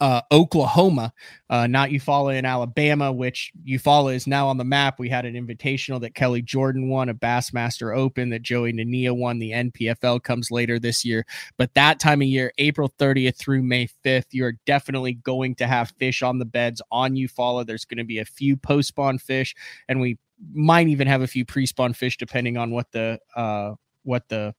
uh, 0.00 0.20
Oklahoma, 0.30 1.12
uh, 1.50 1.66
not 1.66 1.90
Eufaula 1.90 2.36
in 2.36 2.44
Alabama, 2.44 3.12
which 3.12 3.50
Eufaula 3.66 4.14
is 4.14 4.26
now 4.26 4.48
on 4.48 4.56
the 4.56 4.64
map. 4.64 4.98
We 4.98 5.08
had 5.08 5.24
an 5.24 5.34
invitational 5.34 6.00
that 6.02 6.14
Kelly 6.14 6.42
Jordan 6.42 6.88
won, 6.88 7.08
a 7.08 7.14
Bassmaster 7.14 7.96
Open 7.96 8.30
that 8.30 8.42
Joey 8.42 8.72
Nania 8.72 9.16
won. 9.16 9.38
The 9.38 9.52
NPFL 9.52 10.22
comes 10.22 10.50
later 10.50 10.78
this 10.78 11.04
year. 11.04 11.26
But 11.56 11.74
that 11.74 11.98
time 11.98 12.22
of 12.22 12.28
year, 12.28 12.52
April 12.58 12.92
30th 12.98 13.36
through 13.36 13.62
May 13.62 13.88
5th, 14.04 14.26
you're 14.30 14.54
definitely 14.66 15.14
going 15.14 15.56
to 15.56 15.66
have 15.66 15.92
fish 15.98 16.22
on 16.22 16.38
the 16.38 16.44
beds 16.44 16.80
on 16.92 17.14
Eufaula. 17.14 17.66
There's 17.66 17.84
going 17.84 17.98
to 17.98 18.04
be 18.04 18.18
a 18.18 18.24
few 18.24 18.56
post 18.56 18.88
spawn 18.88 19.18
fish, 19.18 19.54
and 19.88 20.00
we 20.00 20.18
might 20.52 20.86
even 20.88 21.08
have 21.08 21.22
a 21.22 21.26
few 21.26 21.44
pre 21.44 21.66
spawn 21.66 21.92
fish 21.92 22.16
depending 22.16 22.56
on 22.56 22.70
what 22.70 22.92
the 22.92 23.18
uh, 23.34 23.74
what 24.04 24.28
the 24.28 24.54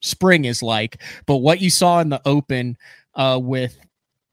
spring 0.00 0.44
is 0.44 0.62
like. 0.62 1.02
But 1.26 1.38
what 1.38 1.60
you 1.60 1.70
saw 1.70 2.00
in 2.00 2.10
the 2.10 2.22
open 2.24 2.76
uh, 3.14 3.40
with 3.42 3.76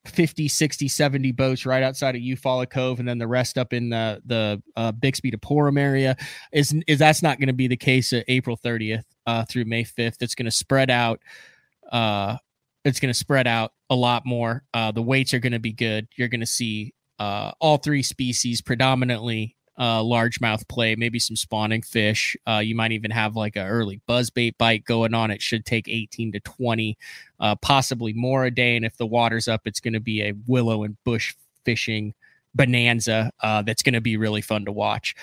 50, 0.06 0.48
60, 0.48 0.88
70 0.88 1.32
boats 1.32 1.65
right 1.65 1.84
outside 1.84 2.15
of 2.15 2.22
Eufaula 2.22 2.69
Cove, 2.69 2.99
and 2.99 3.07
then 3.07 3.19
the 3.19 3.28
rest 3.28 3.57
up 3.57 3.73
in 3.73 3.90
the 3.90 4.22
the 4.26 4.61
uh, 4.76 4.91
Bixby 4.91 5.32
to 5.32 5.38
Porum 5.38 5.78
area. 5.78 6.15
Is 6.52 6.76
is 6.88 6.99
that's 6.99 7.22
not 7.22 7.40
going 7.40 7.48
to 7.48 7.53
be 7.53 7.68
the 7.68 7.78
case 7.78 8.11
at 8.14 8.26
April 8.28 8.57
30th 8.57 9.03
uh, 9.26 9.45
through 9.45 9.65
May 9.65 9.84
5th? 9.84 10.18
It's 10.22 10.36
going 10.36 10.45
to 10.45 10.52
spread 10.52 10.90
out. 10.90 11.22
Uh, 11.91 12.38
it's 12.84 12.99
going 12.99 13.11
to 13.14 13.18
spread 13.18 13.48
out 13.48 13.73
a 13.90 13.95
lot 13.95 14.26
more. 14.26 14.64
Uh, 14.73 14.91
the 14.91 15.02
weights 15.02 15.34
are 15.34 15.40
going 15.40 15.53
to 15.53 15.60
be 15.60 15.73
good. 15.73 16.07
You're 16.15 16.30
going 16.30 16.40
to 16.40 16.48
see 16.48 16.94
uh, 17.19 17.52
all 17.60 17.78
three 17.78 18.02
species 18.02 18.61
predominantly 18.61 19.56
uh, 19.82 19.99
largemouth 19.99 20.68
play, 20.68 20.95
maybe 20.95 21.18
some 21.18 21.36
spawning 21.36 21.82
fish. 21.82 22.38
Uh, 22.48 22.60
you 22.60 22.76
might 22.76 22.91
even 22.91 23.10
have 23.10 23.36
like 23.36 23.56
an 23.56 23.66
early 23.66 23.99
buzzbait 24.08 24.56
bite 24.60 24.86
going 24.86 25.16
on. 25.16 25.32
It 25.32 25.41
should 25.41 25.66
take 25.66 25.88
18 25.88 26.34
to 26.34 26.40
20, 26.40 26.95
uh, 27.40 27.56
possibly 27.56 28.14
more 28.14 28.45
a 28.45 28.52
day. 28.52 28.76
And 28.76 28.86
if 28.86 28.95
the 28.98 29.08
water's 29.08 29.48
up, 29.48 29.62
it's 29.66 29.80
going 29.80 29.95
to 29.95 29.99
be 29.99 30.22
a 30.22 30.36
willow 30.45 30.84
and 30.84 31.03
bush 31.03 31.34
fishing 31.66 32.14
bonanza 32.53 33.32
uh, 33.41 33.64
that's 33.64 33.82
going 33.82 33.95
to 33.95 34.02
be 34.02 34.18
really 34.18 34.41
fun 34.41 34.66
to 34.66 34.72
watch. 34.72 35.16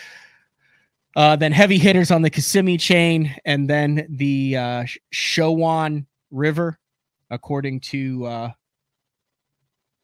Uh, 1.14 1.36
then 1.36 1.52
heavy 1.52 1.78
hitters 1.78 2.10
on 2.10 2.22
the 2.22 2.30
Kissimmee 2.30 2.78
chain, 2.78 3.36
and 3.44 3.70
then 3.70 4.08
the 4.10 4.56
uh, 4.56 4.84
Chowan 5.14 6.04
River, 6.32 6.80
according 7.30 7.78
to 7.80 8.26
uh, 8.26 8.50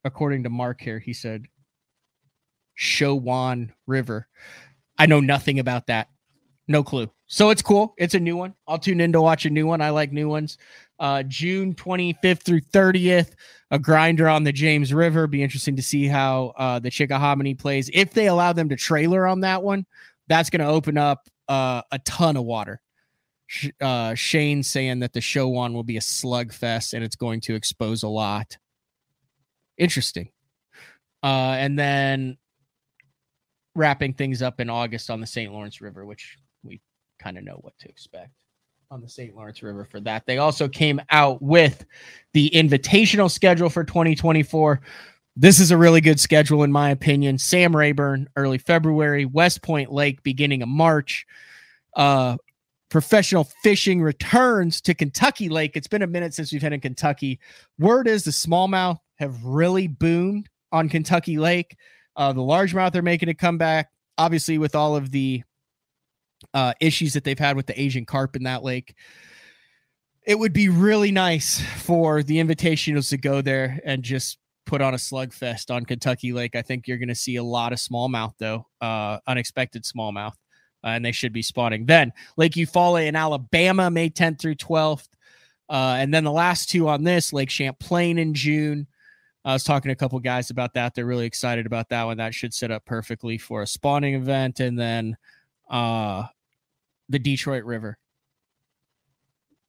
according 0.05 0.45
to 0.45 0.51
Mark 0.51 0.81
here, 0.81 1.01
he 1.01 1.13
said 1.13 1.47
Chowan 2.79 3.71
River. 3.87 4.29
I 4.99 5.07
know 5.07 5.21
nothing 5.21 5.59
about 5.59 5.87
that. 5.89 6.09
No 6.67 6.83
clue. 6.83 7.11
So 7.27 7.51
it's 7.51 7.63
cool. 7.63 7.95
It's 7.99 8.15
a 8.15 8.21
new 8.21 8.37
one. 8.37 8.55
I'll 8.67 8.79
tune 8.79 9.01
in 9.01 9.13
to 9.13 9.21
watch 9.21 9.45
a 9.47 9.51
new 9.51 9.67
one. 9.67 9.81
I 9.81 9.91
like 9.91 10.13
new 10.13 10.29
ones. 10.29 10.59
Uh, 10.99 11.23
June 11.25 11.75
25th 11.75 12.43
through 12.43 12.61
30th, 12.61 13.33
a 13.71 13.79
grinder 13.79 14.29
on 14.29 14.45
the 14.45 14.53
James 14.53 14.95
River. 14.95 15.27
Be 15.27 15.43
interesting 15.43 15.77
to 15.77 15.83
see 15.83 16.07
how 16.07 16.53
uh, 16.57 16.79
the 16.79 16.91
Chickahominy 16.91 17.59
plays. 17.59 17.91
If 17.93 18.13
they 18.13 18.29
allow 18.29 18.53
them 18.53 18.69
to 18.69 18.77
trailer 18.77 19.27
on 19.27 19.41
that 19.41 19.63
one, 19.63 19.85
that's 20.29 20.51
going 20.51 20.61
to 20.61 20.67
open 20.67 20.97
up 20.97 21.29
uh, 21.49 21.83
a 21.91 21.99
ton 22.01 22.37
of 22.37 22.45
water. 22.45 22.81
Uh, 23.81 24.15
Shane 24.15 24.63
saying 24.63 25.01
that 25.01 25.13
the 25.13 25.21
Chowan 25.21 25.75
will 25.75 25.83
be 25.83 25.97
a 25.97 26.01
slugfest 26.01 26.95
and 26.95 27.05
it's 27.05 27.17
going 27.17 27.41
to 27.43 27.55
expose 27.55 28.03
a 28.03 28.09
lot. 28.09 28.57
Interesting. 29.77 30.31
Uh, 31.23 31.57
and 31.59 31.79
then 31.79 32.39
wrapping 33.75 34.15
things 34.15 34.43
up 34.43 34.61
in 34.61 34.71
August 34.71 35.11
on 35.11 35.21
the 35.21 35.27
St. 35.27 35.53
Lawrence 35.53 35.81
River, 35.81 36.07
which 36.07 36.37
we 36.63 36.81
kind 37.19 37.39
of 37.39 37.45
know 37.45 37.59
what 37.61 37.77
to 37.79 37.89
expect 37.89 38.33
on 38.91 39.01
the 39.01 39.09
St. 39.09 39.35
Lawrence 39.35 39.63
River 39.63 39.85
for 39.85 40.01
that. 40.01 40.25
They 40.27 40.39
also 40.39 40.69
came 40.69 41.01
out 41.11 41.43
with 41.43 41.85
the 42.33 42.51
invitational 42.51 43.31
schedule 43.31 43.69
for 43.69 43.85
2024. 43.85 44.81
This 45.37 45.59
is 45.59 45.71
a 45.71 45.77
really 45.77 46.01
good 46.01 46.21
schedule, 46.21 46.63
in 46.63 46.71
my 46.71 46.91
opinion. 46.91 47.39
Sam 47.39 47.75
Rayburn, 47.75 48.29
early 48.37 48.59
February, 48.59 49.25
West 49.25 49.63
Point 49.63 49.91
Lake, 49.91 50.23
beginning 50.23 50.63
of 50.63 50.69
March. 50.69 51.27
Uh, 51.95 52.37
professional 52.89 53.45
fishing 53.65 54.01
returns 54.01 54.81
to 54.83 54.95
Kentucky 54.95 55.49
Lake. 55.49 55.77
It's 55.77 55.89
been 55.89 56.03
a 56.03 56.07
minute 56.07 56.35
since 56.35 56.53
we've 56.53 56.63
had 56.63 56.73
in 56.73 56.81
Kentucky. 56.81 57.41
Word 57.79 58.07
is 58.07 58.23
the 58.23 58.31
smallmouth 58.31 58.99
have 59.17 59.45
really 59.45 59.89
boomed 59.89 60.49
on 60.71 60.89
Kentucky 60.89 61.39
Lake. 61.39 61.77
Uh, 62.17 62.33
the 62.33 62.41
largemouth 62.41 62.95
are 62.95 63.03
making 63.03 63.29
a 63.29 63.35
comeback, 63.35 63.91
obviously, 64.19 64.59
with 64.59 64.75
all 64.75 64.97
of 64.97 65.11
the 65.11 65.43
uh, 66.53 66.73
issues 66.81 67.13
that 67.15 67.25
they've 67.25 67.39
had 67.39 67.57
with 67.57 67.67
the 67.67 67.81
Asian 67.81 68.05
carp 68.05 68.37
in 68.37 68.45
that 68.45 68.63
lake. 68.63 68.95
It 70.27 70.39
would 70.39 70.53
be 70.53 70.69
really 70.69 71.13
nice 71.13 71.61
for 71.79 72.23
the 72.23 72.37
invitationals 72.37 73.11
to 73.11 73.19
go 73.19 73.43
there 73.43 73.81
and 73.85 74.03
just 74.03 74.39
put 74.67 74.81
on 74.81 74.95
a 74.95 74.99
slugfest 74.99 75.75
on 75.75 75.85
Kentucky 75.85 76.33
Lake. 76.33 76.57
I 76.57 76.63
think 76.63 76.89
you're 76.89 76.99
going 76.99 77.09
to 77.09 77.15
see 77.15 77.37
a 77.37 77.43
lot 77.43 77.73
of 77.73 77.79
smallmouth, 77.79 78.35
though, 78.39 78.67
uh, 78.81 79.19
unexpected 79.27 79.85
smallmouth, 79.85 80.33
uh, 80.83 80.89
and 80.89 81.05
they 81.05 81.13
should 81.13 81.33
be 81.33 81.43
spawning. 81.43 81.87
Then 81.87 82.13
Lake 82.37 82.53
Eufaula 82.53 83.07
in 83.07 83.17
Alabama, 83.17 83.91
May 83.91 84.11
10th 84.11 84.41
through 84.41 84.57
12th. 84.57 85.09
Uh, 85.69 85.97
and 85.99 86.13
then 86.13 86.25
the 86.25 86.33
last 86.33 86.69
two 86.71 86.89
on 86.89 87.05
this, 87.05 87.33
Lake 87.33 87.51
Champlain 87.51 88.19
in 88.19 88.35
June. 88.35 88.87
I 89.45 89.53
was 89.53 89.65
talking 89.65 89.91
to 89.91 89.93
a 89.93 89.97
couple 89.97 90.19
guys 90.21 90.51
about 90.51 90.75
that. 90.75 90.95
They're 90.95 91.05
really 91.05 91.27
excited 91.27 91.67
about 91.67 91.91
that 91.91 92.05
one. 92.05 92.17
That 92.17 92.35
should 92.35 92.55
set 92.55 92.71
up 92.71 92.85
perfectly 92.85 93.37
for 93.37 93.63
a 93.63 93.67
spawning 93.67 94.15
event. 94.15 94.61
And 94.61 94.79
then 94.79 95.17
uh, 95.69 96.25
the 97.11 97.19
Detroit 97.19 97.65
River, 97.65 97.99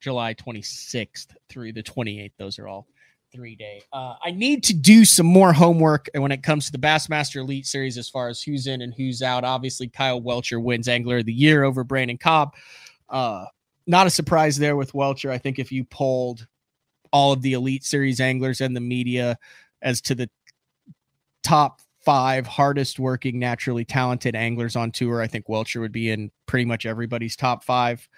July 0.00 0.34
26th 0.34 1.28
through 1.48 1.74
the 1.74 1.82
28th. 1.82 2.32
Those 2.38 2.58
are 2.58 2.68
all 2.68 2.86
three 3.32 3.54
day. 3.54 3.82
Uh, 3.92 4.14
I 4.24 4.30
need 4.30 4.64
to 4.64 4.74
do 4.74 5.04
some 5.04 5.26
more 5.26 5.52
homework 5.52 6.08
when 6.14 6.32
it 6.32 6.42
comes 6.42 6.66
to 6.66 6.72
the 6.72 6.78
Bassmaster 6.78 7.36
Elite 7.36 7.66
Series 7.66 7.98
as 7.98 8.08
far 8.08 8.28
as 8.28 8.40
who's 8.40 8.66
in 8.66 8.80
and 8.80 8.94
who's 8.94 9.20
out. 9.20 9.44
Obviously, 9.44 9.88
Kyle 9.88 10.22
Welcher 10.22 10.58
wins 10.58 10.88
Angler 10.88 11.18
of 11.18 11.26
the 11.26 11.34
Year 11.34 11.64
over 11.64 11.84
Brandon 11.84 12.16
Cobb. 12.16 12.54
Uh, 13.10 13.44
not 13.86 14.06
a 14.06 14.10
surprise 14.10 14.56
there 14.56 14.76
with 14.76 14.94
Welcher. 14.94 15.30
I 15.30 15.38
think 15.38 15.58
if 15.58 15.70
you 15.70 15.84
polled 15.84 16.46
all 17.12 17.32
of 17.32 17.42
the 17.42 17.52
Elite 17.52 17.84
Series 17.84 18.20
anglers 18.20 18.60
and 18.60 18.74
the 18.74 18.80
media 18.80 19.38
as 19.82 20.00
to 20.02 20.14
the 20.14 20.28
top 21.42 21.80
five 22.04 22.46
hardest 22.46 22.98
working, 22.98 23.38
naturally 23.38 23.84
talented 23.84 24.34
anglers 24.34 24.76
on 24.76 24.92
tour, 24.92 25.20
I 25.20 25.26
think 25.26 25.48
Welcher 25.48 25.80
would 25.80 25.92
be 25.92 26.10
in 26.10 26.30
pretty 26.46 26.64
much 26.64 26.86
everybody's 26.86 27.36
top 27.36 27.64
five. 27.64 28.08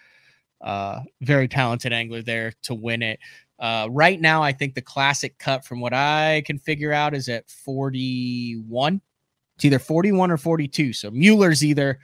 Uh, 0.61 1.01
very 1.21 1.49
talented 1.49 1.93
angler 1.93 2.23
there 2.23 2.53
to 2.63 2.75
win 2.75 3.03
it. 3.03 3.21
Uh, 3.59 3.89
right 3.91 4.21
now, 4.21 4.43
I 4.43 4.53
think 4.53 4.75
the 4.75 4.83
classic 4.83 5.39
cut, 5.39 5.65
from 5.65 5.81
what 5.81 5.93
I 5.93 6.43
can 6.47 6.59
figure 6.59 6.93
out, 6.93 7.15
is 7.15 7.29
at 7.29 7.49
41. 7.51 9.01
It's 9.57 9.65
either 9.65 9.79
41 9.79 10.31
or 10.31 10.37
42. 10.37 10.93
So 10.93 11.11
Mueller's 11.11 11.65
either 11.65 11.99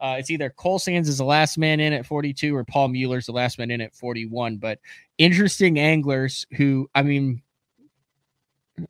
uh, 0.00 0.16
it's 0.18 0.30
either 0.30 0.48
Cole 0.50 0.78
Sands 0.78 1.08
is 1.08 1.18
the 1.18 1.24
last 1.24 1.58
man 1.58 1.78
in 1.78 1.92
at 1.92 2.06
42 2.06 2.56
or 2.56 2.64
Paul 2.64 2.88
Mueller's 2.88 3.26
the 3.26 3.32
last 3.32 3.58
man 3.58 3.70
in 3.70 3.82
at 3.82 3.94
41. 3.94 4.56
But 4.56 4.78
interesting 5.18 5.78
anglers 5.78 6.46
who, 6.56 6.88
I 6.94 7.02
mean, 7.02 7.42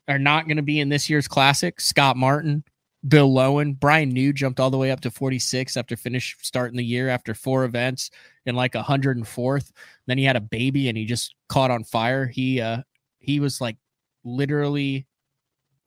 are 0.08 0.18
not 0.18 0.46
going 0.46 0.56
to 0.56 0.62
be 0.62 0.80
in 0.80 0.88
this 0.88 1.10
year's 1.10 1.28
classic. 1.28 1.80
Scott 1.80 2.16
Martin, 2.16 2.64
Bill 3.06 3.30
Lowen, 3.30 3.78
Brian 3.78 4.10
New 4.10 4.32
jumped 4.32 4.60
all 4.60 4.70
the 4.70 4.78
way 4.78 4.90
up 4.90 5.00
to 5.00 5.10
46 5.10 5.76
after 5.76 5.96
finish 5.96 6.36
starting 6.42 6.76
the 6.76 6.84
year 6.84 7.08
after 7.08 7.34
four 7.34 7.64
events 7.64 8.10
in 8.46 8.54
like 8.54 8.72
104th. 8.72 9.72
Then 10.06 10.18
he 10.18 10.24
had 10.24 10.36
a 10.36 10.40
baby 10.40 10.88
and 10.88 10.98
he 10.98 11.04
just 11.06 11.34
caught 11.48 11.70
on 11.70 11.84
fire. 11.84 12.26
He 12.26 12.60
uh 12.60 12.82
he 13.18 13.40
was 13.40 13.60
like 13.60 13.76
literally 14.24 15.06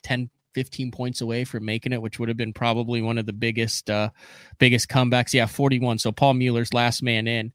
10 0.03 0.29
15 0.53 0.91
points 0.91 1.21
away 1.21 1.43
from 1.43 1.65
making 1.65 1.93
it, 1.93 2.01
which 2.01 2.19
would 2.19 2.29
have 2.29 2.37
been 2.37 2.53
probably 2.53 3.01
one 3.01 3.17
of 3.17 3.25
the 3.25 3.33
biggest 3.33 3.89
uh 3.89 4.09
biggest 4.57 4.89
comebacks. 4.89 5.33
Yeah, 5.33 5.45
41. 5.45 5.99
So 5.99 6.11
Paul 6.11 6.35
Mueller's 6.35 6.73
last 6.73 7.03
man 7.03 7.27
in. 7.27 7.53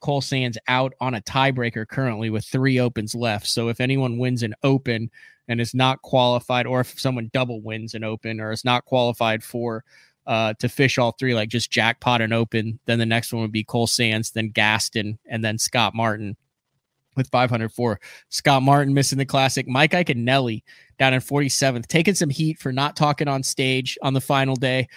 Cole 0.00 0.20
Sands 0.20 0.58
out 0.68 0.92
on 1.00 1.14
a 1.14 1.20
tiebreaker 1.20 1.86
currently 1.86 2.30
with 2.30 2.44
three 2.44 2.80
opens 2.80 3.14
left. 3.14 3.46
So 3.46 3.68
if 3.68 3.80
anyone 3.80 4.18
wins 4.18 4.42
an 4.42 4.54
open 4.62 5.10
and 5.48 5.60
is 5.60 5.74
not 5.74 6.02
qualified, 6.02 6.66
or 6.66 6.80
if 6.80 6.98
someone 6.98 7.30
double 7.32 7.60
wins 7.60 7.94
an 7.94 8.04
open 8.04 8.40
or 8.40 8.52
is 8.52 8.64
not 8.64 8.84
qualified 8.84 9.42
for 9.42 9.84
uh, 10.26 10.54
to 10.54 10.68
fish 10.68 10.98
all 10.98 11.12
three, 11.12 11.34
like 11.34 11.48
just 11.48 11.70
jackpot 11.70 12.20
and 12.20 12.32
open, 12.32 12.78
then 12.86 12.98
the 12.98 13.06
next 13.06 13.32
one 13.32 13.42
would 13.42 13.52
be 13.52 13.64
Cole 13.64 13.86
Sands, 13.86 14.30
then 14.30 14.50
Gaston, 14.50 15.18
and 15.26 15.44
then 15.44 15.58
Scott 15.58 15.94
Martin 15.94 16.36
with 17.16 17.28
504. 17.30 18.00
Scott 18.28 18.62
Martin 18.62 18.94
missing 18.94 19.18
the 19.18 19.26
classic. 19.26 19.66
Mike 19.68 19.92
Iaconelli 19.92 20.62
down 20.98 21.14
in 21.14 21.20
47th, 21.20 21.86
taking 21.86 22.14
some 22.14 22.30
heat 22.30 22.58
for 22.58 22.72
not 22.72 22.96
talking 22.96 23.28
on 23.28 23.42
stage 23.42 23.98
on 24.02 24.14
the 24.14 24.20
final 24.20 24.56
day. 24.56 24.88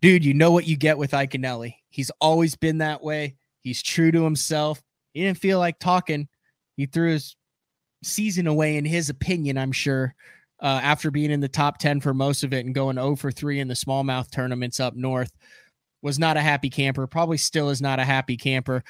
Dude, 0.00 0.24
you 0.24 0.34
know 0.34 0.52
what 0.52 0.66
you 0.66 0.76
get 0.76 0.98
with 0.98 1.12
Iaconelli. 1.12 1.74
He's 1.88 2.10
always 2.20 2.54
been 2.54 2.78
that 2.78 3.02
way. 3.02 3.34
He's 3.66 3.82
true 3.82 4.12
to 4.12 4.22
himself. 4.22 4.80
He 5.12 5.22
didn't 5.24 5.38
feel 5.38 5.58
like 5.58 5.80
talking. 5.80 6.28
He 6.76 6.86
threw 6.86 7.10
his 7.10 7.34
season 8.04 8.46
away, 8.46 8.76
in 8.76 8.84
his 8.84 9.10
opinion, 9.10 9.58
I'm 9.58 9.72
sure, 9.72 10.14
uh, 10.62 10.78
after 10.84 11.10
being 11.10 11.32
in 11.32 11.40
the 11.40 11.48
top 11.48 11.78
10 11.78 12.00
for 12.00 12.14
most 12.14 12.44
of 12.44 12.54
it 12.54 12.64
and 12.64 12.72
going 12.72 12.94
0 12.94 13.16
for 13.16 13.32
3 13.32 13.58
in 13.58 13.66
the 13.66 13.74
smallmouth 13.74 14.30
tournaments 14.30 14.78
up 14.78 14.94
north. 14.94 15.32
Was 16.00 16.16
not 16.16 16.36
a 16.36 16.42
happy 16.42 16.70
camper. 16.70 17.08
Probably 17.08 17.38
still 17.38 17.70
is 17.70 17.82
not 17.82 17.98
a 17.98 18.04
happy 18.04 18.36
camper. 18.36 18.84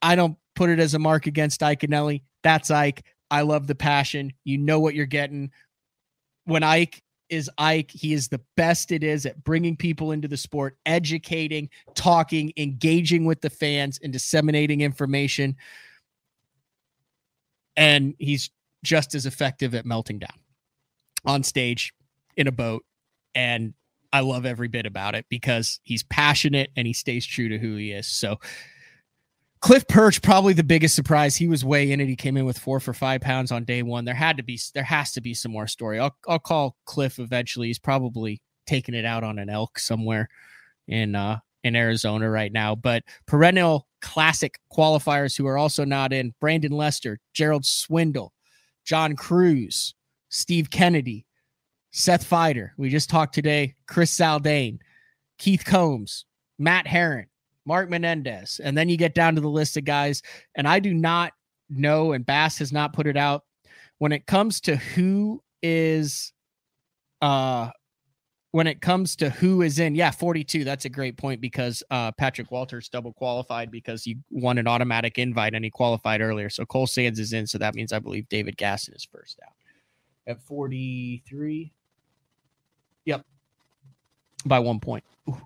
I 0.00 0.14
don't 0.14 0.36
put 0.54 0.70
it 0.70 0.78
as 0.78 0.94
a 0.94 1.00
mark 1.00 1.26
against 1.26 1.60
Iaconelli. 1.60 2.22
That's 2.44 2.70
Ike. 2.70 3.04
I 3.32 3.40
love 3.40 3.66
the 3.66 3.74
passion. 3.74 4.32
You 4.44 4.58
know 4.58 4.78
what 4.78 4.94
you're 4.94 5.06
getting. 5.06 5.50
When 6.44 6.62
Ike 6.62 7.02
is 7.30 7.50
Ike. 7.58 7.90
He 7.90 8.12
is 8.12 8.28
the 8.28 8.40
best 8.56 8.92
it 8.92 9.02
is 9.02 9.24
at 9.24 9.42
bringing 9.44 9.76
people 9.76 10.12
into 10.12 10.28
the 10.28 10.36
sport, 10.36 10.76
educating, 10.84 11.70
talking, 11.94 12.52
engaging 12.56 13.24
with 13.24 13.40
the 13.40 13.50
fans, 13.50 13.98
and 14.02 14.12
disseminating 14.12 14.80
information. 14.80 15.56
And 17.76 18.14
he's 18.18 18.50
just 18.84 19.14
as 19.14 19.26
effective 19.26 19.74
at 19.74 19.86
melting 19.86 20.18
down 20.18 20.38
on 21.24 21.42
stage 21.42 21.92
in 22.36 22.46
a 22.46 22.52
boat. 22.52 22.84
And 23.34 23.74
I 24.12 24.20
love 24.20 24.44
every 24.44 24.68
bit 24.68 24.86
about 24.86 25.14
it 25.14 25.26
because 25.28 25.80
he's 25.84 26.02
passionate 26.02 26.70
and 26.76 26.86
he 26.86 26.92
stays 26.92 27.24
true 27.24 27.48
to 27.48 27.58
who 27.58 27.76
he 27.76 27.92
is. 27.92 28.06
So, 28.06 28.38
Cliff 29.60 29.86
Pirch, 29.86 30.22
probably 30.22 30.54
the 30.54 30.64
biggest 30.64 30.94
surprise. 30.94 31.36
He 31.36 31.46
was 31.46 31.64
way 31.64 31.92
in 31.92 32.00
it. 32.00 32.08
He 32.08 32.16
came 32.16 32.38
in 32.38 32.46
with 32.46 32.58
four 32.58 32.80
for 32.80 32.94
five 32.94 33.20
pounds 33.20 33.52
on 33.52 33.64
day 33.64 33.82
one. 33.82 34.06
There 34.06 34.14
had 34.14 34.38
to 34.38 34.42
be, 34.42 34.58
there 34.72 34.84
has 34.84 35.12
to 35.12 35.20
be 35.20 35.34
some 35.34 35.52
more 35.52 35.66
story. 35.66 35.98
I'll, 35.98 36.16
I'll 36.26 36.38
call 36.38 36.76
Cliff 36.86 37.18
eventually. 37.18 37.66
He's 37.66 37.78
probably 37.78 38.40
taking 38.66 38.94
it 38.94 39.04
out 39.04 39.22
on 39.22 39.38
an 39.38 39.50
elk 39.50 39.78
somewhere 39.78 40.28
in, 40.88 41.14
uh, 41.14 41.40
in 41.62 41.76
Arizona 41.76 42.30
right 42.30 42.52
now. 42.52 42.74
But 42.74 43.04
perennial 43.26 43.86
classic 44.00 44.58
qualifiers 44.72 45.36
who 45.36 45.46
are 45.46 45.58
also 45.58 45.84
not 45.84 46.12
in 46.12 46.34
Brandon 46.40 46.72
Lester, 46.72 47.18
Gerald 47.34 47.66
Swindle, 47.66 48.32
John 48.86 49.14
Crews, 49.14 49.94
Steve 50.30 50.70
Kennedy, 50.70 51.26
Seth 51.90 52.28
Feider. 52.28 52.70
We 52.78 52.88
just 52.88 53.10
talked 53.10 53.34
today. 53.34 53.74
Chris 53.86 54.16
Zaldain, 54.16 54.78
Keith 55.38 55.64
Combs, 55.66 56.24
Matt 56.58 56.86
Herren, 56.86 57.26
Mark 57.70 57.88
Menendez. 57.88 58.60
And 58.64 58.76
then 58.76 58.88
you 58.88 58.96
get 58.96 59.14
down 59.14 59.36
to 59.36 59.40
the 59.40 59.48
list 59.48 59.76
of 59.76 59.84
guys. 59.84 60.22
And 60.56 60.66
I 60.66 60.80
do 60.80 60.92
not 60.92 61.32
know, 61.68 62.14
and 62.14 62.26
Bass 62.26 62.58
has 62.58 62.72
not 62.72 62.92
put 62.92 63.06
it 63.06 63.16
out 63.16 63.44
when 63.98 64.10
it 64.10 64.26
comes 64.26 64.60
to 64.62 64.74
who 64.74 65.40
is 65.62 66.32
uh 67.22 67.70
when 68.50 68.66
it 68.66 68.80
comes 68.80 69.14
to 69.14 69.30
who 69.30 69.62
is 69.62 69.78
in, 69.78 69.94
yeah, 69.94 70.10
42. 70.10 70.64
That's 70.64 70.84
a 70.84 70.88
great 70.88 71.16
point 71.16 71.40
because 71.40 71.84
uh, 71.92 72.10
Patrick 72.10 72.50
Walters 72.50 72.88
double 72.88 73.12
qualified 73.12 73.70
because 73.70 74.02
he 74.02 74.18
won 74.32 74.58
an 74.58 74.66
automatic 74.66 75.18
invite 75.18 75.54
and 75.54 75.64
he 75.64 75.70
qualified 75.70 76.20
earlier. 76.20 76.50
So 76.50 76.66
Cole 76.66 76.88
Sands 76.88 77.20
is 77.20 77.32
in. 77.32 77.46
So 77.46 77.58
that 77.58 77.76
means 77.76 77.92
I 77.92 78.00
believe 78.00 78.28
David 78.28 78.56
Gaston 78.56 78.94
is 78.94 79.04
first 79.04 79.38
out 79.46 79.52
at 80.26 80.42
43. 80.42 81.72
Yep. 83.04 83.24
By 84.44 84.58
one 84.58 84.80
point. 84.80 85.04
Ooh. 85.28 85.40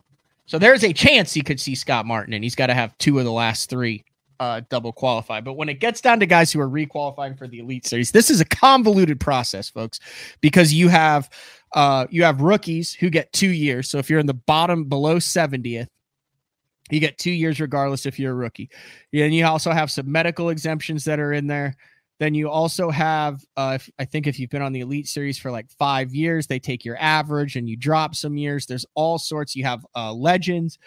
So 0.46 0.58
there's 0.58 0.84
a 0.84 0.92
chance 0.92 1.32
he 1.32 1.40
could 1.40 1.60
see 1.60 1.74
Scott 1.74 2.06
Martin, 2.06 2.34
and 2.34 2.44
he's 2.44 2.54
got 2.54 2.66
to 2.66 2.74
have 2.74 2.96
two 2.98 3.18
of 3.18 3.24
the 3.24 3.32
last 3.32 3.70
three 3.70 4.04
uh, 4.40 4.60
double 4.68 4.92
qualify. 4.92 5.40
But 5.40 5.54
when 5.54 5.68
it 5.68 5.80
gets 5.80 6.00
down 6.00 6.20
to 6.20 6.26
guys 6.26 6.52
who 6.52 6.60
are 6.60 6.68
requalifying 6.68 7.38
for 7.38 7.48
the 7.48 7.60
Elite 7.60 7.86
Series, 7.86 8.10
this 8.10 8.30
is 8.30 8.40
a 8.40 8.44
convoluted 8.44 9.20
process, 9.20 9.70
folks, 9.70 10.00
because 10.40 10.72
you 10.72 10.88
have 10.88 11.30
uh, 11.74 12.06
you 12.10 12.24
have 12.24 12.40
rookies 12.40 12.92
who 12.92 13.10
get 13.10 13.32
two 13.32 13.48
years. 13.48 13.88
So 13.88 13.98
if 13.98 14.08
you're 14.08 14.20
in 14.20 14.26
the 14.26 14.34
bottom 14.34 14.84
below 14.84 15.16
70th, 15.16 15.88
you 16.90 17.00
get 17.00 17.18
two 17.18 17.30
years 17.30 17.60
regardless 17.60 18.06
if 18.06 18.18
you're 18.18 18.32
a 18.32 18.36
rookie. 18.36 18.70
And 19.12 19.34
you 19.34 19.46
also 19.46 19.72
have 19.72 19.90
some 19.90 20.10
medical 20.10 20.50
exemptions 20.50 21.04
that 21.04 21.18
are 21.18 21.32
in 21.32 21.46
there. 21.46 21.76
Then 22.20 22.34
you 22.34 22.48
also 22.48 22.90
have, 22.90 23.44
uh, 23.56 23.72
if, 23.74 23.90
I 23.98 24.04
think, 24.04 24.26
if 24.26 24.38
you've 24.38 24.50
been 24.50 24.62
on 24.62 24.72
the 24.72 24.80
Elite 24.80 25.08
Series 25.08 25.38
for 25.38 25.50
like 25.50 25.68
five 25.70 26.14
years, 26.14 26.46
they 26.46 26.60
take 26.60 26.84
your 26.84 26.96
average 26.98 27.56
and 27.56 27.68
you 27.68 27.76
drop 27.76 28.14
some 28.14 28.36
years. 28.36 28.66
There's 28.66 28.86
all 28.94 29.18
sorts. 29.18 29.56
You 29.56 29.64
have 29.64 29.84
uh, 29.96 30.12
legends 30.12 30.78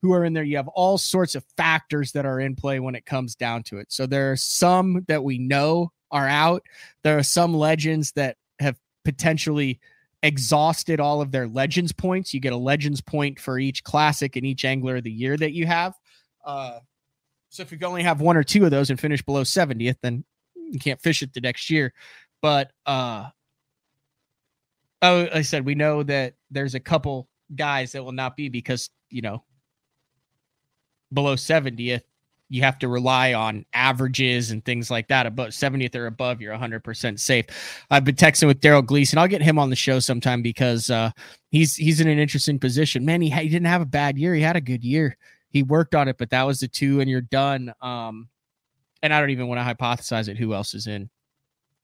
who 0.00 0.12
are 0.12 0.24
in 0.24 0.32
there. 0.32 0.44
You 0.44 0.56
have 0.58 0.68
all 0.68 0.96
sorts 0.96 1.34
of 1.34 1.44
factors 1.56 2.12
that 2.12 2.24
are 2.24 2.38
in 2.38 2.54
play 2.54 2.78
when 2.78 2.94
it 2.94 3.04
comes 3.04 3.34
down 3.34 3.64
to 3.64 3.78
it. 3.78 3.90
So 3.90 4.06
there 4.06 4.30
are 4.30 4.36
some 4.36 5.04
that 5.08 5.24
we 5.24 5.38
know 5.38 5.90
are 6.12 6.28
out. 6.28 6.62
There 7.02 7.18
are 7.18 7.24
some 7.24 7.52
legends 7.52 8.12
that 8.12 8.36
have 8.60 8.76
potentially 9.04 9.80
exhausted 10.22 11.00
all 11.00 11.20
of 11.20 11.32
their 11.32 11.48
legends 11.48 11.92
points. 11.92 12.32
You 12.32 12.40
get 12.40 12.52
a 12.52 12.56
legends 12.56 13.00
point 13.00 13.40
for 13.40 13.58
each 13.58 13.82
classic 13.82 14.36
and 14.36 14.46
each 14.46 14.64
angler 14.64 14.96
of 14.96 15.04
the 15.04 15.10
year 15.10 15.36
that 15.36 15.52
you 15.52 15.66
have. 15.66 15.94
Uh, 16.44 16.78
So 17.50 17.62
if 17.62 17.72
you 17.72 17.78
only 17.82 18.02
have 18.02 18.20
one 18.20 18.36
or 18.36 18.44
two 18.44 18.64
of 18.64 18.70
those 18.70 18.90
and 18.90 19.00
finish 19.00 19.22
below 19.22 19.42
70th, 19.42 19.96
then 20.02 20.24
you 20.70 20.78
can't 20.78 21.00
fish 21.00 21.22
it 21.22 21.32
the 21.32 21.40
next 21.40 21.70
year. 21.70 21.92
But 22.42 22.72
uh 22.84 23.28
oh, 25.02 25.28
I 25.32 25.42
said 25.42 25.64
we 25.64 25.74
know 25.74 26.02
that 26.02 26.34
there's 26.50 26.74
a 26.74 26.80
couple 26.80 27.28
guys 27.54 27.92
that 27.92 28.04
will 28.04 28.12
not 28.12 28.36
be 28.36 28.48
because 28.48 28.90
you 29.10 29.22
know 29.22 29.44
below 31.12 31.36
70th 31.36 32.02
you 32.48 32.62
have 32.62 32.78
to 32.78 32.88
rely 32.88 33.34
on 33.34 33.64
averages 33.72 34.50
and 34.50 34.64
things 34.64 34.90
like 34.90 35.08
that. 35.08 35.26
About 35.26 35.50
70th 35.50 35.94
or 35.96 36.06
above, 36.06 36.40
you're 36.40 36.56
100% 36.56 37.18
safe. 37.18 37.46
I've 37.90 38.04
been 38.04 38.14
texting 38.14 38.46
with 38.46 38.60
Darold 38.60 38.86
Gleason. 38.86 39.18
I'll 39.18 39.28
get 39.28 39.42
him 39.42 39.58
on 39.58 39.70
the 39.70 39.76
show 39.76 39.98
sometime 39.98 40.42
because 40.42 40.90
uh, 40.90 41.10
he's 41.50 41.74
he's 41.76 42.00
in 42.00 42.08
an 42.08 42.18
interesting 42.18 42.58
position. 42.58 43.04
Man, 43.04 43.20
he, 43.20 43.30
he 43.30 43.48
didn't 43.48 43.66
have 43.66 43.82
a 43.82 43.86
bad 43.86 44.16
year. 44.16 44.34
He 44.34 44.42
had 44.42 44.56
a 44.56 44.60
good 44.60 44.84
year. 44.84 45.16
He 45.48 45.62
worked 45.62 45.94
on 45.94 46.08
it, 46.08 46.18
but 46.18 46.30
that 46.30 46.44
was 46.44 46.60
the 46.60 46.68
two, 46.68 47.00
and 47.00 47.10
you're 47.10 47.20
done. 47.20 47.72
Um, 47.80 48.28
and 49.02 49.12
I 49.12 49.20
don't 49.20 49.30
even 49.30 49.48
want 49.48 49.60
to 49.60 49.74
hypothesize 49.74 50.28
it. 50.28 50.38
Who 50.38 50.54
else 50.54 50.74
is 50.74 50.86
in 50.86 51.10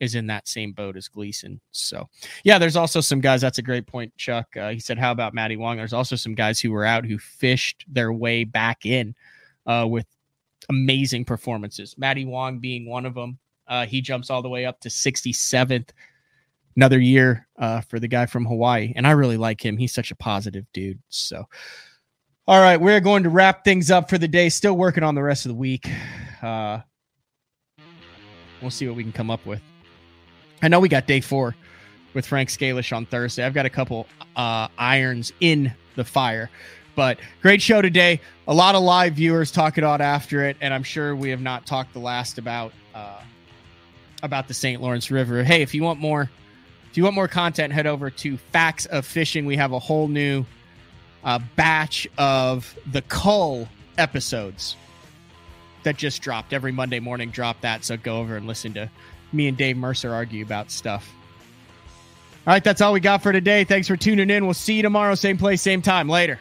is 0.01 0.14
in 0.16 0.26
that 0.26 0.48
same 0.48 0.72
boat 0.72 0.97
as 0.97 1.09
Gleason? 1.09 1.60
So 1.70 2.09
yeah, 2.44 2.59
there's 2.59 2.76
also 2.76 3.01
some 3.01 3.20
guys. 3.20 3.40
That's 3.40 3.59
a 3.59 3.62
great 3.62 3.86
point, 3.86 4.16
Chuck. 4.16 4.56
Uh, 4.56 4.70
he 4.70 4.80
said, 4.80 4.98
"How 4.98 5.12
about 5.12 5.34
Matty 5.34 5.56
Wong?" 5.56 5.76
There's 5.76 5.93
also 5.93 6.16
some 6.16 6.34
guys 6.34 6.60
who 6.60 6.70
were 6.70 6.84
out 6.84 7.05
who 7.05 7.18
fished 7.18 7.84
their 7.89 8.12
way 8.12 8.44
back 8.44 8.86
in 8.86 9.14
uh, 9.66 9.86
with 9.89 10.06
amazing 10.68 11.24
performances. 11.24 11.97
Matty 11.98 12.24
Wong 12.24 12.59
being 12.59 12.86
one 12.86 13.06
of 13.06 13.14
them. 13.14 13.39
Uh, 13.66 13.86
he 13.86 14.01
jumps 14.01 14.30
all 14.30 14.43
the 14.43 14.48
way 14.48 14.66
up 14.66 14.80
to 14.80 14.89
67th. 14.89 15.90
Another 16.74 16.98
year 16.98 17.47
uh, 17.59 17.82
for 17.82 18.01
the 18.01 18.09
guy 18.09 18.26
from 18.26 18.47
Hawaii. 18.47 18.93
And 18.97 19.06
I 19.06 19.10
really 19.10 19.36
like 19.36 19.64
him. 19.64 19.76
He's 19.76 19.93
such 19.93 20.10
a 20.10 20.16
positive 20.16 20.64
dude. 20.72 20.98
So, 21.09 21.44
all 22.47 22.60
right, 22.60 22.80
we're 22.80 23.01
going 23.01 23.24
to 23.24 23.28
wrap 23.28 23.64
things 23.64 23.90
up 23.90 24.09
for 24.09 24.16
the 24.16 24.28
day. 24.28 24.48
Still 24.48 24.76
working 24.76 25.05
on 25.05 25.14
the 25.14 25.22
rest 25.22 25.44
of 25.44 25.51
the 25.51 25.56
week. 25.56 25.89
Uh, 26.40 26.80
we'll 28.62 28.70
see 28.70 28.86
what 28.86 28.97
we 28.97 29.02
can 29.02 29.12
come 29.12 29.30
up 29.30 29.44
with. 29.44 29.60
I 30.62 30.68
know 30.68 30.80
we 30.80 30.89
got 30.89 31.06
day 31.06 31.20
four 31.20 31.55
with 32.14 32.26
Frank 32.26 32.48
Scalish 32.48 32.94
on 32.97 33.06
Thursday. 33.06 33.44
I've 33.44 33.55
got 33.55 33.66
a 33.66 33.70
couple 33.70 34.06
uh, 34.36 34.68
irons 34.78 35.32
in 35.40 35.72
the 35.97 36.05
fire. 36.05 36.51
But 36.94 37.18
great 37.40 37.62
show 37.62 37.80
today. 37.82 38.20
A 38.47 38.55
lot 38.55 38.74
of 38.74 38.82
live 38.82 39.14
viewers 39.14 39.51
talking 39.51 39.82
on 39.82 40.01
after 40.01 40.44
it, 40.44 40.56
and 40.60 40.74
I'm 40.74 40.82
sure 40.82 41.16
we 41.16 41.30
have 41.30 41.40
not 41.40 41.66
talked 41.66 41.94
the 41.94 42.01
last 42.01 42.39
about 42.39 42.72
uh, 42.94 43.20
about 44.22 44.47
the 44.47 44.55
St. 44.55 44.80
Lawrence 44.80 45.10
River. 45.10 45.43
Hey, 45.43 45.62
if 45.62 45.74
you 45.74 45.82
want 45.82 45.98
more, 45.98 46.30
if 46.90 46.97
you 46.97 47.05
want 47.05 47.14
more 47.14 47.28
content, 47.28 47.72
head 47.72 47.86
over 47.86 48.10
to 48.10 48.36
Facts 48.36 48.86
of 48.86 49.06
Fishing. 49.06 49.47
We 49.47 49.56
have 49.56 49.72
a 49.72 49.78
whole 49.78 50.06
new 50.06 50.44
uh, 51.24 51.39
batch 51.56 52.06
of 52.18 52.76
the 52.93 53.02
Cull 53.02 53.68
episodes 53.97 54.76
that 55.85 55.97
just 55.97 56.23
dropped 56.23 56.53
every 56.53 56.73
Monday 56.73 57.01
morning. 57.01 57.31
Drop 57.31 57.61
that, 57.61 57.85
so 57.85 57.97
go 57.97 58.19
over 58.19 58.37
and 58.37 58.47
listen 58.47 58.73
to 58.75 58.91
me 59.33 59.49
and 59.49 59.57
Dave 59.57 59.77
Mercer 59.77 60.13
argue 60.13 60.45
about 60.45 60.71
stuff. 60.71 61.11
All 62.47 62.53
right, 62.53 62.63
that's 62.63 62.81
all 62.81 62.93
we 62.93 63.01
got 63.01 63.23
for 63.23 63.33
today. 63.33 63.65
Thanks 63.65 63.87
for 63.87 63.97
tuning 63.97 64.29
in. 64.29 64.45
We'll 64.45 64.55
see 64.55 64.75
you 64.75 64.83
tomorrow, 64.83 65.15
same 65.15 65.39
place, 65.39 65.63
same 65.63 65.81
time. 65.81 66.09
Later. 66.09 66.41